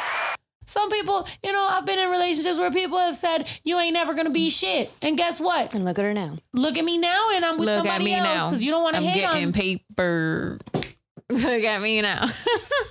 Some 0.65 0.89
people, 0.89 1.27
you 1.43 1.51
know, 1.51 1.67
I've 1.69 1.85
been 1.85 1.99
in 1.99 2.09
relationships 2.09 2.57
where 2.57 2.71
people 2.71 2.97
have 2.97 3.15
said 3.17 3.47
you 3.63 3.77
ain't 3.79 3.93
never 3.93 4.13
gonna 4.13 4.29
be 4.29 4.49
shit, 4.49 4.91
and 5.01 5.17
guess 5.17 5.39
what? 5.39 5.73
And 5.73 5.83
look 5.85 5.99
at 5.99 6.05
her 6.05 6.13
now. 6.13 6.37
Look 6.53 6.77
at 6.77 6.85
me 6.85 6.97
now, 6.97 7.31
and 7.33 7.43
I'm 7.45 7.57
with 7.57 7.67
Look 7.67 7.79
at 7.79 7.85
somebody 7.85 8.05
me 8.05 8.13
else 8.15 8.45
because 8.45 8.63
you 8.63 8.71
don't 8.71 8.81
want 8.81 8.95
to 8.95 9.01
hang 9.01 9.25
on. 9.25 9.31
I'm 9.31 9.53
hate 9.53 9.53
getting 9.53 9.79
on. 9.79 9.79
paper. 9.97 10.59
Look 11.29 11.63
at 11.63 11.81
me 11.81 12.01
now. 12.01 12.25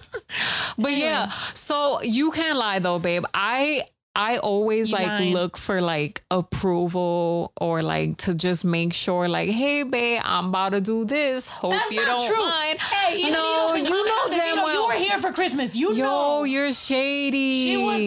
but 0.78 0.92
yeah, 0.92 1.30
so 1.54 2.00
you 2.02 2.30
can't 2.30 2.58
lie 2.58 2.78
though, 2.78 2.98
babe. 2.98 3.24
I 3.34 3.82
I 4.14 4.38
always 4.38 4.90
You 4.90 4.96
like 4.96 5.06
lying. 5.06 5.32
look 5.32 5.56
for 5.56 5.80
like 5.80 6.22
approval 6.30 7.52
or 7.58 7.80
like 7.82 8.18
to 8.18 8.34
just 8.34 8.62
make 8.64 8.92
sure 8.92 9.26
like, 9.28 9.48
hey 9.48 9.84
babe, 9.84 10.20
I'm 10.24 10.48
about 10.48 10.72
to 10.72 10.80
do 10.82 11.04
this. 11.06 11.48
Hope 11.48 11.72
That's 11.72 11.90
you 11.90 12.04
don't 12.04 12.26
true. 12.26 12.36
mind. 12.38 12.78
Hey, 12.78 13.18
even 13.18 13.32
no, 13.32 13.74
you, 13.74 13.84
know, 13.84 13.88
you 13.90 14.04
know 14.04 14.24
damn 14.28 14.56
You 14.58 14.62
well. 14.64 14.71
Were 15.02 15.08
here 15.08 15.18
for 15.18 15.32
Christmas. 15.32 15.74
You 15.76 15.92
Yo, 15.92 16.04
know. 16.04 16.44
you're 16.44 16.72
shady. 16.72 17.66
She 17.66 17.76
was, 17.76 18.00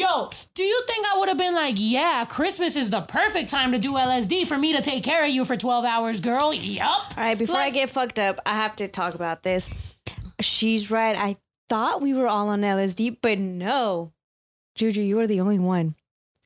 yo, 0.00 0.30
do 0.54 0.62
you 0.62 0.82
think 0.86 1.06
I 1.06 1.18
would 1.18 1.28
have 1.28 1.38
been 1.38 1.54
like, 1.54 1.76
yeah, 1.78 2.24
Christmas 2.24 2.76
is 2.76 2.90
the 2.90 3.02
perfect 3.02 3.50
time 3.50 3.72
to 3.72 3.78
do 3.78 3.92
LSD 3.92 4.46
for 4.46 4.58
me 4.58 4.72
to 4.74 4.82
take 4.82 5.04
care 5.04 5.24
of 5.24 5.30
you 5.30 5.44
for 5.44 5.56
12 5.56 5.84
hours, 5.84 6.20
girl? 6.20 6.52
Yup. 6.52 6.86
All 7.16 7.24
right, 7.24 7.38
before 7.38 7.56
I 7.56 7.70
get 7.70 7.90
fucked 7.90 8.18
up, 8.18 8.38
I 8.46 8.54
have 8.54 8.76
to 8.76 8.88
talk 8.88 9.14
about 9.14 9.42
this. 9.42 9.70
She's 10.40 10.90
right. 10.90 11.16
I 11.16 11.36
thought 11.68 12.02
we 12.02 12.14
were 12.14 12.26
all 12.26 12.48
on 12.48 12.62
LSD, 12.62 13.18
but 13.20 13.38
no. 13.38 14.12
Juju, 14.74 15.02
you 15.02 15.16
were 15.16 15.26
the 15.26 15.40
only 15.40 15.58
one. 15.58 15.94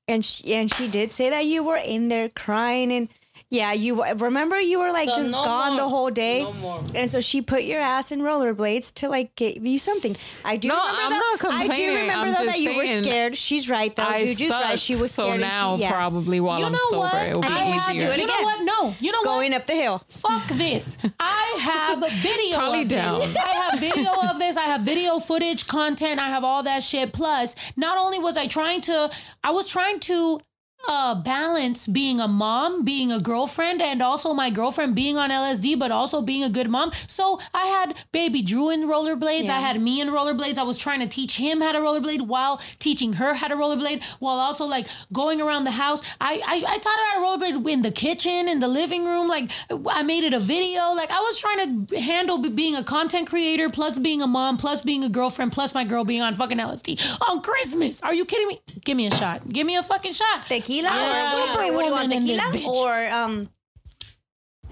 And 0.08 0.24
she, 0.24 0.54
and 0.54 0.72
she 0.72 0.88
did 0.88 1.10
say 1.10 1.30
that 1.30 1.46
you 1.46 1.64
were 1.64 1.76
in 1.76 2.08
there 2.08 2.28
crying 2.28 2.92
and 2.92 3.08
yeah, 3.50 3.72
you 3.72 4.04
remember 4.14 4.60
you 4.60 4.80
were 4.80 4.90
like 4.90 5.08
So 5.08 5.16
just 5.16 5.30
no 5.32 5.44
gone 5.44 5.72
more. 5.74 5.80
the 5.82 5.88
whole 5.88 6.10
day. 6.10 6.42
No 6.42 6.52
more. 6.54 6.82
And 6.94 7.08
so 7.08 7.20
she 7.20 7.40
put 7.42 7.62
your 7.62 7.80
ass 7.80 8.10
in 8.10 8.20
rollerblades 8.20 8.92
to 8.94 9.08
like 9.08 9.34
give 9.36 9.64
you 9.64 9.78
something. 9.78 10.16
I 10.44 10.56
do 10.56 10.68
No, 10.68 10.74
remember 10.76 10.98
I'm 11.00 11.10
that- 11.10 11.42
not 11.42 11.52
I 11.54 11.76
do 11.76 11.86
remember 11.88 12.12
I'm 12.12 12.32
though 12.34 12.46
that 12.50 12.58
you 12.58 12.76
were 12.76 12.86
scared. 12.86 13.36
She's 13.36 13.68
right 13.70 13.94
though. 13.94 14.02
I 14.02 14.24
Juju's 14.24 14.50
right. 14.50 14.80
She 14.80 14.96
was 14.96 15.12
so 15.12 15.24
scared. 15.24 15.40
and 15.42 15.50
now 15.50 15.76
she, 15.76 15.82
yeah. 15.82 15.92
probably 15.92 16.40
while 16.40 16.58
You 16.58 16.66
I'm 16.66 16.76
sober, 16.76 16.98
what? 16.98 17.14
it 17.14 17.34
will 17.34 17.42
be 17.42 17.48
I 17.48 17.58
had 17.58 17.94
easier. 17.96 18.06
do 18.08 18.12
it 18.14 18.20
You 18.20 18.26
know 18.26 18.34
again. 18.34 18.44
what? 18.44 18.64
No. 18.64 18.94
You 19.00 19.12
know 19.12 19.18
what? 19.18 19.24
going 19.26 19.54
up 19.54 19.66
the 19.66 19.74
hill. 19.74 20.02
Fuck 20.08 20.48
this. 20.48 20.98
I 21.20 21.58
have 21.60 22.00
video 22.22 22.56
Probably 22.58 22.82
of 22.82 22.88
down. 22.88 23.20
this. 23.20 23.36
I 23.36 23.48
have 23.48 23.78
video 23.80 24.10
of 24.28 24.38
this. 24.38 24.56
I 24.56 24.62
have 24.64 24.80
video 24.80 25.18
footage, 25.20 25.66
content. 25.68 26.18
I 26.20 26.28
have 26.30 26.42
all 26.42 26.62
that 26.64 26.82
shit. 26.82 27.12
Plus, 27.12 27.54
not 27.76 27.96
only 27.96 28.18
was 28.18 28.36
I 28.36 28.46
trying 28.48 28.80
to, 28.82 29.10
I 29.44 29.50
was 29.52 29.68
trying 29.68 30.00
to 30.00 30.40
uh 30.88 31.14
balance 31.14 31.86
being 31.86 32.20
a 32.20 32.28
mom, 32.28 32.84
being 32.84 33.10
a 33.10 33.20
girlfriend, 33.20 33.82
and 33.82 34.02
also 34.02 34.32
my 34.34 34.50
girlfriend 34.50 34.94
being 34.94 35.16
on 35.16 35.30
LSD, 35.30 35.78
but 35.78 35.90
also 35.90 36.22
being 36.22 36.44
a 36.44 36.48
good 36.50 36.68
mom. 36.70 36.92
So 37.06 37.40
I 37.52 37.66
had 37.66 37.96
baby 38.12 38.42
Drew 38.42 38.70
in 38.70 38.82
rollerblades. 38.82 39.48
I 39.48 39.60
had 39.60 39.80
me 39.80 40.00
in 40.00 40.08
rollerblades. 40.08 40.58
I 40.58 40.62
was 40.62 40.78
trying 40.78 41.00
to 41.00 41.06
teach 41.06 41.36
him 41.36 41.60
how 41.60 41.72
to 41.72 41.78
rollerblade 41.78 42.26
while 42.26 42.60
teaching 42.78 43.14
her 43.14 43.34
how 43.34 43.48
to 43.48 43.56
rollerblade, 43.56 44.04
while 44.20 44.38
also 44.38 44.64
like 44.64 44.86
going 45.12 45.40
around 45.40 45.64
the 45.64 45.72
house. 45.72 46.02
I 46.20 46.40
I, 46.46 46.56
I 46.74 46.78
taught 46.78 46.98
her 46.98 47.06
how 47.12 47.36
to 47.36 47.44
rollerblade 47.46 47.68
in 47.70 47.82
the 47.82 47.90
kitchen, 47.90 48.48
in 48.48 48.60
the 48.60 48.68
living 48.68 49.04
room. 49.04 49.28
Like 49.28 49.50
I 49.88 50.02
made 50.02 50.24
it 50.24 50.34
a 50.34 50.40
video. 50.40 50.92
Like 50.92 51.10
I 51.10 51.20
was 51.20 51.38
trying 51.38 51.86
to 51.86 52.00
handle 52.00 52.38
being 52.38 52.76
a 52.76 52.84
content 52.84 53.28
creator, 53.28 53.70
plus 53.70 53.98
being 53.98 54.22
a 54.22 54.26
mom, 54.26 54.56
plus 54.56 54.82
being 54.82 55.02
a 55.04 55.08
girlfriend, 55.08 55.52
plus 55.52 55.74
my 55.74 55.84
girl 55.84 56.04
being 56.04 56.22
on 56.22 56.34
fucking 56.34 56.58
LSD 56.58 57.00
on 57.28 57.40
Christmas. 57.42 58.02
Are 58.02 58.14
you 58.14 58.24
kidding 58.24 58.46
me? 58.48 58.60
Give 58.84 58.96
me 58.96 59.06
a 59.06 59.14
shot. 59.14 59.48
Give 59.48 59.66
me 59.66 59.76
a 59.76 59.82
fucking 59.82 60.12
shot. 60.12 60.44
Tequila 60.66 60.88
Yeah. 60.88 61.54
or 61.54 61.58
wait, 61.58 61.70
what 61.70 61.80
do 61.82 61.86
you 61.86 61.92
want? 61.92 62.12
Superwoman 62.12 62.52
Tequila 62.52 62.74
or 62.74 63.10
um? 63.14 63.48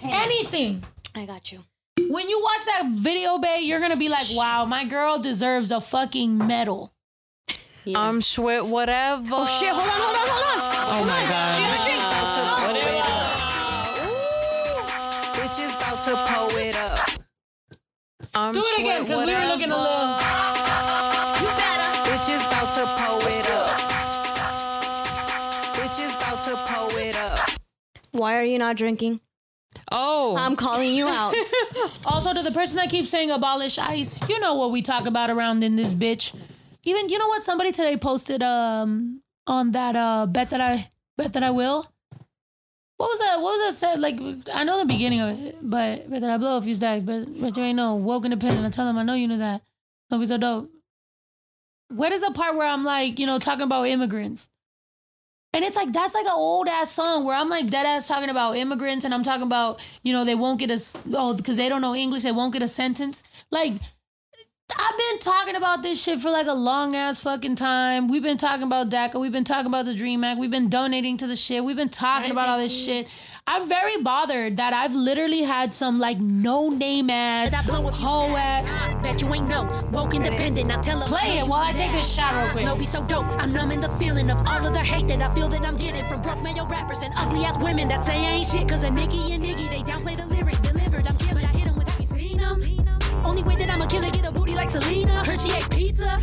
Anything. 0.03 0.85
I 1.15 1.25
got 1.25 1.53
you. 1.53 1.63
When 2.09 2.29
you 2.29 2.43
watch 2.43 2.65
that 2.67 2.87
video, 2.95 3.39
babe, 3.39 3.63
you're 3.63 3.79
gonna 3.79 3.97
be 3.97 4.09
like, 4.09 4.27
wow, 4.33 4.65
my 4.65 4.85
girl 4.85 5.19
deserves 5.21 5.71
a 5.71 5.81
fucking 5.81 6.37
medal. 6.37 6.93
I'm 7.95 8.23
sweat 8.23 8.67
whatever. 8.67 9.29
Oh 9.31 9.47
shit! 9.47 9.69
Hold 9.73 9.87
on, 9.87 9.95
hold 9.95 10.17
on, 10.17 10.27
hold 10.27 10.45
on. 10.45 10.99
Oh 10.99 11.05
my 11.05 11.23
god. 11.29 11.63
Bitches 15.35 15.77
about 15.77 16.05
to 16.07 16.17
pull 16.35 16.57
it 16.59 16.77
up. 16.77 17.09
I'm 18.35 18.53
Do 18.53 18.61
it 18.61 18.81
again, 18.81 19.03
because 19.03 19.27
we 19.27 19.33
were 19.33 19.47
looking 19.47 19.71
a 19.71 19.77
little. 19.77 20.24
Why 28.15 28.39
are 28.39 28.45
you 28.45 28.59
not 28.59 28.77
drinking? 28.77 29.21
Oh, 29.91 30.37
I'm 30.39 30.55
calling 30.55 30.95
you 30.95 31.09
out. 31.09 31.35
Also, 32.07 32.33
to 32.33 32.43
the 32.43 32.53
person 32.53 32.77
that 32.77 32.91
keeps 32.91 33.11
saying 33.11 33.31
abolish 33.31 33.77
ICE, 33.77 34.29
you 34.29 34.39
know 34.39 34.55
what 34.55 34.71
we 34.71 34.83
talk 34.83 35.07
about 35.07 35.31
around 35.31 35.65
in 35.65 35.75
this 35.75 35.93
bitch. 35.93 36.33
Even 36.85 37.09
you 37.09 37.19
know 37.19 37.27
what 37.27 37.43
somebody 37.43 37.73
today 37.73 37.97
posted 37.97 38.43
um 38.43 39.21
on 39.47 39.73
that 39.73 39.97
uh 39.97 40.27
bet 40.27 40.51
that 40.51 40.61
I 40.61 40.91
bet 41.19 41.33
that 41.33 41.43
I 41.43 41.51
will. 41.51 41.87
What 42.99 43.09
was 43.09 43.19
that? 43.19 43.41
What 43.41 43.59
was 43.59 43.69
that 43.69 43.75
said? 43.75 44.01
Like 44.01 44.21
I 44.53 44.63
know 44.63 44.79
the 44.79 44.87
beginning 44.87 45.21
of 45.21 45.31
it, 45.41 45.57
but 45.61 46.09
bet 46.09 46.21
that 46.21 46.31
I 46.31 46.37
blow 46.39 46.57
a 46.59 46.63
few 46.63 46.75
stacks, 46.75 47.03
but 47.03 47.25
but 47.41 47.57
you 47.57 47.65
ain't 47.65 47.77
know 47.77 47.97
woke 47.97 48.25
independent. 48.25 48.65
I 48.65 48.71
tell 48.71 48.87
them 48.87 48.99
I 48.99 49.03
know 49.03 49.15
you 49.15 49.27
knew 49.27 49.39
that. 49.39 49.63
Don't 50.11 50.21
be 50.21 50.27
so 50.29 50.39
dope. 50.39 50.71
What 51.89 52.13
is 52.13 52.21
the 52.21 52.31
part 52.31 52.55
where 52.57 52.69
I'm 52.69 52.85
like, 52.85 53.19
you 53.19 53.27
know, 53.27 53.39
talking 53.41 53.63
about 53.65 53.89
immigrants? 53.89 54.49
And 55.55 55.65
it's 55.65 55.77
like 55.77 55.93
that's 55.93 56.15
like 56.15 56.27
an 56.27 56.33
old 56.35 56.67
ass 56.67 56.91
song 56.91 57.25
where 57.25 57.37
I'm 57.37 57.49
like 57.49 57.71
dead 57.71 57.87
ass 57.87 58.09
talking 58.09 58.29
about 58.29 58.57
immigrants 58.57 59.05
and 59.05 59.15
I'm 59.15 59.23
talking 59.23 59.47
about 59.47 59.81
you 60.03 60.13
know 60.13 60.25
they 60.25 60.35
won't 60.35 60.59
get 60.59 60.69
a 60.69 60.81
oh 61.13 61.35
because 61.35 61.59
they 61.59 61.69
don't 61.69 61.81
know 61.81 61.95
English 61.95 62.25
they 62.25 62.33
won't 62.33 62.53
get 62.53 62.63
a 62.63 62.69
sentence. 62.69 63.23
Like 63.53 63.75
I've 64.71 64.97
been 64.99 65.19
talking 65.19 65.57
about 65.57 65.83
this 65.83 66.03
shit 66.03 66.21
for 66.21 66.31
like 66.31 66.47
a 66.47 66.55
long 66.55 66.97
ass 66.97 67.21
fucking 67.21 67.57
time. 67.57 68.09
We've 68.09 68.23
been 68.23 68.39
talking 68.39 68.63
about 68.63 68.89
DACA. 68.89 69.21
We've 69.21 69.31
been 69.33 69.45
talking 69.45 69.67
about 69.67 69.85
the 69.85 69.95
Dream 69.95 70.25
Act. 70.25 70.41
We've 70.41 70.51
been 70.51 70.71
donating 70.71 71.19
to 71.19 71.27
the 71.27 71.37
shit. 71.37 71.63
We've 71.63 71.77
been 71.77 71.91
talking 71.91 72.31
about 72.31 72.49
all 72.49 72.59
this 72.59 72.75
shit. 72.75 73.07
I'm 73.47 73.69
very 73.69 73.99
bothered 74.03 74.57
that 74.57 74.73
I've 74.73 74.95
literally 74.95 75.43
had 75.43 75.75
some 75.75 75.99
like 75.99 76.19
no 76.19 76.71
name 76.71 77.11
ass 77.11 77.53
I 77.53 77.63
blow 77.67 77.87
a 77.89 77.93
few 77.93 78.07
hoe 78.07 78.35
ass. 78.37 79.03
Bet 79.03 79.21
you 79.21 79.35
ain't 79.35 79.49
no 79.49 79.65
Woke 79.93 80.15
independent. 80.15 80.67
Now 80.69 80.81
tell 80.81 81.03
Play 81.03 81.39
it 81.39 81.47
while 81.47 81.61
I 81.63 81.73
take 81.73 81.93
this 81.93 82.11
shot 82.11 82.35
real 82.35 82.51
quick. 82.51 82.65
Snow 82.65 82.75
be 82.75 82.87
so 82.87 83.05
dope. 83.05 83.27
I'm 83.33 83.53
numbing 83.53 83.81
the 83.81 83.91
feeling 83.91 84.31
of 84.31 84.39
all 84.47 84.67
of 84.67 84.73
the 84.73 84.81
hate 84.81 85.07
that 85.09 85.21
I 85.21 85.35
feel 85.35 85.49
that 85.49 85.63
I'm 85.67 85.77
getting 85.77 86.05
from 86.07 86.23
broke 86.23 86.43
male 86.43 86.67
rappers 86.67 87.03
and 87.03 87.13
ugly 87.17 87.45
ass 87.45 87.59
women 87.59 87.87
that 87.89 88.03
say 88.03 88.15
I 88.17 88.31
ain't 88.37 88.47
shit. 88.47 88.67
Cause 88.67 88.83
a 88.85 88.91
Nicki 88.91 89.33
and 89.33 89.45
Niggy, 89.45 89.69
they 89.69 89.83
downplay 89.83 90.17
the 90.17 90.27
lyrics 90.27 90.61
delivered. 90.61 91.07
I'm 91.07 91.17
killing. 91.19 91.45
I 91.45 91.49
hit 91.49 91.67
'em 91.67 91.77
with 91.77 91.89
have 91.89 92.01
you 92.01 92.07
seen 92.07 92.41
'em? 92.41 92.74
Only 93.25 93.43
way 93.43 93.57
that 93.57 93.71
I'ma 93.71 93.87
kill 93.87 94.05
it, 94.05 94.13
get 94.13 94.25
a 94.25 94.33
booty 94.33 94.55
like 94.55 94.71
Selena. 94.71 95.25
Heard 95.25 95.41
she 95.41 95.51
ate 95.53 95.69
pizza. 95.71 96.21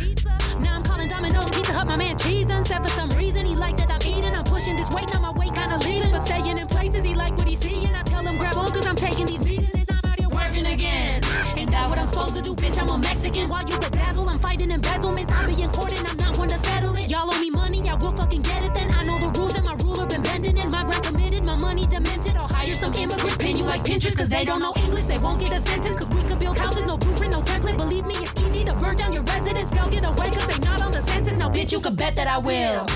Now 0.60 0.76
I'm 0.76 0.82
calling 0.82 1.08
Domino's 1.08 1.50
Pizza 1.50 1.72
Hut, 1.72 1.86
my 1.86 1.96
man 1.96 2.16
cheese 2.18 2.52
said 2.72 2.82
for 2.82 2.88
some 2.88 3.10
reason 3.10 3.44
he 3.44 3.54
like 3.54 3.76
that 3.76 3.90
I'm 3.90 4.02
eating. 4.06 4.34
I'm 4.34 4.44
pushing 4.44 4.76
this 4.76 4.90
weight, 4.90 5.08
now 5.12 5.20
my 5.20 5.32
weight 5.32 5.54
kinda 5.54 5.78
leaving. 5.78 6.10
But 6.10 6.22
staying 6.22 6.58
in 6.58 6.66
places 6.66 7.04
he 7.04 7.14
like 7.14 7.36
what 7.36 7.46
he's 7.46 7.60
seeing. 7.60 7.94
I 7.94 8.02
tell 8.02 8.24
him 8.24 8.36
grab 8.38 8.56
on 8.56 8.68
cause 8.68 8.86
I'm 8.86 8.96
taking 8.96 9.26
these 9.26 9.42
beatings 9.42 9.74
and 9.74 9.90
I'm 9.90 10.10
out 10.10 10.18
here 10.18 10.28
working 10.28 10.66
again. 10.66 11.20
Ain't 11.56 11.70
that 11.70 11.88
what 11.88 11.98
I'm 11.98 12.06
supposed 12.06 12.34
to 12.36 12.42
do, 12.42 12.54
bitch? 12.54 12.80
I'm 12.80 12.88
a 12.88 12.98
Mexican. 12.98 13.48
While 13.48 13.64
you 13.68 13.76
bedazzle, 13.76 14.28
I'm 14.28 14.38
fighting 14.38 14.70
embezzlement. 14.70 15.30
I 15.32 15.46
be 15.46 15.62
in 15.62 15.70
court 15.70 15.92
and 15.98 16.06
I'm 16.06 16.16
not 16.16 16.38
one 16.38 16.48
to 16.48 16.56
settle 16.56 16.94
it. 16.96 17.10
Y'all 17.10 17.28
owe 17.32 17.40
me 17.40 17.50
money, 17.50 17.80
y'all 17.82 17.98
will 17.98 18.12
fucking 18.12 18.42
get 18.42 18.62
it 18.62 18.74
then. 18.74 18.92
I 18.92 19.04
know 19.04 19.18
the 19.18 19.30
rules 19.38 19.54
and 19.56 19.64
my 19.64 19.74
ruler 19.84 20.06
been 20.06 20.22
bending 20.22 20.56
in. 20.56 20.70
My 20.70 20.82
committed, 20.84 21.11
my 21.52 21.60
money 21.60 21.86
demented. 21.86 22.36
I'll 22.36 22.48
hire 22.48 22.74
some 22.74 22.94
immigrants, 22.94 23.36
pin 23.36 23.56
you 23.56 23.64
like 23.64 23.84
Pinterest, 23.84 24.16
cause 24.16 24.28
they 24.28 24.44
don't 24.44 24.60
know 24.60 24.72
English. 24.76 25.04
They 25.04 25.18
won't 25.18 25.40
get 25.40 25.52
a 25.52 25.60
sentence, 25.60 25.98
cause 25.98 26.08
we 26.08 26.22
could 26.22 26.38
build 26.38 26.58
houses, 26.58 26.86
no 26.86 26.96
blueprint, 26.96 27.32
no 27.32 27.40
template. 27.40 27.76
Believe 27.76 28.06
me, 28.06 28.14
it's 28.16 28.34
easy 28.40 28.64
to 28.64 28.74
burn 28.76 28.96
down 28.96 29.12
your 29.12 29.22
residence. 29.24 29.70
They'll 29.70 29.90
get 29.90 30.04
away, 30.04 30.30
cause 30.30 30.46
they 30.46 30.58
not 30.60 30.82
on 30.82 30.92
the 30.92 31.02
sentence. 31.02 31.36
Now, 31.36 31.50
bitch, 31.50 31.72
you 31.72 31.80
could 31.80 31.96
bet 31.96 32.16
that 32.16 32.26
I 32.26 32.38
will. 32.38 32.86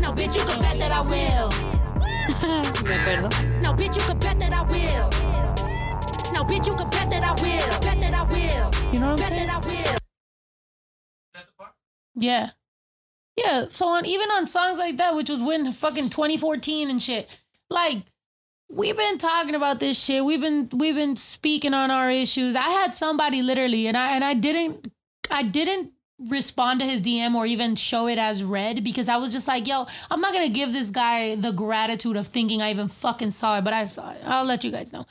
Now, 0.00 0.12
bitch, 0.12 0.36
you 0.36 0.44
could 0.44 0.60
bet 0.60 0.78
that 0.78 0.92
I 0.92 1.00
will. 1.00 1.48
De. 2.84 3.60
Now, 3.60 3.72
bitch, 3.72 3.96
you 3.96 4.02
could 4.06 4.20
bet 4.20 4.38
that 4.38 4.52
I 4.52 4.62
will. 4.62 5.10
Now, 6.32 6.44
bitch, 6.44 6.66
you 6.66 6.74
could 6.76 6.90
bet 6.90 7.10
that 7.10 7.24
I 7.24 7.32
will. 7.42 7.80
Bet 7.80 8.00
that 8.00 8.14
I 8.14 8.22
will. 8.24 8.92
You 8.92 9.00
know 9.00 9.12
what 9.12 9.22
I'm 9.22 9.28
Bet 9.28 9.28
saying? 9.30 9.46
that 9.46 9.64
I 9.64 9.66
will. 9.66 9.98
Yeah. 12.16 12.50
Yeah. 13.36 13.66
So 13.68 13.86
on 13.88 14.06
even 14.06 14.30
on 14.30 14.46
songs 14.46 14.78
like 14.78 14.96
that, 14.98 15.16
which 15.16 15.28
was 15.28 15.42
when 15.42 15.70
fucking 15.72 16.10
2014 16.10 16.90
and 16.90 17.02
shit, 17.02 17.28
like 17.70 18.02
we've 18.70 18.96
been 18.96 19.18
talking 19.18 19.54
about 19.54 19.80
this 19.80 20.02
shit. 20.02 20.24
We've 20.24 20.40
been 20.40 20.68
we've 20.72 20.94
been 20.94 21.16
speaking 21.16 21.74
on 21.74 21.90
our 21.90 22.10
issues. 22.10 22.54
I 22.54 22.68
had 22.68 22.94
somebody 22.94 23.42
literally, 23.42 23.86
and 23.86 23.96
I 23.96 24.14
and 24.14 24.24
I 24.24 24.34
didn't 24.34 24.92
I 25.30 25.42
didn't 25.42 25.92
respond 26.18 26.80
to 26.80 26.86
his 26.86 27.02
DM 27.02 27.34
or 27.34 27.44
even 27.44 27.74
show 27.74 28.06
it 28.06 28.18
as 28.18 28.44
read 28.44 28.84
because 28.84 29.08
I 29.08 29.16
was 29.16 29.32
just 29.32 29.48
like, 29.48 29.66
yo, 29.66 29.86
I'm 30.10 30.20
not 30.20 30.32
gonna 30.32 30.48
give 30.48 30.72
this 30.72 30.90
guy 30.90 31.34
the 31.34 31.52
gratitude 31.52 32.16
of 32.16 32.26
thinking 32.26 32.62
I 32.62 32.70
even 32.70 32.88
fucking 32.88 33.30
saw 33.30 33.58
it, 33.58 33.64
but 33.64 33.72
I 33.72 33.84
saw 33.86 34.12
it. 34.12 34.20
I'll 34.24 34.44
let 34.44 34.64
you 34.64 34.70
guys 34.70 34.92
know. 34.92 35.06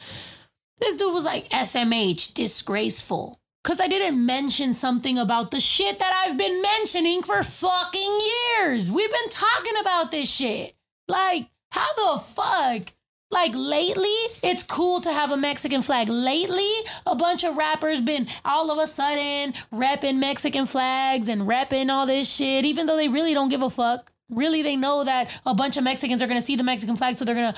This 0.79 0.95
dude 0.95 1.13
was 1.13 1.25
like 1.25 1.49
SMH, 1.49 2.33
disgraceful. 2.33 3.39
Cause 3.63 3.79
I 3.79 3.87
didn't 3.87 4.25
mention 4.25 4.73
something 4.73 5.17
about 5.17 5.51
the 5.51 5.61
shit 5.61 5.97
that 5.99 6.25
I've 6.25 6.37
been 6.37 6.61
mentioning 6.61 7.23
for 7.23 7.41
fucking 7.43 8.19
years. 8.57 8.91
We've 8.91 9.09
been 9.09 9.29
talking 9.29 9.73
about 9.79 10.11
this 10.11 10.29
shit. 10.29 10.75
Like, 11.07 11.49
how 11.71 11.93
the 11.93 12.19
fuck? 12.19 12.93
Like 13.31 13.53
lately, 13.55 14.13
it's 14.43 14.63
cool 14.63 15.01
to 15.01 15.11
have 15.11 15.31
a 15.31 15.37
Mexican 15.37 15.81
flag. 15.81 16.07
Lately, 16.07 16.69
a 17.07 17.15
bunch 17.15 17.43
of 17.43 17.55
rappers 17.55 17.99
been 17.99 18.27
all 18.45 18.69
of 18.69 18.77
a 18.77 18.85
sudden 18.85 19.53
repping 19.73 20.19
Mexican 20.19 20.65
flags 20.65 21.29
and 21.29 21.43
repping 21.43 21.89
all 21.89 22.05
this 22.05 22.29
shit, 22.29 22.65
even 22.65 22.85
though 22.85 22.97
they 22.97 23.07
really 23.07 23.33
don't 23.33 23.49
give 23.49 23.63
a 23.63 23.69
fuck. 23.71 24.11
Really, 24.29 24.61
they 24.61 24.75
know 24.75 25.03
that 25.03 25.31
a 25.45 25.55
bunch 25.55 25.77
of 25.77 25.83
Mexicans 25.83 26.21
are 26.21 26.27
gonna 26.27 26.41
see 26.41 26.55
the 26.55 26.63
Mexican 26.63 26.95
flag, 26.95 27.17
so 27.17 27.25
they're 27.25 27.33
gonna 27.33 27.55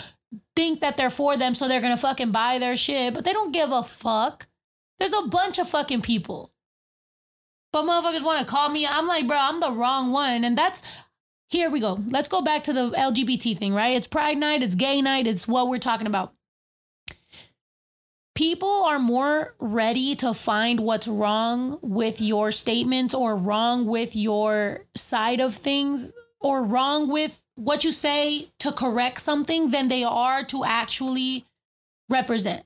think 0.56 0.80
that 0.80 0.98
they're 0.98 1.10
for 1.10 1.36
them, 1.36 1.56
so 1.56 1.68
they're 1.68 1.82
gonna 1.82 1.98
fucking 1.98 2.32
buy 2.32 2.58
their 2.58 2.78
shit, 2.78 3.14
but 3.14 3.26
they 3.26 3.34
don't 3.34 3.52
give 3.52 3.72
a 3.72 3.84
fuck. 3.84 4.48
There's 5.00 5.14
a 5.14 5.28
bunch 5.28 5.60
of 5.60 5.70
fucking 5.70 6.02
people. 6.02 6.52
But 7.72 7.86
motherfuckers 7.86 8.24
want 8.24 8.40
to 8.40 8.46
call 8.46 8.70
me. 8.70 8.88
I'm 8.88 9.08
like, 9.08 9.28
bro, 9.28 9.38
I'm 9.38 9.60
the 9.60 9.72
wrong 9.72 10.12
one. 10.12 10.44
And 10.44 10.58
that's 10.58 10.82
here 11.48 11.70
we 11.70 11.80
go. 11.80 12.00
Let's 12.08 12.30
go 12.30 12.42
back 12.42 12.64
to 12.64 12.74
the 12.74 12.92
LGBT 12.92 13.58
thing, 13.58 13.74
right? 13.74 13.96
It's 13.96 14.08
Pride 14.08 14.38
Night, 14.38 14.64
it's 14.64 14.76
gay 14.76 15.02
night, 15.02 15.28
it's 15.28 15.48
what 15.48 15.70
we're 15.70 15.78
talking 15.80 16.08
about. 16.08 16.34
People 18.34 18.84
are 18.84 19.00
more 19.00 19.56
ready 19.60 20.16
to 20.16 20.34
find 20.34 20.82
what's 20.82 21.08
wrong 21.08 21.80
with 21.82 22.20
your 22.20 22.52
statements 22.52 23.14
or 23.14 23.36
wrong 23.36 23.86
with 23.86 24.16
your 24.16 24.86
side 24.96 25.40
of 25.40 25.54
things 25.54 26.12
or 26.42 26.62
wrong 26.62 27.08
with 27.08 27.42
what 27.56 27.86
you 27.86 27.94
say 27.94 28.50
to 28.60 28.74
correct 28.74 29.22
something 29.22 29.70
than 29.70 29.88
they 29.88 30.04
are 30.04 30.44
to 30.46 30.66
actually 30.66 31.46
represent. 32.10 32.66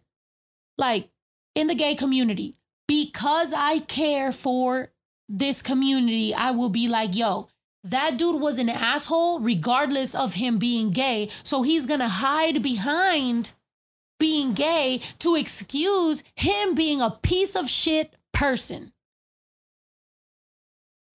Like 0.78 1.10
in 1.56 1.68
the 1.68 1.76
gay 1.76 1.96
community, 1.96 2.56
because 2.88 3.54
I 3.54 3.80
care 3.80 4.32
for 4.32 4.92
this 5.28 5.62
community, 5.62 6.34
I 6.34 6.52
will 6.52 6.70
be 6.70 6.88
like, 6.88 7.16
yo, 7.16 7.50
that 7.84 8.18
dude 8.18 8.42
was 8.42 8.60
an 8.60 8.70
asshole 8.70 9.40
regardless 9.40 10.16
of 10.16 10.34
him 10.34 10.58
being 10.58 10.92
gay. 10.92 11.30
So 11.44 11.62
he's 11.62 11.86
going 11.86 12.00
to 12.00 12.08
hide 12.08 12.62
behind 12.62 13.54
being 14.20 14.54
gay 14.54 15.02
to 15.20 15.36
excuse 15.36 16.24
him 16.36 16.76
being 16.76 17.00
a 17.02 17.12
piece 17.12 17.56
of 17.56 17.70
shit 17.70 18.16
person. 18.34 18.92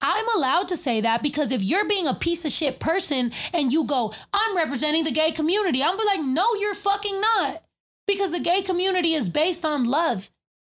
I'm 0.00 0.28
allowed 0.36 0.68
to 0.68 0.76
say 0.76 1.00
that 1.00 1.22
because 1.22 1.50
if 1.50 1.62
you're 1.62 1.88
being 1.88 2.06
a 2.06 2.14
piece 2.14 2.44
of 2.44 2.52
shit 2.52 2.78
person 2.78 3.32
and 3.52 3.72
you 3.72 3.84
go, 3.84 4.12
I'm 4.32 4.56
representing 4.56 5.04
the 5.04 5.10
gay 5.10 5.32
community, 5.32 5.82
I'm 5.82 5.96
be 5.96 6.04
like, 6.04 6.20
no, 6.20 6.54
you're 6.54 6.74
fucking 6.74 7.20
not. 7.20 7.63
Because 8.06 8.30
the 8.30 8.40
gay 8.40 8.62
community 8.62 9.14
is 9.14 9.28
based 9.28 9.64
on 9.64 9.84
love. 9.84 10.30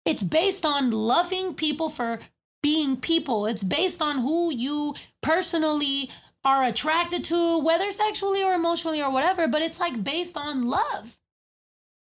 It's 0.05 0.23
based 0.23 0.65
on 0.65 0.91
loving 0.91 1.55
people 1.55 1.89
for 1.89 2.19
being 2.61 2.97
people. 2.97 3.45
It's 3.45 3.63
based 3.63 4.01
on 4.01 4.19
who 4.19 4.51
you 4.51 4.95
personally 5.21 6.09
are 6.43 6.63
attracted 6.63 7.23
to, 7.25 7.59
whether 7.59 7.91
sexually 7.91 8.43
or 8.43 8.53
emotionally 8.53 9.01
or 9.01 9.11
whatever, 9.11 9.47
but 9.47 9.61
it's 9.61 9.79
like 9.79 10.03
based 10.03 10.37
on 10.37 10.67
love. 10.67 11.19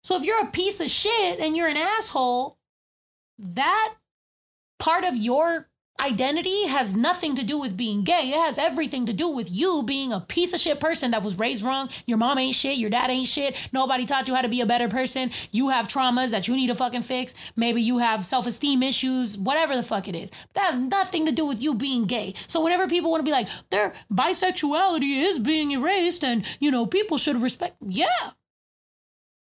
So 0.02 0.16
if 0.16 0.24
you're 0.24 0.42
a 0.42 0.50
piece 0.50 0.80
of 0.80 0.88
shit 0.88 1.40
and 1.40 1.56
you're 1.56 1.68
an 1.68 1.76
asshole, 1.76 2.58
that 3.38 3.94
part 4.78 5.04
of 5.04 5.16
your 5.16 5.69
identity 6.00 6.66
has 6.66 6.96
nothing 6.96 7.34
to 7.36 7.44
do 7.44 7.58
with 7.58 7.76
being 7.76 8.02
gay. 8.02 8.30
It 8.30 8.36
has 8.36 8.58
everything 8.58 9.06
to 9.06 9.12
do 9.12 9.28
with 9.28 9.50
you 9.50 9.82
being 9.82 10.12
a 10.12 10.20
piece 10.20 10.52
of 10.52 10.60
shit 10.60 10.80
person 10.80 11.10
that 11.10 11.22
was 11.22 11.38
raised 11.38 11.64
wrong. 11.64 11.88
Your 12.06 12.18
mom 12.18 12.38
ain't 12.38 12.54
shit. 12.54 12.78
Your 12.78 12.90
dad 12.90 13.10
ain't 13.10 13.28
shit. 13.28 13.56
Nobody 13.72 14.06
taught 14.06 14.28
you 14.28 14.34
how 14.34 14.42
to 14.42 14.48
be 14.48 14.60
a 14.60 14.66
better 14.66 14.88
person. 14.88 15.30
You 15.50 15.68
have 15.68 15.88
traumas 15.88 16.30
that 16.30 16.48
you 16.48 16.56
need 16.56 16.68
to 16.68 16.74
fucking 16.74 17.02
fix. 17.02 17.34
Maybe 17.56 17.82
you 17.82 17.98
have 17.98 18.24
self 18.24 18.46
esteem 18.46 18.82
issues, 18.82 19.36
whatever 19.36 19.76
the 19.76 19.82
fuck 19.82 20.08
it 20.08 20.16
is. 20.16 20.30
That 20.54 20.70
has 20.72 20.78
nothing 20.78 21.26
to 21.26 21.32
do 21.32 21.46
with 21.46 21.62
you 21.62 21.74
being 21.74 22.06
gay. 22.06 22.34
So 22.46 22.62
whenever 22.62 22.88
people 22.88 23.10
want 23.10 23.20
to 23.20 23.24
be 23.24 23.32
like, 23.32 23.48
their 23.70 23.92
bisexuality 24.12 25.22
is 25.22 25.38
being 25.38 25.70
erased 25.72 26.24
and, 26.24 26.44
you 26.58 26.70
know, 26.70 26.86
people 26.86 27.18
should 27.18 27.40
respect, 27.40 27.76
yeah. 27.86 28.32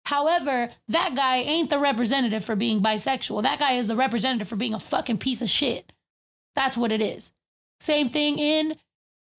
However, 0.05 0.69
that 0.87 1.15
guy 1.15 1.37
ain't 1.37 1.69
the 1.69 1.79
representative 1.79 2.45
for 2.45 2.55
being 2.55 2.81
bisexual. 2.81 3.43
That 3.43 3.59
guy 3.59 3.73
is 3.73 3.87
the 3.87 3.95
representative 3.95 4.47
for 4.47 4.55
being 4.55 4.73
a 4.73 4.79
fucking 4.79 5.17
piece 5.17 5.41
of 5.41 5.49
shit. 5.49 5.91
That's 6.57 6.75
what 6.75 6.91
it 6.91 7.03
is. 7.03 7.31
Same 7.79 8.09
thing 8.09 8.39
in 8.39 8.77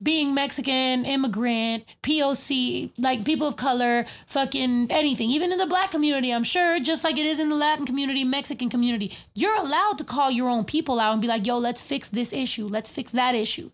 being 0.00 0.34
Mexican, 0.34 1.04
immigrant, 1.04 1.84
POC, 2.04 2.92
like 2.96 3.24
people 3.24 3.48
of 3.48 3.56
color, 3.56 4.06
fucking 4.28 4.86
anything. 4.88 5.28
Even 5.28 5.50
in 5.50 5.58
the 5.58 5.66
black 5.66 5.90
community, 5.90 6.32
I'm 6.32 6.44
sure, 6.44 6.78
just 6.78 7.02
like 7.02 7.18
it 7.18 7.26
is 7.26 7.40
in 7.40 7.48
the 7.48 7.56
Latin 7.56 7.86
community, 7.86 8.22
Mexican 8.22 8.70
community, 8.70 9.12
you're 9.34 9.56
allowed 9.56 9.98
to 9.98 10.04
call 10.04 10.30
your 10.30 10.48
own 10.48 10.64
people 10.64 11.00
out 11.00 11.12
and 11.12 11.20
be 11.20 11.26
like, 11.26 11.44
yo, 11.44 11.58
let's 11.58 11.82
fix 11.82 12.08
this 12.08 12.32
issue. 12.32 12.68
Let's 12.68 12.88
fix 12.88 13.10
that 13.10 13.34
issue. 13.34 13.72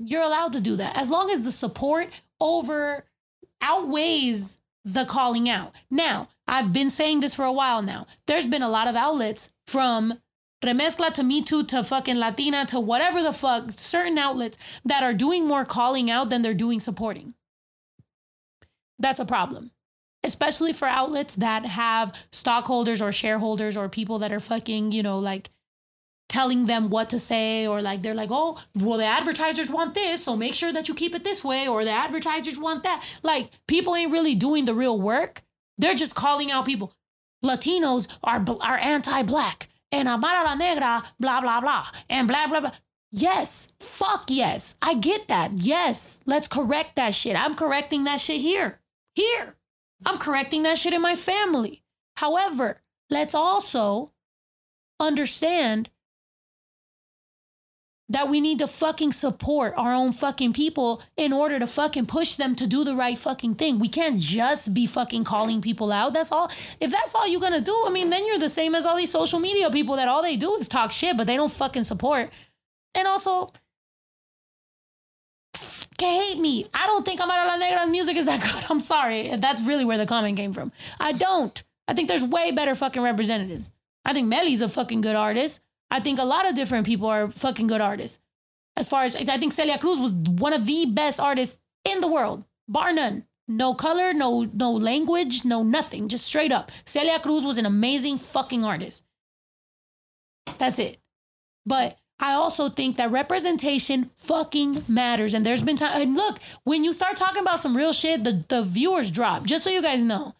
You're 0.00 0.22
allowed 0.24 0.52
to 0.54 0.60
do 0.60 0.74
that 0.74 0.96
as 0.96 1.08
long 1.08 1.30
as 1.30 1.44
the 1.44 1.52
support 1.52 2.22
over 2.40 3.04
outweighs 3.62 4.58
the 4.84 5.04
calling 5.04 5.48
out. 5.48 5.76
Now, 5.92 6.28
I've 6.48 6.72
been 6.72 6.90
saying 6.90 7.20
this 7.20 7.36
for 7.36 7.44
a 7.44 7.52
while 7.52 7.82
now. 7.82 8.08
There's 8.26 8.46
been 8.46 8.62
a 8.62 8.68
lot 8.68 8.88
of 8.88 8.96
outlets 8.96 9.50
from 9.68 10.20
Remezcla 10.64 11.12
to 11.14 11.22
Mitú 11.22 11.66
to 11.68 11.84
fucking 11.84 12.16
Latina 12.16 12.64
to 12.66 12.80
whatever 12.80 13.22
the 13.22 13.32
fuck, 13.32 13.72
certain 13.76 14.18
outlets 14.18 14.56
that 14.84 15.02
are 15.02 15.12
doing 15.12 15.46
more 15.46 15.64
calling 15.64 16.10
out 16.10 16.30
than 16.30 16.42
they're 16.42 16.54
doing 16.54 16.80
supporting. 16.80 17.34
That's 18.98 19.20
a 19.20 19.26
problem. 19.26 19.72
Especially 20.24 20.72
for 20.72 20.88
outlets 20.88 21.34
that 21.36 21.66
have 21.66 22.16
stockholders 22.32 23.02
or 23.02 23.12
shareholders 23.12 23.76
or 23.76 23.88
people 23.88 24.18
that 24.20 24.32
are 24.32 24.40
fucking, 24.40 24.92
you 24.92 25.02
know, 25.02 25.18
like 25.18 25.50
telling 26.28 26.66
them 26.66 26.90
what 26.90 27.10
to 27.10 27.18
say 27.18 27.66
or 27.66 27.80
like 27.80 28.02
they're 28.02 28.14
like 28.14 28.30
oh 28.32 28.60
well 28.74 28.98
the 28.98 29.04
advertisers 29.04 29.70
want 29.70 29.94
this 29.94 30.24
so 30.24 30.36
make 30.36 30.54
sure 30.54 30.72
that 30.72 30.88
you 30.88 30.94
keep 30.94 31.14
it 31.14 31.22
this 31.22 31.44
way 31.44 31.68
or 31.68 31.84
the 31.84 31.90
advertisers 31.90 32.58
want 32.58 32.82
that 32.82 33.04
like 33.22 33.48
people 33.68 33.94
ain't 33.94 34.10
really 34.10 34.34
doing 34.34 34.64
the 34.64 34.74
real 34.74 35.00
work 35.00 35.42
they're 35.78 35.94
just 35.94 36.16
calling 36.16 36.50
out 36.50 36.66
people 36.66 36.92
latinos 37.44 38.08
are 38.24 38.44
are 38.60 38.78
anti-black 38.78 39.68
and 39.92 40.08
amara 40.08 40.44
la 40.44 40.54
negra 40.54 41.02
blah 41.18 41.40
blah 41.40 41.60
blah 41.60 41.86
and 42.10 42.28
blah 42.28 42.46
blah 42.46 42.60
blah 42.60 42.72
yes 43.10 43.68
fuck 43.80 44.24
yes. 44.28 44.76
I 44.82 44.94
get 44.94 45.28
that. 45.28 45.52
Yes 45.54 46.20
let's 46.26 46.48
correct 46.48 46.96
that 46.96 47.14
shit. 47.14 47.36
I'm 47.36 47.54
correcting 47.54 48.04
that 48.04 48.20
shit 48.20 48.40
here. 48.40 48.80
Here. 49.14 49.56
I'm 50.04 50.18
correcting 50.18 50.62
that 50.64 50.78
shit 50.78 50.92
in 50.92 51.02
my 51.02 51.16
family. 51.16 51.82
However 52.16 52.82
let's 53.10 53.34
also 53.34 54.12
understand 54.98 55.90
that 58.08 58.28
we 58.28 58.40
need 58.40 58.58
to 58.60 58.68
fucking 58.68 59.12
support 59.12 59.74
our 59.76 59.92
own 59.92 60.12
fucking 60.12 60.52
people 60.52 61.02
in 61.16 61.32
order 61.32 61.58
to 61.58 61.66
fucking 61.66 62.06
push 62.06 62.36
them 62.36 62.54
to 62.54 62.66
do 62.66 62.84
the 62.84 62.94
right 62.94 63.18
fucking 63.18 63.56
thing. 63.56 63.78
We 63.78 63.88
can't 63.88 64.20
just 64.20 64.72
be 64.72 64.86
fucking 64.86 65.24
calling 65.24 65.60
people 65.60 65.90
out. 65.90 66.12
That's 66.12 66.30
all. 66.30 66.50
If 66.80 66.90
that's 66.90 67.14
all 67.14 67.26
you're 67.26 67.40
gonna 67.40 67.60
do, 67.60 67.76
I 67.86 67.90
mean, 67.90 68.10
then 68.10 68.26
you're 68.26 68.38
the 68.38 68.48
same 68.48 68.74
as 68.74 68.86
all 68.86 68.96
these 68.96 69.10
social 69.10 69.40
media 69.40 69.70
people 69.70 69.96
that 69.96 70.08
all 70.08 70.22
they 70.22 70.36
do 70.36 70.54
is 70.54 70.68
talk 70.68 70.92
shit, 70.92 71.16
but 71.16 71.26
they 71.26 71.36
don't 71.36 71.50
fucking 71.50 71.84
support. 71.84 72.30
And 72.94 73.08
also, 73.08 73.52
can 75.98 76.20
hate 76.20 76.38
me. 76.38 76.66
I 76.74 76.86
don't 76.86 77.04
think 77.04 77.20
Amara 77.20 77.46
La 77.46 77.58
Negra's 77.58 77.90
music 77.90 78.16
is 78.16 78.26
that 78.26 78.40
good. 78.52 78.64
I'm 78.70 78.80
sorry 78.80 79.34
that's 79.36 79.62
really 79.62 79.84
where 79.84 79.98
the 79.98 80.06
comment 80.06 80.36
came 80.36 80.52
from. 80.52 80.70
I 81.00 81.12
don't. 81.12 81.62
I 81.88 81.94
think 81.94 82.08
there's 82.08 82.24
way 82.24 82.52
better 82.52 82.74
fucking 82.74 83.02
representatives. 83.02 83.70
I 84.04 84.12
think 84.12 84.32
Melly's 84.32 84.60
a 84.60 84.68
fucking 84.68 85.00
good 85.00 85.16
artist. 85.16 85.60
I 85.90 86.00
think 86.00 86.18
a 86.18 86.24
lot 86.24 86.48
of 86.48 86.54
different 86.54 86.86
people 86.86 87.08
are 87.08 87.30
fucking 87.30 87.66
good 87.66 87.80
artists. 87.80 88.18
As 88.76 88.88
far 88.88 89.04
as 89.04 89.16
I 89.16 89.38
think 89.38 89.52
Celia 89.52 89.78
Cruz 89.78 89.98
was 89.98 90.12
one 90.12 90.52
of 90.52 90.66
the 90.66 90.86
best 90.86 91.18
artists 91.18 91.58
in 91.84 92.00
the 92.00 92.08
world, 92.08 92.44
bar 92.68 92.92
none. 92.92 93.24
No 93.48 93.74
color, 93.74 94.12
no 94.12 94.50
no 94.52 94.72
language, 94.72 95.44
no 95.44 95.62
nothing, 95.62 96.08
just 96.08 96.26
straight 96.26 96.50
up. 96.50 96.72
Celia 96.84 97.20
Cruz 97.20 97.44
was 97.44 97.58
an 97.58 97.66
amazing 97.66 98.18
fucking 98.18 98.64
artist. 98.64 99.04
That's 100.58 100.78
it. 100.78 100.98
But 101.64 101.98
I 102.18 102.32
also 102.32 102.68
think 102.68 102.96
that 102.96 103.10
representation 103.10 104.10
fucking 104.16 104.84
matters. 104.88 105.34
And 105.34 105.44
there's 105.44 105.62
been 105.62 105.76
time. 105.76 106.00
And 106.00 106.14
look, 106.14 106.38
when 106.64 106.82
you 106.82 106.92
start 106.92 107.16
talking 107.16 107.42
about 107.42 107.60
some 107.60 107.76
real 107.76 107.92
shit, 107.92 108.24
the, 108.24 108.44
the 108.48 108.62
viewers 108.62 109.10
drop. 109.10 109.44
Just 109.44 109.64
so 109.64 109.70
you 109.70 109.82
guys 109.82 110.02
know, 110.02 110.34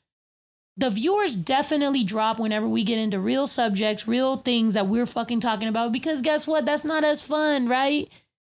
the 0.76 0.90
viewers 0.90 1.36
definitely 1.36 2.04
drop 2.04 2.38
whenever 2.38 2.68
we 2.68 2.84
get 2.84 2.98
into 2.98 3.18
real 3.18 3.46
subjects, 3.46 4.06
real 4.06 4.36
things 4.36 4.74
that 4.74 4.86
we're 4.86 5.06
fucking 5.06 5.40
talking 5.40 5.68
about. 5.68 5.92
Because 5.92 6.20
guess 6.20 6.46
what? 6.46 6.66
That's 6.66 6.84
not 6.84 7.02
as 7.02 7.22
fun, 7.22 7.66
right? 7.66 8.08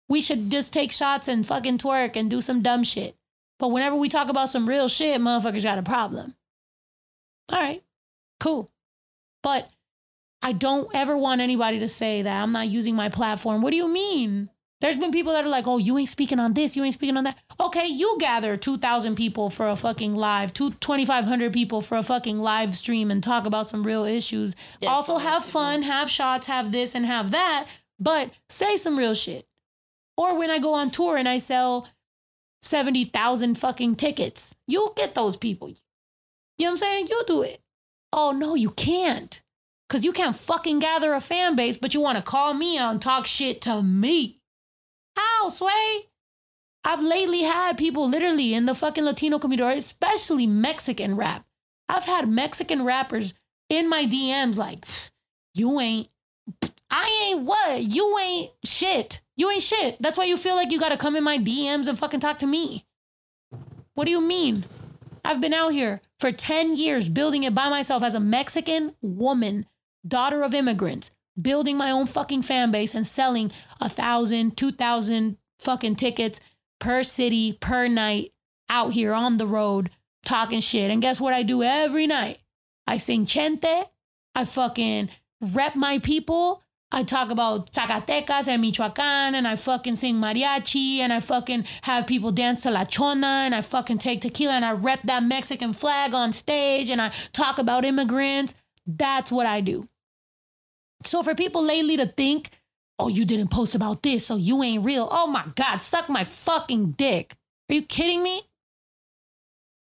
We 0.09 0.21
should 0.21 0.51
just 0.51 0.73
take 0.73 0.93
shots 0.93 1.29
and 1.29 1.47
fucking 1.47 1.79
twerk 1.79 2.17
and 2.17 2.29
do 2.29 2.41
some 2.41 2.61
dumb 2.63 2.85
shit. 2.85 3.17
But 3.59 3.69
whenever 3.69 3.97
we 3.97 4.09
talk 4.09 4.29
about 4.29 4.51
some 4.51 4.69
real 4.69 4.89
shit, 4.89 5.21
motherfuckers 5.21 5.63
got 5.63 5.79
a 5.79 5.83
problem. 5.83 6.35
All 7.53 7.61
right, 7.61 7.83
cool. 8.39 8.69
But 9.43 9.71
I 10.43 10.53
don't 10.53 10.91
ever 10.95 11.17
want 11.17 11.41
anybody 11.41 11.79
to 11.79 11.89
say 11.89 12.23
that 12.23 12.43
I'm 12.43 12.53
not 12.53 12.69
using 12.69 12.95
my 12.95 13.09
platform. 13.09 13.63
What 13.63 13.71
do 13.71 13.77
you 13.77 13.89
mean? 13.89 14.51
There's 14.81 14.97
been 14.97 15.13
people 15.13 15.33
that 15.35 15.45
are 15.45 15.49
like, 15.49 15.67
oh, 15.67 15.77
you 15.77 15.99
ain't 15.99 16.09
speaking 16.09 16.39
on 16.39 16.55
this, 16.55 16.75
you 16.75 16.83
ain't 16.83 16.95
speaking 16.95 17.17
on 17.19 17.25
that. 17.25 17.39
Okay, 17.61 17.87
you 17.87 18.17
gather 18.19 18.57
2,000 18.57 19.15
people 19.15 19.51
for 19.51 19.69
a 19.69 19.77
fucking 19.77 20.15
live, 20.15 20.55
two- 20.55 20.71
2,500 20.73 21.53
people 21.53 21.83
for 21.83 21.99
a 21.99 22.03
fucking 22.03 22.39
live 22.39 22.75
stream 22.75 23.11
and 23.11 23.23
talk 23.23 23.45
about 23.45 23.67
some 23.67 23.83
real 23.83 24.05
issues. 24.05 24.57
also, 24.89 25.19
have 25.19 25.45
fun, 25.45 25.83
have 25.83 26.09
shots, 26.11 26.47
have 26.47 26.73
this 26.73 26.95
and 26.95 27.05
have 27.05 27.31
that, 27.31 27.67
but 27.99 28.31
say 28.49 28.79
some 28.79 28.99
real 28.99 29.15
shit. 29.15 29.47
Or 30.17 30.35
when 30.37 30.51
I 30.51 30.59
go 30.59 30.73
on 30.73 30.91
tour 30.91 31.17
and 31.19 31.29
I 31.29 31.37
sell 31.39 31.87
70,000 32.63 33.57
fucking 33.57 33.97
tickets, 33.97 34.55
you'll 34.67 34.93
get 34.95 35.15
those 35.15 35.37
people. 35.37 35.69
You 35.69 35.77
know 36.59 36.67
what 36.67 36.71
I'm 36.73 36.77
saying? 36.79 37.07
You'll 37.09 37.25
do 37.25 37.43
it. 37.43 37.61
Oh, 38.13 38.33
no, 38.33 38.55
you 38.55 38.71
can't. 38.71 39.43
Because 39.89 40.05
you 40.05 40.13
can't 40.13 40.37
fucking 40.37 40.79
gather 40.79 41.15
a 41.15 41.21
fan 41.21 41.57
base, 41.57 41.77
but 41.77 41.95
you 41.95 42.01
want 42.01 42.17
to 42.17 42.23
call 42.23 42.55
me 42.55 42.79
out 42.79 42.93
and 42.93 43.03
talk 43.03 43.27
shit 43.27 43.61
to 43.63 43.83
me. 43.83 44.40
How, 45.17 45.49
Sway? 45.49 46.09
I've 46.85 47.03
lately 47.03 47.43
had 47.43 47.77
people 47.77 48.09
literally 48.09 48.55
in 48.55 48.67
the 48.67 48.75
fucking 48.75 49.05
Latino 49.05 49.39
community, 49.39 49.79
especially 49.79 50.47
Mexican 50.47 51.17
rap. 51.17 51.45
I've 51.89 52.05
had 52.05 52.29
Mexican 52.29 52.85
rappers 52.85 53.35
in 53.69 53.89
my 53.89 54.07
DMs 54.07 54.57
like, 54.57 54.87
you 55.55 55.79
ain't, 55.81 56.09
I 56.91 57.29
ain't 57.29 57.43
what? 57.43 57.83
You 57.83 58.19
ain't 58.19 58.51
shit. 58.65 59.21
You 59.37 59.51
ain't 59.51 59.63
shit. 59.63 59.97
That's 60.01 60.17
why 60.17 60.25
you 60.25 60.37
feel 60.37 60.57
like 60.57 60.71
you 60.71 60.81
gotta 60.81 60.97
come 60.97 61.17
in 61.17 61.25
my 61.25 61.39
DMs 61.39 61.89
and 61.89 61.99
fucking 61.99 62.21
talk 62.21 62.39
to 62.39 62.47
me. 62.47 62.87
What 63.95 64.07
do 64.07 64.11
you 64.11 64.21
mean? 64.21 64.65
I've 65.25 65.41
been 65.41 65.53
out 65.53 65.73
here 65.73 66.01
for 66.19 66.33
10 66.33 66.77
years 66.77 67.09
building 67.09 67.43
it 67.43 67.55
by 67.55 67.69
myself 67.69 68.03
as 68.03 68.15
a 68.15 68.21
Mexican 68.21 68.95
woman, 69.03 69.67
daughter 70.07 70.43
of 70.43 70.55
immigrants, 70.55 71.11
building 71.41 71.77
my 71.77 71.91
own 71.91 72.07
fucking 72.07 72.43
fan 72.43 72.71
base 72.71 72.95
and 72.95 73.07
selling 73.07 73.53
a 73.81 73.89
thousand, 73.89 74.57
two 74.57 74.73
thousand 74.73 75.37
fucking 75.59 75.97
tickets 75.97 76.41
per 76.79 77.03
city, 77.03 77.59
per 77.61 77.89
night, 77.89 78.33
out 78.69 78.93
here 78.93 79.13
on 79.13 79.37
the 79.37 79.47
road, 79.47 79.91
talking 80.25 80.61
shit. 80.61 80.91
And 80.91 81.03
guess 81.03 81.21
what 81.21 81.35
I 81.35 81.43
do 81.43 81.63
every 81.63 82.07
night? 82.07 82.39
I 82.87 82.97
sing 82.97 83.27
chente, 83.27 83.87
I 84.35 84.45
fucking 84.45 85.11
rep 85.41 85.77
my 85.77 85.99
people. 85.99 86.63
I 86.93 87.05
talk 87.05 87.31
about 87.31 87.73
Zacatecas 87.73 88.49
and 88.49 88.61
Michoacan, 88.63 89.37
and 89.37 89.47
I 89.47 89.55
fucking 89.55 89.95
sing 89.95 90.17
mariachi, 90.17 90.99
and 90.99 91.13
I 91.13 91.21
fucking 91.21 91.65
have 91.83 92.09
people 92.09 92.33
dance 92.33 92.65
to 92.65 92.71
La 92.73 92.85
Chona, 92.85 93.45
and 93.45 93.55
I 93.55 93.61
fucking 93.61 93.99
take 93.99 94.23
tequila, 94.23 94.55
and 94.55 94.65
I 94.65 94.73
rep 94.73 95.03
that 95.05 95.23
Mexican 95.23 95.73
flag 95.73 96.15
on 96.15 96.33
stage, 96.33 96.91
and 96.91 97.01
I 97.01 97.13
talk 97.33 97.59
about 97.59 97.85
immigrants. 97.85 98.57
That's 98.87 99.31
what 99.31 99.47
I 99.47 99.61
do. 99.61 99.89
So 101.05 101.23
for 101.23 101.35
people 101.35 101.63
lately 101.63 101.97
to 101.97 102.07
think, 102.07 102.51
oh, 102.99 103.09
you 103.09 103.25
didn't 103.25 103.49
post 103.49 103.75
about 103.75 104.03
this, 104.03 104.27
so 104.27 104.37
you 104.37 104.63
ain't 104.63 104.85
real. 104.85 105.09
Oh 105.11 105.27
my 105.27 105.45
God, 105.55 105.79
suck 105.79 106.09
my 106.09 106.25
fucking 106.25 106.93
dick. 106.93 107.35
Are 107.71 107.75
you 107.75 107.83
kidding 107.83 108.23
me? 108.23 108.43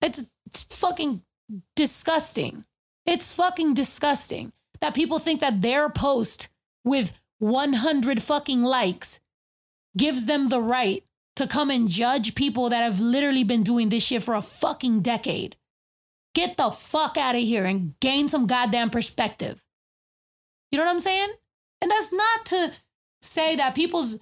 It's, 0.01 0.24
it's 0.47 0.62
fucking 0.62 1.22
disgusting. 1.76 2.64
It's 3.06 3.32
fucking 3.32 3.74
disgusting 3.74 4.52
that 4.80 4.94
people 4.94 5.18
think 5.18 5.40
that 5.40 5.60
their 5.60 5.88
post 5.88 6.48
with 6.84 7.12
100 7.38 8.22
fucking 8.22 8.62
likes 8.62 9.20
gives 9.97 10.26
them 10.26 10.48
the 10.48 10.60
right 10.60 11.05
to 11.36 11.47
come 11.47 11.70
and 11.70 11.88
judge 11.88 12.34
people 12.34 12.68
that 12.68 12.82
have 12.82 13.01
literally 13.01 13.44
been 13.44 13.62
doing 13.62 13.88
this 13.88 14.05
shit 14.05 14.22
for 14.22 14.34
a 14.34 14.42
fucking 14.42 15.01
decade. 15.01 15.56
Get 16.34 16.56
the 16.56 16.70
fuck 16.70 17.16
out 17.16 17.34
of 17.34 17.42
here 17.42 17.64
and 17.64 17.98
gain 18.01 18.28
some 18.28 18.47
goddamn 18.47 18.90
perspective. 18.90 19.62
You 20.70 20.78
know 20.78 20.84
what 20.84 20.92
I'm 20.92 21.01
saying? 21.01 21.30
And 21.80 21.90
that's 21.90 22.12
not 22.12 22.47
to 22.47 22.72
say 23.22 23.56
that 23.56 23.74
people's 23.74 24.18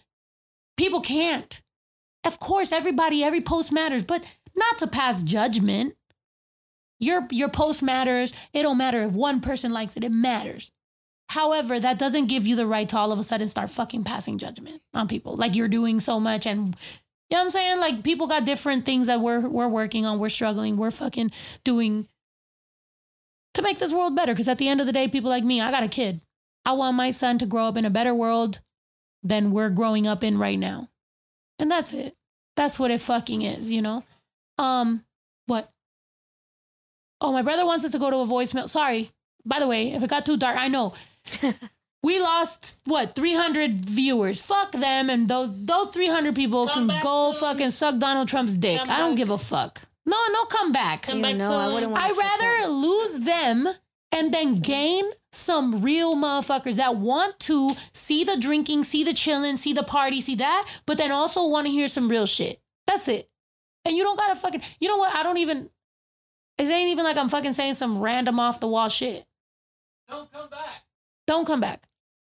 people 0.76 1.00
can't. 1.00 1.60
Of 2.24 2.40
course, 2.40 2.72
everybody, 2.72 3.22
every 3.22 3.40
post 3.40 3.72
matters, 3.72 4.02
but 4.02 4.24
not 4.56 4.78
to 4.78 4.86
pass 4.86 5.22
judgment. 5.22 5.94
Your 7.00 7.28
your 7.30 7.48
post 7.48 7.82
matters. 7.82 8.32
It 8.52 8.62
don't 8.62 8.78
matter 8.78 9.02
if 9.04 9.12
one 9.12 9.40
person 9.40 9.72
likes 9.72 9.96
it. 9.96 10.04
It 10.04 10.10
matters. 10.10 10.72
However, 11.28 11.78
that 11.78 11.98
doesn't 11.98 12.26
give 12.26 12.46
you 12.46 12.56
the 12.56 12.66
right 12.66 12.88
to 12.88 12.96
all 12.96 13.12
of 13.12 13.18
a 13.18 13.24
sudden 13.24 13.48
start 13.48 13.70
fucking 13.70 14.04
passing 14.04 14.38
judgment 14.38 14.80
on 14.94 15.06
people. 15.08 15.36
Like 15.36 15.54
you're 15.54 15.68
doing 15.68 16.00
so 16.00 16.18
much 16.18 16.46
and 16.46 16.74
you 17.30 17.36
know 17.36 17.40
what 17.40 17.44
I'm 17.44 17.50
saying? 17.50 17.80
Like 17.80 18.02
people 18.02 18.26
got 18.26 18.46
different 18.46 18.86
things 18.86 19.06
that 19.06 19.20
we're 19.20 19.40
we're 19.40 19.68
working 19.68 20.06
on, 20.06 20.18
we're 20.18 20.30
struggling, 20.30 20.76
we're 20.76 20.90
fucking 20.90 21.30
doing 21.64 22.08
to 23.54 23.62
make 23.62 23.78
this 23.78 23.92
world 23.92 24.16
better. 24.16 24.34
Cause 24.34 24.48
at 24.48 24.58
the 24.58 24.68
end 24.68 24.80
of 24.80 24.86
the 24.86 24.92
day, 24.92 25.06
people 25.06 25.30
like 25.30 25.44
me, 25.44 25.60
I 25.60 25.70
got 25.70 25.82
a 25.82 25.88
kid. 25.88 26.20
I 26.68 26.72
want 26.72 26.98
my 26.98 27.10
son 27.12 27.38
to 27.38 27.46
grow 27.46 27.64
up 27.64 27.78
in 27.78 27.86
a 27.86 27.90
better 27.90 28.14
world 28.14 28.60
than 29.22 29.52
we're 29.52 29.70
growing 29.70 30.06
up 30.06 30.22
in 30.22 30.36
right 30.36 30.58
now. 30.58 30.90
And 31.58 31.70
that's 31.70 31.94
it. 31.94 32.14
That's 32.56 32.78
what 32.78 32.90
it 32.90 33.00
fucking 33.00 33.40
is, 33.40 33.72
you 33.72 33.80
know? 33.80 34.04
Um, 34.58 35.02
what? 35.46 35.72
Oh, 37.22 37.32
my 37.32 37.40
brother 37.40 37.64
wants 37.64 37.86
us 37.86 37.92
to 37.92 37.98
go 37.98 38.10
to 38.10 38.18
a 38.18 38.26
voicemail. 38.26 38.68
Sorry. 38.68 39.12
By 39.46 39.60
the 39.60 39.66
way, 39.66 39.92
if 39.92 40.02
it 40.02 40.10
got 40.10 40.26
too 40.26 40.36
dark, 40.36 40.58
I 40.58 40.68
know. 40.68 40.92
we 42.02 42.20
lost 42.20 42.80
what 42.84 43.14
300 43.14 43.86
viewers. 43.86 44.42
Fuck 44.42 44.72
them 44.72 45.08
and 45.08 45.26
those 45.26 45.64
those 45.64 45.88
300 45.88 46.34
people 46.34 46.68
Come 46.68 46.88
can 46.90 47.02
go 47.02 47.32
soon. 47.32 47.40
fucking 47.40 47.70
suck 47.70 47.98
Donald 47.98 48.28
Trump's 48.28 48.58
dick. 48.58 48.78
Come 48.80 48.90
I 48.90 48.98
don't 48.98 49.12
back. 49.12 49.16
give 49.16 49.30
a 49.30 49.38
fuck. 49.38 49.80
No, 50.04 50.18
no 50.32 50.44
come 50.44 50.72
back. 50.72 51.04
Come 51.04 51.16
You 51.18 51.22
back 51.22 51.36
know, 51.36 51.50
I 51.56 51.72
wouldn't 51.72 51.92
want 51.92 52.04
I'd 52.04 52.16
rather 52.18 52.68
lose 52.68 53.20
them 53.20 53.68
and 54.12 54.32
then 54.32 54.60
gain 54.60 55.04
some 55.32 55.82
real 55.82 56.16
motherfuckers 56.16 56.76
that 56.76 56.96
want 56.96 57.38
to 57.40 57.72
see 57.92 58.24
the 58.24 58.38
drinking, 58.38 58.84
see 58.84 59.04
the 59.04 59.12
chilling, 59.12 59.56
see 59.56 59.72
the 59.72 59.82
party, 59.82 60.20
see 60.20 60.34
that, 60.36 60.66
but 60.86 60.98
then 60.98 61.12
also 61.12 61.46
want 61.46 61.66
to 61.66 61.72
hear 61.72 61.88
some 61.88 62.08
real 62.08 62.26
shit. 62.26 62.60
That's 62.86 63.08
it. 63.08 63.28
And 63.84 63.96
you 63.96 64.02
don't 64.02 64.16
gotta 64.16 64.36
fucking, 64.36 64.62
you 64.80 64.88
know 64.88 64.96
what? 64.96 65.14
I 65.14 65.22
don't 65.22 65.38
even, 65.38 65.70
it 66.56 66.64
ain't 66.64 66.90
even 66.90 67.04
like 67.04 67.16
I'm 67.16 67.28
fucking 67.28 67.52
saying 67.52 67.74
some 67.74 67.98
random 67.98 68.40
off 68.40 68.60
the 68.60 68.68
wall 68.68 68.88
shit. 68.88 69.26
Don't 70.08 70.32
come 70.32 70.48
back. 70.48 70.84
Don't 71.26 71.46
come 71.46 71.60
back. 71.60 71.84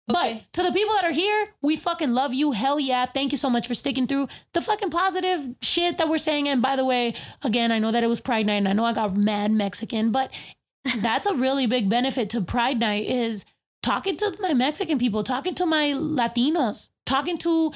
But 0.06 0.42
to 0.52 0.62
the 0.62 0.70
people 0.70 0.94
that 0.94 1.04
are 1.04 1.12
here, 1.12 1.48
we 1.62 1.76
fucking 1.76 2.12
love 2.12 2.34
you. 2.34 2.52
Hell 2.52 2.78
yeah. 2.78 3.06
Thank 3.06 3.32
you 3.32 3.38
so 3.38 3.48
much 3.48 3.66
for 3.66 3.74
sticking 3.74 4.06
through 4.06 4.28
the 4.52 4.60
fucking 4.60 4.90
positive 4.90 5.54
shit 5.62 5.96
that 5.98 6.08
we're 6.08 6.18
saying. 6.18 6.48
And 6.48 6.60
by 6.60 6.76
the 6.76 6.84
way, 6.84 7.14
again, 7.42 7.72
I 7.72 7.78
know 7.78 7.90
that 7.90 8.04
it 8.04 8.08
was 8.08 8.20
Pride 8.20 8.46
Night 8.46 8.56
and 8.56 8.68
I 8.68 8.74
know 8.74 8.84
I 8.84 8.92
got 8.92 9.16
mad 9.16 9.50
Mexican, 9.50 10.12
but 10.12 10.32
that's 10.98 11.26
a 11.26 11.34
really 11.34 11.66
big 11.66 11.88
benefit 11.88 12.30
to 12.30 12.40
Pride 12.40 12.78
Night 12.78 13.06
is 13.06 13.44
talking 13.82 14.16
to 14.16 14.36
my 14.40 14.54
Mexican 14.54 14.98
people, 14.98 15.22
talking 15.22 15.54
to 15.54 15.66
my 15.66 15.92
Latinos, 15.94 16.88
talking 17.06 17.38
to 17.38 17.72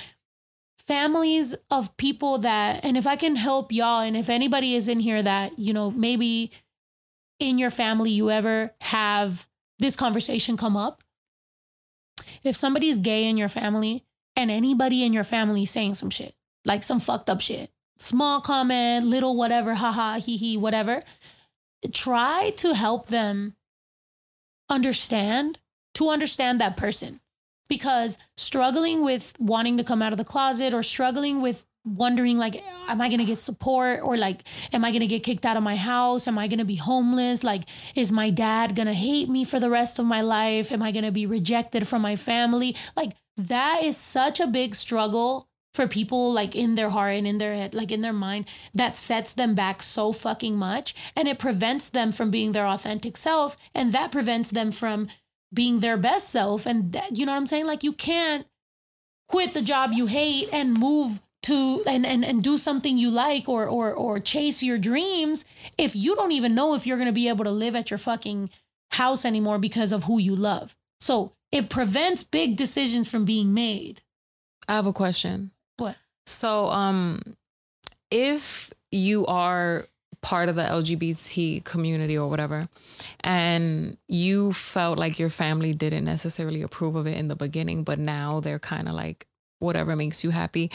families 0.86 1.54
of 1.70 1.94
people 1.98 2.38
that, 2.38 2.80
and 2.82 2.96
if 2.96 3.06
I 3.06 3.16
can 3.16 3.36
help 3.36 3.72
y'all, 3.72 4.00
and 4.00 4.16
if 4.16 4.30
anybody 4.30 4.74
is 4.74 4.88
in 4.88 5.00
here 5.00 5.22
that, 5.22 5.58
you 5.58 5.72
know, 5.72 5.90
maybe 5.90 6.50
in 7.38 7.58
your 7.58 7.70
family 7.70 8.10
you 8.10 8.30
ever 8.30 8.74
have 8.80 9.48
this 9.78 9.96
conversation 9.96 10.56
come 10.56 10.76
up, 10.76 11.02
if 12.42 12.56
somebody's 12.56 12.98
gay 12.98 13.28
in 13.28 13.36
your 13.36 13.48
family 13.48 14.04
and 14.34 14.50
anybody 14.50 15.04
in 15.04 15.12
your 15.12 15.24
family 15.24 15.64
saying 15.64 15.94
some 15.94 16.10
shit, 16.10 16.34
like 16.64 16.82
some 16.82 17.00
fucked 17.00 17.28
up 17.28 17.40
shit, 17.40 17.70
small 17.98 18.40
comment, 18.40 19.04
little 19.06 19.36
whatever, 19.36 19.74
haha, 19.74 20.18
hee 20.20 20.36
hee, 20.36 20.56
whatever, 20.56 21.02
try 21.92 22.52
to 22.56 22.74
help 22.74 23.08
them 23.08 23.54
understand, 24.68 25.58
to 25.94 26.08
understand 26.08 26.60
that 26.60 26.76
person. 26.76 27.20
Because 27.68 28.16
struggling 28.36 29.04
with 29.04 29.34
wanting 29.38 29.76
to 29.76 29.84
come 29.84 30.00
out 30.00 30.12
of 30.12 30.18
the 30.18 30.24
closet 30.24 30.72
or 30.72 30.82
struggling 30.82 31.42
with 31.42 31.66
wondering 31.84 32.36
like 32.36 32.62
am 32.88 33.00
i 33.00 33.08
going 33.08 33.18
to 33.18 33.24
get 33.24 33.40
support? 33.40 34.00
Or 34.02 34.16
like 34.16 34.44
am 34.72 34.84
i 34.84 34.90
going 34.90 35.00
to 35.00 35.06
get 35.06 35.22
kicked 35.22 35.44
out 35.44 35.56
of 35.56 35.62
my 35.62 35.76
house? 35.76 36.26
Am 36.26 36.38
i 36.38 36.48
going 36.48 36.58
to 36.58 36.64
be 36.64 36.76
homeless? 36.76 37.44
Like 37.44 37.64
is 37.94 38.10
my 38.10 38.30
dad 38.30 38.74
going 38.74 38.86
to 38.86 38.94
hate 38.94 39.28
me 39.28 39.44
for 39.44 39.60
the 39.60 39.70
rest 39.70 39.98
of 39.98 40.06
my 40.06 40.20
life? 40.20 40.72
Am 40.72 40.82
i 40.82 40.92
going 40.92 41.04
to 41.04 41.12
be 41.12 41.26
rejected 41.26 41.86
from 41.86 42.02
my 42.02 42.16
family? 42.16 42.74
Like 42.96 43.12
that 43.36 43.82
is 43.82 43.96
such 43.96 44.40
a 44.40 44.46
big 44.46 44.74
struggle 44.74 45.47
for 45.74 45.86
people 45.86 46.32
like 46.32 46.56
in 46.56 46.74
their 46.74 46.90
heart 46.90 47.14
and 47.14 47.26
in 47.26 47.38
their 47.38 47.54
head 47.54 47.74
like 47.74 47.92
in 47.92 48.00
their 48.00 48.12
mind 48.12 48.46
that 48.74 48.96
sets 48.96 49.32
them 49.32 49.54
back 49.54 49.82
so 49.82 50.12
fucking 50.12 50.56
much 50.56 50.94
and 51.14 51.28
it 51.28 51.38
prevents 51.38 51.88
them 51.88 52.10
from 52.10 52.30
being 52.30 52.52
their 52.52 52.66
authentic 52.66 53.16
self 53.16 53.56
and 53.74 53.92
that 53.92 54.10
prevents 54.10 54.50
them 54.50 54.70
from 54.70 55.08
being 55.52 55.80
their 55.80 55.96
best 55.96 56.28
self 56.28 56.66
and 56.66 56.92
that, 56.92 57.16
you 57.16 57.24
know 57.24 57.32
what 57.32 57.38
i'm 57.38 57.46
saying 57.46 57.66
like 57.66 57.82
you 57.82 57.92
can't 57.92 58.46
quit 59.28 59.54
the 59.54 59.62
job 59.62 59.92
you 59.92 60.06
hate 60.06 60.48
and 60.52 60.74
move 60.74 61.20
to 61.42 61.82
and, 61.86 62.04
and 62.04 62.24
and 62.24 62.42
do 62.42 62.58
something 62.58 62.98
you 62.98 63.10
like 63.10 63.48
or 63.48 63.66
or 63.66 63.92
or 63.92 64.18
chase 64.18 64.62
your 64.62 64.78
dreams 64.78 65.44
if 65.76 65.94
you 65.94 66.16
don't 66.16 66.32
even 66.32 66.54
know 66.54 66.74
if 66.74 66.86
you're 66.86 66.96
going 66.96 67.06
to 67.06 67.12
be 67.12 67.28
able 67.28 67.44
to 67.44 67.50
live 67.50 67.76
at 67.76 67.90
your 67.90 67.98
fucking 67.98 68.50
house 68.92 69.24
anymore 69.24 69.58
because 69.58 69.92
of 69.92 70.04
who 70.04 70.18
you 70.18 70.34
love. 70.34 70.74
So 71.00 71.32
it 71.52 71.70
prevents 71.70 72.24
big 72.24 72.56
decisions 72.56 73.08
from 73.08 73.24
being 73.24 73.54
made. 73.54 74.02
I 74.66 74.74
have 74.74 74.86
a 74.86 74.92
question. 74.92 75.52
What? 75.78 75.96
So, 76.26 76.66
um, 76.66 77.20
if 78.10 78.70
you 78.90 79.26
are 79.26 79.86
part 80.20 80.48
of 80.48 80.56
the 80.56 80.62
LGBT 80.62 81.64
community 81.64 82.18
or 82.18 82.28
whatever, 82.28 82.68
and 83.20 83.96
you 84.08 84.52
felt 84.52 84.98
like 84.98 85.18
your 85.18 85.30
family 85.30 85.72
didn't 85.74 86.04
necessarily 86.04 86.62
approve 86.62 86.96
of 86.96 87.06
it 87.06 87.16
in 87.16 87.28
the 87.28 87.36
beginning, 87.36 87.84
but 87.84 87.98
now 87.98 88.40
they're 88.40 88.58
kind 88.58 88.88
of 88.88 88.94
like, 88.94 89.26
whatever 89.60 89.96
makes 89.96 90.22
you 90.22 90.30
happy, 90.30 90.70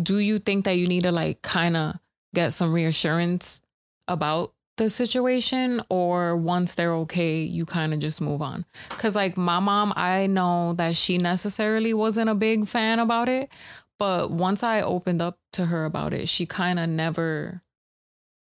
do 0.00 0.18
you 0.18 0.38
think 0.38 0.64
that 0.64 0.76
you 0.78 0.86
need 0.86 1.04
to 1.04 1.12
like 1.12 1.42
kind 1.42 1.76
of 1.76 1.96
get 2.34 2.52
some 2.52 2.72
reassurance 2.72 3.60
about 4.08 4.52
the 4.76 4.90
situation 4.90 5.80
or 5.88 6.36
once 6.36 6.74
they're 6.74 6.94
okay 6.94 7.42
you 7.42 7.64
kind 7.64 7.94
of 7.94 8.00
just 8.00 8.20
move 8.20 8.42
on 8.42 8.64
because 8.88 9.14
like 9.14 9.36
my 9.36 9.60
mom 9.60 9.92
i 9.94 10.26
know 10.26 10.74
that 10.74 10.96
she 10.96 11.16
necessarily 11.16 11.94
wasn't 11.94 12.28
a 12.28 12.34
big 12.34 12.66
fan 12.66 12.98
about 12.98 13.28
it 13.28 13.48
but 13.98 14.30
once 14.30 14.62
i 14.62 14.80
opened 14.80 15.20
up 15.20 15.38
to 15.52 15.66
her 15.66 15.84
about 15.84 16.14
it 16.14 16.28
she 16.28 16.46
kind 16.46 16.78
of 16.78 16.88
never 16.88 17.62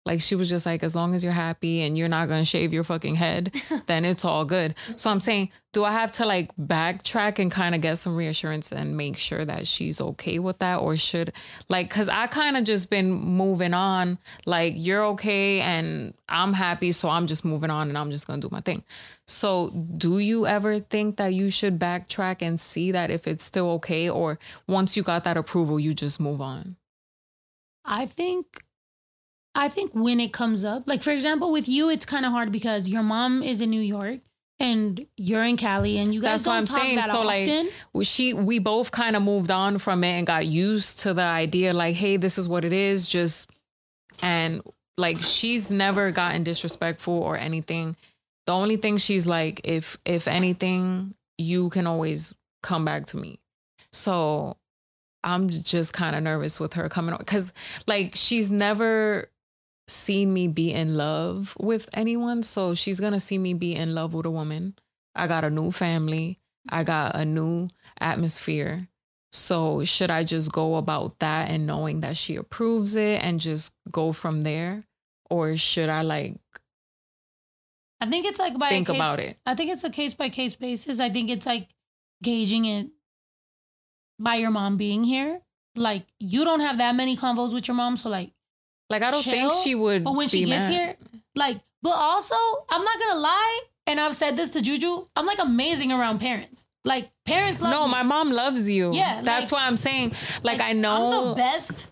like 0.06 0.20
she 0.22 0.34
was 0.34 0.48
just 0.48 0.64
like 0.64 0.82
as 0.82 0.94
long 0.94 1.14
as 1.14 1.22
you're 1.22 1.32
happy 1.32 1.82
and 1.82 1.98
you're 1.98 2.08
not 2.08 2.28
to 2.28 2.44
shave 2.44 2.72
your 2.72 2.84
fucking 2.84 3.16
head 3.16 3.54
then 3.86 4.04
it's 4.04 4.24
all 4.24 4.44
good. 4.44 4.74
So 4.94 5.10
i'm 5.10 5.20
saying 5.20 5.50
do 5.72 5.84
i 5.84 5.92
have 5.92 6.10
to 6.12 6.24
like 6.24 6.56
backtrack 6.56 7.38
and 7.38 7.50
kind 7.50 7.74
of 7.74 7.82
get 7.82 7.98
some 7.98 8.16
reassurance 8.16 8.72
and 8.72 8.96
make 8.96 9.18
sure 9.18 9.44
that 9.44 9.66
she's 9.66 10.00
okay 10.00 10.38
with 10.38 10.58
that? 10.60 10.76
Or 10.76 10.96
should 10.96 11.32
like 11.68 11.90
cuz 11.90 12.08
i 12.08 12.26
kind 12.28 12.56
of 12.56 12.64
just 12.64 12.88
been 12.88 13.12
moving 13.12 13.74
on 13.74 14.18
like 14.46 14.74
you're 14.76 15.04
okay 15.04 15.60
and 15.60 16.14
i'm 16.28 16.54
happy 16.54 16.92
so 16.92 17.08
i'm 17.08 17.26
just 17.26 17.44
moving 17.44 17.70
on 17.70 17.88
and 17.88 17.98
i'm 17.98 18.10
just 18.10 18.26
to 18.26 18.38
do 18.38 18.48
my 18.50 18.60
thing. 18.60 18.84
So 19.26 19.70
do 19.70 20.20
you 20.20 20.46
ever 20.46 20.78
think 20.78 21.16
that 21.16 21.34
you 21.34 21.50
should 21.50 21.78
backtrack 21.80 22.42
and 22.42 22.60
see 22.60 22.92
that 22.92 23.10
if 23.10 23.26
it's 23.26 23.44
still 23.44 23.70
okay 23.72 24.08
or 24.08 24.38
once 24.68 24.96
you 24.96 25.02
got 25.02 25.24
that 25.24 25.36
approval 25.36 25.80
you 25.80 25.92
just 25.92 26.20
move 26.20 26.40
on? 26.40 26.76
I 27.84 28.06
think 28.06 28.62
I 29.56 29.68
think 29.68 29.92
when 29.94 30.20
it 30.20 30.32
comes 30.32 30.64
up, 30.64 30.84
like 30.86 31.02
for 31.02 31.10
example, 31.10 31.50
with 31.50 31.68
you, 31.68 31.88
it's 31.88 32.04
kind 32.04 32.26
of 32.26 32.32
hard 32.32 32.52
because 32.52 32.86
your 32.86 33.02
mom 33.02 33.42
is 33.42 33.60
in 33.60 33.70
New 33.70 33.80
York 33.80 34.20
and 34.58 35.06
you're 35.16 35.44
in 35.44 35.56
Cali, 35.56 35.98
and 35.98 36.14
you 36.14 36.20
guys 36.20 36.44
That's 36.44 36.46
what 36.46 36.52
don't 36.52 36.58
I'm 36.58 36.66
talk 36.66 36.80
saying. 36.80 37.02
So 37.02 37.26
often. 37.26 37.68
like 37.94 38.06
she 38.06 38.34
we 38.34 38.58
both 38.58 38.90
kind 38.90 39.16
of 39.16 39.22
moved 39.22 39.50
on 39.50 39.78
from 39.78 40.04
it 40.04 40.12
and 40.12 40.26
got 40.26 40.46
used 40.46 41.00
to 41.00 41.14
the 41.14 41.22
idea 41.22 41.72
like 41.72 41.94
hey 41.96 42.16
this 42.16 42.38
is 42.38 42.46
what 42.48 42.64
it 42.64 42.72
is 42.72 43.08
just 43.08 43.50
and 44.22 44.62
like 44.96 45.20
she's 45.20 45.70
never 45.70 46.10
gotten 46.10 46.42
disrespectful 46.42 47.14
or 47.14 47.36
anything. 47.36 47.96
The 48.46 48.52
only 48.52 48.76
thing 48.76 48.98
she's 48.98 49.26
like 49.26 49.60
if 49.64 49.98
if 50.04 50.28
anything 50.28 51.14
you 51.38 51.68
can 51.70 51.86
always 51.86 52.34
come 52.62 52.84
back 52.84 53.06
to 53.06 53.16
me. 53.16 53.38
So 53.92 54.56
I'm 55.24 55.48
just 55.48 55.92
kind 55.92 56.14
of 56.14 56.22
nervous 56.22 56.60
with 56.60 56.74
her 56.74 56.88
coming 56.88 57.14
on 57.14 57.24
cuz 57.24 57.52
like 57.86 58.14
she's 58.14 58.50
never 58.50 59.28
seen 59.88 60.32
me 60.32 60.48
be 60.48 60.72
in 60.72 60.96
love 60.96 61.56
with 61.60 61.88
anyone. 61.94 62.42
So 62.42 62.74
she's 62.74 63.00
gonna 63.00 63.20
see 63.20 63.38
me 63.38 63.54
be 63.54 63.74
in 63.74 63.94
love 63.94 64.14
with 64.14 64.26
a 64.26 64.30
woman. 64.30 64.74
I 65.14 65.26
got 65.26 65.44
a 65.44 65.50
new 65.50 65.70
family. 65.70 66.38
I 66.68 66.82
got 66.84 67.14
a 67.14 67.24
new 67.24 67.68
atmosphere. 68.00 68.88
So 69.32 69.84
should 69.84 70.10
I 70.10 70.24
just 70.24 70.50
go 70.52 70.76
about 70.76 71.18
that 71.20 71.50
and 71.50 71.66
knowing 71.66 72.00
that 72.00 72.16
she 72.16 72.36
approves 72.36 72.96
it 72.96 73.22
and 73.22 73.38
just 73.38 73.72
go 73.90 74.12
from 74.12 74.42
there? 74.42 74.84
Or 75.30 75.56
should 75.56 75.88
I 75.88 76.02
like 76.02 76.36
I 78.00 78.06
think 78.10 78.26
it's 78.26 78.38
like 78.38 78.58
by 78.58 78.68
Think 78.68 78.88
case- 78.88 78.96
about 78.96 79.18
it. 79.20 79.38
I 79.46 79.54
think 79.54 79.70
it's 79.72 79.84
a 79.84 79.90
case 79.90 80.14
by 80.14 80.28
case 80.28 80.54
basis. 80.54 81.00
I 81.00 81.08
think 81.10 81.30
it's 81.30 81.46
like 81.46 81.68
gauging 82.22 82.64
it 82.66 82.88
by 84.18 84.36
your 84.36 84.50
mom 84.50 84.76
being 84.76 85.04
here. 85.04 85.40
Like 85.74 86.06
you 86.18 86.44
don't 86.44 86.60
have 86.60 86.78
that 86.78 86.94
many 86.94 87.16
convos 87.16 87.52
with 87.54 87.68
your 87.68 87.74
mom, 87.74 87.96
so 87.96 88.08
like 88.08 88.32
like 88.90 89.02
I 89.02 89.10
don't 89.10 89.22
think 89.24 89.52
she 89.64 89.74
would 89.74 90.04
But 90.04 90.14
when 90.14 90.28
she 90.28 90.44
gets 90.44 90.68
mad. 90.68 90.72
here, 90.72 90.96
like, 91.34 91.60
but 91.82 91.90
also, 91.96 92.34
I'm 92.70 92.82
not 92.82 92.98
gonna 92.98 93.20
lie, 93.20 93.60
and 93.86 93.98
I've 94.00 94.16
said 94.16 94.36
this 94.36 94.50
to 94.50 94.62
Juju. 94.62 95.06
I'm 95.16 95.26
like 95.26 95.38
amazing 95.38 95.92
around 95.92 96.18
parents. 96.20 96.66
Like 96.84 97.10
parents 97.24 97.60
love 97.60 97.72
No, 97.72 97.86
me. 97.86 97.90
my 97.92 98.02
mom 98.04 98.30
loves 98.30 98.68
you. 98.70 98.92
Yeah, 98.94 99.20
That's 99.22 99.50
like- 99.50 99.60
what 99.60 99.66
I'm 99.66 99.76
saying. 99.76 100.12
Like, 100.44 100.60
I 100.60 100.72
know 100.72 101.12
I'm 101.12 101.28
the 101.30 101.34
best 101.34 101.90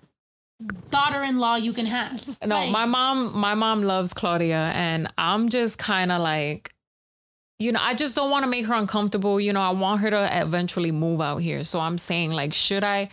daughter-in-law 0.91 1.57
you 1.57 1.73
can 1.73 1.87
have. 1.87 2.25
No, 2.47 2.57
Like, 2.57 2.71
my 2.71 2.87
mom, 2.87 3.37
my 3.37 3.55
mom 3.55 3.83
loves 3.83 4.15
Claudia, 4.15 4.71
and 4.75 5.09
I'm 5.19 5.49
just 5.49 5.79
kind 5.79 6.13
of 6.13 6.21
like, 6.21 6.73
you 7.59 7.73
know, 7.73 7.81
I 7.83 7.95
just 7.95 8.15
don't 8.15 8.31
want 8.31 8.45
to 8.45 8.51
make 8.51 8.67
her 8.67 8.75
uncomfortable. 8.75 9.41
You 9.41 9.53
know, 9.53 9.61
I 9.61 9.71
want 9.71 10.01
her 10.03 10.11
to 10.11 10.41
eventually 10.41 10.93
move 10.93 11.21
out 11.21 11.39
here. 11.39 11.65
So 11.65 11.81
I'm 11.81 11.99
saying, 11.99 12.31
like, 12.31 12.55
should 12.55 12.85
I, 12.85 13.09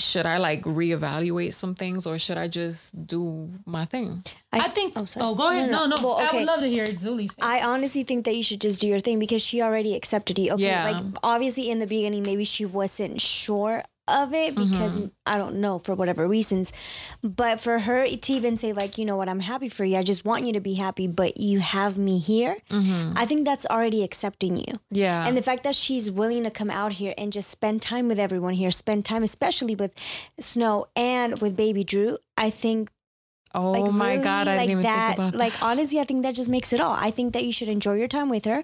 should 0.00 0.26
I 0.26 0.38
like 0.38 0.62
reevaluate 0.62 1.52
some 1.54 1.74
things, 1.74 2.06
or 2.06 2.18
should 2.18 2.38
I 2.38 2.48
just 2.48 3.06
do 3.06 3.50
my 3.66 3.84
thing? 3.84 4.24
I 4.52 4.68
think. 4.68 4.94
Oh, 4.96 5.06
Oh, 5.16 5.34
go 5.34 5.48
ahead. 5.50 5.70
No, 5.70 5.86
no. 5.86 5.96
Well, 6.02 6.16
I 6.18 6.34
would 6.34 6.44
love 6.46 6.60
to 6.60 6.66
hear 6.68 6.86
Zuli 6.86 7.28
say. 7.28 7.36
I 7.42 7.62
honestly 7.62 8.02
think 8.02 8.24
that 8.24 8.34
you 8.34 8.42
should 8.42 8.60
just 8.60 8.80
do 8.80 8.88
your 8.88 9.00
thing 9.00 9.18
because 9.18 9.42
she 9.42 9.60
already 9.62 9.94
accepted 9.94 10.38
you. 10.38 10.52
Okay, 10.52 10.64
Yeah. 10.64 10.90
like 10.90 11.02
obviously 11.22 11.70
in 11.70 11.78
the 11.78 11.86
beginning, 11.86 12.22
maybe 12.22 12.44
she 12.44 12.64
wasn't 12.64 13.20
sure 13.20 13.84
of 14.10 14.34
it 14.34 14.54
because 14.54 14.94
Mm-hmm. 14.94 15.06
I 15.26 15.38
don't 15.38 15.56
know 15.60 15.78
for 15.78 15.94
whatever 15.94 16.26
reasons. 16.26 16.72
But 17.22 17.60
for 17.60 17.78
her 17.80 18.06
to 18.08 18.32
even 18.32 18.56
say 18.56 18.72
like, 18.72 18.98
you 18.98 19.04
know 19.04 19.16
what, 19.16 19.28
I'm 19.28 19.40
happy 19.40 19.68
for 19.68 19.84
you. 19.84 19.96
I 19.96 20.02
just 20.02 20.24
want 20.24 20.46
you 20.46 20.52
to 20.54 20.60
be 20.60 20.74
happy, 20.74 21.06
but 21.06 21.36
you 21.38 21.60
have 21.60 21.96
me 21.98 22.18
here. 22.18 22.56
I 22.70 23.26
think 23.26 23.44
that's 23.44 23.66
already 23.66 24.02
accepting 24.02 24.56
you. 24.56 24.64
Mm-hmm. 24.64 24.94
Yeah, 24.96 25.26
And 25.26 25.36
the 25.36 25.42
fact 25.42 25.62
that 25.64 25.74
she's 25.74 26.10
willing 26.10 26.42
to 26.44 26.50
come 26.50 26.70
out 26.70 26.94
here 26.94 27.14
and 27.16 27.32
just 27.32 27.50
spend 27.50 27.82
time 27.82 28.08
with 28.08 28.18
everyone 28.18 28.54
here, 28.54 28.70
spend 28.70 29.04
time 29.04 29.22
especially 29.22 29.74
with 29.76 29.92
Snow 30.40 30.86
and 30.96 31.40
with 31.40 31.56
baby 31.56 31.84
Drew, 31.84 32.18
I 32.36 32.50
think 32.50 32.90
oh 33.54 33.70
like 33.70 33.92
my 33.92 34.12
really, 34.12 34.24
god, 34.24 34.48
I 34.48 34.56
like 34.56 34.68
didn't 34.68 34.80
even 34.80 34.82
that, 34.84 35.16
think 35.16 35.28
about 35.28 35.38
like 35.38 35.52
honestly 35.62 35.98
i 36.00 36.04
think 36.04 36.22
that 36.22 36.34
just 36.36 36.48
makes 36.48 36.72
it 36.72 36.78
all 36.78 36.92
i 36.92 37.10
think 37.10 37.32
that 37.32 37.42
you 37.42 37.52
should 37.52 37.68
enjoy 37.68 37.94
your 37.94 38.06
time 38.06 38.28
with 38.30 38.44
her 38.44 38.62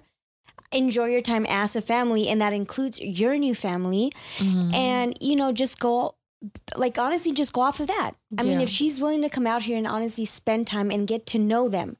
enjoy 0.71 1.05
your 1.05 1.21
time 1.21 1.45
as 1.47 1.75
a 1.75 1.81
family 1.81 2.27
and 2.27 2.41
that 2.41 2.53
includes 2.53 2.99
your 2.99 3.37
new 3.37 3.55
family 3.55 4.11
Mm-hmm. 4.37 4.73
and 4.73 5.17
you 5.21 5.35
know 5.35 5.51
just 5.51 5.79
go 5.79 6.15
like 6.75 6.97
honestly 6.97 7.31
just 7.31 7.53
go 7.53 7.61
off 7.61 7.79
of 7.79 7.87
that 7.87 8.11
i 8.37 8.43
mean 8.43 8.59
if 8.61 8.69
she's 8.69 8.99
willing 9.01 9.21
to 9.21 9.29
come 9.29 9.47
out 9.47 9.63
here 9.63 9.77
and 9.77 9.87
honestly 9.87 10.25
spend 10.25 10.67
time 10.67 10.91
and 10.91 11.07
get 11.07 11.25
to 11.27 11.39
know 11.39 11.67
them 11.69 11.97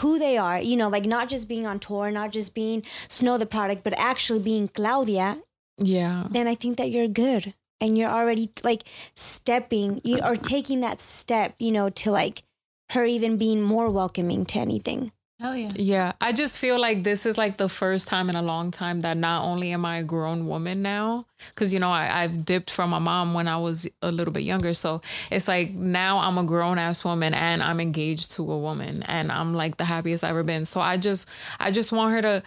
who 0.00 0.18
they 0.18 0.36
are, 0.36 0.58
you 0.60 0.76
know, 0.76 0.90
like 0.90 1.06
not 1.06 1.26
just 1.26 1.48
being 1.48 1.66
on 1.66 1.78
tour, 1.78 2.10
not 2.10 2.30
just 2.30 2.54
being 2.54 2.82
Snow 3.08 3.38
Tha 3.38 3.46
Product, 3.46 3.82
but 3.82 3.94
actually 3.98 4.40
being 4.40 4.68
Claudia, 4.68 5.40
Yeah. 5.78 6.26
then 6.30 6.46
I 6.46 6.54
think 6.54 6.76
that 6.76 6.90
you're 6.90 7.08
good 7.08 7.54
and 7.80 7.96
you're 7.96 8.10
already 8.10 8.50
like 8.62 8.82
stepping 9.14 10.02
you 10.04 10.20
or 10.22 10.36
taking 10.36 10.80
that 10.82 11.00
step, 11.00 11.54
you 11.58 11.72
know, 11.72 11.88
to 11.90 12.10
like 12.10 12.42
her 12.90 13.06
even 13.06 13.38
being 13.38 13.62
more 13.62 13.88
welcoming 13.90 14.44
to 14.46 14.58
anything. 14.58 15.12
Hell 15.38 15.54
yeah. 15.54 15.68
Yeah, 15.74 16.12
I 16.18 16.32
just 16.32 16.58
feel 16.58 16.80
like 16.80 17.02
this 17.02 17.26
is 17.26 17.36
like 17.36 17.58
the 17.58 17.68
first 17.68 18.08
time 18.08 18.30
in 18.30 18.36
a 18.36 18.42
long 18.42 18.70
time 18.70 19.00
that 19.00 19.18
not 19.18 19.44
only 19.44 19.70
am 19.72 19.84
I 19.84 19.98
a 19.98 20.02
grown 20.02 20.46
woman 20.46 20.80
now, 20.80 21.26
because 21.50 21.74
you 21.74 21.78
know 21.80 21.90
I, 21.90 22.22
I've 22.22 22.46
dipped 22.46 22.70
from 22.70 22.88
my 22.88 22.98
mom 22.98 23.34
when 23.34 23.46
I 23.46 23.58
was 23.58 23.86
a 24.00 24.10
little 24.10 24.32
bit 24.32 24.44
younger, 24.44 24.72
so 24.72 25.02
it's 25.30 25.46
like 25.46 25.72
now 25.72 26.18
I'm 26.20 26.38
a 26.38 26.44
grown 26.44 26.78
ass 26.78 27.04
woman 27.04 27.34
and 27.34 27.62
I'm 27.62 27.80
engaged 27.80 28.32
to 28.32 28.50
a 28.50 28.58
woman, 28.58 29.02
and 29.02 29.30
I'm 29.30 29.52
like 29.52 29.76
the 29.76 29.84
happiest 29.84 30.24
I've 30.24 30.30
ever 30.30 30.42
been. 30.42 30.64
So 30.64 30.80
I 30.80 30.96
just 30.96 31.28
I 31.60 31.70
just 31.70 31.92
want 31.92 32.14
her 32.14 32.22
to. 32.22 32.42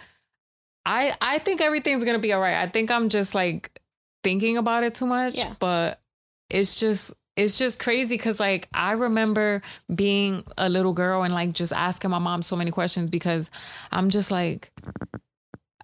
I 0.84 1.14
I 1.20 1.38
think 1.38 1.60
everything's 1.60 2.02
gonna 2.02 2.18
be 2.18 2.32
all 2.32 2.40
right. 2.40 2.56
I 2.56 2.66
think 2.66 2.90
I'm 2.90 3.08
just 3.08 3.36
like 3.36 3.70
thinking 4.24 4.56
about 4.56 4.82
it 4.82 4.96
too 4.96 5.06
much, 5.06 5.36
Yeah. 5.36 5.54
but 5.60 6.00
it's 6.50 6.74
just 6.74 7.14
it's 7.36 7.58
just 7.58 7.78
crazy 7.78 8.16
because 8.16 8.40
like 8.40 8.68
I 8.74 8.92
remember 8.92 9.62
being 9.94 10.44
a 10.58 10.68
little 10.68 10.92
girl 10.92 11.22
and 11.22 11.32
like 11.32 11.52
just 11.52 11.72
asking 11.72 12.10
my 12.10 12.18
mom 12.18 12.42
so 12.42 12.56
many 12.56 12.70
questions 12.70 13.10
because 13.10 13.50
I'm 13.90 14.10
just 14.10 14.30
like, 14.30 14.72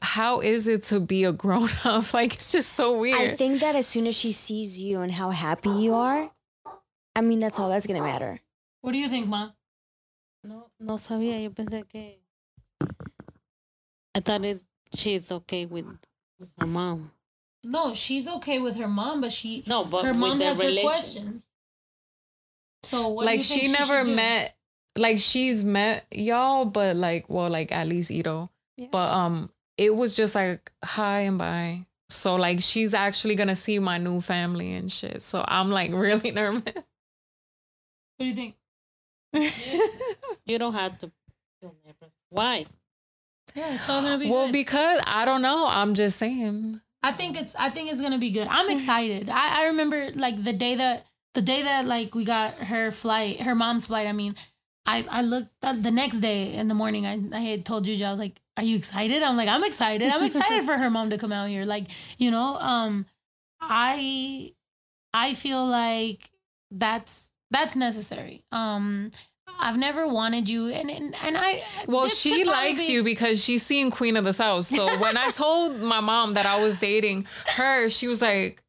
how 0.03 0.41
is 0.41 0.69
it 0.69 0.83
to 0.85 1.01
be 1.01 1.25
a 1.25 1.33
grown 1.43 1.69
up? 1.85 2.13
Like 2.13 2.35
it's 2.35 2.53
just 2.53 2.73
so 2.73 2.99
weird. 2.99 3.21
I 3.21 3.37
think 3.37 3.61
that 3.61 3.77
as 3.77 3.87
soon 3.87 4.07
as 4.07 4.17
she 4.17 4.33
sees 4.33 4.79
you 4.79 5.01
and 5.01 5.13
how 5.13 5.31
happy 5.31 5.71
you 5.71 5.95
are, 5.95 6.31
I 7.15 7.23
mean, 7.23 7.39
that's 7.39 7.59
all 7.59 7.71
that's 7.71 7.87
going 7.87 8.01
to 8.01 8.07
matter. 8.07 8.41
What 8.83 8.93
do 8.93 8.99
you 8.99 9.09
think, 9.09 9.27
Ma? 9.27 9.51
No, 10.45 10.67
no 10.79 10.95
sabía. 10.97 11.43
Yo 11.43 11.51
pensé 11.51 11.89
que. 11.89 12.19
I 14.15 14.21
thought 14.21 14.45
it, 14.45 14.63
she's 14.95 15.33
okay 15.33 15.67
with, 15.67 15.87
with 16.39 16.49
her 16.59 16.67
mom. 16.67 17.11
No, 17.69 17.95
she's 17.95 18.29
okay 18.29 18.61
with 18.61 18.77
her 18.77 18.87
mom, 18.87 19.21
but 19.21 19.33
she 19.33 19.65
No, 19.67 19.85
but 19.85 20.05
her 20.05 20.15
mom 20.15 20.39
the 20.39 20.45
has 20.45 20.61
her 20.61 20.81
questions. 20.83 21.43
So 22.85 23.09
what 23.09 23.23
do 23.23 23.27
like 23.27 23.39
you 23.39 23.43
think 23.43 23.61
she 23.63 23.73
never 23.73 23.99
should 24.05 24.07
do? 24.07 24.15
met 24.15 24.57
like 24.97 25.19
she's 25.19 25.65
met 25.65 26.07
y'all, 26.13 26.65
but 26.65 26.95
like 26.95 27.29
well, 27.29 27.51
like 27.51 27.73
at 27.73 27.89
least 27.89 28.11
Ito. 28.11 28.51
Yeah. 28.77 28.87
But 28.93 29.11
um 29.11 29.51
it 29.77 29.95
was 29.95 30.15
just 30.15 30.37
like 30.37 30.71
hi 30.85 31.21
and 31.21 31.39
bye. 31.39 31.87
So 32.09 32.37
like 32.37 32.61
she's 32.61 32.95
actually 32.95 33.35
gonna 33.35 33.57
see 33.57 33.81
my 33.81 33.99
new 33.99 34.21
family 34.21 34.73
and 34.75 34.91
shit. 34.91 35.21
So 35.23 35.45
I'm 35.47 35.71
like 35.71 35.93
really 35.93 36.31
nervous. 36.31 36.63
What 36.65 36.85
do 38.21 38.25
you 38.27 38.35
think? 38.35 38.55
You 40.47 40.59
don't 40.61 40.75
have 40.75 40.97
to 41.01 41.11
feel 41.61 41.75
nervous. 41.85 42.15
Why? 42.31 42.67
Yeah, 43.57 43.75
it's 43.75 43.89
all 43.89 44.01
gonna 44.03 44.19
be 44.19 44.31
well, 44.31 44.47
good. 44.47 44.53
because 44.53 45.01
I 45.05 45.25
don't 45.25 45.43
know. 45.43 45.67
I'm 45.69 45.95
just 45.95 46.19
saying. 46.19 46.81
I 47.07 47.13
think 47.13 47.41
it's 47.41 47.55
I 47.55 47.71
think 47.71 47.93
it's 47.93 48.01
gonna 48.01 48.19
be 48.19 48.33
good. 48.33 48.49
I'm 48.51 48.69
excited. 48.69 49.31
I, 49.31 49.63
I 49.63 49.67
remember 49.67 50.11
like 50.17 50.43
the 50.43 50.53
day 50.53 50.75
that 50.75 51.07
the 51.35 51.43
day 51.43 51.63
that 51.63 51.87
like 51.87 52.17
we 52.17 52.25
got 52.25 52.55
her 52.55 52.91
flight, 52.91 53.41
her 53.43 53.55
mom's 53.55 53.87
flight. 53.87 54.09
I 54.09 54.13
mean, 54.13 54.35
I 54.87 55.07
I 55.09 55.23
looked 55.23 55.51
the 55.61 55.93
next 55.93 56.19
day 56.19 56.53
in 56.55 56.67
the 56.67 56.75
morning. 56.75 57.07
I 57.07 57.21
I 57.33 57.43
had 57.43 57.65
told 57.65 57.85
Juju 57.85 58.03
I 58.05 58.11
was 58.11 58.19
like, 58.19 58.41
"Are 58.57 58.65
you 58.65 58.75
excited?" 58.75 59.23
I'm 59.23 59.37
like, 59.37 59.49
"I'm 59.49 59.63
excited. 59.63 60.11
I'm 60.11 60.25
excited 60.25 60.65
for 60.65 60.77
her 60.77 60.91
mom 60.91 61.11
to 61.11 61.19
come 61.19 61.31
out 61.31 61.49
here." 61.49 61.65
Like 61.65 61.85
you 62.19 62.33
know, 62.33 62.57
um, 62.57 63.07
I 63.61 64.55
I 65.15 65.35
feel 65.35 65.65
like 65.65 66.29
that's 66.73 67.31
that's 67.53 67.77
necessary. 67.77 68.43
Um, 68.51 69.13
I've 69.59 69.77
never 69.79 70.07
wanted 70.07 70.49
you, 70.49 70.69
and 70.69 70.91
and, 70.91 71.15
and 71.25 71.37
I 71.37 71.61
Well, 71.87 72.09
she 72.09 72.45
likes 72.45 72.87
be- 72.87 72.93
you 72.93 73.03
because 73.03 73.43
she's 73.43 73.65
seen 73.65 73.91
Queen 73.91 74.17
of 74.17 74.25
the 74.25 74.33
South. 74.33 74.67
So 74.67 74.99
when 74.99 75.17
I 75.17 75.31
told 75.33 75.81
my 75.81 76.01
mom 76.01 76.35
that 76.35 76.47
I 76.47 76.63
was 76.63 76.77
dating 76.79 77.27
her, 77.57 77.89
she 77.89 78.07
was 78.09 78.23
like, 78.23 78.63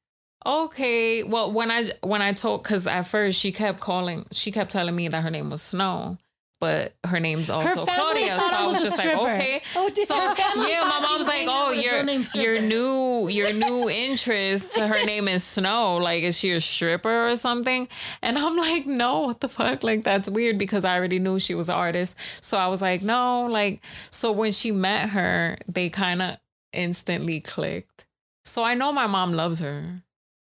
"Okay." 0.45 1.23
Well, 1.23 1.51
when 1.51 1.71
I 1.71 1.89
when 2.01 2.21
I 2.21 2.33
told, 2.33 2.63
because 2.63 2.87
at 2.87 3.03
first 3.03 3.39
she 3.39 3.51
kept 3.51 3.79
calling, 3.79 4.25
she 4.31 4.51
kept 4.51 4.71
telling 4.71 4.95
me 4.95 5.07
that 5.07 5.21
her 5.21 5.29
name 5.31 5.49
was 5.49 5.61
Snow, 5.61 6.17
but 6.59 6.93
her 7.05 7.19
name's 7.19 7.49
also 7.49 7.85
family 7.85 7.93
Claudia. 7.93 8.39
So 8.39 8.49
I 8.51 8.65
was 8.65 8.81
just 8.81 8.97
like, 8.97 9.15
"Okay." 9.15 9.61
Oh, 9.75 9.89
did 9.89 10.07
So 10.07 10.15
Her 10.15 10.35
yeah, 10.67 10.81
my 10.81 10.99
mom's 11.01 11.27
like, 11.27 11.45
"Oh, 11.47 11.71
your 11.71 12.03
your 12.35 12.61
new 12.61 13.27
your 13.27 13.53
new 13.53 13.89
interest. 13.89 14.77
Her 14.77 15.05
name 15.05 15.27
is 15.27 15.43
Snow. 15.43 15.97
Like, 15.97 16.23
is 16.23 16.37
she 16.37 16.51
a 16.51 16.61
stripper 16.61 17.29
or 17.29 17.35
something?" 17.35 17.87
And 18.21 18.37
I'm 18.37 18.57
like, 18.57 18.85
"No, 18.85 19.21
what 19.21 19.41
the 19.41 19.49
fuck? 19.49 19.83
Like, 19.83 20.03
that's 20.03 20.29
weird 20.29 20.57
because 20.57 20.83
I 20.85 20.97
already 20.97 21.19
knew 21.19 21.39
she 21.39 21.55
was 21.55 21.69
an 21.69 21.75
artist. 21.75 22.15
So 22.41 22.57
I 22.57 22.67
was 22.67 22.81
like, 22.81 23.01
no, 23.01 23.45
like, 23.45 23.81
so 24.09 24.31
when 24.31 24.51
she 24.51 24.71
met 24.71 25.09
her, 25.09 25.57
they 25.67 25.89
kind 25.89 26.21
of 26.21 26.37
instantly 26.73 27.39
clicked. 27.39 28.05
So 28.45 28.63
I 28.63 28.73
know 28.73 28.91
my 28.91 29.07
mom 29.07 29.33
loves 29.33 29.59
her. 29.59 30.03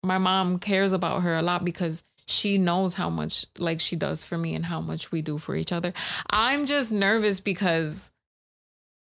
My 0.04 0.18
mom 0.18 0.60
cares 0.60 0.94
about 0.94 1.24
her 1.24 1.34
a 1.34 1.42
lot 1.42 1.66
because 1.66 2.04
she 2.28 2.58
knows 2.58 2.96
how 2.96 3.10
much 3.10 3.46
like 3.58 3.80
she 3.80 3.96
does 3.96 4.24
for 4.24 4.38
me 4.38 4.56
and 4.56 4.66
how 4.66 4.82
much 4.82 5.12
we 5.12 5.22
do 5.22 5.38
for 5.38 5.56
each 5.56 5.72
other. 5.72 5.94
I'm 6.30 6.66
just 6.66 6.92
nervous 6.92 7.40
because 7.40 8.12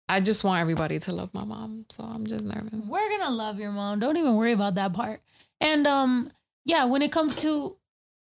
I 0.08 0.20
just 0.20 0.42
want 0.42 0.60
everybody 0.60 0.98
to 0.98 1.12
love 1.12 1.32
my 1.32 1.44
mom. 1.44 1.86
So 1.90 2.02
I'm 2.02 2.26
just 2.26 2.44
nervous. 2.44 2.80
we're 2.86 3.08
gonna 3.10 3.30
love 3.30 3.60
your 3.60 3.72
mom. 3.72 4.00
Don't 4.00 4.16
even 4.16 4.36
worry 4.36 4.52
about 4.52 4.74
that 4.76 4.92
part. 4.92 5.20
And 5.60 5.86
um, 5.86 6.32
yeah, 6.64 6.86
when 6.86 7.02
it 7.02 7.12
comes 7.12 7.36
to 7.36 7.76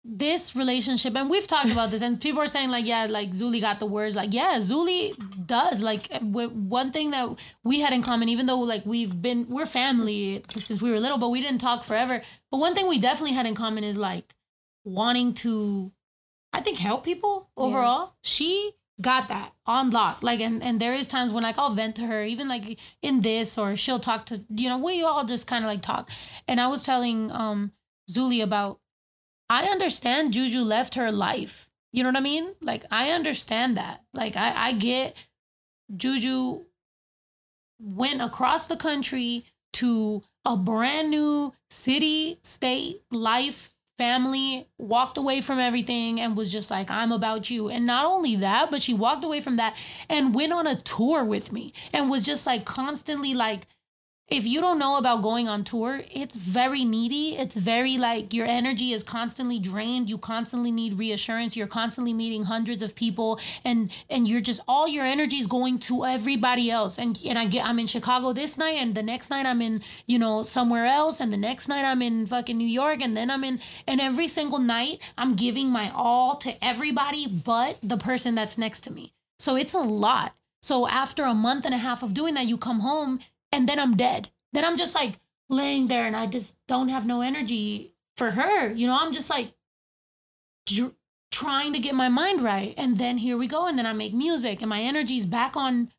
this 0.05 0.57
relationship, 0.57 1.15
and 1.17 1.29
we've 1.29 1.47
talked 1.47 1.71
about 1.71 1.91
this, 1.91 2.01
and 2.01 2.19
people 2.19 2.41
are 2.41 2.47
saying 2.47 2.71
like, 2.71 2.87
yeah, 2.87 3.07
like 3.09 3.31
Zuli 3.31 3.61
got 3.61 3.79
the 3.79 3.87
words. 3.87 4.17
Like, 4.17 4.33
yeah, 4.33 4.55
Zuli 4.59 5.13
does. 5.47 5.83
Like, 5.83 6.09
one 6.23 6.93
thing 6.93 7.11
that 7.11 7.29
we 7.63 7.81
had 7.81 7.93
in 7.93 8.03
common, 8.03 8.31
even 8.31 8.47
though 8.47 8.61
like 8.61 8.87
we've 8.87 9.21
been 9.21 9.47
we're 9.49 9.67
family 9.67 10.43
since 10.57 10.81
we 10.81 10.91
were 10.91 10.99
little, 10.99 11.19
but 11.19 11.29
we 11.29 11.43
didn't 11.43 11.61
talk 11.61 11.85
forever. 11.85 12.23
But 12.51 12.59
one 12.59 12.75
thing 12.75 12.89
we 12.89 12.99
definitely 12.99 13.35
had 13.35 13.45
in 13.45 13.55
common 13.55 13.85
is 13.85 13.99
like 13.99 14.35
wanting 14.89 15.35
to, 15.35 15.93
I 16.53 16.61
think, 16.61 16.79
help 16.79 17.05
people 17.05 17.51
overall. 17.57 18.15
She 18.23 18.73
got 19.01 19.29
that 19.29 19.53
on 19.67 19.91
lock. 19.91 20.23
Like, 20.23 20.41
and 20.41 20.63
and 20.63 20.81
there 20.81 20.95
is 20.95 21.09
times 21.09 21.33
when 21.33 21.43
like 21.43 21.59
I'll 21.59 21.75
vent 21.75 21.97
to 21.97 22.07
her, 22.07 22.25
even 22.25 22.49
like 22.49 22.79
in 23.03 23.21
this, 23.21 23.57
or 23.59 23.77
she'll 23.77 24.01
talk 24.01 24.27
to 24.27 24.45
you 24.49 24.69
know 24.69 24.79
we 24.79 25.03
all 25.03 25.25
just 25.25 25.47
kind 25.47 25.65
of 25.65 25.69
like 25.69 25.83
talk. 25.83 26.11
And 26.47 26.61
I 26.61 26.69
was 26.69 26.83
telling 26.83 27.31
um 27.31 27.73
Zuli 28.11 28.43
about 28.43 28.81
I 29.51 29.65
understand 29.67 30.33
Juju 30.33 30.61
left 30.61 30.95
her 30.95 31.13
life. 31.13 31.69
You 31.93 32.03
know 32.03 32.11
what 32.11 32.17
I 32.17 32.21
mean? 32.21 32.55
Like 32.61 32.85
I 32.91 33.11
understand 33.11 33.77
that. 33.77 34.05
Like 34.13 34.37
I 34.37 34.69
I 34.69 34.73
get 34.73 35.27
Juju 35.95 36.65
went 37.81 38.21
across 38.21 38.67
the 38.67 38.77
country 38.77 39.45
to 39.75 40.23
a 40.45 40.57
brand 40.57 41.11
new 41.11 41.53
city, 41.71 42.39
state, 42.43 43.03
life, 43.11 43.71
family, 43.99 44.69
walked 44.79 45.19
away 45.19 45.41
from 45.41 45.59
everything 45.59 46.21
and 46.21 46.37
was 46.37 46.51
just 46.51 46.71
like, 46.71 46.91
I'm 46.91 47.13
about 47.13 47.51
you. 47.51 47.69
And 47.69 47.85
not 47.85 48.07
only 48.07 48.37
that, 48.37 48.71
but 48.71 48.81
she 48.81 48.95
walked 48.95 49.25
away 49.25 49.41
from 49.41 49.57
that 49.57 49.77
and 50.09 50.35
went 50.35 50.53
on 50.53 50.67
a 50.67 50.81
tour 50.81 51.25
with 51.25 51.53
me 51.53 51.73
and 51.93 52.09
was 52.09 52.25
just 52.25 52.47
like 52.47 52.65
constantly 52.65 53.35
like, 53.35 53.67
if 54.31 54.47
you 54.47 54.61
don't 54.61 54.79
know 54.79 54.99
about 54.99 55.23
going 55.23 55.49
on 55.49 55.65
tour, 55.65 56.03
it's 56.13 56.37
very 56.37 56.85
needy. 56.85 57.37
It's 57.37 57.55
very 57.55 57.97
like 57.97 58.35
your 58.35 58.47
energy 58.47 58.93
is 58.93 59.03
constantly 59.03 59.59
drained. 59.59 60.11
You 60.11 60.19
constantly 60.19 60.71
need 60.71 60.99
reassurance. 60.99 61.57
You're 61.57 61.67
constantly 61.67 62.13
meeting 62.13 62.45
hundreds 62.45 62.83
of 62.83 62.95
people 62.95 63.41
and 63.65 63.91
and 64.11 64.29
you're 64.29 64.43
just 64.43 64.61
all 64.69 64.87
your 64.87 65.07
energy 65.07 65.37
is 65.37 65.47
going 65.47 65.79
to 65.81 66.05
everybody 66.05 66.71
else. 66.71 66.99
And 66.99 67.19
and 67.25 67.39
I 67.39 67.47
get 67.47 67.65
I'm 67.65 67.79
in 67.79 67.87
Chicago 67.87 68.35
this 68.35 68.59
night 68.59 68.77
and 68.77 68.95
the 68.95 69.03
next 69.03 69.31
night 69.31 69.47
I'm 69.47 69.63
in, 69.63 69.81
you 70.07 70.19
know, 70.19 70.43
somewhere 70.43 70.85
else 70.85 71.21
and 71.21 71.33
the 71.33 71.39
next 71.39 71.67
night 71.69 71.87
I'm 71.87 72.03
in 72.03 72.27
fucking 72.27 72.59
New 72.59 72.69
York 72.69 73.01
and 73.01 73.17
then 73.17 73.31
I'm 73.31 73.45
in 73.45 73.61
and 73.87 73.99
every 73.99 74.29
single 74.29 74.59
night 74.59 75.01
I'm 75.17 75.37
giving 75.37 75.71
my 75.71 75.91
all 75.95 76.37
to 76.37 76.63
everybody 76.63 77.27
but 77.27 77.79
the 77.83 77.97
person 77.97 78.35
that's 78.35 78.59
next 78.59 78.83
to 78.83 78.93
me. 78.93 79.15
So 79.39 79.57
it's 79.57 79.75
a 79.75 79.79
lot. 79.79 80.35
So 80.61 80.87
after 80.87 81.25
a 81.25 81.35
month 81.35 81.65
and 81.65 81.75
a 81.75 81.79
half 81.79 82.03
of 82.03 82.13
doing 82.13 82.35
that, 82.35 82.47
you 82.47 82.59
come 82.59 82.81
home 82.81 83.21
and 83.53 83.69
then 83.69 83.79
I'm 83.79 83.97
dead. 83.97 84.31
Then 84.53 84.65
I'm 84.65 84.77
just 84.77 84.95
like 84.95 85.15
laying 85.49 85.89
there 85.89 86.07
and 86.07 86.17
I 86.17 86.27
just 86.27 86.57
don't 86.67 86.89
have 86.89 87.07
no 87.07 87.21
energy 87.21 87.95
for 88.17 88.33
her. 88.33 88.73
You 88.73 88.87
know, 88.87 88.99
I'm 88.99 89.13
just 89.13 89.31
like 89.31 89.53
dr- 90.67 90.95
trying 91.31 91.73
to 91.73 91.79
get 91.79 91.95
my 91.95 92.09
mind 92.09 92.41
right. 92.41 92.75
And 92.77 92.99
then 92.99 93.19
here 93.19 93.37
we 93.37 93.47
go. 93.47 93.67
And 93.67 93.79
then 93.79 93.87
I 93.87 93.93
make 93.93 94.15
music 94.15 94.61
and 94.61 94.69
my 94.69 94.81
energy's 94.81 95.27
back 95.27 95.57
on 95.57 95.91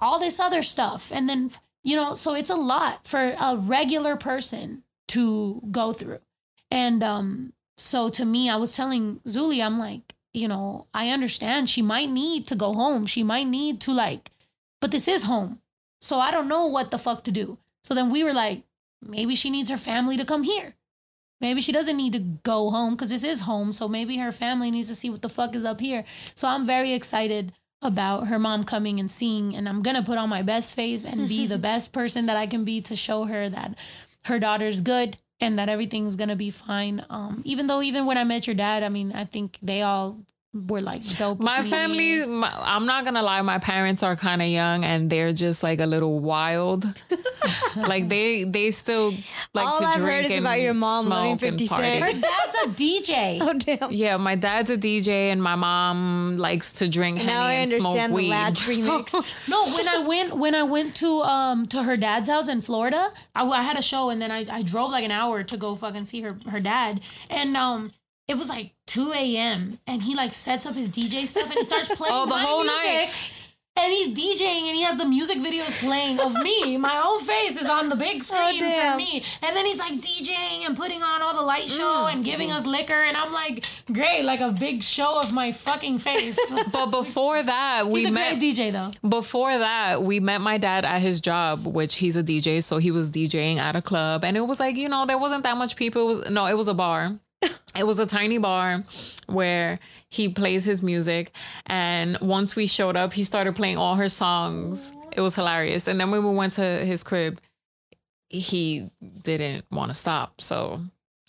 all 0.00 0.18
this 0.18 0.40
other 0.40 0.62
stuff. 0.62 1.10
And 1.12 1.28
then, 1.28 1.50
you 1.82 1.96
know, 1.96 2.14
so 2.14 2.34
it's 2.34 2.50
a 2.50 2.56
lot 2.56 3.06
for 3.06 3.34
a 3.38 3.56
regular 3.56 4.16
person 4.16 4.82
to 5.08 5.62
go 5.70 5.92
through. 5.92 6.20
And 6.70 7.02
um, 7.02 7.52
so 7.76 8.08
to 8.10 8.24
me, 8.24 8.50
I 8.50 8.56
was 8.56 8.76
telling 8.76 9.20
Zuli, 9.26 9.64
I'm 9.64 9.78
like, 9.78 10.14
you 10.34 10.48
know, 10.48 10.86
I 10.92 11.10
understand 11.10 11.68
she 11.68 11.82
might 11.82 12.10
need 12.10 12.46
to 12.48 12.54
go 12.54 12.74
home. 12.74 13.06
She 13.06 13.22
might 13.22 13.46
need 13.46 13.80
to 13.82 13.92
like, 13.92 14.30
but 14.80 14.90
this 14.90 15.08
is 15.08 15.24
home. 15.24 15.60
So 16.00 16.18
I 16.18 16.30
don't 16.30 16.48
know 16.48 16.66
what 16.66 16.90
the 16.90 16.98
fuck 16.98 17.24
to 17.24 17.30
do. 17.30 17.58
So 17.82 17.94
then 17.94 18.10
we 18.10 18.24
were 18.24 18.32
like, 18.32 18.62
maybe 19.02 19.34
she 19.34 19.50
needs 19.50 19.70
her 19.70 19.76
family 19.76 20.16
to 20.16 20.24
come 20.24 20.42
here. 20.42 20.74
Maybe 21.40 21.62
she 21.62 21.72
doesn't 21.72 21.96
need 21.96 22.12
to 22.14 22.18
go 22.18 22.70
home 22.70 22.94
because 22.94 23.10
this 23.10 23.24
is 23.24 23.40
home. 23.40 23.72
So 23.72 23.88
maybe 23.88 24.16
her 24.16 24.32
family 24.32 24.70
needs 24.70 24.88
to 24.88 24.94
see 24.94 25.10
what 25.10 25.22
the 25.22 25.28
fuck 25.28 25.54
is 25.54 25.64
up 25.64 25.80
here. 25.80 26.04
So 26.34 26.48
I'm 26.48 26.66
very 26.66 26.92
excited 26.92 27.52
about 27.80 28.26
her 28.26 28.38
mom 28.38 28.64
coming 28.64 28.98
and 28.98 29.10
seeing, 29.10 29.54
and 29.54 29.68
I'm 29.68 29.82
gonna 29.82 30.02
put 30.02 30.18
on 30.18 30.28
my 30.28 30.42
best 30.42 30.74
face 30.74 31.04
and 31.04 31.28
be 31.28 31.46
the 31.46 31.58
best 31.70 31.92
person 31.92 32.26
that 32.26 32.36
I 32.36 32.46
can 32.46 32.64
be 32.64 32.80
to 32.82 32.96
show 32.96 33.24
her 33.24 33.48
that 33.48 33.76
her 34.24 34.40
daughter's 34.40 34.80
good 34.80 35.16
and 35.40 35.56
that 35.58 35.68
everything's 35.68 36.16
gonna 36.16 36.34
be 36.34 36.50
fine. 36.50 37.06
Um, 37.08 37.42
even 37.44 37.68
though 37.68 37.80
even 37.82 38.04
when 38.04 38.18
I 38.18 38.24
met 38.24 38.48
your 38.48 38.56
dad, 38.56 38.82
I 38.82 38.88
mean, 38.88 39.12
I 39.12 39.24
think 39.24 39.58
they 39.62 39.82
all 39.82 40.18
were 40.54 40.80
like 40.80 41.04
dope. 41.18 41.40
My 41.40 41.60
with 41.60 41.70
family, 41.70 42.26
my, 42.26 42.50
I'm 42.62 42.86
not 42.86 43.04
gonna 43.04 43.22
lie, 43.22 43.42
my 43.42 43.58
parents 43.58 44.02
are 44.02 44.16
kind 44.16 44.40
of 44.40 44.48
young 44.48 44.82
and 44.82 45.10
they're 45.10 45.32
just 45.32 45.62
like 45.62 45.78
a 45.80 45.86
little 45.86 46.20
wild. 46.20 46.86
like 47.76 48.08
they 48.08 48.44
they 48.44 48.70
still 48.70 49.12
like 49.54 49.66
All 49.66 49.78
to 49.80 49.84
I've 49.84 49.96
drink 49.96 50.10
heard 50.10 50.24
is 50.24 50.30
and 50.32 50.40
about 50.40 50.60
your 50.60 50.74
mom 50.74 51.08
loving 51.08 51.38
smoke 51.38 51.50
and 51.50 51.58
50 51.60 51.66
Cent. 51.66 52.00
party. 52.00 52.16
her 52.16 52.20
dad's 52.20 52.56
a 52.64 52.68
DJ. 52.68 53.38
Oh 53.48 53.52
damn. 53.52 53.92
Yeah, 53.92 54.16
my 54.16 54.34
dad's 54.34 54.70
a 54.70 54.76
DJ 54.78 55.30
and 55.30 55.42
my 55.42 55.54
mom 55.54 56.36
likes 56.36 56.72
to 56.74 56.88
drink 56.88 57.22
Now 57.24 57.44
I 57.44 57.54
henny 57.54 57.74
and 57.74 57.82
smoke 57.82 57.94
understand 57.96 58.12
the 58.12 58.16
weed. 58.16 58.30
Latch 58.30 58.60
remix. 58.66 59.48
No, 59.48 59.74
when 59.74 59.86
I 59.86 59.98
went 59.98 60.36
when 60.36 60.54
I 60.54 60.62
went 60.62 60.94
to 60.96 61.20
um 61.22 61.66
to 61.68 61.82
her 61.82 61.96
dad's 61.96 62.28
house 62.28 62.48
in 62.48 62.62
Florida, 62.62 63.12
I, 63.34 63.46
I 63.46 63.62
had 63.62 63.76
a 63.78 63.82
show 63.82 64.08
and 64.10 64.20
then 64.20 64.30
I, 64.30 64.46
I 64.50 64.62
drove 64.62 64.90
like 64.90 65.04
an 65.04 65.10
hour 65.12 65.44
to 65.44 65.56
go 65.56 65.74
fucking 65.76 66.06
see 66.06 66.22
her 66.22 66.38
her 66.48 66.58
dad, 66.60 67.00
and 67.30 67.56
um 67.56 67.92
it 68.26 68.36
was 68.36 68.48
like 68.48 68.72
two 68.88 69.12
a.m. 69.12 69.78
and 69.86 70.02
he 70.02 70.14
like 70.16 70.32
sets 70.34 70.66
up 70.66 70.74
his 70.74 70.88
DJ 70.90 71.26
stuff 71.26 71.44
and 71.50 71.54
he 71.54 71.64
starts 71.64 71.88
playing 71.94 72.14
Oh, 72.14 72.26
the 72.26 72.36
whole 72.36 72.62
music, 72.64 72.76
night. 72.84 73.10
And 73.80 73.92
he's 73.92 74.08
DJing 74.08 74.66
and 74.66 74.74
he 74.74 74.82
has 74.82 74.96
the 74.98 75.04
music 75.04 75.38
videos 75.38 75.70
playing 75.78 76.18
of 76.18 76.34
me. 76.42 76.76
My 76.78 77.00
own 77.06 77.20
face 77.20 77.56
is 77.62 77.68
on 77.70 77.88
the 77.88 77.94
big 77.94 78.24
screen 78.24 78.58
for 78.58 78.64
Oh, 78.66 78.68
damn. 78.70 78.96
me. 78.96 79.22
And 79.40 79.54
then 79.54 79.64
he's 79.64 79.78
like 79.78 79.92
DJing 79.92 80.66
and 80.66 80.76
putting 80.76 81.00
on 81.00 81.22
all 81.22 81.32
the 81.32 81.42
light 81.42 81.68
show 81.70 81.84
Mm. 82.08 82.12
and 82.12 82.24
giving 82.24 82.50
us 82.50 82.66
liquor. 82.66 83.00
And 83.08 83.16
I'm 83.16 83.32
like, 83.32 83.64
great, 83.92 84.24
like 84.24 84.40
a 84.40 84.50
big 84.50 84.82
show 84.82 85.20
of 85.20 85.32
my 85.32 85.52
fucking 85.52 86.00
face. 86.00 86.36
But 86.72 86.86
before 86.90 87.40
that, 87.40 87.86
we 87.88 88.00
He's 88.00 88.08
a 88.08 88.12
met. 88.12 88.40
great 88.40 88.56
DJ 88.56 88.72
though. 88.72 88.90
Before 89.08 89.56
that, 89.56 90.02
we 90.02 90.18
met 90.18 90.40
my 90.40 90.58
dad 90.58 90.84
at 90.84 91.00
his 91.00 91.20
job, 91.20 91.64
which 91.64 91.98
he's 92.02 92.16
a 92.16 92.24
DJ, 92.24 92.60
so 92.64 92.78
he 92.78 92.90
was 92.90 93.12
DJing 93.12 93.58
at 93.58 93.76
a 93.76 93.82
club, 93.82 94.24
and 94.24 94.36
it 94.36 94.40
was 94.48 94.58
like 94.58 94.74
you 94.76 94.88
know 94.88 95.06
there 95.06 95.18
wasn't 95.18 95.44
that 95.44 95.56
much 95.56 95.76
people. 95.76 96.02
It 96.02 96.06
was 96.06 96.30
no, 96.30 96.46
it 96.46 96.56
was 96.56 96.66
a 96.66 96.74
bar. 96.74 97.12
It 97.42 97.86
was 97.86 97.98
a 97.98 98.06
tiny 98.06 98.38
bar 98.38 98.84
where 99.26 99.78
he 100.10 100.28
plays 100.28 100.64
his 100.64 100.82
music, 100.82 101.32
and 101.66 102.18
once 102.20 102.56
we 102.56 102.66
showed 102.66 102.96
up, 102.96 103.12
he 103.12 103.24
started 103.24 103.54
playing 103.54 103.76
all 103.76 103.96
her 103.96 104.08
songs. 104.08 104.92
It 105.12 105.20
was 105.20 105.34
hilarious, 105.34 105.88
and 105.88 106.00
then 106.00 106.10
when 106.10 106.24
we 106.24 106.34
went 106.34 106.54
to 106.54 106.62
his 106.62 107.02
crib, 107.02 107.40
he 108.28 108.90
didn't 109.22 109.64
want 109.70 109.88
to 109.88 109.94
stop, 109.94 110.40
so 110.40 110.82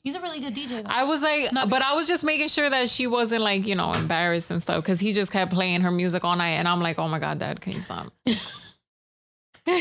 He's 0.03 0.15
a 0.15 0.21
really 0.21 0.39
good 0.39 0.55
DJ 0.55 0.81
though. 0.81 0.89
I 0.89 1.03
was 1.03 1.21
like, 1.21 1.51
Not 1.51 1.69
but 1.69 1.81
I 1.81 1.93
was 1.93 2.07
just 2.07 2.23
making 2.23 2.47
sure 2.47 2.69
that 2.69 2.89
she 2.89 3.05
wasn't 3.05 3.41
like, 3.41 3.67
you 3.67 3.75
know, 3.75 3.93
embarrassed 3.93 4.49
and 4.49 4.61
stuff 4.61 4.77
because 4.77 4.99
he 4.99 5.13
just 5.13 5.31
kept 5.31 5.51
playing 5.51 5.81
her 5.81 5.91
music 5.91 6.23
all 6.23 6.35
night. 6.35 6.51
And 6.51 6.67
I'm 6.67 6.79
like, 6.81 6.97
oh 6.99 7.07
my 7.07 7.19
God, 7.19 7.39
dad, 7.39 7.59
can 7.59 7.73
you 7.73 7.81
stop? 7.81 8.13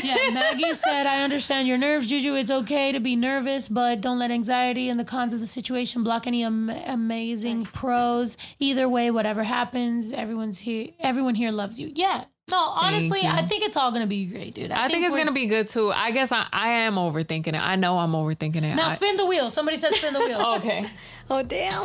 Yeah, 0.03 0.15
Maggie 0.33 0.73
said, 0.73 1.05
I 1.07 1.23
understand 1.23 1.67
your 1.67 1.77
nerves, 1.77 2.07
Juju. 2.07 2.35
It's 2.35 2.51
okay 2.51 2.91
to 2.91 2.99
be 2.99 3.15
nervous, 3.15 3.67
but 3.69 4.01
don't 4.01 4.19
let 4.19 4.31
anxiety 4.31 4.89
and 4.89 4.99
the 4.99 5.05
cons 5.05 5.33
of 5.33 5.39
the 5.39 5.47
situation 5.47 6.03
block 6.03 6.27
any 6.27 6.43
am- 6.43 6.69
amazing 6.69 7.65
pros. 7.65 8.37
Either 8.59 8.87
way, 8.87 9.11
whatever 9.11 9.43
happens, 9.43 10.11
everyone's 10.11 10.59
here. 10.59 10.87
Everyone 10.99 11.35
here 11.35 11.51
loves 11.51 11.79
you. 11.79 11.91
Yeah. 11.93 12.25
No, 12.51 12.57
honestly. 12.57 13.19
I 13.23 13.43
think 13.43 13.63
it's 13.63 13.77
all 13.77 13.91
gonna 13.91 14.07
be 14.07 14.25
great, 14.25 14.55
dude. 14.55 14.71
I, 14.71 14.87
think, 14.87 15.05
it's 15.05 15.13
going 15.13 15.27
to 15.27 15.31
be 15.31 15.45
good 15.45 15.67
too. 15.67 15.91
I 15.91 16.09
guess 16.09 16.31
I, 16.31 16.47
I 16.51 16.69
am 16.69 16.95
overthinking 16.95 17.49
it. 17.49 17.55
I 17.61 17.75
know 17.75 17.99
I'm 17.99 18.13
overthinking 18.13 18.63
it. 18.63 18.73
Now 18.75 18.87
I- 18.87 18.95
spin 18.95 19.17
the 19.17 19.25
wheel. 19.27 19.51
Somebody 19.51 19.77
said 19.77 19.93
spin 19.93 20.13
the 20.13 20.19
wheel. 20.19 20.41
okay. 20.57 20.85
Oh 21.29 21.43
damn. 21.43 21.83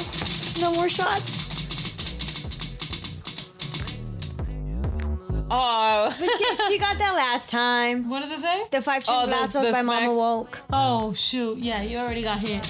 No 0.62 0.72
more 0.72 0.88
shots. 0.88 1.43
Oh, 5.50 6.14
But 6.18 6.30
she, 6.38 6.54
she 6.72 6.78
got 6.78 6.98
that 6.98 7.14
last 7.14 7.50
time. 7.50 8.08
What 8.08 8.20
does 8.22 8.30
it 8.32 8.38
say? 8.40 8.64
The 8.70 8.80
five 8.80 9.04
Oh, 9.08 9.26
the- 9.26 9.32
chingazos 9.32 9.64
the 9.64 9.72
by 9.72 9.82
Mama 9.82 10.00
smacks. 10.00 10.12
Woke. 10.16 10.62
Oh 10.72 11.12
shoot! 11.12 11.58
Yeah, 11.58 11.82
you 11.82 11.98
already 11.98 12.22
got 12.22 12.38
hit. 12.38 12.60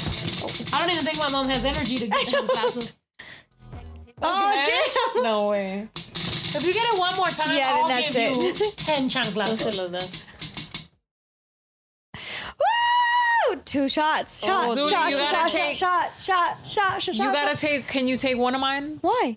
I 0.74 0.80
don't 0.80 0.90
even 0.90 1.05
think 1.05 1.18
my 1.18 1.30
mom 1.30 1.48
has 1.48 1.64
energy 1.64 1.96
to 1.98 2.06
get 2.09 2.26
them 2.30 2.46
classes. 2.48 2.96
Oh 4.26 5.10
damn. 5.14 5.22
no 5.24 5.48
way. 5.48 5.88
If 5.96 6.64
you 6.66 6.72
get 6.72 6.84
it 6.94 6.98
one 6.98 7.14
more 7.16 7.26
time, 7.26 7.55
Yeah, 7.56 7.72
I'll 7.74 7.88
that's 7.88 8.14
give 8.14 8.36
you 8.36 8.48
it. 8.51 8.56
ten 8.76 9.09
chanclas. 9.09 9.64
Woo! 13.51 13.56
Two 13.64 13.88
shots. 13.88 14.42
Oh, 14.44 14.46
shot. 14.46 14.76
Zuli, 14.78 14.90
shot. 14.90 15.10
you 15.10 15.16
shot. 15.18 15.32
gotta 15.32 15.51
Shot. 15.51 15.59
take- 15.59 15.76
Shot. 15.76 16.10
Shot. 16.20 16.56
Shot. 16.66 17.02
Shot. 17.02 17.06
You 17.09 17.14
shot, 17.14 17.34
got 17.34 17.44
to 17.46 17.51
shot. 17.51 17.59
take, 17.59 17.86
can 17.88 18.06
you 18.09 18.16
take 18.16 18.38
one 18.38 18.55
of 18.55 18.60
mine 18.60 18.98
Why? 19.02 19.36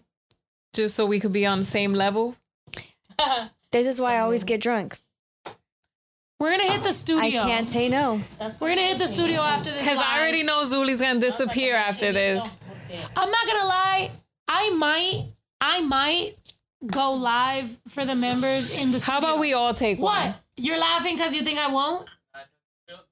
just 0.73 0.95
so 0.95 1.05
we 1.05 1.19
could 1.19 1.33
be 1.33 1.45
on 1.45 1.59
the 1.59 1.65
same 1.65 1.93
level? 1.93 2.35
This 3.71 3.85
is 3.85 3.99
why 3.99 4.15
I 4.15 4.19
always 4.19 4.45
get 4.45 4.61
drunk. 4.61 4.97
We're 6.39 6.51
gonna 6.51 6.71
hit 6.71 6.83
the 6.83 6.93
studio. 6.93 7.41
I 7.41 7.45
can't 7.45 7.67
say 7.69 7.89
no. 7.89 8.21
We're 8.59 8.69
gonna 8.69 8.81
hit 8.81 8.99
the 8.99 9.07
studio 9.07 9.41
after 9.41 9.71
this. 9.71 9.81
Because 9.81 9.99
I 9.99 10.19
already 10.19 10.43
know 10.43 10.63
Zuli's 10.63 11.01
going 11.01 11.19
to 11.19 11.19
disappear 11.19 11.75
after 11.75 12.13
this. 12.13 12.41
I'm 13.15 13.29
not 13.29 13.47
gonna 13.47 13.65
lie. 13.67 14.11
I 14.47 14.69
might. 14.71 15.33
I 15.59 15.81
might 15.81 16.35
go 16.85 17.13
live 17.13 17.77
for 17.89 18.05
the 18.05 18.15
members 18.15 18.69
in 18.71 18.91
the. 18.91 18.99
Studio. 18.99 19.11
How 19.11 19.17
about 19.17 19.39
we 19.39 19.53
all 19.53 19.73
take 19.73 19.99
one? 19.99 20.27
What? 20.27 20.35
You're 20.55 20.77
laughing 20.77 21.15
because 21.15 21.35
you 21.35 21.41
think 21.41 21.59
I 21.59 21.71
won't? 21.71 22.07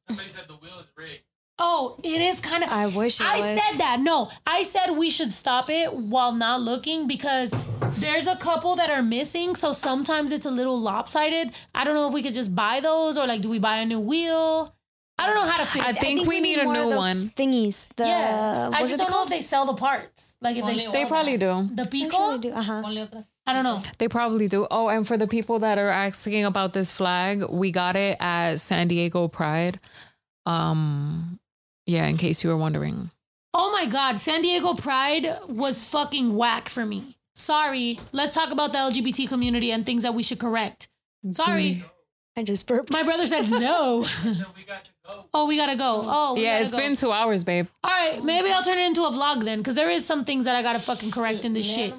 Somebody 0.07 0.29
said 0.29 0.45
the 0.47 0.53
wheel 0.53 0.79
is 0.79 0.85
rigged. 0.95 1.23
Oh, 1.57 1.97
it 2.03 2.19
is 2.19 2.41
kind 2.41 2.63
of. 2.63 2.69
I 2.69 2.87
wish 2.87 3.21
it 3.21 3.25
I 3.25 3.37
was. 3.39 3.45
said 3.61 3.77
that. 3.79 3.99
No, 4.01 4.29
I 4.45 4.63
said 4.63 4.91
we 4.91 5.09
should 5.09 5.31
stop 5.31 5.69
it 5.69 5.93
while 5.93 6.33
not 6.33 6.59
looking 6.61 7.07
because 7.07 7.53
there's 7.97 8.27
a 8.27 8.35
couple 8.35 8.75
that 8.75 8.89
are 8.89 9.01
missing. 9.01 9.55
So 9.55 9.71
sometimes 9.71 10.33
it's 10.33 10.45
a 10.45 10.51
little 10.51 10.77
lopsided. 10.77 11.53
I 11.73 11.85
don't 11.85 11.93
know 11.95 12.07
if 12.09 12.13
we 12.13 12.21
could 12.21 12.33
just 12.33 12.53
buy 12.53 12.81
those 12.81 13.17
or 13.17 13.25
like, 13.25 13.39
do 13.41 13.49
we 13.49 13.59
buy 13.59 13.77
a 13.77 13.85
new 13.85 14.01
wheel? 14.01 14.75
I 15.17 15.27
don't 15.27 15.35
know 15.35 15.49
how 15.49 15.57
to 15.59 15.65
fix 15.65 15.85
I 15.85 15.89
it. 15.91 15.95
think 15.95 16.27
we 16.27 16.41
need 16.41 16.59
a 16.59 16.65
new 16.65 16.89
one. 16.93 17.15
Thingies. 17.15 17.87
The 17.95 18.05
Yeah, 18.05 18.69
I 18.73 18.81
just 18.85 18.97
don't 18.97 19.09
know 19.09 19.23
if 19.23 19.29
they 19.29 19.39
sell 19.39 19.65
the 19.65 19.75
parts. 19.75 20.37
Like 20.41 20.57
if 20.57 20.65
they 20.65 20.71
Only 20.71 20.83
sell 20.83 20.91
They 20.91 21.05
probably 21.05 21.37
do. 21.37 21.69
the 21.73 21.83
I'm 21.83 21.87
Pico. 21.89 22.17
sure 22.17 22.37
do. 22.37 22.51
Uh 22.51 22.61
huh. 22.61 22.83
I 23.47 23.53
don't 23.53 23.63
know. 23.63 23.81
They 23.97 24.09
probably 24.09 24.49
do. 24.49 24.67
Oh, 24.69 24.89
and 24.89 25.07
for 25.07 25.15
the 25.15 25.27
people 25.27 25.59
that 25.59 25.77
are 25.77 25.87
asking 25.87 26.43
about 26.43 26.73
this 26.73 26.91
flag, 26.91 27.45
we 27.49 27.71
got 27.71 27.95
it 27.95 28.17
at 28.19 28.55
San 28.59 28.89
Diego 28.89 29.29
Pride. 29.29 29.79
Um, 30.45 31.39
yeah, 31.85 32.05
in 32.07 32.17
case 32.17 32.43
you 32.43 32.49
were 32.49 32.57
wondering. 32.57 33.11
Oh 33.53 33.71
my 33.71 33.85
God, 33.85 34.17
San 34.17 34.41
Diego 34.41 34.73
Pride 34.73 35.39
was 35.47 35.83
fucking 35.83 36.35
whack 36.35 36.67
for 36.69 36.85
me. 36.85 37.17
Sorry. 37.35 37.99
Let's 38.11 38.33
talk 38.33 38.51
about 38.51 38.71
the 38.71 38.77
LGBT 38.79 39.27
community 39.29 39.71
and 39.71 39.85
things 39.85 40.03
that 40.03 40.13
we 40.13 40.23
should 40.23 40.39
correct. 40.39 40.87
Sorry. 41.31 41.83
I 42.37 42.43
just 42.43 42.67
burped. 42.67 42.91
My 42.91 43.03
brother 43.03 43.27
said 43.27 43.49
no. 43.49 44.05
oh, 45.33 45.45
we 45.47 45.55
gotta 45.55 45.75
go. 45.77 46.03
Oh, 46.05 46.33
we 46.35 46.43
Yeah, 46.43 46.55
gotta 46.55 46.65
it's 46.65 46.73
go. 46.73 46.79
been 46.79 46.95
two 46.95 47.11
hours, 47.11 47.43
babe. 47.45 47.67
All 47.83 47.91
right, 47.91 48.21
maybe 48.23 48.49
I'll 48.51 48.63
turn 48.63 48.77
it 48.77 48.85
into 48.87 49.03
a 49.03 49.09
vlog 49.11 49.43
then, 49.45 49.59
because 49.59 49.75
there 49.75 49.89
is 49.89 50.05
some 50.05 50.25
things 50.25 50.43
that 50.45 50.55
I 50.55 50.61
gotta 50.61 50.79
fucking 50.79 51.11
correct 51.11 51.45
in 51.45 51.53
this 51.53 51.65
shit. 51.65 51.93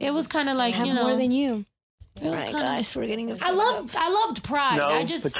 It 0.00 0.12
was 0.12 0.26
kind 0.26 0.48
of 0.50 0.56
like 0.56 0.74
I 0.74 0.78
have 0.78 0.86
you 0.86 0.94
know. 0.94 1.06
more 1.06 1.16
than 1.16 1.30
you. 1.30 1.64
it 2.16 2.22
was 2.24 2.30
All 2.32 2.36
right, 2.36 2.46
kinda- 2.46 2.58
guys, 2.60 2.94
we're 2.96 3.06
getting. 3.06 3.42
I 3.42 3.50
loved 3.50 3.94
I 3.96 4.08
loved 4.10 4.42
Pride. 4.44 4.76
No, 4.76 4.88
I 4.88 5.04
just 5.04 5.34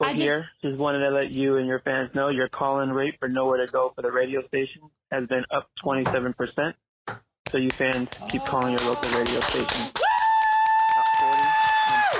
Pacheco 0.00 0.10
I 0.10 0.12
just- 0.14 0.22
here. 0.22 0.48
Just 0.62 0.78
wanted 0.78 1.00
to 1.00 1.10
let 1.10 1.30
you 1.30 1.56
and 1.58 1.66
your 1.66 1.80
fans 1.80 2.10
know 2.14 2.28
your 2.28 2.48
call-in 2.48 2.90
rate 2.92 3.14
for 3.20 3.28
Nowhere 3.28 3.64
to 3.64 3.70
Go 3.72 3.92
for 3.94 4.02
the 4.02 4.10
radio 4.10 4.46
station 4.48 4.82
has 5.12 5.26
been 5.28 5.44
up 5.50 5.68
27%. 5.84 6.74
So 7.50 7.58
you 7.58 7.70
fans 7.70 8.08
keep 8.28 8.44
calling 8.44 8.70
your 8.78 8.86
local 8.88 9.10
radio 9.18 9.40
station. 9.40 9.66
Top 9.66 11.06
40 11.18 11.36
and 11.36 11.44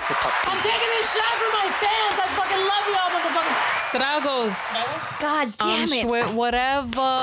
hip-hop 0.02 0.52
I'm 0.52 0.62
taking 0.62 0.90
this 0.98 1.06
shot 1.14 1.34
for 1.38 1.50
my 1.54 1.68
fans. 1.78 2.14
I 2.18 2.26
fucking 2.34 2.62
love 2.66 2.86
y'all, 2.90 3.10
motherfuckers. 3.14 3.58
Dragos. 3.94 5.20
God 5.20 5.54
I'm 5.60 5.86
damn 5.86 5.92
it. 5.98 6.06
sweat 6.08 6.28
whatever. 6.34 7.22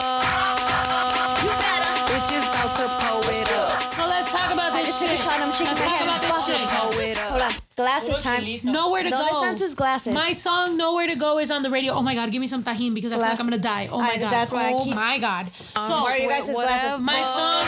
Bitches 2.08 2.48
about 2.48 2.72
to 2.78 2.88
pull 3.06 3.30
it 3.30 3.52
up. 3.52 3.82
So 3.94 4.06
let's 4.08 4.32
talk 4.32 4.54
about 4.54 4.72
I 4.72 4.80
this 4.84 4.88
just 4.88 5.00
took 5.02 5.10
shit. 5.10 5.20
a 5.20 5.24
shot. 5.24 5.40
I'm 5.42 5.52
shaking 5.54 5.74
my 5.74 5.80
head. 5.80 6.08
Let's 6.08 6.28
talk 6.28 6.38
about 6.38 6.48
this 6.48 6.48
shit. 6.48 6.70
Pull 6.70 7.00
it 7.02 7.18
Hold 7.18 7.42
on. 7.42 7.67
Glasses 7.78 8.24
time. 8.24 8.44
Nowhere 8.64 9.04
to 9.04 9.10
No, 9.12 9.18
go. 9.30 9.40
let's 9.42 9.76
glasses. 9.76 10.12
My 10.12 10.34
song 10.34 10.78
"Nowhere 10.78 11.06
to 11.06 11.16
Go" 11.16 11.38
is 11.38 11.52
on 11.52 11.62
the 11.62 11.70
radio. 11.70 11.94
Oh 11.94 12.02
my 12.02 12.16
god, 12.16 12.32
give 12.32 12.42
me 12.42 12.48
some 12.48 12.64
tajin 12.64 12.96
because 12.96 13.12
I 13.12 13.18
feel 13.18 13.26
like 13.26 13.40
I'm 13.40 13.46
gonna 13.46 13.60
die. 13.60 13.88
Oh 13.92 14.00
my 14.00 14.14
I- 14.14 14.18
god. 14.18 14.34
that's 14.34 14.52
why 14.52 14.70
I 14.70 14.74
oh 14.74 14.84
keep- 14.84 14.96
my 14.96 15.20
god. 15.20 15.46
So 15.76 16.02
Where 16.02 16.14
are 16.14 16.18
you 16.18 16.28
guys' 16.28 16.50
glasses? 16.50 16.98
my 17.00 17.22
song 17.22 17.64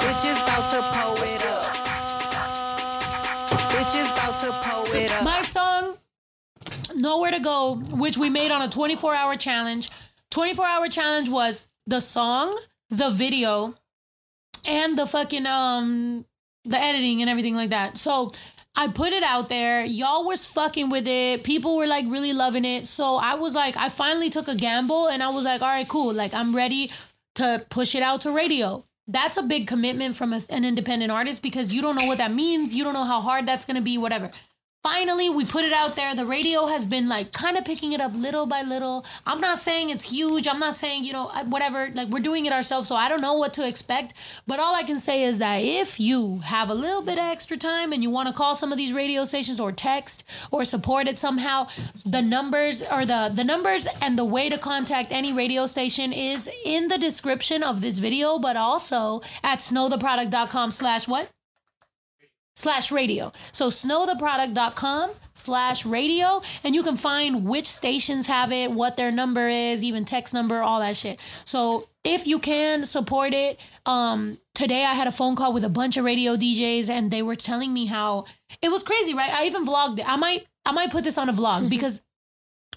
Bitches 0.00 0.42
about 0.42 0.70
to 0.72 0.80
pull 0.96 1.22
it 1.22 1.44
up. 1.44 1.74
Bitches 3.70 4.10
about 4.14 4.40
to 4.40 4.50
pull 4.66 4.94
it 4.96 5.12
up. 5.12 5.24
my 5.24 5.42
song 5.42 5.98
"Nowhere 6.94 7.32
to 7.32 7.38
Go," 7.40 7.74
which 7.90 8.16
we 8.16 8.30
made 8.30 8.50
on 8.50 8.62
a 8.62 8.68
24 8.70 9.14
hour 9.14 9.36
challenge. 9.36 9.90
24 10.30 10.66
hour 10.66 10.88
challenge 10.88 11.28
was 11.28 11.66
the 11.86 12.00
song, 12.00 12.58
the 12.88 13.10
video, 13.10 13.74
and 14.64 14.96
the 14.98 15.06
fucking 15.06 15.44
um 15.44 16.24
the 16.64 16.78
editing 16.80 17.20
and 17.20 17.30
everything 17.30 17.54
like 17.54 17.70
that. 17.70 17.98
So 17.98 18.32
I 18.74 18.88
put 18.88 19.12
it 19.12 19.22
out 19.22 19.48
there. 19.48 19.84
Y'all 19.84 20.24
was 20.24 20.46
fucking 20.46 20.88
with 20.90 21.06
it. 21.06 21.44
People 21.44 21.76
were 21.76 21.86
like 21.86 22.06
really 22.08 22.32
loving 22.32 22.64
it. 22.64 22.86
So 22.86 23.16
I 23.16 23.34
was 23.34 23.54
like, 23.54 23.76
I 23.76 23.88
finally 23.88 24.30
took 24.30 24.48
a 24.48 24.54
gamble 24.54 25.08
and 25.08 25.22
I 25.22 25.28
was 25.28 25.44
like, 25.44 25.60
all 25.60 25.68
right, 25.68 25.88
cool. 25.88 26.12
Like 26.14 26.32
I'm 26.32 26.54
ready 26.56 26.90
to 27.34 27.64
push 27.68 27.94
it 27.94 28.02
out 28.02 28.22
to 28.22 28.30
radio. 28.30 28.84
that's 29.08 29.36
a 29.36 29.42
big 29.42 29.66
commitment 29.66 30.16
from 30.16 30.32
a, 30.32 30.40
an 30.48 30.64
independent 30.64 31.10
artist 31.10 31.42
because 31.42 31.72
you 31.72 31.82
don't 31.82 31.96
know 31.96 32.06
what 32.06 32.18
that 32.18 32.32
means. 32.32 32.74
You 32.74 32.84
don't 32.84 32.94
know 32.94 33.04
how 33.04 33.20
hard 33.20 33.46
that's 33.46 33.64
going 33.64 33.76
to 33.76 33.82
be, 33.82 33.98
whatever. 33.98 34.30
Finally, 34.82 35.30
we 35.30 35.44
put 35.44 35.62
it 35.62 35.72
out 35.72 35.94
there. 35.94 36.12
The 36.12 36.26
radio 36.26 36.66
has 36.66 36.86
been 36.86 37.08
like 37.08 37.30
kind 37.30 37.56
of 37.56 37.64
picking 37.64 37.92
it 37.92 38.00
up 38.00 38.10
little 38.16 38.46
by 38.46 38.62
little. 38.62 39.06
I'm 39.24 39.40
not 39.40 39.60
saying 39.60 39.90
it's 39.90 40.10
huge. 40.10 40.48
I'm 40.48 40.58
not 40.58 40.74
saying, 40.74 41.04
you 41.04 41.12
know, 41.12 41.28
whatever. 41.46 41.90
Like, 41.94 42.08
we're 42.08 42.18
doing 42.18 42.46
it 42.46 42.52
ourselves. 42.52 42.88
So 42.88 42.96
I 42.96 43.08
don't 43.08 43.20
know 43.20 43.34
what 43.34 43.54
to 43.54 43.68
expect. 43.68 44.14
But 44.44 44.58
all 44.58 44.74
I 44.74 44.82
can 44.82 44.98
say 44.98 45.22
is 45.22 45.38
that 45.38 45.62
if 45.62 46.00
you 46.00 46.38
have 46.40 46.68
a 46.68 46.74
little 46.74 47.00
bit 47.00 47.16
of 47.16 47.24
extra 47.24 47.56
time 47.56 47.92
and 47.92 48.02
you 48.02 48.10
want 48.10 48.26
to 48.26 48.34
call 48.34 48.56
some 48.56 48.72
of 48.72 48.76
these 48.76 48.92
radio 48.92 49.24
stations 49.24 49.60
or 49.60 49.70
text 49.70 50.24
or 50.50 50.64
support 50.64 51.06
it 51.06 51.16
somehow, 51.16 51.68
the 52.04 52.20
numbers 52.20 52.82
or 52.82 53.06
the, 53.06 53.30
the 53.32 53.44
numbers 53.44 53.86
and 54.00 54.18
the 54.18 54.24
way 54.24 54.48
to 54.48 54.58
contact 54.58 55.12
any 55.12 55.32
radio 55.32 55.66
station 55.66 56.12
is 56.12 56.50
in 56.64 56.88
the 56.88 56.98
description 56.98 57.62
of 57.62 57.82
this 57.82 58.00
video, 58.00 58.36
but 58.36 58.56
also 58.56 59.20
at 59.44 59.60
snowtheproduct.com 59.60 60.72
slash 60.72 61.06
what? 61.06 61.28
Slash 62.54 62.92
radio. 62.92 63.32
So 63.52 63.68
snowtheproduct.com 63.68 65.10
slash 65.34 65.86
radio 65.86 66.42
and 66.62 66.74
you 66.74 66.82
can 66.82 66.96
find 66.96 67.44
which 67.44 67.66
stations 67.66 68.26
have 68.26 68.52
it, 68.52 68.70
what 68.70 68.96
their 68.96 69.10
number 69.10 69.48
is, 69.48 69.82
even 69.82 70.04
text 70.04 70.34
number, 70.34 70.62
all 70.62 70.80
that 70.80 70.96
shit. 70.96 71.18
So 71.44 71.88
if 72.04 72.26
you 72.26 72.38
can 72.38 72.84
support 72.84 73.32
it, 73.32 73.58
um 73.86 74.38
today 74.54 74.84
I 74.84 74.94
had 74.94 75.06
a 75.06 75.12
phone 75.12 75.36
call 75.36 75.52
with 75.52 75.64
a 75.64 75.68
bunch 75.68 75.96
of 75.96 76.04
radio 76.04 76.36
DJs 76.36 76.88
and 76.90 77.10
they 77.10 77.22
were 77.22 77.36
telling 77.36 77.72
me 77.72 77.86
how 77.86 78.26
it 78.60 78.70
was 78.70 78.82
crazy, 78.82 79.14
right? 79.14 79.32
I 79.32 79.46
even 79.46 79.66
vlogged 79.66 79.98
it. 79.98 80.08
I 80.08 80.16
might 80.16 80.46
I 80.64 80.72
might 80.72 80.90
put 80.90 81.04
this 81.04 81.18
on 81.18 81.28
a 81.28 81.32
vlog 81.32 81.70
because 81.76 82.02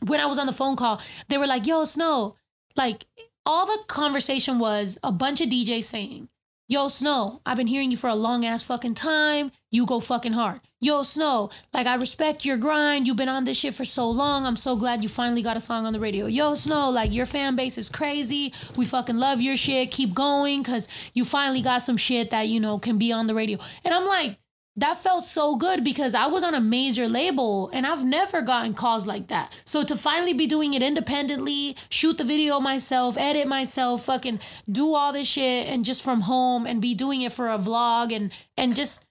when 0.06 0.20
I 0.20 0.26
was 0.26 0.38
on 0.38 0.48
the 0.48 0.54
phone 0.54 0.76
call, 0.76 1.02
they 1.30 1.38
were 1.38 1.48
like, 1.48 1.66
"Yo, 1.66 1.86
Snow, 1.86 2.36
like 2.76 3.06
all 3.46 3.66
the 3.66 3.80
conversation 3.88 4.60
was 4.60 4.98
a 5.04 5.12
bunch 5.12 5.40
of 5.42 5.48
DJs 5.48 5.84
saying, 5.84 6.30
Yo, 6.68 6.88
Snow, 6.88 7.42
I've 7.46 7.58
been 7.58 7.68
hearing 7.68 7.92
you 7.92 7.98
for 7.98 8.08
a 8.08 8.16
long 8.16 8.44
ass 8.44 8.64
fucking 8.64 8.96
time. 8.96 9.52
You 9.70 9.86
go 9.86 10.00
fucking 10.00 10.34
hard. 10.34 10.62
Yo, 10.82 11.04
Snow, 11.04 11.52
like 11.76 11.86
I 11.86 11.94
respect 11.94 12.44
your 12.44 12.58
grind. 12.58 13.06
You've 13.06 13.18
been 13.18 13.30
on 13.30 13.44
this 13.44 13.58
shit 13.58 13.76
for 13.76 13.86
so 13.86 14.10
long. 14.10 14.48
I'm 14.48 14.56
so 14.56 14.76
glad 14.76 15.04
you 15.04 15.10
finally 15.10 15.44
got 15.44 15.58
a 15.58 15.60
song 15.60 15.86
on 15.86 15.94
the 15.94 16.00
radio. 16.00 16.26
Yo, 16.26 16.56
Snow, 16.56 16.90
like 16.90 17.14
your 17.14 17.28
fan 17.28 17.56
base 17.56 17.78
is 17.78 17.88
crazy. 17.88 18.52
We 18.76 18.86
fucking 18.86 19.16
love 19.16 19.42
your 19.42 19.58
shit. 19.58 19.92
Keep 19.92 20.16
going 20.16 20.64
because 20.64 20.88
you 21.14 21.24
finally 21.24 21.62
got 21.62 21.84
some 21.84 21.98
shit 21.98 22.32
that, 22.32 22.48
you 22.48 22.60
know, 22.60 22.80
can 22.80 22.98
be 22.98 23.12
on 23.12 23.28
the 23.28 23.36
radio. 23.36 23.60
And 23.84 23.94
I'm 23.94 24.08
like, 24.08 24.40
that 24.78 24.98
felt 24.98 25.24
so 25.24 25.56
good 25.56 25.84
because 25.84 26.14
I 26.14 26.28
was 26.28 26.44
on 26.44 26.54
a 26.54 26.60
major 26.60 27.08
label 27.08 27.70
and 27.72 27.88
I've 27.88 28.04
never 28.04 28.42
gotten 28.42 28.74
calls 28.74 29.08
like 29.08 29.28
that. 29.28 29.54
So 29.64 29.84
to 29.84 29.96
finally 29.96 30.34
be 30.34 30.48
doing 30.48 30.74
it 30.74 30.84
independently, 30.84 31.78
shoot 31.90 32.18
the 32.18 32.26
video 32.26 32.60
myself, 32.60 33.18
edit 33.18 33.48
myself, 33.48 34.06
fucking 34.06 34.40
do 34.70 34.94
all 34.94 35.14
this 35.14 35.28
shit 35.28 35.68
and 35.68 35.86
just 35.86 36.04
from 36.04 36.22
home 36.22 36.66
and 36.66 36.82
be 36.82 36.94
doing 36.94 37.22
it 37.22 37.32
for 37.32 37.50
a 37.50 37.58
vlog 37.58 38.14
and 38.14 38.32
and 38.58 38.76
just 38.76 39.06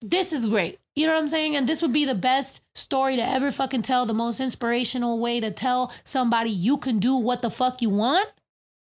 this 0.00 0.32
is 0.32 0.46
great. 0.46 0.78
You 0.94 1.06
know 1.06 1.14
what 1.14 1.20
I'm 1.20 1.28
saying? 1.28 1.56
And 1.56 1.68
this 1.68 1.82
would 1.82 1.92
be 1.92 2.04
the 2.04 2.14
best 2.14 2.62
story 2.74 3.16
to 3.16 3.22
ever 3.22 3.50
fucking 3.50 3.82
tell, 3.82 4.06
the 4.06 4.14
most 4.14 4.40
inspirational 4.40 5.18
way 5.18 5.40
to 5.40 5.50
tell 5.50 5.92
somebody 6.04 6.50
you 6.50 6.78
can 6.78 6.98
do 6.98 7.14
what 7.14 7.42
the 7.42 7.50
fuck 7.50 7.82
you 7.82 7.90
want 7.90 8.28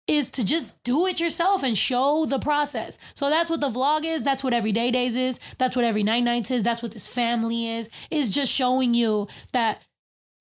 is 0.06 0.30
to 0.32 0.44
just 0.44 0.82
do 0.84 1.06
it 1.06 1.18
yourself 1.18 1.62
and 1.62 1.76
show 1.78 2.26
the 2.26 2.38
process. 2.38 2.98
So 3.14 3.30
that's 3.30 3.48
what 3.48 3.60
the 3.60 3.70
vlog 3.70 4.04
is. 4.04 4.22
That's 4.22 4.44
what 4.44 4.52
Everyday 4.52 4.90
Days 4.90 5.16
is. 5.16 5.40
That's 5.58 5.76
what 5.76 5.84
Every 5.84 6.02
Night 6.02 6.24
Nights 6.24 6.50
is. 6.50 6.62
That's 6.62 6.82
what 6.82 6.92
this 6.92 7.08
family 7.08 7.68
is. 7.68 7.88
Is 8.10 8.30
just 8.30 8.52
showing 8.52 8.94
you 8.94 9.28
that 9.52 9.82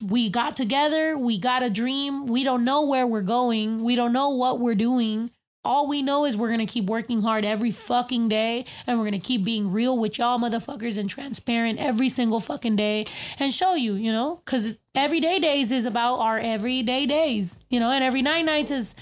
we 0.02 0.30
got 0.30 0.58
together, 0.58 1.18
we 1.18 1.40
got 1.40 1.64
a 1.64 1.70
dream. 1.70 2.26
We 2.26 2.44
don't 2.44 2.66
know 2.66 2.86
where 2.86 3.08
we're 3.08 3.22
going. 3.22 3.84
We 3.84 3.96
don't 3.96 4.12
know 4.12 4.30
what 4.30 4.60
we're 4.60 4.76
doing. 4.76 5.32
All 5.66 5.88
we 5.88 6.02
know 6.02 6.26
is 6.26 6.36
we're 6.36 6.50
gonna 6.50 6.66
keep 6.66 6.86
working 6.86 7.22
hard 7.22 7.46
every 7.46 7.72
fucking 7.72 8.30
day 8.30 8.66
and 8.86 9.00
we're 9.00 9.06
gonna 9.06 9.20
keep 9.20 9.44
being 9.44 9.72
real 9.72 9.98
with 9.98 10.18
y'all 10.18 10.40
motherfuckers 10.40 10.98
and 10.98 11.10
transparent 11.10 11.80
every 11.80 12.10
single 12.10 12.40
fucking 12.40 12.76
day 12.76 13.06
and 13.40 13.54
show 13.54 13.76
you, 13.76 13.94
you 13.94 14.12
know, 14.12 14.42
because 14.44 14.76
everyday 14.96 15.40
days 15.40 15.72
is 15.72 15.86
about 15.86 16.18
our 16.18 16.38
everyday 16.38 17.06
days, 17.06 17.60
you 17.70 17.80
know, 17.80 17.92
and 17.92 18.04
every 18.04 18.22
night 18.22 18.44
nights 18.44 18.72
is 18.72 18.96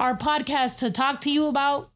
our 0.00 0.16
podcast 0.16 0.78
to 0.78 0.90
talk 0.90 1.20
to 1.20 1.30
you 1.30 1.46
about 1.46 1.90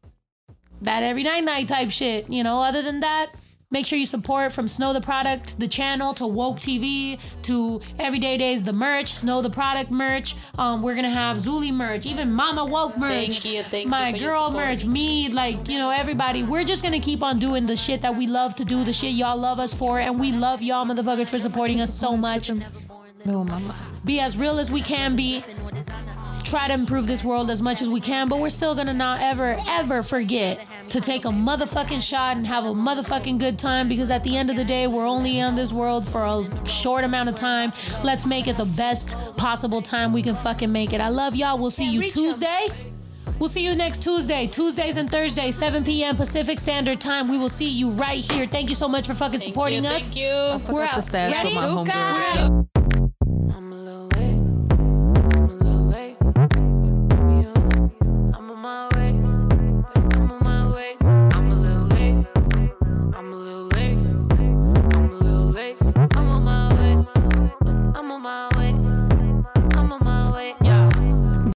that 0.81 1.03
every 1.03 1.23
night 1.23 1.43
night 1.43 1.67
type 1.67 1.91
shit, 1.91 2.29
you 2.31 2.43
know. 2.43 2.61
Other 2.61 2.81
than 2.81 2.99
that, 3.01 3.31
make 3.71 3.85
sure 3.85 3.97
you 3.97 4.05
support 4.05 4.51
from 4.51 4.67
Snow 4.67 4.93
Tha 4.93 5.01
Product, 5.01 5.57
the 5.59 5.67
channel, 5.67 6.13
to 6.15 6.27
Woke 6.27 6.59
TV, 6.59 7.19
to 7.43 7.81
Everyday 7.97 8.37
Days, 8.37 8.63
the 8.63 8.73
merch, 8.73 9.11
Snow 9.13 9.41
Tha 9.41 9.49
Product 9.49 9.89
merch. 9.89 10.35
Um, 10.57 10.81
we're 10.81 10.95
gonna 10.95 11.09
have 11.09 11.37
Zuli 11.37 11.73
merch, 11.73 12.05
even 12.05 12.31
Mama 12.31 12.65
Woke 12.65 12.97
merch. 12.97 13.39
Thank 13.39 13.45
you, 13.45 13.63
thank 13.63 13.89
my 13.89 14.11
for 14.11 14.19
girl 14.19 14.47
support. 14.47 14.65
merch, 14.65 14.85
me, 14.85 15.29
like 15.29 15.67
you 15.69 15.77
know, 15.77 15.89
everybody. 15.89 16.43
We're 16.43 16.65
just 16.65 16.83
gonna 16.83 16.99
keep 16.99 17.23
on 17.23 17.39
doing 17.39 17.65
the 17.65 17.77
shit 17.77 18.01
that 18.01 18.15
we 18.15 18.27
love 18.27 18.55
to 18.57 18.65
do, 18.65 18.83
the 18.83 18.93
shit 18.93 19.13
y'all 19.13 19.37
love 19.37 19.59
us 19.59 19.73
for, 19.73 19.99
and 19.99 20.19
we 20.19 20.31
love 20.33 20.61
y'all 20.61 20.85
motherfuckers 20.85 21.29
for 21.29 21.39
supporting 21.39 21.79
us 21.79 21.97
so 21.97 22.17
much. 22.17 22.51
No, 23.23 23.43
mama. 23.45 23.75
Be 24.03 24.19
as 24.19 24.37
real 24.37 24.59
as 24.59 24.71
we 24.71 24.81
can 24.81 25.15
be. 25.15 25.43
Try 26.51 26.67
to 26.67 26.73
improve 26.73 27.07
this 27.07 27.23
world 27.23 27.49
as 27.49 27.61
much 27.61 27.81
as 27.81 27.89
we 27.89 28.01
can, 28.01 28.27
but 28.27 28.41
we're 28.41 28.49
still 28.49 28.75
gonna 28.75 28.93
not 28.93 29.21
ever, 29.21 29.57
ever 29.69 30.03
forget 30.03 30.67
to 30.89 30.99
take 30.99 31.23
a 31.23 31.29
motherfucking 31.29 32.01
shot 32.01 32.35
and 32.35 32.45
have 32.45 32.65
a 32.65 32.73
motherfucking 32.73 33.39
good 33.39 33.57
time 33.57 33.87
because 33.87 34.11
at 34.11 34.21
the 34.25 34.35
end 34.35 34.49
of 34.49 34.57
the 34.57 34.65
day, 34.65 34.85
we're 34.85 35.07
only 35.07 35.39
on 35.39 35.55
this 35.55 35.71
world 35.71 36.05
for 36.05 36.25
a 36.25 36.67
short 36.67 37.05
amount 37.05 37.29
of 37.29 37.35
time. 37.35 37.71
Let's 38.03 38.25
make 38.25 38.49
it 38.49 38.57
the 38.57 38.65
best 38.65 39.15
possible 39.37 39.81
time 39.81 40.11
we 40.11 40.21
can 40.21 40.35
fucking 40.35 40.69
make 40.69 40.91
it. 40.91 40.99
I 40.99 41.07
love 41.07 41.37
y'all. 41.37 41.57
We'll 41.57 41.71
see 41.71 41.89
you 41.89 42.09
Tuesday. 42.09 42.67
We'll 43.39 43.47
see 43.47 43.63
you 43.63 43.73
next 43.73 44.03
Tuesday. 44.03 44.45
Tuesdays 44.47 44.97
and 44.97 45.09
Thursdays, 45.09 45.55
7 45.55 45.85
p.m. 45.85 46.17
Pacific 46.17 46.59
Standard 46.59 46.99
Time. 46.99 47.29
We 47.29 47.37
will 47.37 47.47
see 47.47 47.69
you 47.69 47.91
right 47.91 48.29
here. 48.29 48.45
Thank 48.45 48.67
you 48.67 48.75
so 48.75 48.89
much 48.89 49.07
for 49.07 49.13
fucking 49.13 49.39
supporting 49.39 49.85
us. 49.85 50.09
Thank 50.09 50.17
you. 50.17 50.27
I 50.27 50.57
We're 50.69 50.81
the 50.81 50.95
out. 50.95 51.03
stash 51.05 51.33
Ready? 51.33 51.55
for 51.55 51.85
my. 51.85 52.43
We're 52.43 52.57
out. 52.57 52.70